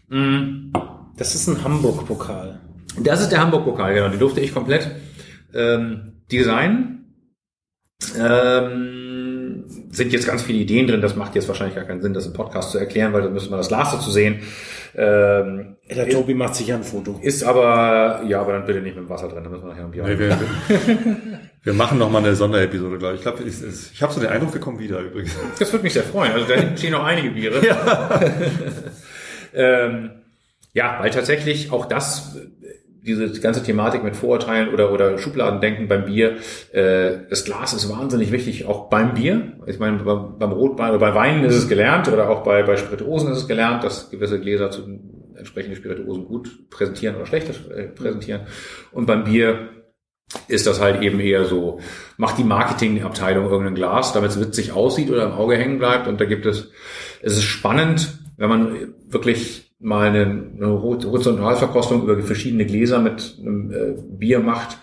Mm. 0.09 0.73
Das 1.17 1.35
ist 1.35 1.47
ein 1.49 1.65
Hamburg-Pokal. 1.65 2.61
Das 3.01 3.23
ist 3.23 3.31
der 3.33 3.41
Hamburg-Pokal, 3.41 3.95
genau. 3.95 4.09
Die 4.09 4.19
durfte 4.19 4.41
ich 4.41 4.53
komplett 4.53 4.91
ähm, 5.55 6.21
designen. 6.31 6.96
Ähm, 8.19 9.65
sind 9.91 10.13
jetzt 10.13 10.27
ganz 10.27 10.43
viele 10.43 10.59
Ideen 10.59 10.87
drin. 10.87 11.01
Das 11.01 11.17
macht 11.17 11.35
jetzt 11.35 11.49
wahrscheinlich 11.49 11.77
gar 11.77 11.85
keinen 11.85 12.03
Sinn, 12.03 12.13
das 12.13 12.27
im 12.27 12.33
Podcast 12.35 12.71
zu 12.71 12.79
erklären, 12.79 13.13
weil 13.13 13.23
da 13.23 13.31
müssen 13.31 13.51
wir 13.51 13.57
das 13.57 13.69
Glas 13.69 13.93
dazu 13.93 14.11
sehen. 14.11 14.41
Ähm, 14.95 15.77
Der 15.91 16.09
Tobi 16.09 16.35
macht 16.35 16.55
sich 16.55 16.69
ja 16.69 16.77
ein 16.77 16.85
Foto. 16.85 17.19
ist 17.23 17.43
aber, 17.43 18.23
ja, 18.27 18.41
aber 18.41 18.53
dann 18.53 18.67
bitte 18.67 18.81
nicht 18.81 18.97
mit 18.97 19.05
dem 19.05 19.09
Wasser 19.11 19.29
drin, 19.29 19.45
da 19.45 19.51
müssen 19.51 19.65
wir 19.65 19.69
nachher 19.71 19.85
ein 19.85 19.91
Bier 19.91 20.05
Nee, 20.05 20.19
wir, 20.19 20.31
wir, 20.31 21.41
wir 21.63 21.73
machen 21.75 21.99
noch 21.99 22.11
mal 22.11 22.19
eine 22.19 22.35
Sonderepisode, 22.35 22.99
glaube 22.99 23.15
ich. 23.15 23.21
Ich 23.21 23.25
glaube, 23.25 23.43
ich, 23.43 23.55
ich 23.93 24.03
habe 24.03 24.13
so 24.13 24.21
den 24.21 24.31
Eindruck, 24.31 24.55
wir 24.55 24.61
kommen 24.61 24.79
wieder 24.79 25.01
übrigens. 25.01 25.35
Das 25.59 25.73
würde 25.73 25.83
mich 25.83 25.93
sehr 25.95 26.03
freuen. 26.03 26.33
Also 26.33 26.47
da 26.47 26.55
hinten 26.55 26.77
stehen 26.77 26.93
noch 26.93 27.05
einige 27.05 27.31
Biere. 27.31 27.67
Ja, 27.67 28.21
ähm, 29.55 30.11
ja 30.73 30.97
weil 31.01 31.11
tatsächlich 31.11 31.73
auch 31.73 31.87
das, 31.87 32.37
diese 33.07 33.41
ganze 33.41 33.63
Thematik 33.63 34.03
mit 34.03 34.17
Vorurteilen 34.17 34.73
oder, 34.75 34.93
oder 34.93 35.17
Schubladendenken 35.19 35.89
beim 35.89 36.05
Bier, 36.05 36.37
äh, 36.73 37.19
das 37.31 37.45
Glas 37.45 37.73
ist 37.73 37.89
wahnsinnig 37.89 38.33
wichtig, 38.33 38.67
auch 38.67 38.89
beim 38.91 39.15
Bier. 39.15 39.53
Ich 39.67 39.79
meine, 39.79 39.99
beim, 39.99 40.39
beim 40.39 40.53
Rotwein 40.53 40.91
oder 40.91 40.99
bei 40.99 41.15
Weinen 41.15 41.45
ist 41.45 41.55
es 41.55 41.69
gelernt 41.69 42.09
oder 42.09 42.29
auch 42.29 42.43
bei, 42.43 42.63
bei 42.63 42.77
Spirituosen 42.77 43.33
ist 43.33 43.39
es 43.39 43.49
gelernt, 43.49 43.85
dass 43.85 44.11
gewisse 44.11 44.41
Gläser 44.41 44.71
zu 44.71 44.83
entsprechenden 45.37 45.77
Spirituosen 45.77 46.27
gut 46.27 46.71
präsentieren 46.71 47.17
oder 47.17 47.27
schlecht 47.27 47.49
äh, 47.71 47.85
präsentieren. 47.85 48.43
Und 48.93 49.07
beim 49.07 49.25
Bier 49.25 49.69
ist 50.49 50.67
das 50.67 50.81
halt 50.81 51.03
eben 51.03 51.21
eher 51.21 51.45
so, 51.45 51.79
macht 52.17 52.39
die 52.39 52.45
Marketingabteilung 52.45 53.49
irgendein 53.49 53.77
Glas, 53.77 54.13
damit 54.13 54.31
es 54.31 54.41
witzig 54.41 54.73
aussieht 54.73 55.11
oder 55.11 55.25
im 55.25 55.33
Auge 55.33 55.57
hängen 55.57 55.79
bleibt. 55.79 56.09
Und 56.09 56.21
da 56.21 56.25
gibt 56.25 56.47
es, 56.47 56.71
es 57.23 57.35
ist 57.35 57.45
spannend, 57.45 58.19
wenn 58.37 58.49
man 58.49 58.95
wirklich 59.09 59.66
mal 59.79 60.09
eine, 60.09 60.23
eine 60.57 60.83
Horizontalverkostung 60.83 62.03
über 62.03 62.19
verschiedene 62.23 62.65
Gläser 62.67 62.99
mit 63.01 63.37
einem 63.41 63.71
äh, 63.73 63.95
Bier 64.19 64.41
macht 64.41 64.79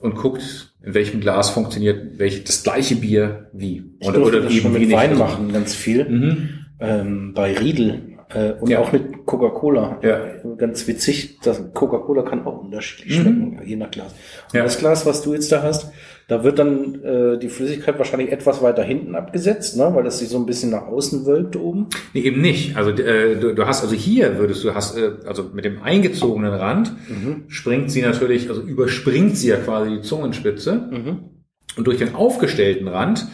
und 0.00 0.14
guckt, 0.16 0.74
in 0.82 0.94
welchem 0.94 1.20
Glas 1.20 1.50
funktioniert 1.50 2.18
welche, 2.18 2.42
das 2.42 2.62
gleiche 2.62 2.96
Bier 2.96 3.48
wie. 3.52 3.84
Ich 4.00 4.08
durfte 4.08 4.42
das 4.42 4.52
schon 4.54 4.72
mit. 4.72 4.90
Wein 4.92 5.16
machen, 5.18 5.52
ganz 5.52 5.74
viel. 5.74 6.04
Mhm. 6.08 6.48
Ähm, 6.80 7.32
bei 7.34 7.56
Riedel 7.58 8.16
äh, 8.32 8.52
und 8.52 8.70
Ja. 8.70 8.78
auch 8.78 8.92
mit 8.92 9.26
Coca-Cola. 9.26 9.98
Ja. 10.02 10.20
Ganz 10.56 10.86
witzig, 10.86 11.38
Coca-Cola 11.74 12.22
kann 12.22 12.46
auch 12.46 12.62
unterschiedlich 12.62 13.16
schmecken, 13.16 13.60
je 13.64 13.74
nach 13.76 13.90
Glas. 13.90 14.12
Und 14.12 14.52
Mhm. 14.52 14.58
Ja. 14.58 14.62
das 14.64 14.78
Glas, 14.78 15.04
was 15.06 15.22
du 15.22 15.32
jetzt 15.34 15.50
da 15.50 15.62
hast, 15.62 15.90
da 16.28 16.44
wird 16.44 16.58
dann 16.58 17.02
äh, 17.02 17.38
die 17.38 17.48
Flüssigkeit 17.48 17.98
wahrscheinlich 17.98 18.30
etwas 18.30 18.62
weiter 18.62 18.82
hinten 18.82 19.14
abgesetzt, 19.14 19.76
ne? 19.76 19.90
weil 19.94 20.04
das 20.04 20.18
sich 20.18 20.28
so 20.28 20.38
ein 20.38 20.46
bisschen 20.46 20.70
nach 20.70 20.86
außen 20.86 21.24
wölbt 21.26 21.56
oben. 21.56 21.86
Nee, 22.14 22.20
eben 22.20 22.40
nicht. 22.40 22.76
Also 22.76 22.90
äh, 22.90 23.36
du, 23.36 23.54
du 23.54 23.66
hast 23.66 23.82
also 23.82 23.94
hier 23.96 24.38
würdest 24.38 24.62
du 24.62 24.74
hast 24.74 24.96
äh, 24.96 25.10
also 25.26 25.44
mit 25.52 25.64
dem 25.64 25.82
eingezogenen 25.82 26.52
Rand 26.52 26.92
Mhm. 27.08 27.44
springt 27.48 27.90
sie 27.90 28.02
natürlich, 28.02 28.48
also 28.50 28.60
überspringt 28.62 29.36
sie 29.36 29.48
ja 29.48 29.56
quasi 29.56 29.96
die 29.96 30.02
Zungenspitze 30.02 30.88
und 31.76 31.86
durch 31.86 31.96
den 31.98 32.14
aufgestellten 32.14 32.88
Rand 32.88 33.26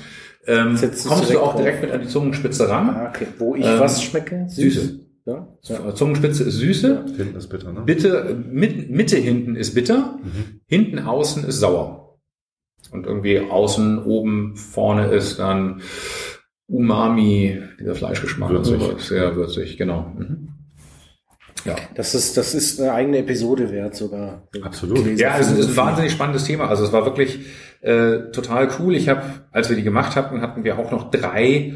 ähm, 0.47 0.77
kommst 1.09 1.33
du 1.33 1.39
auch 1.41 1.57
direkt 1.57 1.83
mit 1.83 1.91
an 1.91 2.03
die 2.03 2.09
Zungenspitze 2.09 2.69
ran. 2.69 2.91
Ah, 2.91 3.09
okay. 3.13 3.27
Wo 3.39 3.55
ich 3.57 3.65
Ähm, 3.65 3.81
was 3.81 4.03
schmecke? 4.03 4.45
Süße. 4.49 5.01
Ja? 5.27 5.49
ja. 5.63 5.95
Zungenspitze 5.95 6.45
ist 6.45 6.55
Süße. 6.59 7.07
Hinten 7.17 7.37
ist 7.37 7.49
bitter, 7.49 7.73
ne? 7.73 7.81
Bitte, 7.87 8.37
mit, 8.51 8.91
Mitte 8.91 9.17
hinten 9.17 9.57
ist 9.57 9.75
bitter, 9.75 10.19
hinten 10.67 10.99
außen 10.99 11.45
ist 11.45 11.61
sauer. 11.61 12.04
Und 12.91 13.07
irgendwie 13.07 13.41
außen, 13.41 14.03
oben, 14.05 14.57
vorne 14.57 15.07
ist 15.09 15.39
dann 15.39 15.83
Umami, 16.67 17.61
dieser 17.79 17.95
Fleischgeschmack. 17.95 18.51
Würzig. 18.51 18.81
Also 18.81 18.99
Sehr 18.99 19.37
würzig, 19.37 19.77
genau. 19.77 20.13
Mhm. 20.17 20.49
Ja. 21.65 21.77
Das 21.95 22.15
ist, 22.15 22.37
das 22.37 22.55
ist 22.55 22.81
eine 22.81 22.93
eigene 22.93 23.19
Episode 23.19 23.71
wert 23.71 23.95
sogar. 23.95 24.49
Absolut. 24.63 25.19
Ja, 25.19 25.39
es 25.39 25.51
ist 25.51 25.71
ein 25.71 25.77
wahnsinnig 25.77 26.13
spannendes 26.13 26.45
Thema. 26.45 26.69
Also 26.69 26.85
es 26.85 26.93
war 26.93 27.07
wirklich 27.07 27.41
äh, 27.81 28.31
total 28.33 28.69
cool. 28.79 28.95
Ich 28.95 29.09
habe, 29.09 29.23
als 29.51 29.71
wir 29.71 29.77
die 29.77 29.83
gemacht 29.83 30.15
hatten, 30.15 30.43
hatten 30.43 30.65
wir 30.65 30.79
auch 30.79 30.91
noch 30.91 31.11
drei 31.11 31.75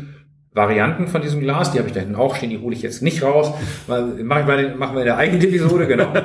Varianten 0.53 1.09
von 1.09 1.23
diesem 1.23 1.41
Glas. 1.41 1.73
Die 1.73 1.79
habe 1.79 1.89
ich 1.89 1.95
da 1.95 2.01
hinten 2.01 2.17
auch 2.17 2.35
stehen. 2.37 2.51
Die 2.51 2.59
hole 2.59 2.75
ich 2.75 2.83
jetzt 2.83 3.03
nicht 3.03 3.23
raus. 3.23 3.53
Weil, 3.87 4.03
mach 4.25 4.41
ich 4.41 4.47
mal, 4.47 4.75
machen 4.75 4.95
wir 4.95 5.03
in 5.03 5.07
der 5.07 5.17
eigenen 5.17 5.43
Episode, 5.43 5.87
genau. 5.87 6.13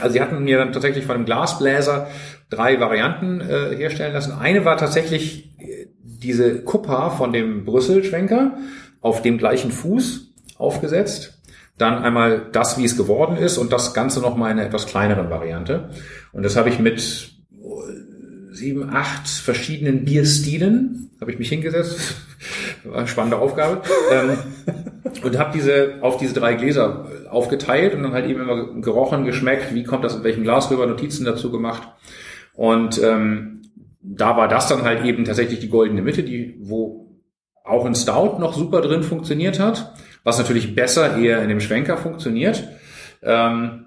Also 0.00 0.12
sie 0.12 0.20
hatten 0.20 0.44
mir 0.44 0.58
dann 0.58 0.72
tatsächlich 0.72 1.06
von 1.06 1.16
einem 1.16 1.24
Glasbläser 1.24 2.08
drei 2.52 2.78
Varianten 2.80 3.40
äh, 3.40 3.74
herstellen 3.76 4.12
lassen. 4.12 4.32
Eine 4.32 4.64
war 4.64 4.76
tatsächlich 4.76 5.58
äh, 5.58 5.86
diese 6.02 6.62
Kuppa 6.62 7.10
von 7.10 7.32
dem 7.32 7.64
Brüssel-Schwenker 7.64 8.58
auf 9.00 9.22
dem 9.22 9.38
gleichen 9.38 9.72
Fuß 9.72 10.32
aufgesetzt. 10.58 11.40
Dann 11.78 12.02
einmal 12.02 12.48
das, 12.52 12.78
wie 12.78 12.84
es 12.84 12.96
geworden 12.96 13.36
ist 13.36 13.58
und 13.58 13.72
das 13.72 13.94
Ganze 13.94 14.20
nochmal 14.20 14.52
in 14.52 14.58
einer 14.58 14.68
etwas 14.68 14.86
kleineren 14.86 15.30
Variante. 15.30 15.90
Und 16.32 16.44
das 16.44 16.56
habe 16.56 16.68
ich 16.68 16.78
mit 16.78 17.32
sieben, 18.52 18.90
acht 18.90 19.26
verschiedenen 19.26 20.04
Bierstilen. 20.04 21.10
Habe 21.20 21.32
ich 21.32 21.38
mich 21.38 21.48
hingesetzt. 21.48 22.16
War 22.84 22.98
eine 22.98 23.08
spannende 23.08 23.38
Aufgabe. 23.38 23.82
ähm, 24.12 24.36
und 25.22 25.38
habe 25.38 25.52
diese 25.54 25.94
auf 26.00 26.18
diese 26.18 26.34
drei 26.34 26.54
Gläser 26.54 27.06
aufgeteilt 27.30 27.94
und 27.94 28.02
dann 28.02 28.12
halt 28.12 28.28
eben 28.28 28.40
immer 28.40 28.80
gerochen, 28.80 29.24
geschmeckt, 29.24 29.74
wie 29.74 29.84
kommt 29.84 30.04
das 30.04 30.16
in 30.16 30.24
welchem 30.24 30.42
Glas 30.42 30.70
rüber, 30.70 30.86
Notizen 30.86 31.24
dazu 31.24 31.50
gemacht. 31.50 31.82
Und 32.54 33.02
ähm, 33.02 33.62
da 34.00 34.36
war 34.36 34.48
das 34.48 34.68
dann 34.68 34.82
halt 34.82 35.04
eben 35.04 35.24
tatsächlich 35.24 35.60
die 35.60 35.68
goldene 35.68 36.02
Mitte, 36.02 36.22
die 36.22 36.56
wo 36.60 37.02
auch 37.64 37.84
ein 37.84 37.94
Stout 37.94 38.38
noch 38.38 38.54
super 38.54 38.80
drin 38.80 39.02
funktioniert 39.02 39.60
hat, 39.60 39.94
was 40.24 40.38
natürlich 40.38 40.74
besser 40.74 41.16
eher 41.16 41.42
in 41.42 41.48
dem 41.48 41.60
Schwenker 41.60 41.96
funktioniert. 41.96 42.68
Ähm, 43.22 43.86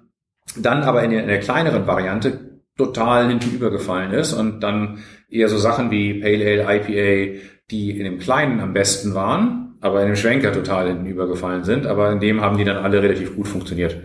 dann 0.55 0.83
aber 0.83 1.03
in 1.03 1.11
der, 1.11 1.23
in 1.23 1.27
der 1.27 1.39
kleineren 1.39 1.87
Variante 1.87 2.61
total 2.77 3.27
hintenübergefallen 3.27 4.11
ist 4.11 4.33
und 4.33 4.61
dann 4.61 4.99
eher 5.29 5.49
so 5.49 5.57
Sachen 5.57 5.91
wie 5.91 6.21
Pale 6.21 6.45
Ale, 6.45 6.77
IPA, 6.77 7.39
die 7.71 7.97
in 7.97 8.03
dem 8.03 8.19
Kleinen 8.19 8.59
am 8.59 8.73
besten 8.73 9.15
waren, 9.15 9.77
aber 9.81 10.01
in 10.01 10.07
dem 10.07 10.15
Schwenker 10.15 10.51
total 10.51 10.87
hintenübergefallen 10.87 11.63
sind, 11.63 11.85
aber 11.87 12.11
in 12.11 12.19
dem 12.19 12.41
haben 12.41 12.57
die 12.57 12.63
dann 12.63 12.77
alle 12.77 13.01
relativ 13.01 13.35
gut 13.35 13.47
funktioniert. 13.47 13.97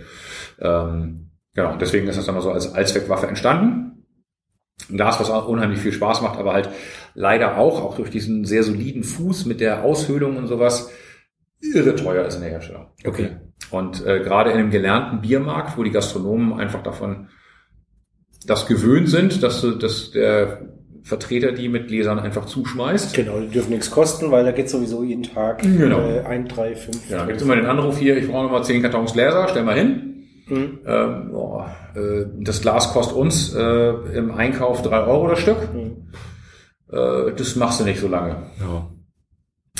Ähm, 0.61 1.30
genau, 1.54 1.76
deswegen 1.76 2.08
ist 2.08 2.16
das 2.16 2.26
dann 2.26 2.34
mal 2.34 2.42
so 2.42 2.52
als 2.52 2.72
Allzweckwaffe 2.72 3.26
entstanden. 3.26 3.89
Ein 4.89 4.97
Glas, 4.97 5.20
was 5.20 5.31
auch 5.31 5.49
unheimlich 5.49 5.81
viel 5.81 5.93
Spaß 5.93 6.22
macht, 6.22 6.39
aber 6.39 6.53
halt 6.53 6.70
leider 7.14 7.59
auch, 7.59 7.83
auch 7.83 7.97
durch 7.97 8.11
diesen 8.11 8.45
sehr 8.45 8.62
soliden 8.62 9.03
Fuß 9.05 9.47
mit 9.47 9.61
der 9.61 9.85
Aushöhlung 9.85 10.37
und 10.37 10.47
sowas, 10.47 10.91
irre 11.61 11.95
teuer 11.95 12.24
ist 12.26 12.37
in 12.37 12.43
der 12.43 12.51
Herstellung. 12.51 12.87
Okay. 13.05 13.37
Und 13.70 14.05
äh, 14.07 14.20
gerade 14.20 14.51
in 14.51 14.59
einem 14.59 14.70
gelernten 14.70 15.20
Biermarkt, 15.20 15.76
wo 15.76 15.83
die 15.83 15.91
Gastronomen 15.91 16.59
einfach 16.59 16.83
davon 16.83 17.28
das 18.47 18.66
gewöhnt 18.66 19.09
sind, 19.09 19.43
dass, 19.43 19.66
dass 19.78 20.12
der 20.12 20.62
Vertreter 21.03 21.53
die 21.53 21.68
mit 21.68 21.89
Gläsern 21.89 22.18
einfach 22.18 22.47
zuschmeißt. 22.47 23.14
Genau, 23.14 23.41
die 23.41 23.49
dürfen 23.49 23.70
nichts 23.70 23.91
kosten, 23.91 24.31
weil 24.31 24.45
da 24.45 24.53
geht 24.53 24.68
sowieso 24.70 25.03
jeden 25.03 25.22
Tag 25.22 25.62
Genau. 25.62 26.01
äh, 26.01 26.20
ein, 26.20 26.47
drei, 26.49 26.74
fünf. 26.74 27.09
Ja, 27.11 27.26
gibt's 27.26 27.43
immer 27.43 27.57
den 27.57 27.66
Anruf 27.66 27.99
hier, 27.99 28.16
ich 28.16 28.28
brauche 28.28 28.45
nochmal 28.45 28.64
zehn 28.64 28.83
Kartons 28.83 29.12
Gläser, 29.12 29.47
stell 29.51 29.62
mal 29.62 29.76
hin. 29.76 30.09
Mhm. 30.51 30.80
Ähm, 30.84 31.30
boah, 31.30 31.74
äh, 31.94 32.26
das 32.40 32.61
Glas 32.61 32.92
kostet 32.92 33.16
uns 33.16 33.55
äh, 33.55 33.90
im 34.16 34.32
Einkauf 34.32 34.82
drei 34.82 35.01
Euro 35.05 35.28
das 35.28 35.40
Stück. 35.40 35.72
Mhm. 35.72 36.09
Äh, 36.90 37.32
das 37.36 37.57
machst 37.57 37.80
du 37.80 37.84
nicht 37.84 38.01
so 38.01 38.09
lange. 38.09 38.42
Ja. 38.61 38.90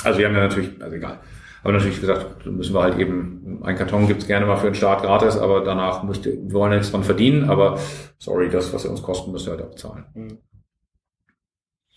Also 0.03 0.19
wir 0.19 0.27
haben 0.27 0.35
ja 0.35 0.41
natürlich, 0.41 0.81
also 0.81 0.95
egal. 0.95 1.19
Aber 1.63 1.73
natürlich 1.73 2.01
gesagt, 2.01 2.45
müssen 2.45 2.73
wir 2.73 2.81
halt 2.81 2.97
eben, 2.97 3.61
ein 3.63 3.75
Karton 3.75 4.07
gibt's 4.07 4.25
gerne 4.25 4.47
mal 4.47 4.57
für 4.57 4.67
den 4.67 4.75
Start 4.75 5.03
gratis, 5.03 5.37
aber 5.37 5.63
danach 5.63 6.01
müsst 6.01 6.25
ihr, 6.25 6.33
wir 6.33 6.53
wollen 6.53 6.71
nichts 6.71 6.89
dran 6.89 7.03
verdienen, 7.03 7.49
aber 7.49 7.77
sorry, 8.17 8.49
das, 8.49 8.73
was 8.73 8.83
ihr 8.83 8.89
uns 8.89 9.03
kosten, 9.03 9.31
müsst 9.31 9.47
ihr 9.47 9.51
halt 9.51 9.61
auch 9.61 9.69
bezahlen. 9.69 10.05
Mhm. 10.15 10.37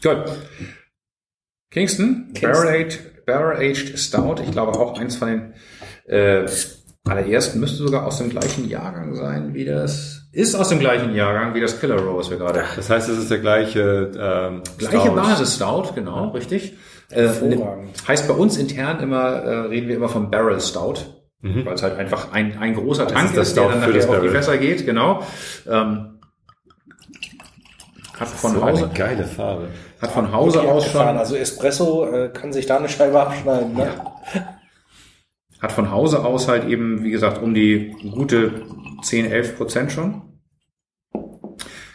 Gut. 0.03 0.25
Kingston, 1.70 2.33
Kingston. 2.35 2.51
Barrel-Aged 2.51 3.14
Barrel 3.25 3.57
Aged 3.57 3.99
Stout, 3.99 4.37
ich 4.43 4.51
glaube 4.51 4.79
auch 4.79 4.99
eins 4.99 5.16
von 5.16 5.29
den 5.29 5.55
äh, 6.07 6.47
allerersten, 7.07 7.61
müsste 7.61 7.83
sogar 7.85 8.07
aus 8.07 8.19
dem 8.19 8.31
gleichen 8.31 8.69
Jahrgang 8.69 9.15
sein, 9.15 9.53
wie 9.55 9.65
das, 9.65 10.23
ist 10.33 10.55
aus 10.55 10.71
dem 10.71 10.79
gleichen 10.81 11.15
Jahrgang 11.15 11.55
wie 11.55 11.61
das 11.61 11.79
Killer 11.79 12.01
Rose, 12.01 12.31
wir 12.31 12.39
gerade 12.39 12.65
Das 12.77 12.89
heißt, 12.91 13.09
es 13.09 13.19
ist 13.19 13.31
der 13.31 13.39
gleiche 13.41 14.11
ähm, 14.19 14.63
Gleiche 14.79 15.01
Stout. 15.01 15.15
Basis 15.15 15.55
Stout, 15.57 15.93
genau, 15.95 16.31
richtig. 16.31 16.75
Äh, 17.11 17.29
heißt 18.09 18.27
bei 18.27 18.35
uns 18.35 18.57
intern 18.57 19.01
immer, 19.01 19.27
äh, 19.35 19.57
reden 19.67 19.89
wir 19.89 19.97
immer 19.97 20.09
vom 20.09 20.31
Barrel 20.31 20.61
Stout, 20.61 21.01
Mhm. 21.43 21.67
weil 21.67 21.75
es 21.75 21.83
halt 21.83 21.99
einfach 21.99 22.33
ein, 22.33 22.57
ein 22.59 22.75
großer 22.75 23.07
Tank 23.07 23.27
ist 23.27 23.35
der 23.35 23.43
ist, 23.43 23.55
der 23.55 23.69
dann 23.69 23.81
nachher 23.81 23.93
das 23.93 24.09
auf 24.09 24.21
die. 24.23 24.29
Fässer 24.31 24.57
geht, 24.57 24.87
genau. 24.87 25.21
Ähm, 25.71 26.19
hat 28.19 28.29
von 28.29 28.53
so 28.53 28.63
Hause, 28.65 28.85
eine 28.87 28.95
geile 28.95 29.25
Farbe. 29.25 29.69
hat 30.01 30.11
von 30.11 30.33
Hause 30.33 30.63
aus 30.63 30.87
schon, 30.87 31.03
Also 31.03 31.37
Espresso 31.37 32.07
äh, 32.07 32.29
kann 32.31 32.51
sich 32.53 32.65
da 32.65 32.79
eine 32.79 32.89
Scheibe 32.89 33.21
abschneiden. 33.21 33.75
Ne? 33.75 33.91
Hat 35.65 35.73
von 35.73 35.91
Hause 35.91 36.25
aus 36.25 36.47
halt 36.47 36.69
eben, 36.69 37.03
wie 37.05 37.11
gesagt, 37.11 37.43
um 37.43 37.55
die 37.55 37.97
gute 38.12 38.67
10, 39.03 39.27
11 39.27 39.57
Prozent 39.57 39.93
schon. 39.93 40.21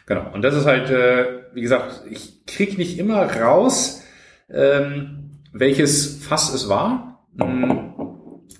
Genau. 0.07 0.34
Und 0.34 0.41
das 0.41 0.55
ist 0.55 0.65
halt, 0.65 0.89
äh, 0.89 1.43
wie 1.53 1.61
gesagt, 1.61 2.01
ich 2.09 2.45
krieg 2.47 2.80
nicht 2.80 2.97
immer 2.97 3.22
raus, 3.24 4.03
ähm, 4.51 5.39
welches 5.53 6.17
Fass 6.24 6.51
es 6.51 6.67
war. 6.67 7.28
Hm, 7.39 7.93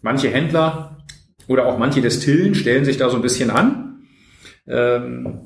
manche 0.03 0.30
Händler 0.30 0.99
oder 1.47 1.66
auch 1.66 1.80
manche 1.80 2.01
Destillen 2.01 2.53
stellen 2.53 2.86
sich 2.86 2.97
da 2.97 3.10
so 3.10 3.16
ein 3.16 3.24
bisschen 3.24 3.49
an. 3.49 4.03
Ähm, 4.68 5.39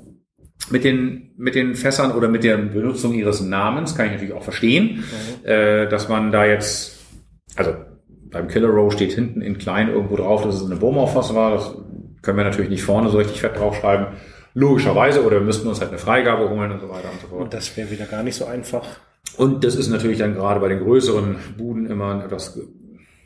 mit 0.70 0.84
den, 0.84 1.32
mit 1.38 1.56
den 1.56 1.76
Fässern 1.76 2.12
oder 2.12 2.28
mit 2.28 2.44
der 2.44 2.58
Benutzung 2.58 3.14
ihres 3.14 3.40
Namens 3.40 3.96
kann 3.96 4.08
ich 4.08 4.12
natürlich 4.12 4.34
auch 4.34 4.44
verstehen, 4.44 5.06
äh, 5.44 5.88
dass 5.88 6.10
man 6.10 6.34
da 6.34 6.46
jetzt, 6.46 7.00
also 7.56 7.76
beim 8.34 8.48
Killer 8.48 8.70
Row 8.70 8.92
steht 8.92 9.14
hinten 9.14 9.42
in 9.42 9.58
klein 9.58 9.90
irgendwo 9.90 10.18
drauf, 10.18 10.44
dass 10.44 10.56
es 10.56 10.66
eine 10.66 10.76
Bowmore-Fass 10.76 11.34
war. 11.34 11.52
Das 11.54 11.76
können 12.22 12.38
wir 12.38 12.44
natürlich 12.44 12.70
nicht 12.70 12.84
vorne 12.84 13.10
so 13.10 13.18
richtig 13.18 13.40
fett 13.40 13.58
draufschreiben. 13.58 14.08
Logischerweise, 14.56 15.24
oder 15.24 15.38
wir 15.38 15.46
müssten 15.46 15.68
uns 15.68 15.80
halt 15.80 15.90
eine 15.90 16.00
Freigabe 16.00 16.50
holen 16.50 16.72
und 16.72 16.82
so 16.82 16.90
weiter 16.90 17.10
und 17.12 17.22
so 17.22 17.28
fort. 17.28 17.42
Und 17.42 17.54
das 17.54 17.76
wäre 17.78 17.90
wieder 17.90 18.06
gar 18.06 18.24
nicht 18.24 18.36
so 18.36 18.46
einfach. 18.46 18.86
Und 19.38 19.64
das 19.64 19.76
ist 19.76 19.90
natürlich 19.90 20.20
dann 20.20 20.36
gerade 20.36 20.60
bei 20.60 20.68
den 20.68 20.80
größeren 20.80 21.38
Buden 21.58 21.86
immer 21.88 22.12
eine 22.12 22.26
etwas 22.26 22.60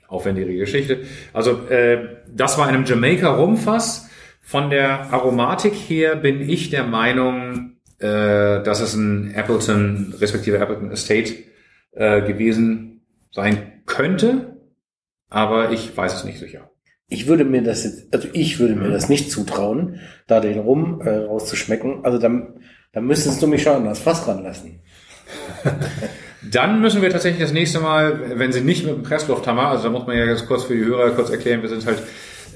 aufwendigere 0.08 0.56
Geschichte. 0.56 1.02
Also 1.34 1.68
äh, 1.68 2.18
das 2.34 2.58
war 2.58 2.70
in 2.70 2.76
einem 2.76 2.86
Jamaica 2.86 3.36
Rumfass. 3.36 4.10
Von 4.42 4.70
der 4.70 5.12
Aromatik 5.12 5.74
her 5.74 6.16
bin 6.16 6.40
ich 6.40 6.70
der 6.70 6.86
Meinung, 6.86 7.74
äh, 8.00 8.64
dass 8.64 8.80
es 8.80 8.94
ein 8.94 9.34
Appleton 9.36 10.14
respektive 10.20 10.60
Appleton 10.60 10.92
Estate 10.92 11.34
äh, 11.92 12.22
gewesen 12.22 13.02
sein 13.32 13.82
könnte, 13.86 14.57
aber 15.30 15.72
ich 15.72 15.96
weiß 15.96 16.16
es 16.16 16.24
nicht 16.24 16.40
sicher. 16.40 16.70
Ich 17.10 17.28
würde 17.28 17.46
mir 17.46 17.64
das 17.64 17.84
jetzt, 17.84 18.14
also 18.14 18.28
ich 18.34 18.60
würde 18.60 18.76
mir 18.76 18.90
das 18.90 19.08
nicht 19.08 19.32
zutrauen, 19.32 20.00
da 20.28 20.40
den 20.40 20.60
Rum 20.60 21.02
äh, 21.02 21.10
rauszuschmecken. 21.10 22.04
Also 22.04 22.18
dann, 22.18 22.60
dann 22.92 23.06
müsstest 23.06 23.42
du 23.42 23.48
mich 23.48 23.64
schon 23.64 23.78
an 23.78 23.86
das 23.86 24.00
Fass 24.00 24.28
ranlassen. 24.28 24.82
Dann 26.52 26.82
müssen 26.82 27.02
wir 27.02 27.10
tatsächlich 27.10 27.42
das 27.42 27.52
nächste 27.52 27.80
Mal, 27.80 28.40
wenn 28.40 28.52
sie 28.54 28.62
nicht 28.62 28.86
mit 28.86 28.94
dem 28.94 29.04
Presslufthammer, 29.04 29.70
also 29.70 29.86
da 29.86 29.90
muss 29.90 30.08
man 30.08 30.18
ja 30.18 30.26
ganz 30.26 30.46
kurz 30.46 30.64
für 30.64 30.76
die 30.76 30.86
Hörer 30.86 31.12
kurz 31.12 31.30
erklären, 31.30 31.62
wir 31.62 31.70
sind 31.70 31.86
halt 31.86 32.02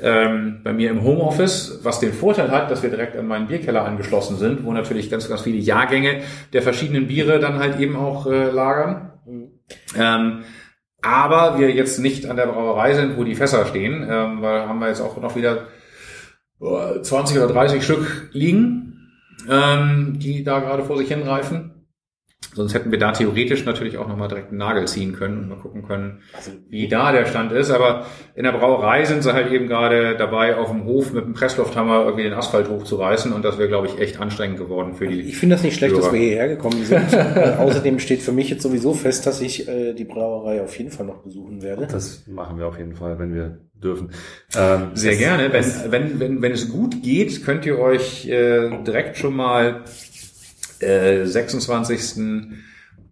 ähm, 0.02 0.62
bei 0.64 0.74
mir 0.74 0.90
im 0.90 1.04
Homeoffice, 1.04 1.80
was 1.84 2.00
den 2.00 2.14
Vorteil 2.14 2.52
hat, 2.52 2.72
dass 2.72 2.84
wir 2.84 2.90
direkt 2.90 3.16
an 3.16 3.28
meinen 3.28 3.48
Bierkeller 3.48 3.86
angeschlossen 3.86 4.38
sind, 4.38 4.64
wo 4.64 4.72
natürlich 4.72 5.10
ganz, 5.10 5.28
ganz 5.30 5.42
viele 5.42 5.58
Jahrgänge 5.58 6.22
der 6.54 6.62
verschiedenen 6.62 7.08
Biere 7.08 7.40
dann 7.40 7.60
halt 7.60 7.80
eben 7.80 7.96
auch 7.96 8.26
äh, 8.28 8.50
lagern. 8.50 9.12
Ähm, 9.98 10.44
aber 11.02 11.60
wir 11.60 11.72
jetzt 11.72 12.00
nicht 12.00 12.28
an 12.28 12.38
der 12.38 12.48
Brauerei 12.48 12.94
sind, 12.94 13.18
wo 13.18 13.24
die 13.24 13.36
Fässer 13.36 13.66
stehen, 13.66 14.06
ähm, 14.10 14.42
weil 14.42 14.68
haben 14.68 14.80
wir 14.80 14.88
jetzt 14.88 15.02
auch 15.02 15.20
noch 15.20 15.36
wieder 15.36 15.68
äh, 16.62 17.02
20 17.02 17.38
oder 17.38 17.48
30 17.48 17.84
Stück 17.84 18.30
liegen, 18.32 19.12
ähm, 19.50 20.20
die 20.20 20.44
da 20.44 20.60
gerade 20.60 20.84
vor 20.84 20.98
sich 20.98 21.08
hinreifen. 21.08 21.81
Sonst 22.54 22.74
hätten 22.74 22.92
wir 22.92 23.00
da 23.00 23.14
theoretisch 23.14 23.64
natürlich 23.66 23.98
auch 23.98 24.08
nochmal 24.10 24.28
direkt 24.28 24.50
einen 24.50 24.58
Nagel 24.58 24.86
ziehen 24.88 25.14
können 25.14 25.38
und 25.40 25.50
mal 25.50 25.56
gucken 25.58 25.88
können, 25.88 26.20
Also 26.36 26.52
wie 26.70 26.88
da 26.90 27.14
der 27.14 27.26
Stand 27.26 27.52
ist. 27.54 27.72
Aber 27.72 28.06
in 28.36 28.44
der 28.44 28.52
Brauerei 28.52 29.06
sind 29.06 29.24
sie 29.24 29.34
halt 29.34 29.52
eben 29.52 29.68
gerade 29.68 30.18
dabei, 30.18 30.58
auf 30.58 30.70
dem 30.70 30.84
Hof 30.84 31.14
mit 31.14 31.24
dem 31.24 31.34
Presslufthammer 31.34 32.04
irgendwie 32.04 32.24
den 32.24 32.34
Asphalt 32.34 32.68
hochzureißen. 32.70 33.32
Und 33.32 33.46
das 33.46 33.58
wäre, 33.58 33.70
glaube 33.70 33.88
ich, 33.88 34.00
echt 34.00 34.20
anstrengend 34.20 34.58
geworden 34.58 34.96
für 34.96 35.08
die. 35.08 35.22
ich 35.22 35.38
finde 35.38 35.56
das 35.56 35.64
nicht 35.64 35.76
schlecht, 35.78 35.96
dass 35.96 36.04
Hörer. 36.06 36.14
wir 36.14 36.20
hierher 36.20 36.48
gekommen 36.50 36.84
sind. 36.84 37.02
außerdem 37.58 38.00
steht 38.00 38.22
für 38.22 38.34
mich 38.34 38.50
jetzt 38.50 38.64
sowieso 38.64 38.94
fest, 38.94 39.26
dass 39.26 39.40
ich 39.40 39.68
äh, 39.70 39.94
die 39.94 40.04
Brauerei 40.06 40.62
auf 40.62 40.78
jeden 40.78 40.92
Fall 40.92 41.06
noch 41.06 41.24
besuchen 41.24 41.62
werde. 41.62 41.88
Das 41.88 42.28
machen 42.28 42.58
wir 42.60 42.68
auf 42.68 42.78
jeden 42.78 42.96
Fall, 42.96 43.18
wenn 43.18 43.34
wir 43.34 43.60
dürfen. 43.82 44.12
Ähm, 44.58 44.90
Sehr 44.94 45.14
es- 45.14 45.18
gerne. 45.20 45.52
Wenn, 45.54 45.60
es- 45.62 45.90
wenn, 45.90 46.20
wenn, 46.20 46.42
wenn 46.42 46.52
es 46.52 46.70
gut 46.70 47.02
geht, 47.02 47.44
könnt 47.46 47.66
ihr 47.66 47.80
euch 47.80 48.28
äh, 48.28 48.70
direkt 48.84 49.18
schon 49.18 49.36
mal 49.36 49.84
äh, 50.82 51.26
26. 51.26 52.22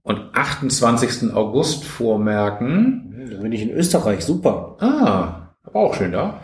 und 0.04 0.22
28. 0.34 1.34
August 1.34 1.86
vormerken. 1.86 3.28
Da 3.32 3.38
bin 3.42 3.52
ich 3.52 3.62
in 3.62 3.72
Österreich, 3.72 4.24
super. 4.26 4.78
Ah, 4.80 5.54
aber 5.64 5.80
auch 5.80 5.94
schön 5.96 6.12
da. 6.12 6.42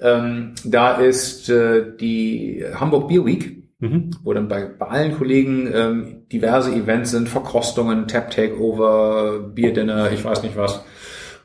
Ähm, 0.00 0.54
da 0.64 0.94
ist 0.94 1.48
äh, 1.48 1.96
die 1.98 2.64
Hamburg 2.74 3.08
Beer 3.08 3.24
Week, 3.24 3.62
Mhm. 3.80 4.12
wo 4.22 4.32
dann 4.32 4.48
bei, 4.48 4.64
bei 4.66 4.86
allen 4.86 5.14
Kollegen 5.16 5.68
ähm, 5.74 6.22
diverse 6.32 6.72
Events 6.72 7.10
sind, 7.10 7.28
Verkostungen, 7.28 8.06
Tap 8.08 8.30
Takeover, 8.30 9.40
Bierdinner, 9.40 10.10
ich 10.12 10.24
weiß 10.24 10.42
nicht 10.42 10.56
was. 10.56 10.82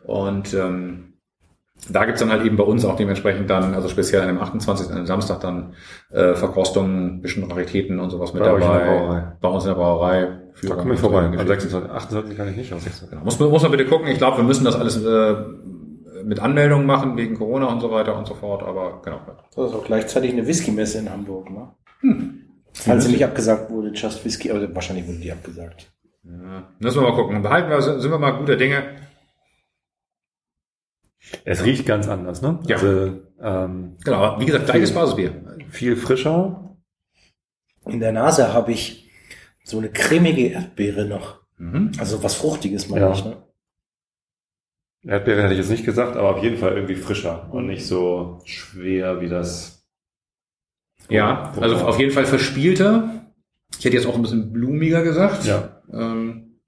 Und 0.05 0.53
ähm, 0.53 1.08
da 1.89 2.05
gibt's 2.05 2.19
dann 2.19 2.31
halt 2.31 2.43
eben 2.45 2.57
bei 2.57 2.63
uns 2.63 2.83
auch 2.85 2.95
dementsprechend 2.95 3.49
dann, 3.49 3.73
also 3.73 3.87
speziell 3.87 4.21
an 4.21 4.27
dem 4.27 4.39
28. 4.39 4.89
an 4.89 4.95
dem 4.97 5.05
Samstag 5.05 5.39
dann 5.39 5.73
äh, 6.11 6.33
Verkostungen, 6.35 7.21
bisschen 7.21 7.49
Raritäten 7.49 7.99
und 7.99 8.09
sowas 8.09 8.33
mit 8.33 8.43
Bei 8.43 8.49
dabei. 8.49 8.59
der 8.59 8.85
Brauerei. 8.85 9.23
Bei 9.39 9.47
uns 9.49 9.63
in 9.63 9.69
der 9.69 9.75
Brauerei. 9.75 10.27
Da 10.61 10.75
komme 10.75 10.93
ich 10.95 10.99
vorbei. 10.99 11.19
Am 11.37 11.47
26, 11.47 11.89
28 11.89 12.35
kann 12.37 12.49
ich 12.49 12.57
nicht, 12.57 12.73
am 12.73 12.79
26. 12.79 13.09
Genau. 13.11 13.23
Muss, 13.23 13.39
man- 13.39 13.49
muss 13.49 13.61
man 13.63 13.71
bitte 13.71 13.85
gucken. 13.85 14.07
Ich 14.07 14.17
glaube, 14.17 14.37
wir 14.37 14.43
müssen 14.43 14.65
das 14.65 14.75
alles 14.75 15.01
äh, 15.03 15.35
mit 16.25 16.39
Anmeldung 16.41 16.85
machen 16.85 17.15
wegen 17.15 17.37
Corona 17.37 17.67
und 17.67 17.79
so 17.79 17.91
weiter 17.91 18.17
und 18.17 18.27
so 18.27 18.33
fort. 18.33 18.61
Aber 18.63 19.01
genau. 19.03 19.19
Das 19.55 19.69
ist 19.71 19.75
auch 19.75 19.85
gleichzeitig 19.85 20.33
eine 20.33 20.45
Whisky-Messe 20.45 20.97
in 20.99 21.09
Hamburg. 21.09 21.49
Ne? 21.49 21.69
Falls 22.73 23.05
sie 23.05 23.11
nicht 23.11 23.23
abgesagt 23.23 23.71
wurde, 23.71 23.91
Just 23.93 24.23
Whisky, 24.25 24.51
aber 24.51 24.73
wahrscheinlich 24.75 25.07
wurde 25.07 25.17
die 25.19 25.31
abgesagt. 25.31 25.91
Ja. 26.25 26.63
Müssen 26.79 27.01
wir 27.01 27.09
mal 27.09 27.15
gucken. 27.15 27.41
Behalten 27.41 27.69
wir, 27.69 27.81
sind 27.81 28.11
wir 28.11 28.19
mal 28.19 28.31
guter 28.31 28.57
Dinge. 28.57 28.83
Es 31.45 31.63
riecht 31.65 31.85
ganz 31.85 32.07
anders, 32.07 32.41
ne? 32.41 32.59
Ja. 32.65 32.75
Also, 32.77 33.19
ähm, 33.41 33.97
Genau, 34.03 34.17
aber 34.17 34.41
wie 34.41 34.45
gesagt, 34.45 34.65
gleiches 34.65 34.93
Basisbier. 34.93 35.33
viel 35.69 35.95
frischer. 35.95 36.75
In 37.85 37.99
der 37.99 38.11
Nase 38.11 38.53
habe 38.53 38.71
ich 38.71 39.09
so 39.63 39.77
eine 39.77 39.89
cremige 39.89 40.47
Erdbeere 40.47 41.05
noch. 41.05 41.39
Mhm. 41.57 41.91
Also 41.99 42.23
was 42.23 42.35
Fruchtiges, 42.35 42.89
meine 42.89 43.05
Ja. 43.07 43.11
ich. 43.13 43.25
Ne? 43.25 43.37
Erdbeere 45.05 45.43
hätte 45.43 45.53
ich 45.53 45.59
jetzt 45.59 45.69
nicht 45.69 45.85
gesagt, 45.85 46.17
aber 46.17 46.35
auf 46.35 46.43
jeden 46.43 46.57
Fall 46.57 46.73
irgendwie 46.73 46.95
frischer 46.95 47.47
und 47.53 47.67
nicht 47.67 47.85
so 47.85 48.41
schwer 48.45 49.21
wie 49.21 49.29
das. 49.29 49.85
Ja, 51.09 51.53
also 51.59 51.77
auf 51.77 51.99
jeden 51.99 52.11
Fall 52.11 52.25
verspielter. 52.25 53.25
Ich 53.77 53.85
hätte 53.85 53.95
jetzt 53.95 54.05
auch 54.07 54.15
ein 54.15 54.21
bisschen 54.21 54.51
blumiger 54.51 55.03
gesagt. 55.03 55.45
Ja, 55.45 55.81
Ähm, 55.91 56.59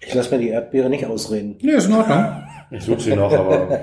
Ich 0.00 0.12
lasse 0.14 0.34
mir 0.34 0.40
die 0.42 0.48
Erdbeere 0.50 0.88
nicht 0.90 1.06
ausreden. 1.06 1.56
nee, 1.62 1.72
ist 1.72 1.86
in 1.86 1.92
Ordnung. 1.94 2.44
Ich 2.70 2.84
suche 2.84 3.00
sie 3.00 3.16
noch, 3.16 3.32
aber 3.32 3.80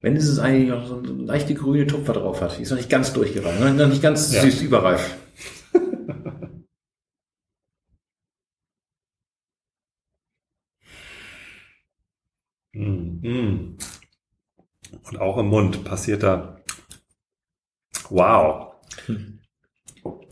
Wenn 0.00 0.16
es 0.16 0.38
eigentlich 0.38 0.68
noch 0.68 0.86
so 0.86 0.98
eine 0.98 1.08
leichte 1.24 1.54
grüne 1.54 1.86
Tupfer 1.86 2.12
drauf 2.12 2.42
hat. 2.42 2.58
Die 2.58 2.62
ist 2.62 2.70
noch 2.70 2.76
nicht 2.76 2.90
ganz 2.90 3.14
durchgereift, 3.14 3.58
noch 3.76 3.88
nicht 3.88 4.02
ganz 4.02 4.34
Ja. 4.34 4.42
süß 4.42 4.60
überreif. 4.60 5.16
Mm, 12.74 13.20
mm. 13.22 13.78
Und 15.04 15.20
auch 15.20 15.38
im 15.38 15.46
Mund 15.46 15.84
passiert 15.84 16.22
da. 16.22 16.56
Wow. 18.10 18.74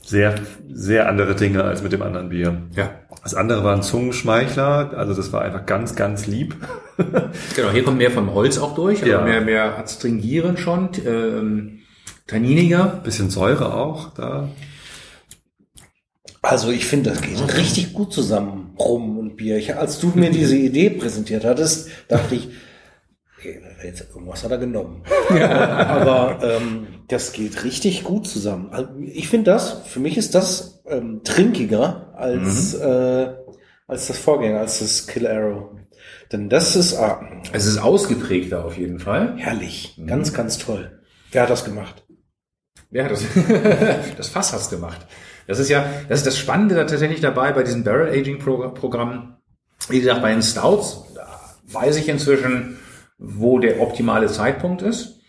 Sehr, 0.05 0.35
sehr 0.69 1.09
andere 1.09 1.35
Dinge 1.37 1.63
als 1.65 1.83
mit 1.83 1.93
dem 1.93 2.03
anderen 2.03 2.29
Bier. 2.29 2.63
Ja. 2.75 2.91
Das 3.23 3.35
andere 3.35 3.63
war 3.63 3.75
ein 3.77 3.83
Zungenschmeichler, 3.83 4.95
also 4.97 5.15
das 5.15 5.33
war 5.33 5.43
einfach 5.43 5.65
ganz, 5.67 5.95
ganz 5.95 6.27
lieb. 6.27 6.57
Genau, 7.57 7.71
hier 7.71 7.83
kommt 7.85 7.99
mehr 7.99 8.11
vom 8.11 8.33
Holz 8.35 8.59
auch 8.59 8.75
durch, 8.75 9.01
also 9.03 9.11
Ja. 9.11 9.23
mehr, 9.23 9.41
mehr 9.41 9.79
adstringieren 9.79 10.57
schon, 10.57 10.91
ähm, 11.07 11.81
tanniniger. 12.27 13.01
Bisschen 13.03 13.31
Säure 13.31 13.75
auch 13.75 14.13
da. 14.15 14.49
Also 16.43 16.71
ich 16.71 16.87
finde, 16.87 17.11
das 17.11 17.23
geht 17.23 17.57
richtig 17.57 17.93
gut 17.93 18.13
zusammen, 18.13 18.75
Rum 18.79 19.19
und 19.19 19.37
Bier. 19.37 19.57
Ich, 19.57 19.77
als 19.77 20.01
du 20.01 20.13
mir 20.15 20.31
diese 20.31 20.57
Idee 20.57 20.91
präsentiert 20.91 21.45
hattest, 21.45 21.89
dachte 22.09 22.35
ich, 22.35 22.49
okay, 23.43 23.61
jetzt 23.83 24.09
irgendwas 24.11 24.45
hat 24.45 24.53
er 24.53 24.59
genommen. 24.59 25.03
Aber 25.31 26.39
ähm, 26.43 26.87
das 27.09 27.33
geht 27.33 27.65
richtig 27.65 28.05
gut 28.05 28.27
zusammen. 28.27 28.69
Also 28.71 28.91
ich 29.01 29.29
finde 29.29 29.51
das, 29.51 29.83
für 29.87 30.01
mich 30.01 30.17
ist 30.17 30.35
das 30.35 30.83
ähm, 30.87 31.23
trinkiger 31.25 32.13
als, 32.17 32.75
äh, 32.75 33.35
als 33.87 34.07
das 34.07 34.19
Vorgänger, 34.19 34.61
als 34.61 34.79
das 34.79 35.07
Kill 35.07 35.27
Arrow. 35.27 35.71
Denn 36.31 36.49
das 36.49 36.77
ist 36.77 36.95
ah, 36.95 37.21
Es 37.53 37.67
ist 37.67 37.79
ausgeprägter 37.79 38.65
auf 38.65 38.79
jeden 38.79 39.01
Fall. 39.01 39.35
herrlich, 39.37 40.01
ganz, 40.07 40.33
ganz 40.33 40.59
toll. 40.59 41.01
Wer 41.33 41.43
hat 41.43 41.51
das 41.51 41.65
gemacht? 41.65 42.05
Ja, 42.91 43.09
das, 43.09 43.25
das 44.17 44.29
Fass 44.29 44.53
hat's 44.53 44.71
gemacht. 44.71 45.07
Das 45.47 45.59
ist 45.59 45.69
ja, 45.69 45.85
das 46.09 46.21
ist 46.21 46.27
das 46.27 46.39
Spannende 46.39 46.75
da 46.75 46.85
tatsächlich 46.85 47.21
dabei 47.21 47.53
bei 47.53 47.63
diesen 47.63 47.85
Barrel 47.85 48.11
Aging 48.11 48.39
Programmen. 48.39 49.37
Wie 49.89 50.01
gesagt, 50.01 50.23
bei 50.23 50.31
den 50.31 50.43
Stouts 50.43 51.03
da 51.15 51.41
weiß 51.73 51.97
ich 51.97 52.09
inzwischen, 52.09 52.79
wo 53.23 53.59
der 53.59 53.81
optimale 53.81 54.27
Zeitpunkt 54.27 54.83
ist. 54.83 55.21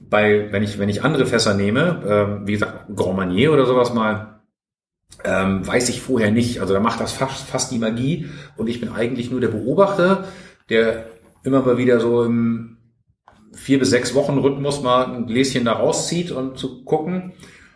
Bei, 0.00 0.50
wenn 0.52 0.62
ich, 0.62 0.78
wenn 0.78 0.88
ich 0.88 1.02
andere 1.02 1.26
Fässer 1.26 1.54
nehme, 1.54 2.02
ähm, 2.06 2.46
wie 2.46 2.52
gesagt, 2.52 2.94
Grand 2.94 3.16
Marnier 3.16 3.52
oder 3.52 3.66
sowas 3.66 3.92
mal, 3.92 4.40
ähm, 5.24 5.66
weiß 5.66 5.88
ich 5.90 6.00
vorher 6.00 6.30
nicht. 6.30 6.60
Also 6.60 6.74
da 6.74 6.80
macht 6.80 7.00
das 7.00 7.12
fast, 7.12 7.46
fast 7.46 7.70
die 7.72 7.78
Magie 7.78 8.26
und 8.56 8.68
ich 8.68 8.80
bin 8.80 8.90
eigentlich 8.90 9.30
nur 9.30 9.40
der 9.40 9.48
Beobachter, 9.48 10.24
der 10.70 11.06
immer 11.44 11.62
mal 11.62 11.78
wieder 11.78 12.00
so 12.00 12.24
im 12.24 12.78
vier 13.52 13.78
bis 13.78 13.90
sechs 13.90 14.14
Wochen 14.14 14.38
Rhythmus 14.38 14.82
mal 14.82 15.06
ein 15.06 15.26
Gläschen 15.26 15.64
da 15.64 15.74
rauszieht 15.74 16.30
und 16.30 16.58
zu 16.58 16.84
gucken, 16.84 17.32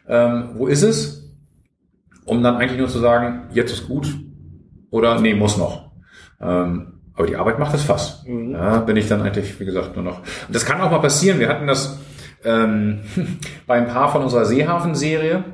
ähm, 0.06 0.50
wo 0.54 0.66
ist 0.66 0.82
es, 0.82 1.30
um 2.24 2.42
dann 2.42 2.56
eigentlich 2.56 2.78
nur 2.78 2.88
zu 2.88 2.98
sagen, 2.98 3.48
jetzt 3.52 3.72
ist 3.72 3.86
gut 3.86 4.14
oder 4.90 5.20
nee, 5.20 5.34
muss 5.34 5.56
noch. 5.56 5.92
Ähm, 6.40 6.99
aber 7.20 7.28
die 7.28 7.36
Arbeit 7.36 7.58
macht 7.58 7.74
das 7.74 7.82
Fass. 7.82 8.24
Mhm. 8.26 8.52
Ja, 8.52 8.78
bin 8.78 8.96
ich 8.96 9.06
dann 9.06 9.20
eigentlich, 9.20 9.60
wie 9.60 9.66
gesagt, 9.66 9.94
nur 9.94 10.04
noch. 10.04 10.20
Und 10.20 10.54
das 10.54 10.64
kann 10.64 10.80
auch 10.80 10.90
mal 10.90 11.00
passieren. 11.00 11.38
Wir 11.38 11.50
hatten 11.50 11.66
das 11.66 11.98
ähm, 12.44 13.00
bei 13.66 13.74
ein 13.74 13.88
paar 13.88 14.10
von 14.10 14.22
unserer 14.22 14.46
Seehafen-Serie, 14.46 15.44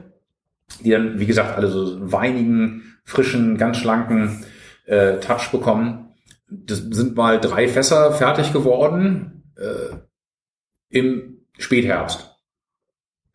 die 0.84 0.90
dann, 0.90 1.18
wie 1.18 1.26
gesagt, 1.26 1.56
alle 1.56 1.66
so 1.66 1.96
einen 1.96 2.12
weinigen, 2.12 2.98
frischen, 3.04 3.58
ganz 3.58 3.78
schlanken 3.78 4.44
äh, 4.86 5.18
Touch 5.18 5.50
bekommen. 5.50 6.14
Das 6.48 6.78
sind 6.78 7.16
mal 7.16 7.40
drei 7.40 7.66
Fässer 7.66 8.12
fertig 8.12 8.52
geworden 8.52 9.42
äh, 9.56 9.96
im 10.88 11.38
Spätherbst. 11.58 12.32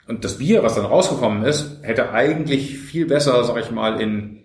Und 0.07 0.23
das 0.23 0.37
Bier, 0.37 0.63
was 0.63 0.75
dann 0.75 0.85
rausgekommen 0.85 1.43
ist, 1.43 1.83
hätte 1.83 2.11
eigentlich 2.13 2.77
viel 2.77 3.07
besser, 3.07 3.43
sag 3.43 3.57
ich 3.57 3.71
mal, 3.71 3.99
in 3.99 4.43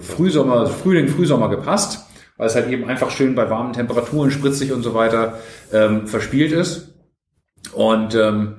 Frühsommer, 0.00 0.66
Frühling, 0.66 1.08
Frühsommer 1.08 1.50
gepasst, 1.50 2.07
weil 2.38 2.46
es 2.46 2.54
halt 2.54 2.68
eben 2.68 2.88
einfach 2.88 3.10
schön 3.10 3.34
bei 3.34 3.50
warmen 3.50 3.74
Temperaturen, 3.74 4.30
spritzig 4.30 4.72
und 4.72 4.82
so 4.82 4.94
weiter 4.94 5.38
ähm, 5.72 6.06
verspielt 6.06 6.52
ist. 6.52 6.94
Und 7.74 8.14
ähm, 8.14 8.56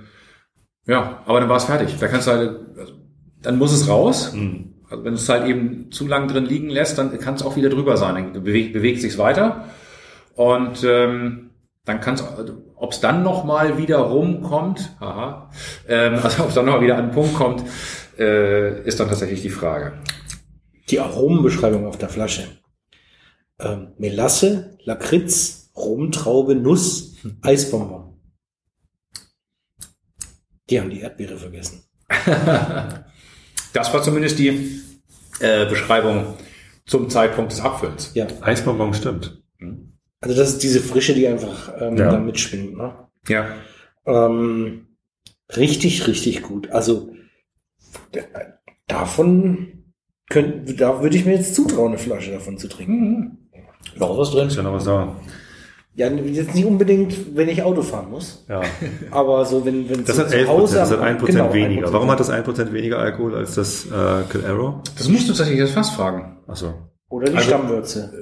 ja, 0.85 1.23
aber 1.25 1.39
dann 1.39 1.49
war 1.49 1.57
es 1.57 1.65
fertig. 1.65 1.95
Da 1.99 2.07
kannst 2.07 2.27
du 2.27 2.31
halt, 2.31 2.59
also, 2.77 2.93
dann 3.41 3.57
muss 3.57 3.73
es 3.73 3.87
raus. 3.87 4.33
Mm. 4.33 4.75
Also 4.89 5.03
wenn 5.03 5.13
du 5.13 5.19
es 5.19 5.29
halt 5.29 5.47
eben 5.47 5.91
zu 5.91 6.07
lang 6.07 6.27
drin 6.27 6.45
liegen 6.45 6.69
lässt, 6.69 6.97
dann 6.97 7.17
kann 7.19 7.35
es 7.35 7.43
auch 7.43 7.55
wieder 7.55 7.69
drüber 7.69 7.95
sein. 7.95 8.33
Dann 8.33 8.43
bewegt, 8.43 8.73
bewegt 8.73 9.01
sich 9.01 9.17
weiter. 9.17 9.65
Und 10.35 10.83
ähm, 10.83 11.51
dann 11.85 12.01
kann 12.01 12.15
es, 12.15 12.23
ob 12.75 12.91
es 12.91 12.99
dann 12.99 13.23
noch 13.23 13.43
mal 13.43 13.77
wieder 13.77 13.97
rumkommt, 13.97 14.95
haha, 14.99 15.51
ähm, 15.87 16.19
also 16.23 16.43
ob 16.43 16.49
es 16.49 16.55
dann 16.55 16.65
noch 16.65 16.75
mal 16.75 16.81
wieder 16.81 16.97
an 16.97 17.07
den 17.07 17.13
Punkt 17.13 17.35
kommt, 17.35 17.63
äh, 18.17 18.81
ist 18.83 18.99
dann 18.99 19.07
tatsächlich 19.07 19.41
die 19.41 19.49
Frage. 19.49 19.93
Die 20.89 20.99
Aromenbeschreibung 20.99 21.85
auf 21.85 21.97
der 21.97 22.09
Flasche. 22.09 22.58
Ähm, 23.59 23.93
Melasse, 23.97 24.77
Lakritz, 24.83 25.71
Rumtraube, 25.75 26.55
Nuss, 26.55 27.15
Eisbonbon. 27.41 28.19
Die 30.69 30.79
haben 30.79 30.89
die 30.89 30.99
Erdbeere 31.01 31.37
vergessen. 31.37 31.83
Das 33.71 33.93
war 33.93 34.01
zumindest 34.01 34.39
die 34.39 34.81
äh, 35.41 35.67
Beschreibung 35.69 36.33
zum 36.87 37.07
Zeitpunkt 37.07 37.51
des 37.51 37.61
Abfüllens. 37.61 38.11
Ja, 38.15 38.25
Eisbonbon 38.41 38.95
stimmt. 38.95 39.43
also 40.21 40.35
das 40.35 40.49
ist 40.49 40.63
diese 40.63 40.79
Frische, 40.81 41.13
die 41.13 41.27
einfach 41.27 41.71
ähm, 41.79 41.95
Ja. 41.95 42.11
da 42.11 42.19
mitschwingt. 42.19 42.75
Ne? 42.75 43.07
Ja. 43.27 43.55
Ähm, 44.07 44.87
richtig, 45.55 46.07
richtig 46.07 46.41
gut. 46.41 46.71
Also 46.71 47.13
davon 48.87 49.93
könnte, 50.29 50.73
da 50.73 51.03
würde 51.03 51.15
ich 51.17 51.25
mir 51.25 51.35
jetzt 51.35 51.53
zutrauen, 51.53 51.89
eine 51.89 51.99
Flasche 51.99 52.31
davon 52.31 52.57
zu 52.57 52.67
trinken. 52.67 52.99
Mhm. 53.11 53.37
Noch 53.97 54.17
was 54.17 54.31
drin? 54.31 54.47
Ist 54.47 54.55
ja 54.57 54.63
noch 54.63 54.73
was 54.73 54.83
da. 54.85 55.15
Ja, 55.95 56.07
jetzt 56.07 56.55
nicht 56.55 56.65
unbedingt, 56.65 57.35
wenn 57.35 57.49
ich 57.49 57.61
Auto 57.63 57.81
fahren 57.81 58.09
muss, 58.09 58.45
Ja. 58.47 58.61
aber 59.11 59.43
so 59.45 59.65
wenn 59.65 59.89
wenn 59.89 60.05
Das 60.05 60.15
zu, 60.15 60.21
hat 60.25 60.31
11 60.31 60.45
zu 60.45 60.51
Hause 60.51 60.61
Prozent, 60.61 60.81
das 60.81 60.91
hat 60.91 60.99
1 61.01 61.19
Prozent 61.19 61.37
genau, 61.39 61.53
weniger. 61.53 61.87
1%. 61.87 61.93
Warum 61.93 62.11
hat 62.11 62.19
das 62.19 62.29
1 62.29 62.45
Prozent 62.45 62.73
weniger 62.73 62.99
Alkohol 62.99 63.35
als 63.35 63.55
das 63.55 63.85
äh, 63.87 64.23
Kill 64.31 64.45
Arrow? 64.45 64.75
Das 64.97 65.09
musst 65.09 65.23
du 65.23 65.27
tatsächlich 65.33 65.59
jetzt 65.59 65.73
fast 65.73 65.93
fragen. 65.95 66.37
Achso. 66.47 66.73
oder 67.09 67.29
die 67.29 67.35
Also- 67.35 67.49
Stammwürze? 67.49 68.13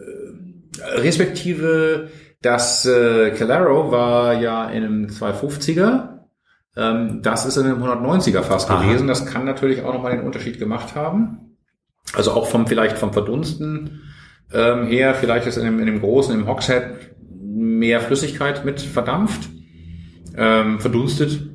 Respektive 0.96 2.10
das 2.42 2.86
äh, 2.86 3.32
Calero 3.32 3.92
war 3.92 4.34
ja 4.40 4.70
in 4.70 4.84
einem 4.84 5.06
250er. 5.08 6.20
Ähm, 6.76 7.22
das 7.24 7.46
ist 7.46 7.58
in 7.58 7.66
einem 7.66 7.84
190er 7.84 8.42
fast 8.44 8.70
Aha. 8.70 8.84
gewesen. 8.84 9.08
Das 9.08 9.26
kann 9.26 9.46
natürlich 9.46 9.84
auch 9.84 9.94
nochmal 9.94 10.16
den 10.18 10.26
Unterschied 10.26 10.60
gemacht 10.60 10.96
haben. 10.96 11.58
Also 12.14 12.32
auch 12.32 12.48
vom 12.48 12.68
vielleicht 12.68 12.98
vom 12.98 13.12
Verdunsten 13.12 14.02
ähm, 14.54 14.88
her, 14.88 15.14
vielleicht 15.14 15.48
ist 15.48 15.58
in 15.58 15.66
dem, 15.66 15.80
in 15.80 15.86
dem 15.86 16.00
großen, 16.00 16.34
im 16.34 16.48
Hogshead 16.48 16.84
mehr 17.42 18.02
Flüssigkeit 18.02 18.66
mit 18.66 18.82
verdampft, 18.82 19.50
ähm, 20.38 20.80
verdunstet. 20.80 21.50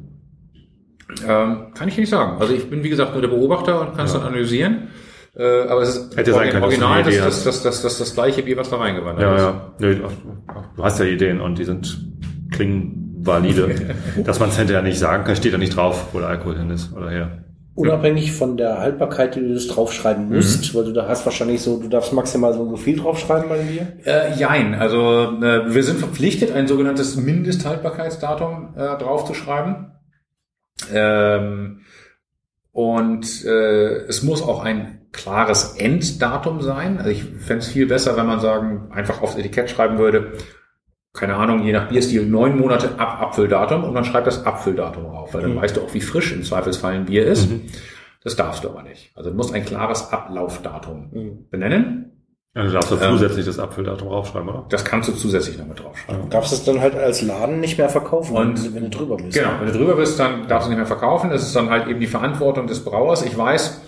Ähm, 1.27 1.67
kann 1.75 1.89
ich 1.89 1.97
nicht 1.99 2.09
sagen. 2.09 2.41
Also 2.41 2.55
ich 2.55 2.69
bin 2.71 2.83
wie 2.83 2.89
gesagt 2.89 3.13
nur 3.13 3.21
der 3.21 3.29
Beobachter 3.29 3.81
und 3.81 3.97
kann 3.97 4.07
es 4.07 4.13
Ja. 4.13 4.19
dann 4.21 4.29
analysieren. 4.29 4.89
Äh, 5.35 5.63
aber 5.69 5.83
es 5.83 5.91
ist 5.97 6.17
Hätte 6.17 6.31
dass 6.33 6.41
du 6.53 6.63
original 6.63 7.03
eine 7.03 7.05
das, 7.11 7.17
das, 7.19 7.45
das, 7.45 7.63
das, 7.63 7.83
das, 7.83 7.99
das 7.99 8.15
gleiche 8.15 8.43
Bier, 8.43 8.57
was 8.57 8.69
da 8.71 8.77
reingewandert 8.77 9.23
Ja, 9.23 9.35
ist. 9.37 9.43
ja. 9.43 9.75
Nö, 9.79 9.95
du 10.77 10.83
hast 10.85 10.99
ja 10.99 11.07
Ideen 11.07 11.41
und 11.41 11.59
die 11.59 11.65
sind 11.65 11.99
klingen 12.51 13.15
valide. 13.25 13.95
Dass 14.25 14.41
man 14.41 14.51
es 14.51 14.59
hinterher 14.59 14.83
nicht 14.83 14.99
sagen 14.99 15.25
kann, 15.25 15.37
steht 15.37 15.55
da 15.55 15.59
nicht 15.59 15.77
drauf, 15.77 16.09
wo 16.13 16.19
der 16.19 16.29
Alkohol 16.29 16.59
hin 16.59 16.71
ist 16.71 16.93
oder 16.95 17.09
her. 17.11 17.45
Unabhängig 17.75 18.33
von 18.33 18.59
der 18.59 18.79
Haltbarkeit, 18.79 19.35
die 19.35 19.41
du 19.41 19.55
das 19.55 19.67
draufschreiben 19.67 20.29
Mhm. 20.29 20.37
musst, 20.37 20.75
weil 20.75 20.85
du 20.85 20.93
da 20.93 21.09
hast 21.09 21.25
wahrscheinlich 21.25 21.63
so, 21.63 21.79
du 21.79 21.89
darfst 21.89 22.13
maximal 22.13 22.53
so 22.53 22.77
viel 22.77 22.99
draufschreiben 22.99 23.49
bei 23.49 23.63
dir. 23.63 23.89
Äh, 24.05 24.35
jein, 24.35 24.75
also 24.75 25.39
äh, 25.43 25.75
wir 25.75 25.83
sind 25.83 25.99
verpflichtet, 25.99 26.53
ein 26.53 26.69
sogenanntes 26.69 27.17
Mindesthaltbarkeitsdatum 27.17 28.75
äh, 28.77 28.99
draufzuschreiben. 28.99 29.93
Ähm, 30.93 31.81
und 32.73 33.45
äh, 33.45 33.97
es 34.07 34.23
muss 34.23 34.43
auch 34.43 34.63
ein 34.63 35.07
klares 35.13 35.75
Enddatum 35.77 36.61
sein. 36.63 36.99
Also 36.99 37.11
ich 37.11 37.25
fände 37.25 37.59
es 37.63 37.69
viel 37.69 37.87
besser, 37.87 38.17
wenn 38.17 38.27
man 38.27 38.41
sagen, 38.41 38.89
einfach 38.93 39.23
aufs 39.23 39.37
Etikett 39.37 39.71
schreiben 39.71 39.99
würde, 39.99 40.33
keine 41.15 41.37
Ahnung, 41.37 41.63
je 41.65 41.73
nach 41.73 41.89
Bierstil, 41.89 42.25
neun 42.27 42.59
Monate 42.59 42.99
ab 42.99 43.21
Abfülldatum 43.21 43.85
und 43.85 43.93
man 43.93 44.05
schreibt 44.05 44.27
das 44.27 44.47
Abfülldatum 44.47 45.05
drauf, 45.05 45.35
weil 45.35 45.43
dann 45.43 45.55
Mhm. 45.55 45.61
weißt 45.61 45.77
du 45.77 45.83
auch, 45.83 45.93
wie 45.95 46.01
frisch 46.01 46.33
im 46.33 46.43
Zweifelsfall 46.43 46.95
ein 46.95 47.05
Bier 47.05 47.27
ist. 47.27 47.51
Mhm. 47.51 47.63
Das 48.25 48.37
darfst 48.37 48.65
du 48.65 48.71
aber 48.71 48.83
nicht. 48.83 49.11
Also 49.17 49.31
du 49.31 49.37
musst 49.37 49.53
ein 49.55 49.65
klares 49.65 50.13
Ablaufdatum 50.13 51.11
Mhm. 51.13 51.49
benennen. 51.51 52.09
Also 52.55 52.69
du 52.69 52.75
darfst 52.75 52.91
du 52.91 52.97
Ähm. 52.97 53.11
zusätzlich 53.13 53.47
das 53.47 53.59
Apfeldatum 53.59 54.09
draufschreiben, 54.09 54.49
oder? 54.49 54.67
Das 54.69 54.85
kannst 54.85 55.09
du 55.09 55.13
zusätzlich 55.15 55.59
noch 55.59 55.67
mit 55.67 55.81
draufschreiben. 55.83 56.29
Darfst 56.31 56.53
es 56.53 56.65
dann 56.65 56.81
halt 56.81 56.95
als 56.95 57.23
Laden 57.23 57.61
nicht 57.61 57.79
mehr 57.79 57.89
verkaufen, 57.89 58.37
Und- 58.37 58.75
wenn 58.75 58.85
du 58.85 58.91
drüber 58.91 59.17
bist. 59.17 59.33
Genau, 59.37 59.51
wenn 59.59 59.67
du 59.73 59.79
drüber 59.79 59.97
bist, 59.97 60.19
dann 60.21 60.47
darfst 60.49 60.67
du 60.67 60.71
nicht 60.71 60.79
mehr 60.79 60.87
verkaufen. 60.87 61.31
Das 61.31 61.43
ist 61.43 61.57
dann 61.57 61.71
halt 61.71 61.89
eben 61.89 61.99
die 62.01 62.07
Verantwortung 62.07 62.67
des 62.67 62.85
Brauers. 62.85 63.23
Ich 63.25 63.37
weiß, 63.37 63.81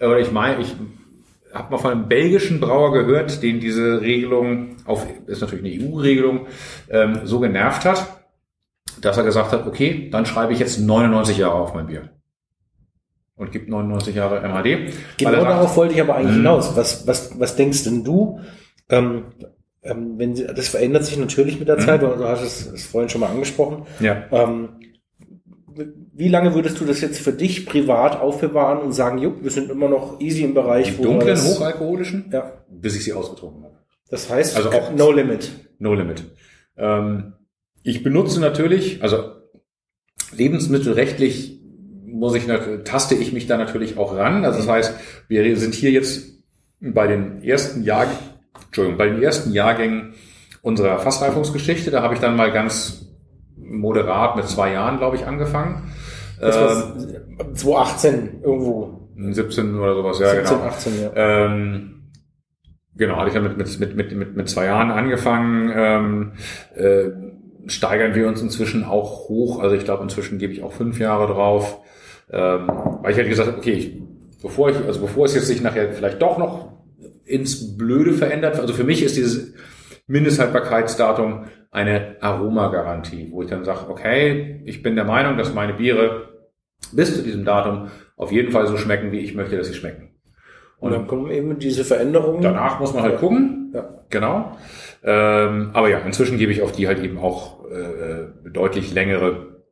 oder 0.00 0.18
ich 0.20 0.30
meine, 0.32 0.60
ich 0.62 0.74
habe 1.52 1.70
mal 1.70 1.78
von 1.78 1.90
einem 1.92 2.08
belgischen 2.08 2.60
Brauer 2.60 2.92
gehört, 2.92 3.42
den 3.42 3.60
diese 3.60 4.00
Regelung, 4.00 4.76
auf, 4.86 5.06
ist 5.26 5.40
natürlich 5.40 5.64
eine 5.64 5.84
EU-Regelung, 5.84 6.46
ähm, 6.90 7.20
so 7.24 7.40
genervt 7.40 7.84
hat, 7.84 8.06
dass 9.00 9.16
er 9.16 9.24
gesagt 9.24 9.52
hat, 9.52 9.66
okay, 9.66 10.08
dann 10.10 10.26
schreibe 10.26 10.52
ich 10.52 10.58
jetzt 10.58 10.78
99 10.80 11.38
Jahre 11.38 11.54
auf 11.54 11.74
mein 11.74 11.86
Bier. 11.86 12.10
Und 13.36 13.50
gibt 13.50 13.68
99 13.68 14.14
Jahre 14.14 14.40
MHD. 14.40 14.92
Genau 15.18 15.30
sagt, 15.32 15.42
darauf 15.44 15.76
wollte 15.76 15.94
ich 15.94 16.00
aber 16.00 16.14
eigentlich 16.16 16.32
Mhm. 16.32 16.42
hinaus. 16.42 16.76
Was, 16.76 17.06
was, 17.06 17.38
was 17.40 17.56
denkst 17.56 17.84
denn 17.84 18.04
du? 18.04 18.40
Ähm, 18.88 19.24
ähm, 19.82 20.14
wenn 20.18 20.36
sie, 20.36 20.46
das 20.46 20.68
verändert 20.68 21.04
sich 21.04 21.16
natürlich 21.18 21.58
mit 21.58 21.66
der 21.68 21.76
Mhm. 21.76 21.80
Zeit, 21.80 22.02
du, 22.02 22.06
du 22.08 22.24
hast 22.28 22.42
es, 22.42 22.66
es 22.66 22.86
vorhin 22.86 23.08
schon 23.08 23.20
mal 23.22 23.30
angesprochen. 23.30 23.84
Ja, 24.00 24.24
Ähm, 24.30 24.68
wie 26.12 26.28
lange 26.28 26.54
würdest 26.54 26.80
du 26.80 26.84
das 26.84 27.00
jetzt 27.00 27.20
für 27.20 27.32
dich 27.32 27.66
privat 27.66 28.18
aufbewahren 28.20 28.78
und 28.80 28.92
sagen, 28.92 29.18
jupp, 29.18 29.42
wir 29.42 29.50
sind 29.50 29.70
immer 29.70 29.88
noch 29.88 30.20
easy 30.20 30.42
im 30.42 30.54
Bereich, 30.54 30.96
die 30.96 31.02
dunklen, 31.02 31.28
das, 31.28 31.56
hochalkoholischen, 31.58 32.26
ja, 32.32 32.52
bis 32.70 32.96
ich 32.96 33.04
sie 33.04 33.12
ausgetrunken 33.12 33.64
habe. 33.64 33.74
das 34.10 34.30
heißt, 34.30 34.56
Also 34.56 34.70
auch- 34.70 34.92
no 34.94 35.10
limit. 35.12 35.50
No 35.78 35.94
Limit. 35.94 36.24
Ähm, 36.76 37.32
ich 37.82 38.02
benutze 38.02 38.40
natürlich, 38.40 39.02
also 39.02 39.32
lebensmittelrechtlich 40.36 41.60
muss 42.06 42.34
ich, 42.34 42.44
taste 42.84 43.14
ich 43.14 43.32
mich 43.32 43.46
da 43.46 43.56
natürlich 43.56 43.96
auch 43.98 44.16
ran. 44.16 44.44
Also 44.44 44.58
das 44.58 44.68
heißt, 44.68 44.94
wir 45.28 45.56
sind 45.56 45.74
hier 45.74 45.90
jetzt 45.90 46.38
bei 46.80 47.06
den 47.06 47.42
ersten 47.42 47.82
Jahr, 47.82 48.06
Entschuldigung, 48.66 48.98
bei 48.98 49.08
den 49.08 49.22
ersten 49.22 49.52
Jahrgängen 49.52 50.14
unserer 50.62 50.98
Fassreifungsgeschichte. 50.98 51.90
Da 51.90 52.02
habe 52.02 52.14
ich 52.14 52.20
dann 52.20 52.36
mal 52.36 52.52
ganz 52.52 53.06
moderat 53.56 54.36
mit 54.36 54.48
zwei 54.48 54.72
Jahren, 54.72 54.98
glaube 54.98 55.16
ich, 55.16 55.26
angefangen. 55.26 55.92
Das 56.40 56.56
Ähm, 56.56 57.38
war 57.38 57.54
2018 57.54 58.40
irgendwo. 58.42 58.98
17 59.16 59.78
oder 59.78 59.94
sowas, 59.94 60.18
ja 60.18 60.30
17, 60.30 60.56
genau. 60.56 60.68
18, 60.68 61.02
ja. 61.02 61.10
Ähm, 61.14 62.02
genau, 62.96 63.16
hatte 63.16 63.28
ich 63.28 63.34
dann 63.34 63.44
mit, 63.44 63.56
mit, 63.58 63.96
mit, 63.96 64.12
mit, 64.12 64.36
mit, 64.36 64.48
zwei 64.48 64.66
Jahren 64.66 64.90
angefangen. 64.90 65.72
Ähm, 65.74 66.32
äh, 66.74 67.10
steigern 67.66 68.14
wir 68.14 68.26
uns 68.26 68.42
inzwischen 68.42 68.84
auch 68.84 69.28
hoch. 69.28 69.60
Also 69.60 69.76
ich 69.76 69.84
glaube, 69.84 70.02
inzwischen 70.02 70.38
gebe 70.38 70.52
ich 70.52 70.62
auch 70.62 70.72
fünf 70.72 70.98
Jahre 70.98 71.32
drauf. 71.32 71.80
Ähm, 72.30 72.66
weil 73.02 73.12
ich 73.12 73.18
halt 73.18 73.28
gesagt 73.28 73.58
okay, 73.58 73.72
ich, 73.72 74.02
bevor 74.42 74.70
ich, 74.70 74.76
also 74.86 75.00
bevor 75.00 75.26
es 75.26 75.34
jetzt 75.34 75.46
sich 75.46 75.60
nachher 75.60 75.92
vielleicht 75.92 76.22
doch 76.22 76.38
noch 76.38 76.72
ins 77.24 77.76
Blöde 77.76 78.14
verändert, 78.14 78.58
also 78.58 78.72
für 78.72 78.84
mich 78.84 79.02
ist 79.02 79.16
dieses 79.16 79.54
Mindesthaltbarkeitsdatum 80.06 81.44
eine 81.72 82.16
Aromagarantie, 82.20 83.28
wo 83.32 83.42
ich 83.42 83.48
dann 83.48 83.64
sage, 83.64 83.88
okay, 83.88 84.60
ich 84.64 84.82
bin 84.82 84.94
der 84.94 85.04
Meinung, 85.04 85.36
dass 85.36 85.52
meine 85.54 85.72
Biere 85.74 86.28
bis 86.92 87.16
zu 87.16 87.22
diesem 87.22 87.44
Datum 87.44 87.88
auf 88.16 88.30
jeden 88.30 88.52
Fall 88.52 88.66
so 88.68 88.76
schmecken, 88.76 89.10
wie 89.10 89.18
ich 89.20 89.34
möchte, 89.34 89.56
dass 89.56 89.66
sie 89.68 89.74
schmecken. 89.74 90.10
Und 90.78 90.92
Und 90.92 90.98
dann 90.98 91.06
kommen 91.06 91.30
eben 91.30 91.58
diese 91.58 91.84
Veränderungen. 91.84 92.42
danach 92.42 92.78
muss 92.78 92.92
man 92.92 93.02
halt 93.04 93.18
gucken, 93.18 93.70
Ja. 93.74 93.88
genau. 94.10 94.56
Ähm, 95.02 95.70
aber 95.72 95.88
ja, 95.88 95.98
inzwischen 96.00 96.38
gebe 96.38 96.52
ich 96.52 96.62
auf 96.62 96.72
die 96.72 96.86
halt 96.86 97.02
eben 97.02 97.18
auch 97.18 97.64
äh, 97.70 98.50
deutlich 98.50 98.92
längere 98.92 99.62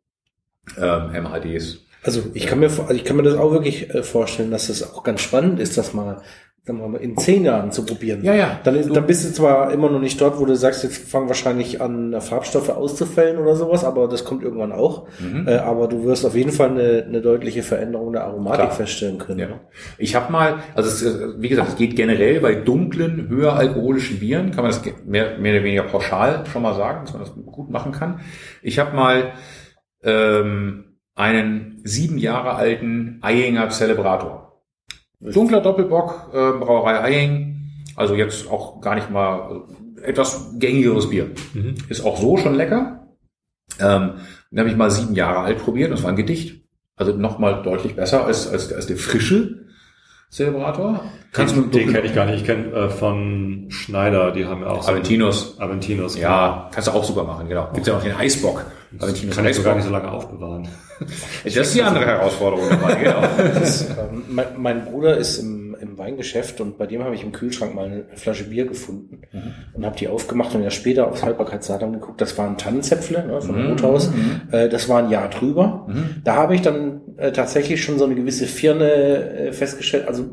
ähm, 0.79 1.11
MHDs. 1.25 1.81
Also 2.03 2.23
ich 2.33 2.47
kann 2.47 2.61
mir 2.61 2.67
also 2.67 2.91
ich 2.95 3.05
kann 3.05 3.17
mir 3.17 3.25
das 3.25 3.35
auch 3.37 3.53
wirklich 3.53 3.95
äh, 3.95 4.03
vorstellen, 4.03 4.51
dass 4.51 4.69
das 4.69 4.95
auch 4.95 5.03
ganz 5.03 5.21
spannend 5.21 5.61
ist, 5.61 5.77
das 5.77 5.93
mal, 5.93 6.23
sagen 6.63 6.79
wir 6.79 6.89
mal 6.89 6.99
in 6.99 7.17
zehn 7.17 7.45
Jahren 7.45 7.73
zu 7.73 7.87
probieren. 7.87 8.23
Ja, 8.23 8.35
ja. 8.35 8.61
Dann, 8.65 8.75
ist, 8.75 8.95
dann 8.95 9.07
bist 9.07 9.25
du 9.25 9.33
zwar 9.33 9.73
immer 9.73 9.89
noch 9.89 9.99
nicht 9.99 10.21
dort, 10.21 10.39
wo 10.39 10.45
du 10.45 10.55
sagst, 10.55 10.85
jetzt 10.85 11.11
fangen 11.11 11.29
wahrscheinlich 11.29 11.81
an 11.81 12.21
Farbstoffe 12.21 12.69
auszufällen 12.69 13.39
oder 13.39 13.57
sowas, 13.57 13.83
aber 13.83 14.09
das 14.09 14.25
kommt 14.25 14.43
irgendwann 14.43 14.73
auch. 14.73 15.07
Mhm. 15.19 15.49
Äh, 15.49 15.57
aber 15.57 15.89
du 15.89 16.05
wirst 16.05 16.27
auf 16.27 16.35
jeden 16.35 16.53
Fall 16.53 16.71
eine, 16.71 17.05
eine 17.09 17.23
deutliche 17.23 17.63
Veränderung 17.63 18.13
der 18.13 18.25
Aromatik 18.25 18.67
Klar. 18.67 18.73
feststellen 18.73 19.19
können. 19.19 19.39
Ja. 19.39 19.47
ne? 19.49 19.61
Ich 19.97 20.15
habe 20.15 20.31
mal, 20.31 20.59
also 20.75 20.91
es, 20.91 21.01
ist, 21.01 21.41
wie 21.41 21.49
gesagt, 21.49 21.71
es 21.71 21.77
geht 21.77 21.97
generell 21.97 22.41
bei 22.41 22.55
dunklen, 22.55 23.29
höher 23.29 23.55
alkoholischen 23.55 24.21
Bieren, 24.21 24.51
kann 24.51 24.63
man 24.63 24.73
das 24.73 24.83
mehr, 25.07 25.39
mehr 25.39 25.55
oder 25.55 25.65
weniger 25.65 25.85
pauschal 25.85 26.45
schon 26.53 26.63
mal 26.63 26.75
sagen, 26.75 27.07
dass 27.07 27.15
man 27.15 27.23
das 27.23 27.33
gut 27.35 27.71
machen 27.71 27.93
kann. 27.93 28.21
Ich 28.63 28.79
habe 28.79 28.95
mal 28.95 29.33
ähm, 30.05 30.97
einen 31.15 31.81
sieben 31.85 32.19
Jahre 32.19 32.55
alten 32.55 33.19
Eyinger 33.23 33.71
Celebrator. 33.71 34.50
Dunkler 35.21 35.61
Doppelbock, 35.61 36.31
äh, 36.33 36.59
Brauerei 36.59 37.11
Eying, 37.11 37.71
also 37.97 38.15
jetzt 38.15 38.51
auch 38.51 38.81
gar 38.81 38.95
nicht 38.95 39.11
mal 39.11 39.43
also 39.43 39.69
etwas 40.03 40.55
gängigeres 40.59 41.11
Bier. 41.11 41.31
Mhm. 41.53 41.75
Ist 41.89 42.05
auch 42.05 42.19
so 42.19 42.37
schon 42.39 42.55
lecker. 42.55 43.07
Ähm, 43.79 44.15
den 44.51 44.59
habe 44.59 44.69
ich 44.71 44.77
mal 44.77 44.91
sieben 44.91 45.15
Jahre 45.15 45.41
alt 45.41 45.59
probiert, 45.59 45.93
das 45.93 46.03
war 46.03 46.11
ein 46.11 46.17
Gedicht. 46.17 46.65
Also 46.97 47.13
nochmal 47.13 47.63
deutlich 47.63 47.97
besser 47.97 48.25
als, 48.25 48.49
als, 48.49 48.73
als 48.73 48.87
der 48.87 48.97
frische 48.97 49.67
Celebrator. 50.31 51.05
Kannst 51.33 51.57
du 51.57 51.63
den, 51.63 51.71
den 51.71 51.93
kenne 51.93 52.07
ich 52.07 52.15
gar 52.15 52.27
nicht. 52.27 52.41
Ich 52.41 52.45
kenne 52.47 52.73
äh, 52.73 52.89
von 52.89 53.67
Schneider, 53.69 54.31
die 54.31 54.47
haben 54.47 54.63
ja 54.63 54.69
auch 54.69 54.83
so 54.83 54.93
Aventinos. 54.93 55.57
Aventinos. 55.59 56.17
Ja, 56.17 56.69
kannst 56.73 56.89
du 56.89 56.93
auch 56.93 57.05
super 57.05 57.25
machen, 57.25 57.49
genau. 57.49 57.69
Gibt's 57.73 57.89
ja 57.89 57.95
noch 57.95 58.03
den 58.03 58.15
Eisbock. 58.15 58.65
genau. 58.91 59.05
Aventinos 59.05 59.37
kann 59.37 59.47
ich 59.47 59.57
so 59.57 59.63
gar 59.63 59.75
nicht 59.75 59.85
so 59.85 59.91
lange 59.91 60.11
aufbewahren. 60.11 60.69
Das 61.45 61.57
ist 61.57 61.75
die 61.75 61.83
andere 61.83 62.05
Herausforderung 62.05 62.69
dabei, 62.69 62.95
genau. 62.97 63.23
Das, 63.55 63.89
ähm, 63.89 64.23
mein, 64.29 64.47
mein 64.59 64.85
Bruder 64.85 65.17
ist 65.17 65.39
im 65.39 65.60
Weingeschäft 66.01 66.61
und 66.61 66.77
bei 66.79 66.87
dem 66.87 67.05
habe 67.05 67.15
ich 67.15 67.23
im 67.23 67.31
Kühlschrank 67.31 67.75
mal 67.75 67.87
eine 67.87 68.05
Flasche 68.15 68.45
Bier 68.51 68.67
gefunden 68.67 69.21
Mhm. 69.33 69.41
und 69.75 69.87
habe 69.87 69.97
die 69.97 70.09
aufgemacht 70.09 70.55
und 70.57 70.65
ja 70.65 70.71
später 70.71 71.07
aufs 71.09 71.23
Haltbarkeitsdatum 71.23 71.93
geguckt. 71.93 72.21
Das 72.21 72.37
war 72.37 72.49
ein 72.49 72.59
Tannenzäpfle 72.59 73.25
ne, 73.27 73.41
von 73.41 73.55
Mhm. 73.63 73.71
Rothaus. 73.71 74.11
Mhm. 74.11 74.41
Äh, 74.51 74.69
das 74.69 74.89
war 74.89 74.99
ein 75.05 75.11
Jahr 75.11 75.29
drüber. 75.31 75.87
Mhm. 75.89 76.23
Da 76.25 76.35
habe 76.35 76.57
ich 76.57 76.63
dann 76.63 77.03
äh, 77.19 77.31
tatsächlich 77.31 77.85
schon 77.85 77.99
so 77.99 78.05
eine 78.07 78.17
gewisse 78.17 78.47
Firne 78.47 78.91
äh, 78.91 79.53
festgestellt, 79.53 80.09
also 80.09 80.25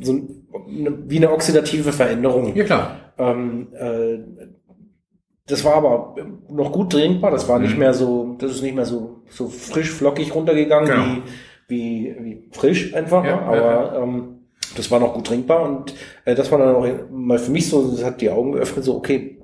so 0.00 0.12
ein- 0.12 0.28
eine, 0.66 0.98
wie 1.10 1.18
eine 1.18 1.30
oxidative 1.30 1.92
Veränderung. 1.92 2.56
Ja, 2.56 2.64
klar. 2.64 2.96
Ähm, 3.18 3.68
äh, 3.74 4.18
das 5.46 5.62
war 5.64 5.74
aber 5.74 6.16
noch 6.48 6.72
gut 6.72 6.92
trinkbar. 6.92 7.30
Das 7.30 7.48
war 7.48 7.58
nicht 7.58 7.74
Mhm. 7.74 7.78
mehr 7.80 7.92
so, 7.94 8.34
das 8.38 8.50
ist 8.52 8.62
nicht 8.62 8.74
mehr 8.74 8.86
so, 8.86 9.20
so 9.28 9.48
frisch 9.48 9.90
flockig 9.90 10.34
runtergegangen 10.34 10.88
Genau. 10.90 11.04
wie, 11.68 12.16
wie, 12.16 12.16
wie 12.24 12.48
frisch 12.52 12.94
einfach. 12.94 13.24
Ja, 13.24 13.36
ne? 13.36 13.42
Aber 13.42 14.02
ähm, 14.02 14.28
das 14.74 14.90
war 14.90 15.00
noch 15.00 15.14
gut 15.14 15.26
trinkbar 15.26 15.62
und 15.62 15.94
äh, 16.24 16.34
das 16.34 16.50
war 16.50 16.58
dann 16.58 16.74
auch 16.74 16.86
mal 17.10 17.38
für 17.38 17.50
mich 17.50 17.68
so, 17.68 17.90
das 17.90 18.04
hat 18.04 18.20
die 18.20 18.30
Augen 18.30 18.52
geöffnet, 18.52 18.84
so 18.84 18.96
okay, 18.96 19.42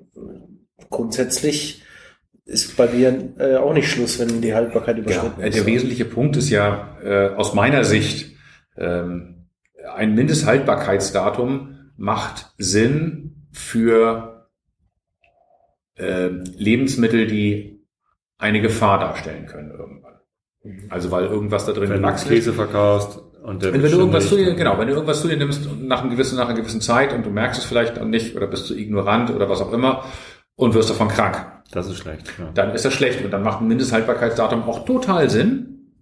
grundsätzlich 0.91 1.83
ist 2.45 2.77
bei 2.77 2.89
mir 2.89 3.33
äh, 3.39 3.57
auch 3.57 3.73
nicht 3.73 3.89
Schluss, 3.89 4.19
wenn 4.19 4.41
die 4.41 4.55
Haltbarkeit 4.55 4.97
Ja, 4.97 5.03
überschritten 5.03 5.41
äh, 5.41 5.49
ist. 5.49 5.57
der 5.59 5.67
wesentliche 5.67 6.05
Punkt 6.05 6.37
ist 6.37 6.51
ja 6.51 6.97
äh, 7.03 7.29
aus 7.35 7.55
meiner 7.55 7.85
Sicht, 7.85 8.37
ähm, 8.77 9.47
ein 9.95 10.15
Mindesthaltbarkeitsdatum 10.15 11.93
macht 11.97 12.53
Sinn 12.59 13.47
für 13.53 14.49
äh, 15.97 16.29
Lebensmittel, 16.29 17.27
die 17.27 17.85
eine 18.39 18.61
Gefahr 18.61 18.99
darstellen 18.99 19.47
können 19.47 19.71
irgendwann. 19.71 20.15
Also 20.89 21.11
weil 21.11 21.25
irgendwas 21.27 21.67
da 21.67 21.73
drin 21.73 21.91
Wenn 21.91 22.03
du 22.03 22.09
Wachs 22.09 22.25
liegt. 22.25 22.37
Käse 22.37 22.53
verkaufst 22.53 23.21
und 23.43 23.63
Wenn, 23.63 23.83
wenn 23.83 23.91
du 23.91 23.99
irgendwas 23.99 24.29
zu 24.29 24.37
dir, 24.37 24.55
genau, 24.55 24.79
wenn 24.79 24.89
du 24.89 24.95
irgendwas 24.95 25.23
zu 25.23 25.29
dir 25.29 25.37
nimmst 25.37 25.69
nach, 25.81 26.03
einem 26.03 26.11
gewissen, 26.11 26.37
nach 26.37 26.49
einer 26.49 26.59
gewissen 26.59 26.81
Zeit 26.81 27.13
und 27.15 27.25
du 27.25 27.31
merkst 27.31 27.61
es 27.61 27.65
vielleicht 27.65 28.03
nicht 28.05 28.37
oder 28.37 28.47
bist 28.47 28.69
du 28.69 28.75
ignorant 28.75 29.31
oder 29.31 29.49
was 29.49 29.61
auch 29.61 29.73
immer 29.73 30.05
und 30.57 30.75
wirst 30.75 30.91
davon 30.91 31.09
krank, 31.09 31.47
Das 31.73 31.89
ist 31.89 31.97
schlecht. 31.99 32.33
Ja. 32.39 32.51
dann 32.53 32.73
ist 32.75 32.85
das 32.85 32.93
schlecht 32.93 33.25
und 33.25 33.31
dann 33.31 33.43
macht 33.43 33.61
ein 33.61 33.69
Mindesthaltbarkeitsdatum 33.69 34.65
auch 34.65 34.85
total 34.85 35.31
Sinn. 35.31 35.95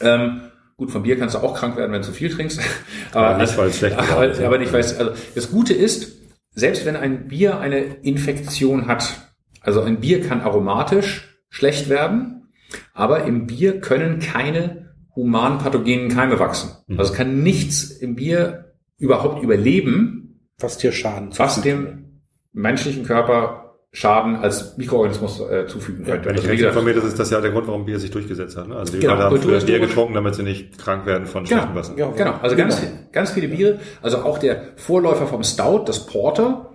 Ähm, 0.00 0.40
gut, 0.76 0.90
vom 0.90 1.02
Bier 1.02 1.18
kannst 1.18 1.34
du 1.34 1.40
auch 1.40 1.54
krank 1.54 1.76
werden, 1.76 1.92
wenn 1.92 2.00
du 2.00 2.06
zu 2.06 2.14
viel 2.14 2.30
trinkst. 2.30 2.60
Aber 3.12 3.36
nicht, 3.36 3.56
weil 3.58 3.68
es 3.68 3.78
schlecht 3.78 3.98
aber, 3.98 4.28
ist. 4.28 4.40
aber 4.40 4.58
nicht, 4.58 4.72
weil 4.72 4.80
es, 4.80 4.98
also 4.98 5.12
das 5.34 5.50
Gute 5.50 5.74
ist, 5.74 6.16
selbst 6.52 6.86
wenn 6.86 6.96
ein 6.96 7.28
Bier 7.28 7.58
eine 7.58 7.78
Infektion 8.02 8.86
hat, 8.86 9.32
also 9.60 9.82
ein 9.82 10.00
Bier 10.00 10.22
kann 10.22 10.40
aromatisch 10.40 11.42
schlecht 11.50 11.88
werden, 11.88 12.48
aber 12.94 13.24
im 13.24 13.46
Bier 13.46 13.80
können 13.80 14.20
keine 14.20 14.89
human 15.14 15.58
pathogenen 15.58 16.08
Keime 16.08 16.38
wachsen. 16.38 16.70
Mhm. 16.86 16.98
Also 16.98 17.12
es 17.12 17.16
kann 17.18 17.42
nichts 17.42 17.90
im 17.90 18.14
Bier 18.16 18.72
überhaupt 18.98 19.42
überleben, 19.42 20.40
was 20.58 20.78
dir 20.78 20.92
Schaden 20.92 21.30
was 21.36 21.60
dem 21.62 22.20
menschlichen 22.52 23.04
Körper 23.04 23.56
Schaden 23.92 24.36
als 24.36 24.76
Mikroorganismus 24.76 25.40
äh, 25.40 25.66
zufügen 25.66 26.04
könnte. 26.04 26.28
Wenn 26.28 26.36
ich 26.36 26.42
Also, 26.42 26.52
gesagt, 26.54 26.74
informiert, 26.74 26.96
das 26.98 27.04
ist 27.06 27.18
das 27.18 27.30
ja 27.30 27.40
der 27.40 27.50
Grund, 27.50 27.66
warum 27.66 27.86
Bier 27.86 27.98
sich 27.98 28.12
durchgesetzt 28.12 28.56
hat. 28.56 28.68
Ne? 28.68 28.76
Also 28.76 28.92
die 28.92 29.00
Genau, 29.00 29.14
Leute 29.14 29.24
haben 29.24 29.36
früher 29.40 29.60
Bier 29.60 29.80
getrunken, 29.80 30.14
damit 30.14 30.36
sie 30.36 30.44
nicht 30.44 30.78
krank 30.78 31.06
werden 31.06 31.26
von 31.26 31.44
schlechtem 31.44 31.74
Wasser. 31.74 31.94
Ja. 31.98 32.08
Genau, 32.12 32.34
also 32.40 32.54
ganz, 32.54 32.80
Genau. 32.80 32.92
ganz 33.10 33.32
viele 33.32 33.48
Biere. 33.48 33.80
Also 34.00 34.18
auch 34.18 34.38
der 34.38 34.74
Vorläufer 34.76 35.26
vom 35.26 35.42
Stout, 35.42 35.84
das 35.86 36.06
Porter, 36.06 36.70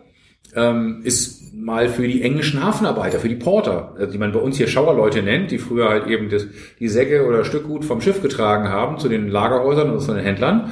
ähm, 0.56 1.02
ist 1.06 1.54
mal 1.66 1.90
für 1.90 2.08
die 2.08 2.22
englischen 2.22 2.64
Hafenarbeiter, 2.64 3.20
für 3.20 3.28
die 3.28 3.36
Porter, 3.36 3.96
äh, 4.00 4.08
die 4.08 4.20
man 4.20 4.32
bei 4.32 4.40
uns 4.40 4.58
hier 4.58 4.68
Schauerleute 4.68 5.24
nennt, 5.24 5.50
die 5.50 5.58
früher 5.58 5.90
halt 5.90 6.06
eben 6.06 6.30
das, 6.30 6.46
die 6.80 6.88
Säcke 6.88 7.26
oder 7.26 7.44
Stückgut 7.44 7.84
vom 7.84 8.02
Schiff 8.02 8.22
getragen 8.22 8.70
haben 8.70 9.00
zu 9.00 9.10
den 9.10 9.28
Lagerhäusern 9.28 9.90
oder 9.90 10.00
zu 10.00 10.14
den 10.14 10.24
Händlern. 10.24 10.72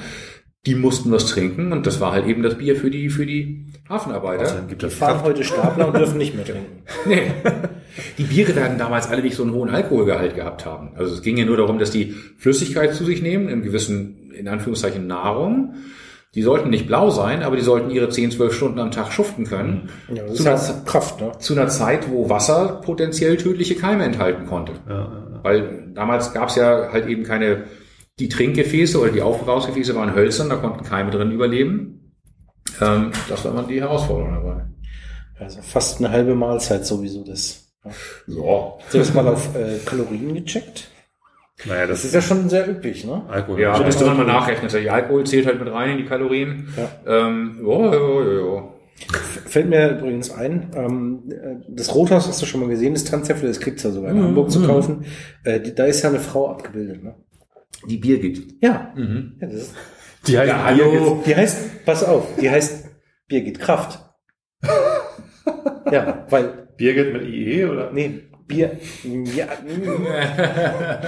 Die 0.67 0.75
mussten 0.75 1.11
was 1.11 1.25
trinken 1.25 1.73
und 1.73 1.87
das 1.87 1.99
war 1.99 2.13
halt 2.13 2.25
eben 2.25 2.41
das 2.43 2.57
Bier 2.57 2.75
für 2.77 2.89
die, 2.89 3.09
für 3.09 3.25
die 3.25 3.65
Hafenarbeiter. 3.89 4.43
Außerdem 4.43 4.67
gibt 4.69 4.83
Die 4.83 4.89
fahren 4.89 5.21
heute 5.23 5.43
Stapler 5.43 5.87
und 5.87 5.97
dürfen 5.97 6.17
nicht 6.17 6.35
mehr 6.35 6.45
trinken. 6.45 6.83
Nee. 7.05 7.31
Die 8.17 8.23
Biere 8.23 8.55
werden 8.55 8.77
damals 8.77 9.09
alle 9.09 9.21
nicht 9.21 9.35
so 9.35 9.43
einen 9.43 9.53
hohen 9.53 9.69
Alkoholgehalt 9.69 10.35
gehabt 10.35 10.65
haben. 10.65 10.91
Also 10.95 11.15
es 11.15 11.21
ging 11.21 11.37
ja 11.37 11.45
nur 11.45 11.57
darum, 11.57 11.79
dass 11.79 11.91
die 11.91 12.13
Flüssigkeit 12.37 12.93
zu 12.93 13.03
sich 13.03 13.21
nehmen, 13.21 13.49
in 13.49 13.61
gewissen, 13.61 14.31
in 14.31 14.47
Anführungszeichen, 14.47 15.05
Nahrung. 15.05 15.75
Die 16.35 16.41
sollten 16.41 16.71
nicht 16.71 16.87
blau 16.87 17.11
sein, 17.11 17.43
aber 17.43 17.55
die 17.55 17.61
sollten 17.61 17.91
ihre 17.91 18.09
10, 18.09 18.31
12 18.31 18.53
Stunden 18.53 18.79
am 18.79 18.89
Tag 18.89 19.11
schuften 19.11 19.45
können. 19.45 19.89
Ja, 20.11 20.23
das 20.23 20.37
zu, 20.37 20.43
einer, 20.43 20.55
ist 20.55 20.67
ja 20.67 20.81
Kraft, 20.85 21.21
ne? 21.21 21.31
zu 21.37 21.53
einer 21.53 21.67
Zeit, 21.67 22.09
wo 22.09 22.29
Wasser 22.29 22.81
potenziell 22.83 23.37
tödliche 23.37 23.75
Keime 23.75 24.03
enthalten 24.03 24.47
konnte. 24.47 24.73
Ja, 24.89 24.95
ja, 24.95 25.39
Weil 25.43 25.91
damals 25.93 26.33
gab 26.33 26.49
es 26.49 26.55
ja 26.55 26.91
halt 26.91 27.07
eben 27.07 27.23
keine, 27.23 27.65
die 28.19 28.29
Trinkgefäße 28.29 28.99
oder 28.99 29.11
die 29.11 29.21
Aufbewahrungsgefäße 29.21 29.95
waren 29.95 30.15
hölzern, 30.15 30.49
da 30.49 30.55
konnten 30.55 30.83
Keime 30.83 31.11
drin 31.11 31.31
überleben. 31.31 32.15
Ähm, 32.81 33.11
das 33.29 33.45
war 33.45 33.51
immer 33.51 33.63
die 33.63 33.79
Herausforderung 33.79 34.33
dabei. 34.33 34.65
Also 35.39 35.61
fast 35.61 35.99
eine 35.99 36.09
halbe 36.09 36.33
Mahlzeit 36.33 36.85
sowieso 36.85 37.23
das. 37.23 37.67
Ja. 37.85 37.91
Ja. 38.27 38.73
Hast 38.79 38.93
du 38.93 38.97
das 38.97 39.13
mal 39.13 39.27
auf 39.27 39.55
äh, 39.55 39.77
Kalorien 39.85 40.33
gecheckt? 40.33 40.89
Naja, 41.65 41.81
Das 41.87 41.99
das 42.01 42.05
ist 42.05 42.13
ja 42.13 42.21
schon 42.21 42.49
sehr 42.49 42.67
üppig, 42.69 43.05
ne? 43.05 43.23
Alkohol. 43.29 43.59
Ja, 43.61 43.77
Ja, 43.79 43.85
müsste 43.85 44.05
man 44.05 44.17
mal 44.17 44.25
nachrechnen. 44.25 44.69
Der 44.71 44.93
Alkohol 44.93 45.25
zählt 45.25 45.45
halt 45.45 45.59
mit 45.63 45.71
rein 45.71 45.91
in 45.91 45.97
die 45.97 46.05
Kalorien. 46.05 46.67
Ja. 46.77 46.89
Ähm, 47.27 47.59
ja, 47.65 47.93
ja, 47.93 48.21
ja, 48.23 48.55
ja. 48.55 48.69
Fällt 49.47 49.69
mir 49.69 49.97
übrigens 49.97 50.31
ein, 50.31 50.69
ähm, 50.75 51.23
äh, 51.29 51.55
das 51.67 51.93
Rothaus 51.95 52.27
hast 52.27 52.41
du 52.41 52.45
schon 52.45 52.61
mal 52.61 52.69
gesehen, 52.69 52.93
das 52.93 53.03
Tanzäpfel, 53.05 53.47
das 53.49 53.59
kriegt's 53.59 53.83
ja 53.83 53.91
sogar 53.91 54.11
in 54.11 54.21
Hamburg 54.21 54.51
zu 54.51 54.65
kaufen. 54.65 55.05
Äh, 55.43 55.59
die, 55.59 55.73
da 55.75 55.85
ist 55.85 56.01
ja 56.03 56.09
eine 56.09 56.19
Frau 56.19 56.49
abgebildet, 56.49 57.03
ne? 57.03 57.15
Die 57.89 57.97
Bier 57.97 58.19
gibt. 58.19 58.63
Ja. 58.63 58.93
Mhm. 58.95 59.33
ja 59.41 59.47
das 59.47 59.55
ist, 59.55 59.75
die 60.27 60.37
heißt 60.37 60.49
Ja, 60.49 60.71
Bier 60.71 60.85
hallo. 60.85 61.15
jetzt- 61.17 61.27
die 61.27 61.35
heißt, 61.35 61.85
pass 61.85 62.03
auf, 62.03 62.27
die 62.39 62.49
heißt 62.49 62.85
Birgit 63.27 63.59
Kraft. 63.59 63.99
ja, 65.91 66.25
weil, 66.29 66.67
Birgit 66.77 67.13
mit 67.13 67.23
IE 67.27 67.65
oder? 67.65 67.91
nee, 67.91 68.21
Bier, 68.47 68.77
ja, 69.35 69.47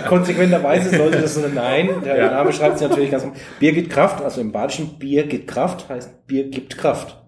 konsequenterweise 0.08 0.96
sollte 0.96 1.22
das 1.22 1.36
so 1.36 1.48
nein, 1.48 1.90
der 2.04 2.18
Ja. 2.18 2.32
Name 2.32 2.54
schreibt 2.54 2.80
sich 2.80 2.88
natürlich 2.88 3.12
ganz, 3.12 3.24
um. 3.24 3.34
Bier 3.60 3.74
gibt 3.74 3.90
Kraft, 3.90 4.24
also 4.24 4.42
im 4.42 4.52
Badischen 4.52 4.98
Bier 4.98 5.26
gibt 5.28 5.48
Kraft, 5.48 5.90
heißt 5.90 6.28
Bier 6.28 6.50
gibt 6.50 6.78
Kraft. 6.78 7.22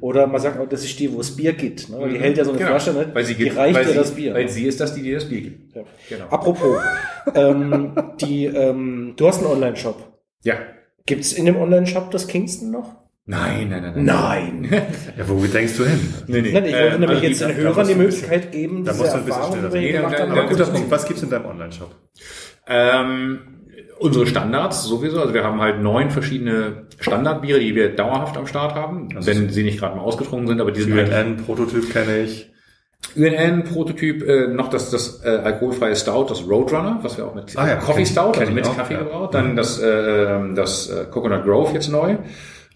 Oder 0.00 0.26
man 0.26 0.40
sagt 0.40 0.58
auch, 0.60 0.68
das 0.68 0.84
ist 0.84 0.98
die, 1.00 1.12
wo 1.12 1.20
es 1.20 1.34
Bier 1.34 1.52
gibt. 1.54 1.88
Ne? 1.88 2.08
Die 2.08 2.18
hält 2.18 2.36
ja 2.36 2.44
so 2.44 2.50
eine 2.50 2.58
Genau. 2.58 2.70
Flasche, 2.70 2.92
ne? 2.92 3.08
Weil 3.14 3.24
sie 3.24 3.34
die 3.34 3.44
gibt, 3.44 3.56
reicht 3.56 3.76
weil 3.78 3.88
ja 3.88 3.94
das 3.94 4.10
Bier. 4.10 4.34
Weil 4.34 4.48
sie 4.48 4.66
ist 4.66 4.78
das, 4.80 4.94
die 4.94 5.02
dir 5.02 5.14
das 5.14 5.28
Bier 5.28 5.40
gibt. 5.40 5.74
Ja. 5.74 5.82
Genau. 6.08 6.24
Apropos, 6.26 6.76
ähm, 7.34 7.92
die, 8.20 8.44
ähm, 8.44 9.14
du 9.16 9.26
hast 9.26 9.38
einen 9.38 9.46
Online-Shop. 9.52 10.20
Ja. 10.44 10.54
Gibt's 11.06 11.32
in 11.32 11.46
dem 11.46 11.56
Online-Shop 11.56 12.10
das 12.10 12.26
Kingston 12.28 12.70
noch? 12.72 12.94
Nein, 13.28 13.68
nein, 13.70 13.82
nein. 13.82 14.04
Nein. 14.04 14.68
Ja, 15.18 15.28
wo 15.28 15.44
denkst 15.44 15.76
du 15.78 15.84
hin? 15.84 15.98
Nee, 16.28 16.42
nee. 16.42 16.52
Nein, 16.52 16.64
ich 16.66 16.72
wollte 16.74 16.86
Ähm, 16.94 17.00
nämlich 17.00 17.10
also 17.18 17.22
jetzt 17.28 17.40
die- 17.40 17.46
den 17.46 17.56
Hörern 17.56 17.88
die 17.88 17.94
Möglichkeit 17.96 18.52
geben, 18.52 18.84
da 18.84 18.92
diese 18.92 19.02
musst 19.02 19.14
du 19.14 19.18
ein 19.18 19.24
bisschen 19.24 19.40
Erfahrung, 19.40 19.58
schneller 19.58 19.74
die 19.74 19.80
wir 19.80 19.92
gemacht 19.92 20.14
Nee, 20.18 20.36
haben. 20.40 20.48
guter 20.48 20.64
Punkt. 20.66 20.90
Was 20.92 21.06
gibt's 21.08 21.22
in 21.24 21.30
deinem 21.30 21.46
Online-Shop? 21.46 21.90
Ähm, 22.68 23.38
unsere 23.98 24.26
Standards 24.26 24.84
sowieso. 24.84 25.20
Also 25.20 25.34
wir 25.34 25.42
haben 25.42 25.60
halt 25.60 25.80
neun 25.82 26.10
verschiedene 26.10 26.86
Standardbiere, 27.00 27.58
die 27.58 27.74
wir 27.74 27.96
dauerhaft 27.96 28.36
am 28.36 28.46
Start 28.46 28.74
haben, 28.74 29.08
Also 29.16 29.28
wenn 29.28 29.48
sie 29.50 29.62
nicht 29.64 29.78
gerade 29.80 29.96
mal 29.96 30.02
ausgetrunken 30.02 30.46
sind, 30.48 30.60
aber 30.60 30.70
die 30.70 30.82
sind 30.82 30.94
halt 30.94 31.08
UNN-Prototyp 31.12 31.92
kenne 31.92 32.18
ich. 32.20 32.50
UNN-Prototyp, 33.16 34.22
äh, 34.26 34.48
noch 34.48 34.68
das, 34.68 34.90
das 34.90 35.22
äh, 35.24 35.28
alkoholfreie 35.28 35.96
Stout, 35.96 36.26
das 36.28 36.46
Roadrunner, 36.48 36.98
was 37.02 37.16
wir 37.16 37.26
auch 37.26 37.34
mit 37.34 37.56
Ah 37.56 37.66
ja, 37.68 37.76
Coffee 37.76 38.06
Stout, 38.06 38.38
also 38.38 38.52
mit 38.52 38.66
auch, 38.66 38.76
Kaffee 38.76 38.94
ja. 38.94 39.00
gebraut. 39.00 39.34
Dann 39.34 39.56
das, 39.56 39.78
äh, 39.80 40.54
das 40.54 40.88
äh, 40.90 41.04
Coconut 41.10 41.44
Grove 41.44 41.72
jetzt 41.74 41.88
neu. 41.88 42.16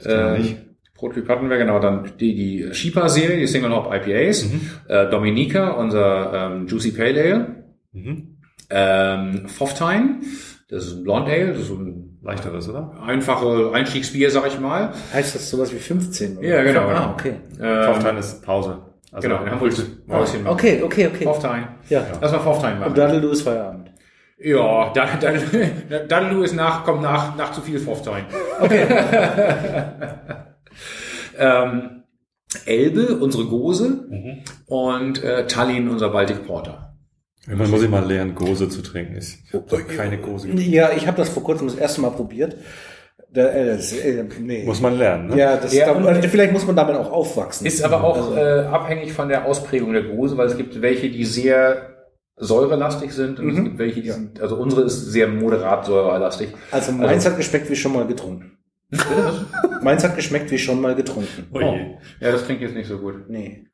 Äh, 0.06 0.40
ich. 0.40 0.56
Prototyp 0.94 1.28
hatten 1.28 1.48
wir, 1.48 1.56
genau. 1.56 1.78
Dann 1.80 2.10
die, 2.20 2.34
die 2.34 2.74
Shipa-Serie, 2.74 3.38
die 3.38 3.46
Single 3.46 3.70
Hop 3.74 3.92
IPAs. 3.92 4.44
Mhm. 4.44 4.60
Äh, 4.88 5.08
Dominica, 5.10 5.70
unser 5.70 6.50
ähm, 6.52 6.66
Juicy 6.66 6.92
Pale 6.92 7.20
Ale. 7.22 7.46
Mhm. 7.92 8.36
Ähm, 8.70 9.48
Foftine, 9.48 10.20
das 10.68 10.84
ist 10.86 10.96
ein 10.98 11.02
Blonde 11.04 11.32
Ale, 11.32 11.48
das 11.48 11.58
ist 11.62 11.68
so 11.68 11.74
ein 11.74 12.18
Leichteres, 12.22 12.68
oder? 12.68 12.92
einfache 13.04 13.70
Einstiegsbier, 13.72 14.30
sag 14.30 14.46
ich 14.46 14.60
mal. 14.60 14.92
Heißt 15.12 15.34
das 15.34 15.48
sowas 15.50 15.72
wie 15.72 15.78
15? 15.78 16.38
Oder? 16.38 16.46
Ja, 16.46 16.62
genau, 16.62 16.82
Ah, 16.82 16.92
genau. 16.92 17.12
okay. 17.14 17.34
Ähm, 17.60 17.94
Vorteil 17.94 18.18
ist 18.18 18.42
Pause. 18.44 18.78
Also 19.10 19.26
genau, 19.28 19.42
in 19.42 19.50
Hamburg. 19.50 19.72
Ah, 20.08 20.20
okay, 20.52 20.82
okay, 20.84 21.06
okay. 21.08 21.24
Foftine. 21.24 21.68
Ja. 21.88 22.06
Lass 22.20 22.30
mal 22.30 22.38
Foftine 22.38 22.74
machen. 22.76 22.88
Und 22.90 22.98
Daddel 22.98 23.24
ist 23.24 23.42
Feierabend. 23.42 23.89
Ja, 24.42 24.90
Daddelu 26.08 26.42
ist 26.42 26.54
nach, 26.54 26.84
kommt 26.84 27.02
nach, 27.02 27.36
nach 27.36 27.52
zu 27.52 27.60
viel 27.60 27.78
Foftine. 27.78 28.24
Okay. 28.60 28.86
ähm, 31.38 32.02
Elbe, 32.66 33.16
unsere 33.20 33.44
Gose 33.44 34.06
Mhm. 34.08 34.38
und 34.66 35.22
äh, 35.22 35.46
Tallinn, 35.46 35.88
unser 35.88 36.08
Baltic 36.10 36.46
Porter. 36.46 36.94
Irgendwann 37.46 37.70
muss 37.70 37.82
ich 37.82 37.88
mal 37.88 38.04
lernen, 38.04 38.34
Gose 38.34 38.68
zu 38.68 38.82
trinken. 38.82 39.16
Ich 39.16 39.38
habe 39.52 39.64
doch 39.68 39.86
keine 39.88 40.18
Gose. 40.18 40.48
getrunken. 40.48 40.70
Ja, 40.72 40.90
ich 40.96 41.06
habe 41.06 41.16
das 41.16 41.28
vor 41.30 41.42
kurzem 41.42 41.68
das 41.68 41.76
erste 41.76 42.00
Mal 42.00 42.10
probiert. 42.10 42.56
Da, 43.32 43.46
äh, 43.46 43.76
das, 43.76 43.92
äh, 43.92 44.24
nee. 44.40 44.64
Muss 44.64 44.80
man 44.80 44.98
lernen, 44.98 45.28
ne? 45.28 45.36
ja, 45.38 45.56
das, 45.56 45.72
Ja, 45.72 45.86
da, 45.86 45.92
und- 45.92 46.24
vielleicht 46.26 46.52
muss 46.52 46.66
man 46.66 46.74
damit 46.76 46.96
auch 46.96 47.12
aufwachsen. 47.12 47.66
Ist 47.66 47.82
aber 47.84 48.02
auch 48.02 48.16
Also, 48.16 48.36
äh, 48.36 48.60
abhängig 48.66 49.12
von 49.12 49.28
der 49.28 49.46
Ausprägung 49.46 49.92
der 49.92 50.02
Gose, 50.02 50.36
weil 50.36 50.48
es 50.48 50.56
gibt 50.56 50.82
welche, 50.82 51.08
die 51.10 51.24
sehr 51.24 51.89
säurelastig 52.40 53.12
sind 53.12 53.38
und 53.38 53.50
es 53.50 53.56
Mhm. 53.58 53.64
gibt 53.64 53.78
welche, 53.78 54.02
die 54.02 54.10
sind, 54.10 54.40
also 54.40 54.56
unsere 54.56 54.82
ist 54.82 55.12
sehr 55.12 55.28
moderat 55.28 55.84
säurelastig. 55.86 56.48
also 56.70 56.92
meins 56.92 57.24
hat 57.26 57.36
geschmeckt 57.36 57.68
wie 57.70 57.76
schon 57.76 57.92
mal 57.92 58.06
getrunken. 58.06 58.56
meins 59.82 60.02
hat 60.02 60.16
geschmeckt 60.16 60.50
wie 60.50 60.58
schon 60.58 60.80
mal 60.80 60.94
getrunken. 60.94 61.46
Oh 61.52 61.60
je. 61.60 61.96
Ja, 62.20 62.32
das 62.32 62.44
klingt 62.44 62.60
jetzt 62.60 62.74
nicht 62.74 62.88
so 62.88 62.98
gut. 62.98 63.28
Nee. 63.28 63.66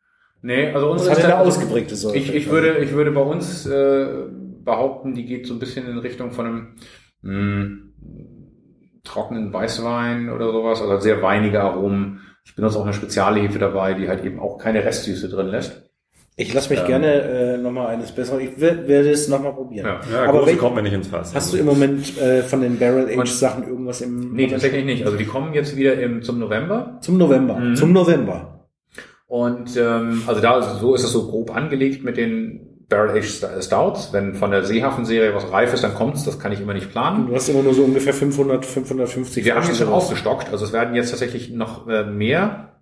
Nee, 0.42 0.68
also 0.72 0.88
Das 0.92 1.00
unsere 1.02 1.10
hat 1.12 1.18
ist 1.18 1.24
eine 1.24 1.38
ausgeprägte 1.38 1.96
Säure. 1.96 2.16
Ich, 2.16 2.34
ich 2.34 2.50
würde, 2.50 2.78
ich 2.78 2.92
würde 2.92 3.10
bei 3.12 3.22
uns 3.22 3.66
äh, 3.66 4.06
behaupten, 4.62 5.14
die 5.14 5.24
geht 5.24 5.46
so 5.46 5.54
ein 5.54 5.58
bisschen 5.58 5.88
in 5.88 5.98
Richtung 5.98 6.30
von 6.32 6.46
einem 6.46 6.66
mh, 7.22 7.76
trockenen 9.04 9.52
Weißwein 9.52 10.28
oder 10.30 10.52
sowas, 10.52 10.82
also 10.82 10.98
sehr 11.00 11.22
weinige 11.22 11.62
Aromen. 11.62 12.20
Ich 12.44 12.54
benutze 12.54 12.78
auch 12.78 12.84
eine 12.84 12.92
Spezialhefe 12.92 13.58
dabei, 13.58 13.94
die 13.94 14.08
halt 14.08 14.24
eben 14.24 14.38
auch 14.38 14.58
keine 14.58 14.84
Restsüße 14.84 15.28
drin 15.28 15.48
lässt. 15.48 15.85
Ich 16.38 16.52
lasse 16.52 16.68
mich 16.68 16.80
Ähm. 16.80 16.86
gerne 16.86 17.06
äh, 17.22 17.56
nochmal 17.58 17.86
eines 17.86 18.12
Besseren. 18.12 18.40
Ich 18.40 18.50
wer- 18.58 18.86
werde 18.86 19.10
es 19.10 19.26
nochmal 19.28 19.54
probieren. 19.54 19.86
Ja. 19.86 20.00
Ja, 20.12 20.28
Aber 20.28 20.40
Gose 20.40 20.52
wel- 20.52 20.56
kommt 20.58 20.76
mir 20.76 20.82
nicht 20.82 20.92
ins 20.92 21.08
Fass. 21.08 21.34
Hast 21.34 21.52
du 21.52 21.56
Also, 21.56 21.58
im 21.58 21.64
Moment 21.64 22.18
äh, 22.20 22.42
von 22.42 22.60
den 22.60 22.78
Barrel 22.78 23.08
Age 23.18 23.30
Sachen 23.30 23.66
irgendwas 23.66 24.02
im 24.02 24.34
Nee, 24.34 24.46
tatsächlich 24.46 24.84
nicht. 24.84 25.06
Also 25.06 25.16
die 25.16 25.24
kommen 25.24 25.54
jetzt 25.54 25.76
wieder 25.76 25.94
im, 25.94 26.22
zum 26.22 26.38
November. 26.38 26.98
zum 27.00 27.16
November? 27.16 27.54
Mhm. 27.58 27.76
Zum 27.76 27.92
November. 27.92 28.68
Und 29.26 29.76
ähm, 29.78 30.22
also 30.26 30.40
da 30.42 30.60
so 30.78 30.94
ist 30.94 31.04
es 31.04 31.12
so 31.12 31.26
grob 31.26 31.56
angelegt 31.56 32.04
mit 32.04 32.18
den 32.18 32.84
Barrel 32.88 33.16
Aged 33.18 33.64
Stouts. 33.64 34.12
Wenn 34.12 34.34
von 34.34 34.50
der 34.50 34.62
Seehafen-Serie 34.62 35.34
was 35.34 35.50
reif 35.50 35.72
ist, 35.72 35.84
dann 35.84 35.94
kommt's. 35.94 36.24
Das 36.24 36.38
kann 36.38 36.52
ich 36.52 36.60
immer 36.60 36.74
nicht 36.74 36.90
planen. 36.90 37.28
Du 37.28 37.34
hast 37.34 37.48
immer 37.48 37.62
nur 37.62 37.72
so 37.72 37.82
ungefähr 37.82 38.12
500, 38.12 38.64
550. 38.66 39.42
Wir 39.44 39.54
haben 39.56 39.66
jetzt 39.66 39.78
schon 39.78 39.88
aufgestockt, 39.88 40.52
also 40.52 40.66
es 40.66 40.72
werden 40.74 40.94
jetzt 40.94 41.10
tatsächlich 41.10 41.50
noch 41.50 41.88
äh, 41.88 42.04
mehr, 42.04 42.74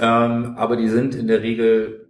ähm, 0.00 0.54
aber 0.56 0.76
die 0.76 0.88
sind 0.88 1.14
in 1.14 1.28
der 1.28 1.42
Regel, 1.42 2.01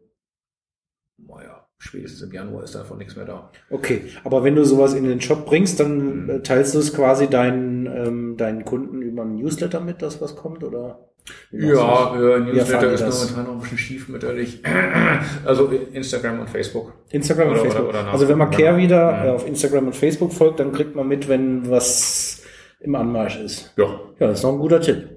spätestens 1.83 2.23
im 2.23 2.33
Januar 2.33 2.63
ist 2.63 2.75
davon 2.77 2.99
nichts 2.99 3.17
mehr 3.17 3.25
da. 3.25 3.51
Okay, 3.71 4.03
aber 4.23 4.45
wenn 4.45 4.55
du 4.55 4.65
sowas 4.65 4.95
in 4.95 5.03
den 5.05 5.21
Shop 5.21 5.45
bringst, 5.47 5.81
dann 5.81 6.25
Mhm. 6.25 6.31
äh, 6.31 6.41
teilst 6.41 6.75
du 6.75 6.79
es 6.79 6.95
quasi 6.95 7.27
deinen, 7.29 7.87
ähm, 7.87 8.37
deinen 8.37 8.65
Kunden 8.65 9.03
über 9.03 9.23
einen 9.23 9.35
Newsletter 9.35 9.81
mit, 9.81 10.01
dass 10.01 10.21
was 10.21 10.37
kommt, 10.37 10.63
oder? 10.63 11.09
Ja, 11.51 11.69
erfahren 12.15 12.45
Newsletter 12.47 12.93
ist 12.93 13.01
das? 13.01 13.21
momentan 13.31 13.45
noch 13.47 13.53
ein 13.55 13.61
bisschen 13.63 13.79
stiefmütterlich. 13.79 14.63
also 15.45 15.67
Instagram 15.93 16.41
und 16.41 16.51
Facebook. 16.51 16.93
Instagram 17.11 17.49
und 17.49 17.53
oder- 17.55 17.63
Facebook. 17.63 17.89
oder- 17.89 18.01
oder 18.03 18.13
also 18.13 18.29
wenn 18.29 18.39
man 18.39 18.51
Care 18.51 18.77
wieder 18.77 19.13
Mhm. 19.13 19.27
äh, 19.27 19.31
auf 19.31 19.47
Instagram 19.47 19.87
und 19.89 19.97
Facebook 19.97 20.33
folgt, 20.33 20.61
dann 20.61 20.73
kriegt 20.73 20.95
man 20.97 21.07
mit, 21.09 21.29
wenn 21.29 21.69
was 21.71 22.43
im 22.81 22.95
Anmarsch 22.95 23.39
ist. 23.41 23.73
Ja. 23.77 23.87
Ja, 24.19 24.29
das 24.29 24.39
ist 24.39 24.43
noch 24.45 24.53
ein 24.53 24.59
guter 24.59 24.81
Tipp. 24.81 25.09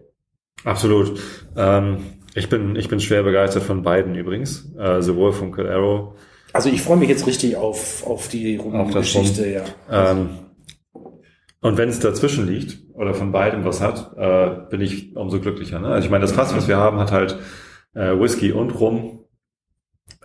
Absolut. 0.64 1.20
Ähm, 1.56 1.98
ich 2.36 2.50
bin, 2.50 2.76
ich 2.76 2.90
bin 2.90 3.00
schwer 3.00 3.24
begeistert 3.24 3.64
von 3.64 3.82
beiden 3.84 4.16
übrigens. 4.16 4.72
Äh, 4.78 5.02
sowohl 5.02 5.32
von 5.32 5.52
Cold 5.52 5.70
Arrow. 5.70 6.16
Also 6.56 6.70
ich 6.70 6.82
freue 6.82 6.96
mich 6.98 7.10
jetzt 7.10 7.28
richtig 7.28 7.58
auf, 7.58 8.08
auf 8.08 8.30
die 8.30 8.58
Auf 8.60 8.92
das 8.92 9.02
Geschichte, 9.14 9.46
ja. 9.50 9.64
Ähm, 9.92 10.30
und 11.60 11.78
wenn 11.78 11.90
es 11.90 12.00
dazwischen 12.00 12.48
liegt 12.48 12.78
oder 12.94 13.14
von 13.14 13.34
beidem 13.34 13.66
was 13.66 13.82
hat, 13.82 14.14
äh, 14.18 14.70
bin 14.70 14.80
ich 14.80 15.16
umso 15.18 15.42
glücklicher. 15.42 15.80
Ne? 15.80 15.88
Also 15.90 16.06
ich 16.06 16.12
meine, 16.12 16.22
das 16.22 16.32
Fass, 16.32 16.56
was 16.56 16.70
wir 16.70 16.78
haben, 16.78 16.98
hat 17.00 17.12
halt 17.12 17.38
äh, 17.94 18.18
Whisky 18.18 18.54
und 18.54 18.70
Rum. 18.80 19.26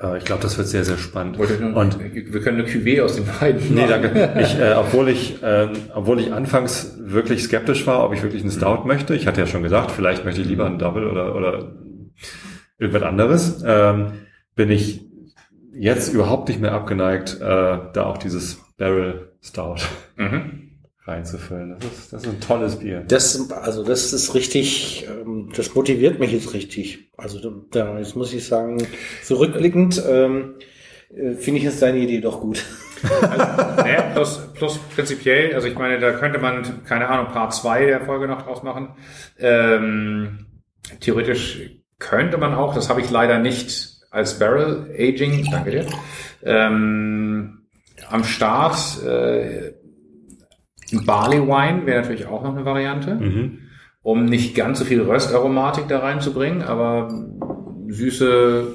Äh, 0.01 0.19
ich 0.19 0.25
glaube, 0.25 0.43
das 0.43 0.57
wird 0.57 0.69
sehr, 0.69 0.85
sehr 0.85 0.99
spannend. 0.99 1.37
Und 1.37 1.75
Und 1.75 1.99
wir 1.99 2.41
können 2.43 2.61
eine 2.61 2.69
Cuvée 2.69 3.03
aus 3.03 3.17
den 3.17 3.25
beiden 3.41 3.75
Nee, 3.75 3.87
machen. 3.87 3.91
danke. 3.91 4.35
Ich, 4.41 4.57
äh, 4.57 4.75
obwohl 4.77 5.09
ich, 5.09 5.39
ähm, 5.43 5.71
obwohl 5.95 6.21
ich 6.21 6.33
anfangs 6.33 6.97
wirklich 7.01 7.43
skeptisch 7.43 7.89
war, 7.89 8.05
ob 8.05 8.13
ich 8.15 8.23
wirklich 8.23 8.43
einen 8.43 8.53
Stout 8.53 8.85
möchte. 8.87 9.17
Ich 9.17 9.27
hatte 9.27 9.41
ja 9.41 9.49
schon 9.49 9.65
gesagt, 9.65 9.91
vielleicht 9.91 10.25
möchte 10.25 10.43
ich 10.43 10.47
lieber 10.47 10.67
einen 10.67 10.79
Double 10.79 11.09
oder 11.09 11.35
oder 11.35 11.73
irgendwas 12.79 13.03
anderes. 13.03 13.65
Ähm, 13.67 14.13
bin 14.55 14.71
ich 14.71 15.10
jetzt 15.73 16.13
überhaupt 16.13 16.49
nicht 16.49 16.61
mehr 16.61 16.73
abgeneigt, 16.73 17.37
äh, 17.41 17.45
da 17.45 18.05
auch 18.07 18.19
dieses 18.19 18.59
Barrel 18.77 19.33
Stout 19.43 19.77
Mhm. 20.17 20.71
reinzufüllen. 21.05 21.77
Das 21.81 21.93
ist, 21.93 22.13
das 22.13 22.23
ist 22.25 22.29
ein 22.29 22.41
tolles 22.41 22.77
Bier. 22.77 23.05
Das, 23.07 23.51
also 23.51 23.83
das 23.85 24.13
ist 24.13 24.35
richtig, 24.35 25.07
ähm, 25.09 25.51
das 25.57 25.75
motiviert 25.75 26.19
mich 26.21 26.33
jetzt 26.33 26.53
richtig. 26.55 27.11
Also 27.17 27.39
da, 27.71 27.99
jetzt 27.99 28.17
muss 28.17 28.33
ich 28.33 28.47
sagen, 28.47 28.87
zurückblickend 29.25 30.03
ähm, 30.09 30.55
äh, 31.15 31.33
finde 31.35 31.59
ich 31.59 31.65
jetzt 31.65 31.83
deine 31.83 31.99
Idee 31.99 32.21
doch 32.21 32.41
gut. 32.41 32.65
Naja, 33.23 34.11
plus, 34.13 34.53
plus 34.55 34.77
prinzipiell, 34.95 35.55
also 35.55 35.67
ich 35.69 35.79
meine, 35.79 35.99
da 35.99 36.13
könnte 36.13 36.39
man, 36.39 36.85
keine 36.85 37.09
Ahnung, 37.09 37.33
Part 37.33 37.55
2 37.55 37.87
der 37.87 38.03
Folge 38.03 38.29
noch 38.29 38.43
draus 38.43 38.63
machen. 38.63 38.91
Ähm, 39.39 40.47
theoretisch 41.01 41.61
könnte 41.99 42.37
man 42.37 42.53
auch, 42.55 42.75
das 42.75 42.91
habe 42.91 43.01
ich 43.01 43.11
leider 43.11 43.39
nicht 43.39 44.00
als 44.11 44.39
Barrel 44.39 44.91
Aging, 44.99 45.47
danke 45.51 45.71
dir, 45.71 45.87
ähm, 46.43 47.63
am 48.09 48.25
Start 48.25 49.03
äh, 49.05 49.73
Barley 51.05 51.41
Wine 51.47 51.87
wäre 51.87 52.03
natürlich 52.03 52.27
auch 52.27 52.43
noch 52.43 52.55
eine 52.57 52.65
Variante, 52.65 53.15
Mhm. 53.15 53.59
um 54.03 54.25
nicht 54.25 54.55
ganz 54.57 54.79
so 54.81 54.85
viel 54.85 55.03
Röstaromatik 55.03 55.87
da 55.89 56.01
reinzubringen, 56.01 56.63
aber 56.63 57.09
süße 57.89 58.67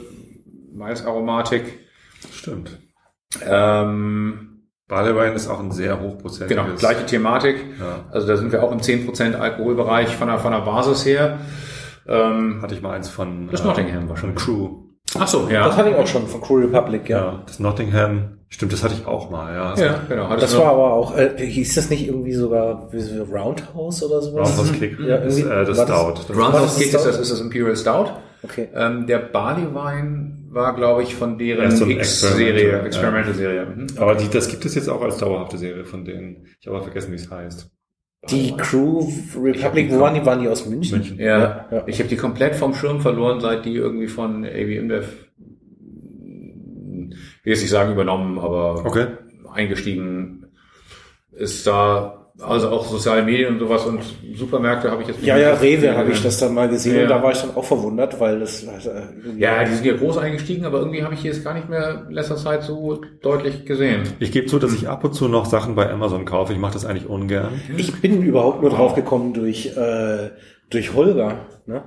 Maisaromatik. 0.73 1.79
Stimmt. 2.33 2.79
Ähm, 3.45 4.61
Barleywein 4.87 5.33
ist 5.33 5.47
auch 5.47 5.59
ein 5.59 5.71
sehr 5.71 5.99
hochprozentiges. 5.99 6.63
Genau, 6.63 6.75
gleiche 6.77 7.05
Thematik. 7.05 7.55
Ja. 7.79 8.05
Also 8.11 8.27
da 8.27 8.37
sind 8.37 8.51
wir 8.51 8.61
auch 8.63 8.71
im 8.71 8.79
10% 8.79 9.33
Alkoholbereich 9.35 10.15
von 10.15 10.27
der, 10.27 10.37
von 10.37 10.51
der 10.51 10.59
Basis 10.61 11.05
her. 11.05 11.39
Ähm, 12.07 12.61
Hatte 12.61 12.75
ich 12.75 12.81
mal 12.81 12.91
eins 12.95 13.09
von, 13.09 13.49
Das 13.49 13.61
äh, 13.61 13.65
Nottingham 13.65 14.01
von 14.01 14.09
wahrscheinlich. 14.09 14.37
Crew. 14.37 14.84
Ach 15.19 15.27
so, 15.27 15.43
Das 15.43 15.51
ja. 15.51 15.75
hatte 15.75 15.89
ich 15.89 15.95
auch 15.95 16.07
schon 16.07 16.27
von 16.27 16.41
Crew 16.41 16.57
Republic, 16.59 17.09
ja. 17.09 17.17
Ja, 17.17 17.43
das 17.45 17.59
Nottingham. 17.59 18.37
Stimmt, 18.49 18.73
das 18.73 18.83
hatte 18.83 18.93
ich 18.99 19.05
auch 19.07 19.29
mal, 19.29 19.53
ja. 19.53 19.75
Ja, 19.75 19.99
genau. 20.07 20.29
Hattest 20.29 20.53
Das 20.53 20.59
war 20.61 20.67
aber 20.71 20.93
auch, 20.93 21.17
äh, 21.17 21.31
hieß 21.37 21.75
das 21.75 21.89
nicht 21.89 22.07
irgendwie 22.07 22.33
sogar 22.33 22.87
wie 22.93 22.99
so 22.99 23.23
Roundhouse 23.23 24.03
oder 24.03 24.21
sowas? 24.21 24.49
Roundhouse 24.57 24.79
Kick. 24.79 24.97
Ja, 24.99 25.17
das, 25.17 25.37
irgendwie- 25.37 25.53
äh, 25.53 25.65
das 25.65 25.77
war 25.77 25.85
das- 25.85 25.99
Stout. 25.99 26.33
Das 26.33 26.37
Roundhouse 26.37 26.71
ist 26.73 26.77
Kick 26.77 26.85
ist 26.87 26.93
das? 26.93 27.03
das, 27.05 27.19
ist 27.19 27.31
das 27.31 27.41
Imperial 27.41 27.75
Stout. 27.75 28.09
Okay. 28.43 28.69
Ähm, 28.75 29.07
der 29.07 29.17
Barley 29.19 29.73
Wein 29.73 30.45
war, 30.51 30.75
glaube 30.75 31.01
ich, 31.03 31.15
von 31.15 31.37
deren 31.39 31.63
Ja, 31.63 31.71
so 31.71 31.85
X-Serie, 31.85 32.49
Experimental, 32.53 32.85
Experimental-Serie. 32.85 33.65
Mhm. 33.65 33.87
Aber 33.97 34.15
die, 34.15 34.29
das 34.29 34.47
gibt 34.47 34.63
es 34.65 34.75
jetzt 34.75 34.87
auch 34.89 35.01
als 35.01 35.17
dauerhafte 35.17 35.57
Serie 35.57 35.83
von 35.83 36.05
denen. 36.05 36.45
Ich 36.61 36.67
habe 36.67 36.77
aber 36.77 36.85
vergessen, 36.85 37.11
wie 37.11 37.15
es 37.15 37.29
heißt. 37.29 37.69
Die 38.29 38.55
Crew 38.57 39.07
Republic, 39.41 39.91
wo 39.91 39.99
waren 39.99 40.15
die? 40.15 40.25
Waren 40.25 40.41
die 40.41 40.47
aus 40.47 40.65
München? 40.65 40.97
München. 40.99 41.19
Ja, 41.19 41.67
Ja. 41.71 41.83
ich 41.87 41.99
habe 41.99 42.09
die 42.09 42.15
komplett 42.15 42.55
vom 42.55 42.73
Schirm 42.73 43.01
verloren, 43.01 43.39
seit 43.39 43.65
die 43.65 43.75
irgendwie 43.75 44.07
von 44.07 44.43
AB 44.45 44.77
InBev, 44.77 45.07
ich 45.37 47.45
will 47.45 47.53
jetzt 47.53 47.61
nicht 47.61 47.69
sagen 47.69 47.91
übernommen, 47.93 48.39
aber 48.39 48.83
Okay. 48.85 49.07
eingestiegen 49.53 50.47
ist 51.31 51.67
da, 51.67 52.24
also 52.41 52.69
auch 52.69 52.85
soziale 52.85 53.23
Medien 53.23 53.53
und 53.53 53.59
sowas 53.59 53.85
und 53.85 53.99
Supermärkte 54.35 54.91
habe 54.91 55.01
ich 55.03 55.07
jetzt 55.07 55.23
Ja, 55.23 55.37
ja, 55.37 55.53
Rewe 55.53 55.95
habe 55.95 56.11
ich 56.11 56.21
das 56.21 56.37
dann 56.39 56.53
mal 56.53 56.67
gesehen 56.67 56.95
Ja. 56.97 57.03
und 57.03 57.09
da 57.09 57.23
war 57.23 57.31
ich 57.31 57.39
dann 57.39 57.55
auch 57.55 57.63
verwundert, 57.63 58.19
weil 58.19 58.39
das 58.39 58.63
äh, 58.63 58.67
irgendwie- 59.23 59.39
Ja, 59.41 59.63
die 59.63 59.73
sind 59.73 59.85
ja 59.85 59.95
groß 59.95 60.17
eingestiegen, 60.17 60.65
aber 60.65 60.79
irgendwie 60.79 61.03
habe 61.03 61.13
ich 61.13 61.21
hier 61.21 61.31
jetzt 61.31 61.43
gar 61.45 61.53
nicht 61.53 61.69
mehr 61.69 62.05
in 62.09 62.13
letzter 62.13 62.35
Zeit 62.35 62.63
so 62.63 63.01
deutlich 63.21 63.65
gesehen. 63.65 64.03
Ich 64.19 64.31
gebe 64.33 64.47
zu, 64.47 64.59
dass 64.59 64.73
ich 64.73 64.89
ab 64.89 65.03
und 65.05 65.13
zu 65.13 65.27
noch 65.29 65.45
Sachen 65.45 65.75
bei 65.75 65.89
Amazon 65.89 66.25
kaufe. 66.25 66.51
Ich 66.51 66.59
mache 66.59 66.73
das 66.73 66.85
eigentlich 66.85 67.07
ungern. 67.09 67.53
Ich 67.77 68.01
bin 68.01 68.21
überhaupt 68.21 68.61
nur 68.61 68.69
drauf 68.69 68.95
gekommen 68.95 69.33
durch, 69.33 69.75
äh, 69.77 70.31
durch 70.69 70.93
Holger. 70.93 71.37
Ne? 71.65 71.83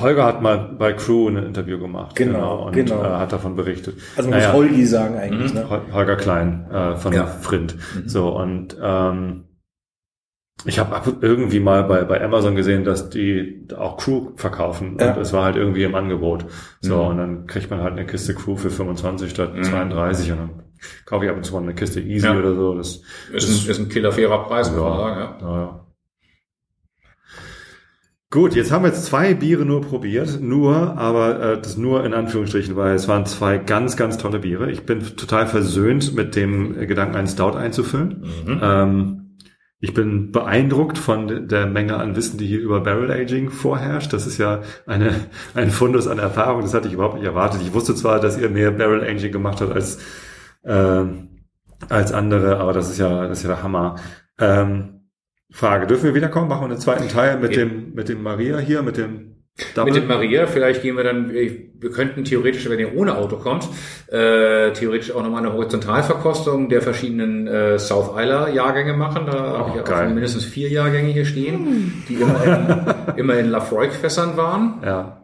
Holger 0.00 0.24
hat 0.24 0.42
mal 0.42 0.74
bei 0.78 0.94
Crew 0.94 1.28
ein 1.28 1.36
Interview 1.36 1.78
gemacht. 1.78 2.16
Genau, 2.16 2.66
und 2.66 2.72
genau. 2.72 3.02
Äh, 3.02 3.06
hat 3.18 3.32
davon 3.32 3.54
berichtet. 3.54 3.94
Also 4.16 4.30
man 4.30 4.38
Naja, 4.38 4.52
muss 4.52 4.58
Holgi 4.62 4.84
sagen 4.86 5.16
eigentlich. 5.16 5.54
Ne? 5.54 5.66
Hol- 5.70 5.82
Holger 5.92 6.16
Klein 6.16 6.66
äh, 6.72 6.96
von 6.96 7.12
Ja. 7.12 7.26
Frind. 7.26 7.76
So 8.06 8.30
und 8.30 8.76
ähm, 8.82 9.44
ich 10.64 10.78
habe 10.78 11.16
irgendwie 11.20 11.60
mal 11.60 11.84
bei, 11.84 12.02
bei 12.04 12.22
Amazon 12.24 12.56
gesehen, 12.56 12.84
dass 12.84 13.10
die 13.10 13.66
auch 13.76 13.96
Crew 13.98 14.30
verkaufen 14.36 14.96
Ja. 14.98 15.12
und 15.14 15.20
es 15.20 15.32
war 15.32 15.44
halt 15.44 15.56
irgendwie 15.56 15.84
im 15.84 15.94
Angebot. 15.94 16.46
So 16.80 16.96
Mhm. 17.02 17.08
und 17.10 17.16
dann 17.18 17.46
kriegt 17.46 17.70
man 17.70 17.80
halt 17.80 17.92
eine 17.92 18.06
Kiste 18.06 18.34
Crew 18.34 18.56
für 18.56 18.70
25 18.70 19.30
statt 19.30 19.52
32 19.62 20.32
und 20.32 20.38
dann 20.38 20.50
kaufe 21.04 21.24
ich 21.24 21.30
ab 21.30 21.36
und 21.36 21.44
zu 21.44 21.52
mal 21.54 21.62
eine 21.62 21.74
Kiste 21.74 22.00
Easy 22.00 22.26
Ja. 22.26 22.36
oder 22.38 22.54
so. 22.54 22.74
Das, 22.74 23.02
Ist 23.32 23.66
ein, 23.66 23.70
ist 23.70 23.78
ein 23.78 23.88
killerfairer 23.88 24.44
Preis, 24.44 24.70
muss 24.70 24.80
man 24.80 24.92
Ja. 24.92 24.98
sagen. 24.98 25.20
Ja. 25.20 25.46
Naja. 25.48 25.80
Gut, 28.30 28.54
jetzt 28.56 28.72
haben 28.72 28.82
wir 28.82 28.88
jetzt 28.88 29.04
zwei 29.06 29.34
Biere 29.34 29.64
nur 29.64 29.82
probiert, 29.82 30.40
nur, 30.42 30.98
aber 30.98 31.40
äh, 31.40 31.56
das 31.60 31.76
nur 31.76 32.04
in 32.04 32.12
Anführungsstrichen, 32.12 32.74
weil 32.74 32.94
es 32.96 33.06
waren 33.06 33.24
zwei 33.24 33.56
ganz, 33.56 33.96
ganz 33.96 34.18
tolle 34.18 34.40
Biere. 34.40 34.70
Ich 34.70 34.84
bin 34.84 35.00
total 35.16 35.46
versöhnt 35.46 36.12
mit 36.14 36.34
dem 36.34 36.74
Gedanken, 36.88 37.14
einen 37.14 37.28
Stout 37.28 37.52
einzufüllen. 37.56 38.24
Mhm. 38.44 38.60
Ähm, 38.62 39.25
ich 39.78 39.92
bin 39.92 40.32
beeindruckt 40.32 40.96
von 40.98 41.48
der 41.48 41.66
Menge 41.66 41.96
an 41.96 42.16
Wissen, 42.16 42.38
die 42.38 42.46
hier 42.46 42.60
über 42.60 42.80
Barrel 42.80 43.10
Aging 43.10 43.50
vorherrscht. 43.50 44.12
Das 44.12 44.26
ist 44.26 44.38
ja 44.38 44.62
eine, 44.86 45.14
ein 45.54 45.70
Fundus 45.70 46.08
an 46.08 46.18
Erfahrung, 46.18 46.62
das 46.62 46.72
hatte 46.74 46.88
ich 46.88 46.94
überhaupt 46.94 47.16
nicht 47.16 47.26
erwartet. 47.26 47.60
Ich 47.62 47.74
wusste 47.74 47.94
zwar, 47.94 48.18
dass 48.20 48.38
ihr 48.38 48.48
mehr 48.48 48.70
Barrel 48.70 49.04
Aging 49.04 49.32
gemacht 49.32 49.60
habt 49.60 49.72
als, 49.72 49.98
äh, 50.62 51.04
als 51.90 52.12
andere, 52.12 52.58
aber 52.58 52.72
das 52.72 52.88
ist 52.90 52.98
ja, 52.98 53.28
das 53.28 53.38
ist 53.38 53.44
ja 53.44 53.50
der 53.54 53.62
Hammer. 53.62 53.96
Ähm, 54.38 54.92
Frage, 55.50 55.86
dürfen 55.86 56.04
wir 56.04 56.14
wiederkommen? 56.14 56.48
Machen 56.48 56.62
wir 56.62 56.70
einen 56.70 56.80
zweiten 56.80 57.08
Teil 57.08 57.38
mit 57.38 57.54
Ja. 57.54 57.64
dem, 57.64 57.92
mit 57.94 58.08
dem 58.08 58.22
Maria 58.22 58.58
hier, 58.58 58.82
mit 58.82 58.96
dem 58.96 59.25
Double? 59.74 59.92
Mit 59.92 60.02
dem 60.02 60.08
Maria, 60.08 60.46
vielleicht 60.46 60.82
gehen 60.82 60.96
wir 60.98 61.04
dann, 61.04 61.30
wir 61.32 61.90
könnten 61.90 62.24
theoretisch, 62.24 62.68
wenn 62.68 62.78
ihr 62.78 62.94
ohne 62.94 63.16
Auto 63.16 63.36
kommt, 63.36 63.66
äh, 64.08 64.72
theoretisch 64.72 65.12
auch 65.12 65.22
nochmal 65.22 65.42
eine 65.44 65.54
Horizontalverkostung 65.54 66.68
der 66.68 66.82
verschiedenen 66.82 67.46
äh, 67.46 67.78
South 67.78 68.10
Isler 68.18 68.50
Jahrgänge 68.50 68.92
machen. 68.92 69.24
Da 69.26 69.32
habe 69.58 69.70
ich 69.74 69.80
Oh, 69.80 69.84
geil. 69.84 70.08
auch 70.08 70.12
mindestens 70.12 70.44
vier 70.44 70.68
Jahrgänge 70.68 71.08
hier 71.10 71.24
stehen, 71.24 72.04
die 72.08 72.14
immer 72.16 72.44
in, 72.44 73.16
immer 73.16 73.34
in 73.38 73.48
Lafroig-Fässern 73.50 74.36
waren. 74.36 74.80
ja. 74.84 75.22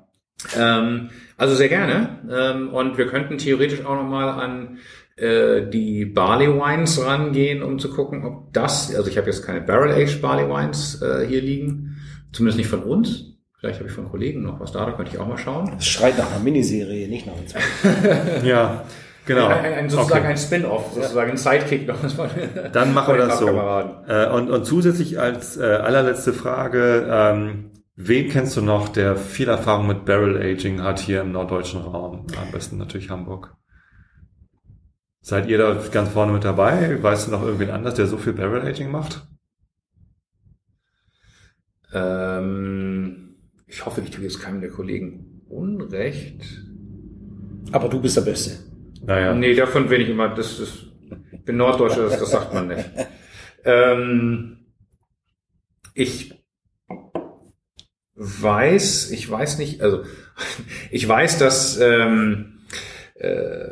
Ähm, 0.58 1.10
also 1.36 1.54
sehr 1.54 1.68
gerne. 1.68 2.18
Ähm, 2.30 2.68
und 2.70 2.98
wir 2.98 3.06
könnten 3.06 3.36
theoretisch 3.38 3.84
auch 3.84 3.94
nochmal 3.96 4.28
an 4.28 4.78
äh, 5.16 5.62
die 5.68 6.04
Barley 6.04 6.48
Wines 6.48 7.04
rangehen, 7.04 7.62
um 7.62 7.78
zu 7.78 7.90
gucken, 7.90 8.24
ob 8.24 8.52
das, 8.52 8.94
also 8.94 9.08
ich 9.10 9.18
habe 9.18 9.26
jetzt 9.28 9.44
keine 9.44 9.60
Barrel-Aged 9.60 10.20
Barley 10.22 10.48
Wines 10.48 11.00
äh, 11.02 11.26
hier 11.26 11.40
liegen, 11.42 11.96
zumindest 12.32 12.58
nicht 12.58 12.70
von 12.70 12.82
uns. 12.82 13.31
Vielleicht 13.62 13.78
habe 13.78 13.88
ich 13.88 13.94
von 13.94 14.10
Kollegen 14.10 14.42
noch 14.42 14.58
was 14.58 14.72
da, 14.72 14.84
da 14.84 14.90
könnte 14.90 15.12
ich 15.12 15.20
auch 15.20 15.28
mal 15.28 15.38
schauen. 15.38 15.70
Das 15.76 15.86
schreit 15.86 16.18
nach 16.18 16.32
einer 16.32 16.40
Miniserie, 16.42 17.06
nicht 17.06 17.28
nach 17.28 17.36
einem 17.36 17.46
zweiten. 17.46 18.44
Ja, 18.44 18.82
genau. 19.24 19.46
Ein, 19.46 19.64
ein, 19.64 19.74
ein, 19.74 19.88
sozusagen 19.88 20.22
Okay. 20.22 20.32
ein 20.32 20.36
Spin-off, 20.36 20.92
sozusagen 20.94 21.30
ein 21.30 21.36
Sidekick 21.36 21.86
noch. 21.86 21.96
Dann 22.72 22.92
machen 22.92 23.14
wir 23.14 23.24
das 23.24 23.38
so. 23.38 23.46
Äh, 23.46 24.30
und, 24.30 24.50
und 24.50 24.64
zusätzlich 24.64 25.20
als 25.20 25.56
äh, 25.58 25.62
allerletzte 25.62 26.32
Frage, 26.32 27.06
ähm, 27.08 27.70
wen 27.94 28.28
kennst 28.30 28.56
du 28.56 28.62
noch, 28.62 28.88
der 28.88 29.14
viel 29.14 29.48
Erfahrung 29.48 29.86
mit 29.86 30.06
Barrel 30.06 30.42
Aging 30.42 30.82
hat 30.82 30.98
hier 30.98 31.20
im 31.20 31.30
norddeutschen 31.30 31.82
Raum? 31.82 32.26
Am 32.44 32.50
besten 32.50 32.78
natürlich 32.78 33.10
Hamburg. 33.10 33.54
Seid 35.20 35.46
ihr 35.46 35.58
da 35.58 35.76
ganz 35.92 36.08
vorne 36.08 36.32
mit 36.32 36.42
dabei? 36.42 37.00
Weißt 37.00 37.28
du 37.28 37.30
noch 37.30 37.44
irgendwen 37.44 37.70
anders, 37.70 37.94
der 37.94 38.08
so 38.08 38.16
viel 38.16 38.32
Barrel 38.32 38.62
Aging 38.66 38.90
macht? 38.90 39.24
Ähm, 41.94 42.91
ich 43.72 43.86
hoffe, 43.86 44.02
ich 44.02 44.10
tue 44.10 44.24
jetzt 44.24 44.40
keinem 44.40 44.60
der 44.60 44.70
Kollegen 44.70 45.42
Unrecht. 45.48 46.44
Aber 47.72 47.88
du 47.88 48.00
bist 48.00 48.16
der 48.18 48.22
Beste. 48.22 48.58
Naja, 49.04 49.34
Nee, 49.34 49.54
davon 49.54 49.88
bin 49.88 50.02
ich 50.02 50.10
immer, 50.10 50.28
das 50.28 50.60
ist, 50.60 50.86
ich 51.32 51.42
bin 51.42 51.56
Norddeutscher, 51.56 52.04
das, 52.04 52.18
das 52.20 52.30
sagt 52.30 52.54
man 52.54 52.68
nicht. 52.68 52.84
Ähm, 53.64 54.56
ich 55.94 56.34
weiß, 58.16 59.12
ich 59.12 59.30
weiß 59.30 59.58
nicht, 59.58 59.82
also 59.82 60.02
ich 60.90 61.08
weiß, 61.08 61.38
dass 61.38 61.78
ähm, 61.78 62.58
äh, 63.14 63.68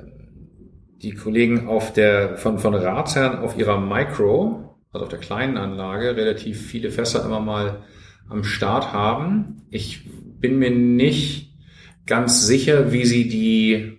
die 1.02 1.16
Kollegen 1.16 1.66
auf 1.66 1.92
der 1.92 2.36
von 2.36 2.60
von 2.60 2.76
Ratsherrn 2.76 3.40
auf 3.40 3.58
ihrer 3.58 3.80
Micro, 3.80 4.78
also 4.92 5.06
auf 5.06 5.10
der 5.10 5.18
kleinen 5.18 5.56
Anlage, 5.56 6.14
relativ 6.14 6.64
viele 6.64 6.92
Fässer 6.92 7.24
immer 7.24 7.40
mal 7.40 7.82
am 8.30 8.44
Start 8.44 8.92
haben. 8.92 9.62
Ich 9.70 10.08
bin 10.40 10.58
mir 10.58 10.70
nicht 10.70 11.54
ganz 12.06 12.46
sicher, 12.46 12.92
wie 12.92 13.04
sie 13.04 13.28
die 13.28 13.98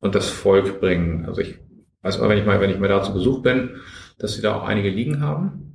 und 0.00 0.14
das 0.14 0.28
Volk 0.28 0.80
bringen. 0.80 1.26
Also 1.26 1.40
ich 1.40 1.58
weiß 2.02 2.18
mal, 2.18 2.28
wenn 2.28 2.38
ich 2.38 2.44
mal, 2.44 2.60
wenn 2.60 2.70
ich 2.70 2.78
mal 2.78 2.88
da 2.88 3.02
zu 3.02 3.14
Besuch 3.14 3.42
bin, 3.42 3.76
dass 4.18 4.34
sie 4.34 4.42
da 4.42 4.54
auch 4.54 4.64
einige 4.64 4.90
liegen 4.90 5.20
haben. 5.20 5.71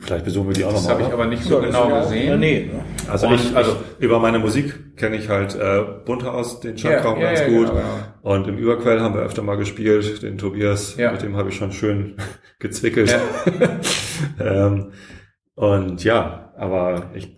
Vielleicht 0.00 0.24
besuchen 0.24 0.48
wir 0.48 0.54
die 0.54 0.64
auch 0.64 0.72
Das 0.72 0.82
nochmal. 0.82 0.98
habe 0.98 1.08
ich 1.08 1.12
aber 1.14 1.26
nicht 1.26 1.42
so 1.44 1.54
Ja, 1.54 1.66
das 1.66 1.74
genau 1.74 1.88
ja 1.90 2.00
gesehen. 2.02 2.26
der 2.26 2.36
Nähe, 2.38 2.66
ne? 2.66 2.84
Also 3.08 3.26
Und- 3.28 3.34
ich, 3.34 3.56
also- 3.56 3.76
über 3.98 4.18
meine 4.18 4.38
Musik 4.38 4.96
kenne 4.96 5.16
ich 5.16 5.28
halt 5.28 5.54
äh, 5.54 5.82
Bunterhaus, 6.04 6.60
den 6.60 6.76
Schankraum 6.78 7.16
Ja, 7.20 7.24
ja, 7.24 7.28
ganz 7.34 7.40
ja, 7.40 7.46
gut. 7.48 7.68
genau, 7.68 7.72
genau. 7.74 8.34
Und 8.34 8.48
im 8.48 8.58
Überquell 8.58 9.00
haben 9.00 9.14
wir 9.14 9.22
öfter 9.22 9.42
mal 9.42 9.56
gespielt, 9.56 10.22
den 10.22 10.38
Tobias, 10.38 10.96
Ja. 10.96 11.12
mit 11.12 11.22
dem 11.22 11.36
habe 11.36 11.48
ich 11.48 11.56
schon 11.56 11.72
schön 11.72 12.16
gezwickelt. 12.58 13.10
Ja. 13.10 13.18
ähm, 14.66 14.92
und 15.54 16.04
ja, 16.04 16.52
aber 16.56 17.10
ich, 17.14 17.24
ich 17.24 17.37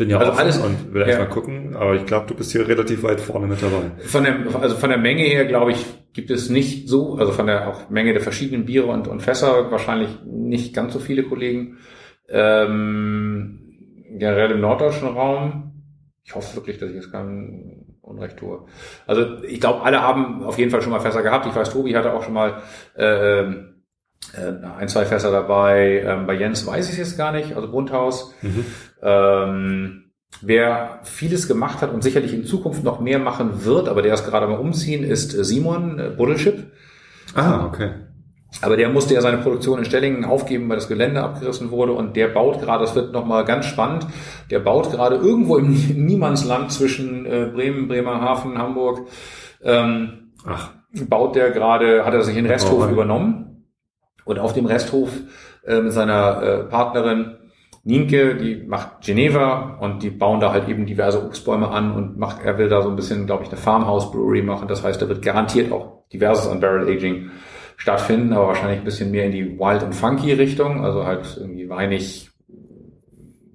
bin 0.00 0.08
ja 0.08 0.18
Also 0.18 0.32
alles- 0.32 0.58
und 0.58 0.94
will 0.94 1.02
ja. 1.02 1.08
erst 1.08 1.18
mal 1.18 1.28
gucken, 1.28 1.76
aber 1.76 1.94
ich 1.94 2.06
glaube, 2.06 2.26
du 2.26 2.34
bist 2.34 2.52
hier 2.52 2.66
relativ 2.66 3.02
weit 3.02 3.20
vorne 3.20 3.46
mit 3.46 3.62
dabei. 3.62 3.90
Von 3.98 4.24
der, 4.24 4.34
also 4.58 4.74
von 4.76 4.88
der 4.88 4.98
Menge 4.98 5.24
her, 5.24 5.44
glaube 5.44 5.72
ich, 5.72 5.84
gibt 6.14 6.30
es 6.30 6.48
nicht 6.48 6.88
so, 6.88 7.16
also 7.16 7.32
von 7.32 7.46
der 7.46 7.68
auch 7.68 7.90
Menge 7.90 8.14
der 8.14 8.22
verschiedenen 8.22 8.64
Biere 8.64 8.86
und, 8.86 9.08
und 9.08 9.20
Fässer 9.20 9.70
wahrscheinlich 9.70 10.08
nicht 10.24 10.74
ganz 10.74 10.94
so 10.94 11.00
viele 11.00 11.24
Kollegen. 11.24 11.76
Ähm, 12.30 13.58
generell 14.10 14.52
im 14.52 14.62
norddeutschen 14.62 15.08
Raum. 15.08 15.82
Ich 16.24 16.34
hoffe 16.34 16.56
wirklich, 16.56 16.78
dass 16.78 16.88
ich 16.88 16.96
jetzt 16.96 17.12
kein 17.12 17.98
Unrecht 18.00 18.38
tue. 18.38 18.64
Also 19.06 19.42
ich 19.42 19.60
glaube, 19.60 19.82
alle 19.82 20.00
haben 20.00 20.42
auf 20.44 20.58
jeden 20.58 20.70
Fall 20.70 20.80
schon 20.80 20.92
mal 20.92 21.00
Fässer 21.00 21.22
gehabt. 21.22 21.44
Ich 21.44 21.54
weiß, 21.54 21.70
Tobi 21.70 21.94
hatte 21.94 22.14
auch 22.14 22.22
schon 22.22 22.34
mal 22.34 22.62
äh, 22.96 23.44
äh, 24.36 24.52
ein, 24.78 24.88
zwei 24.88 25.04
Fässer 25.04 25.30
dabei. 25.30 26.02
Ähm, 26.06 26.26
bei 26.26 26.34
Jens 26.34 26.66
weiß 26.66 26.86
ich 26.86 26.92
es 26.92 26.98
jetzt 26.98 27.18
gar 27.18 27.32
nicht, 27.32 27.54
also 27.56 27.70
Bunthaus. 27.70 28.34
Ähm, 29.02 30.10
wer 30.42 31.00
vieles 31.02 31.48
gemacht 31.48 31.82
hat 31.82 31.92
und 31.92 32.02
sicherlich 32.02 32.32
in 32.32 32.44
Zukunft 32.44 32.84
noch 32.84 33.00
mehr 33.00 33.18
machen 33.18 33.64
wird, 33.64 33.88
aber 33.88 34.02
der 34.02 34.14
ist 34.14 34.26
gerade 34.26 34.46
mal 34.46 34.58
umziehen, 34.58 35.04
ist 35.04 35.34
äh, 35.34 35.44
Simon 35.44 35.98
äh, 35.98 36.10
Buddelschip. 36.10 36.70
Ah, 37.34 37.66
okay. 37.66 37.90
Aber 38.62 38.76
der 38.76 38.88
musste 38.88 39.14
ja 39.14 39.20
seine 39.20 39.38
Produktion 39.38 39.78
in 39.78 39.84
Stellingen 39.84 40.24
aufgeben, 40.24 40.68
weil 40.68 40.76
das 40.76 40.88
Gelände 40.88 41.22
abgerissen 41.22 41.70
wurde 41.70 41.92
und 41.92 42.16
der 42.16 42.28
baut 42.28 42.60
gerade, 42.60 42.84
das 42.84 42.96
wird 42.96 43.12
nochmal 43.12 43.44
ganz 43.44 43.66
spannend, 43.66 44.06
der 44.50 44.58
baut 44.58 44.90
gerade 44.90 45.16
irgendwo 45.16 45.56
im 45.56 45.72
Niemandsland 46.06 46.72
zwischen 46.72 47.26
äh, 47.26 47.48
Bremen, 47.52 47.86
Bremerhaven, 47.88 48.58
Hamburg, 48.58 49.06
ähm, 49.62 50.32
Ach, 50.46 50.70
baut 51.08 51.36
der 51.36 51.50
gerade, 51.50 52.04
hat 52.04 52.14
er 52.14 52.22
sich 52.22 52.36
in 52.36 52.44
den 52.44 52.52
Resthof 52.52 52.86
Oh. 52.88 52.90
übernommen 52.90 53.66
und 54.24 54.38
auf 54.38 54.52
dem 54.52 54.66
Resthof 54.66 55.10
äh, 55.64 55.80
mit 55.80 55.92
seiner 55.92 56.42
äh, 56.42 56.58
Partnerin 56.64 57.36
Nienke, 57.82 58.36
die 58.36 58.56
macht 58.66 59.00
Geneva 59.02 59.78
und 59.80 60.02
die 60.02 60.10
bauen 60.10 60.40
da 60.40 60.52
halt 60.52 60.68
eben 60.68 60.84
diverse 60.84 61.24
Obstbäume 61.24 61.68
an 61.68 61.92
und 61.92 62.18
macht, 62.18 62.44
er 62.44 62.58
will 62.58 62.68
da 62.68 62.82
so 62.82 62.90
ein 62.90 62.96
bisschen, 62.96 63.24
glaube 63.26 63.44
ich, 63.44 63.48
eine 63.48 63.58
Farmhouse 63.58 64.10
Brewery 64.12 64.42
machen. 64.42 64.68
Das 64.68 64.84
heißt, 64.84 65.00
da 65.00 65.08
wird 65.08 65.22
garantiert 65.22 65.72
auch 65.72 66.04
diverses 66.12 66.46
an 66.48 66.60
Barrel 66.60 66.88
Aging 66.88 67.30
stattfinden, 67.76 68.34
aber 68.34 68.48
wahrscheinlich 68.48 68.80
ein 68.80 68.84
bisschen 68.84 69.10
mehr 69.10 69.24
in 69.24 69.32
die 69.32 69.58
Wild 69.58 69.82
und 69.82 69.94
Funky 69.94 70.32
Richtung, 70.34 70.84
also 70.84 71.06
halt 71.06 71.38
irgendwie 71.40 71.70
weinig. 71.70 72.28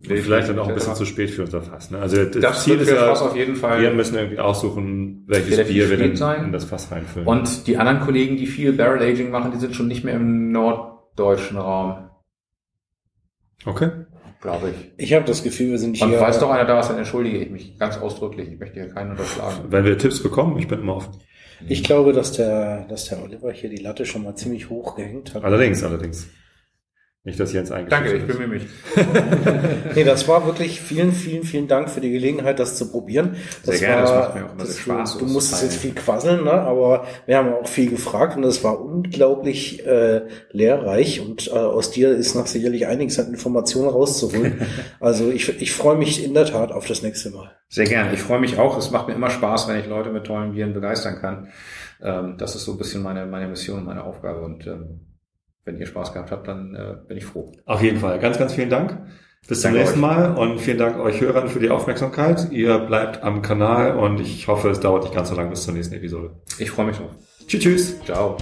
und 0.10 0.18
vielleicht 0.18 0.50
dann 0.50 0.58
auch 0.58 0.68
ein 0.68 0.74
bisschen 0.74 0.96
zu 0.96 1.06
spät 1.06 1.30
für 1.30 1.44
unser 1.44 1.62
Fass. 1.62 1.92
Ne? 1.92 2.00
Also 2.00 2.26
das, 2.26 2.42
Das 2.42 2.64
Ziel 2.64 2.80
ist 2.80 2.90
ja, 2.90 2.96
Fass 2.96 3.22
auf 3.22 3.36
jeden 3.36 3.56
Fall. 3.56 3.80
wir 3.80 3.92
müssen 3.92 4.16
irgendwie 4.16 4.40
aussuchen, 4.40 5.24
welches 5.28 5.68
Bier 5.68 5.88
wir 5.92 5.98
denn 5.98 6.16
sein. 6.16 6.46
in 6.46 6.52
das 6.52 6.66
Fass 6.66 6.92
reinfüllen. 6.92 7.28
Und 7.28 7.68
die 7.68 7.78
anderen 7.78 8.00
Kollegen, 8.00 8.38
die 8.38 8.48
viel 8.48 8.74
Barrel 8.74 9.04
Aging 9.04 9.30
machen, 9.30 9.52
die 9.52 9.60
sind 9.60 9.76
schon 9.76 9.88
nicht 9.88 10.04
mehr 10.04 10.16
im 10.16 10.52
norddeutschen 10.52 11.58
Raum, 11.58 12.10
okay. 13.66 13.92
Glaube 14.42 14.72
ich. 14.72 14.92
Ich 15.06 15.14
habe 15.14 15.26
das 15.26 15.44
Gefühl, 15.44 15.72
wir 15.72 15.80
sind 15.80 16.02
Und 16.02 16.10
hier. 16.10 16.20
falls 16.20 16.40
doch 16.40 16.50
einer 16.50 16.66
da 16.66 16.80
ist, 16.80 16.90
dann 16.90 16.98
entschuldige 16.98 17.38
ich 17.38 17.50
mich 17.50 17.78
ganz 17.78 17.98
ausdrücklich. 17.98 18.50
Ich 18.52 18.60
möchte 18.60 18.76
hier 18.82 18.90
keinen 18.94 19.12
unterschlagen. 19.12 19.66
Wenn 19.70 19.86
wir 19.86 19.98
Tipps 19.98 20.22
bekommen, 20.22 20.58
ich 20.60 20.68
bin 20.68 20.80
immer 20.80 20.98
offen. 20.98 21.14
Ich 21.68 21.84
glaube, 21.84 22.14
dass 22.14 22.34
der, 22.34 22.86
dass 22.88 23.06
der 23.06 23.24
Oliver 23.24 23.52
hier 23.52 23.70
die 23.70 23.78
Latte 23.78 24.06
schon 24.06 24.24
mal 24.24 24.36
ziemlich 24.36 24.70
hoch 24.70 24.96
gehängt 24.96 25.34
hat. 25.34 25.44
Allerdings, 25.44 25.84
allerdings. 25.84 26.28
Nicht, 27.26 27.40
dass 27.40 27.54
Jens 27.54 27.72
eingeschätzt 27.72 28.06
Danke, 28.06 28.18
ich 28.18 28.28
bemühe 28.28 28.48
mich. 28.48 28.68
Nee, 29.96 30.04
das 30.04 30.28
war 30.28 30.46
wirklich 30.46 30.80
vielen, 30.80 31.12
vielen, 31.12 31.44
vielen 31.44 31.68
Dank 31.68 31.90
für 31.90 32.00
die 32.00 32.12
Gelegenheit, 32.12 32.60
das 32.60 32.78
zu 32.78 32.92
probieren. 32.92 33.36
Das 33.66 33.80
Sehr 33.80 33.88
gerne, 33.88 34.02
das 34.04 34.12
war, 34.12 34.20
macht 34.20 34.36
mir 34.36 34.46
auch 34.46 34.54
immer 34.54 34.66
sehr 34.66 34.82
Spaß, 34.82 35.14
Du, 35.14 35.26
du 35.26 35.32
musstest 35.32 35.64
jetzt 35.64 35.78
viel 35.78 35.96
quasseln, 35.96 36.44
ne? 36.44 36.52
aber 36.52 37.08
wir 37.26 37.38
haben 37.38 37.54
auch 37.54 37.68
viel 37.68 37.90
gefragt 37.90 38.36
und 38.36 38.44
das 38.44 38.64
war 38.64 38.80
unglaublich 38.80 39.84
äh, 39.88 40.22
lehrreich 40.52 41.20
und 41.20 41.48
äh, 41.48 41.52
aus 41.52 41.90
dir 41.90 42.12
ist 42.12 42.36
noch 42.36 42.46
sicherlich 42.46 42.86
einiges 42.86 43.20
an 43.20 43.32
Informationen 43.32 43.90
rauszuholen. 43.90 44.62
also 45.00 45.32
ich, 45.32 45.50
ich 45.60 45.74
freue 45.74 45.98
mich 45.98 46.24
in 46.24 46.36
der 46.36 46.46
Tat 46.46 46.72
auf 46.72 46.86
das 46.86 47.02
nächste 47.02 47.32
Mal. 47.32 47.56
Sehr 47.70 47.86
gerne. 47.86 48.14
Ich 48.14 48.20
freue 48.20 48.40
mich 48.40 48.60
auch. 48.60 48.78
Es 48.78 48.92
macht 48.92 49.08
mir 49.08 49.16
immer 49.16 49.32
Spaß, 49.32 49.68
wenn 49.68 49.80
ich 49.80 49.88
Leute 49.88 50.12
mit 50.12 50.26
tollen 50.26 50.52
Bieren 50.52 50.74
begeistern 50.76 51.16
kann. 51.20 51.48
Ähm, 52.04 52.36
das 52.38 52.56
ist 52.56 52.66
so 52.66 52.74
ein 52.74 52.78
bisschen 52.78 53.02
meine, 53.02 53.26
meine 53.26 53.48
Mission, 53.48 53.84
meine 53.84 54.04
Aufgabe. 54.04 54.42
Und 54.42 54.68
ähm, 54.68 55.15
wenn 55.66 55.78
ihr 55.78 55.88
Spaß 55.88 56.14
gehabt 56.14 56.32
habt, 56.32 56.48
dann 56.48 56.76
äh, 56.76 56.96
bin 57.08 57.18
ich 57.18 57.26
froh. 57.26 57.52
Auf 57.66 57.82
jeden 57.82 58.00
Fall. 58.00 58.20
Ganz, 58.20 58.38
ganz 58.38 58.54
vielen 58.54 58.70
Dank. 58.70 58.98
Bis 59.48 59.62
zum 59.62 59.72
Danke 59.72 59.80
nächsten 59.80 60.04
euch. 60.04 60.16
Mal 60.16 60.38
und 60.38 60.60
vielen 60.60 60.78
Dank 60.78 60.98
euch 60.98 61.22
Hörern 61.22 61.50
für 61.50 61.60
die 61.60 61.70
Aufmerksamkeit. 61.70 62.52
Ihr 62.52 62.80
bleibt 62.80 63.22
am 63.24 63.42
Kanal 63.42 63.98
und 63.98 64.20
ich 64.20 64.48
hoffe, 64.48 64.70
es 64.70 64.80
dauert 64.80 65.04
nicht 65.04 65.14
ganz 65.14 65.30
so 65.30 65.36
lange 65.36 65.52
bis 65.52 65.64
zur 65.64 65.74
nächsten 65.74 65.96
Episode. 65.96 66.32
Ich 66.58 66.72
freue 66.72 66.88
mich 66.88 66.98
drauf. 66.98 67.12
Tschüss, 67.48 67.62
tschüss. 67.62 68.02
Ciao. 68.06 68.38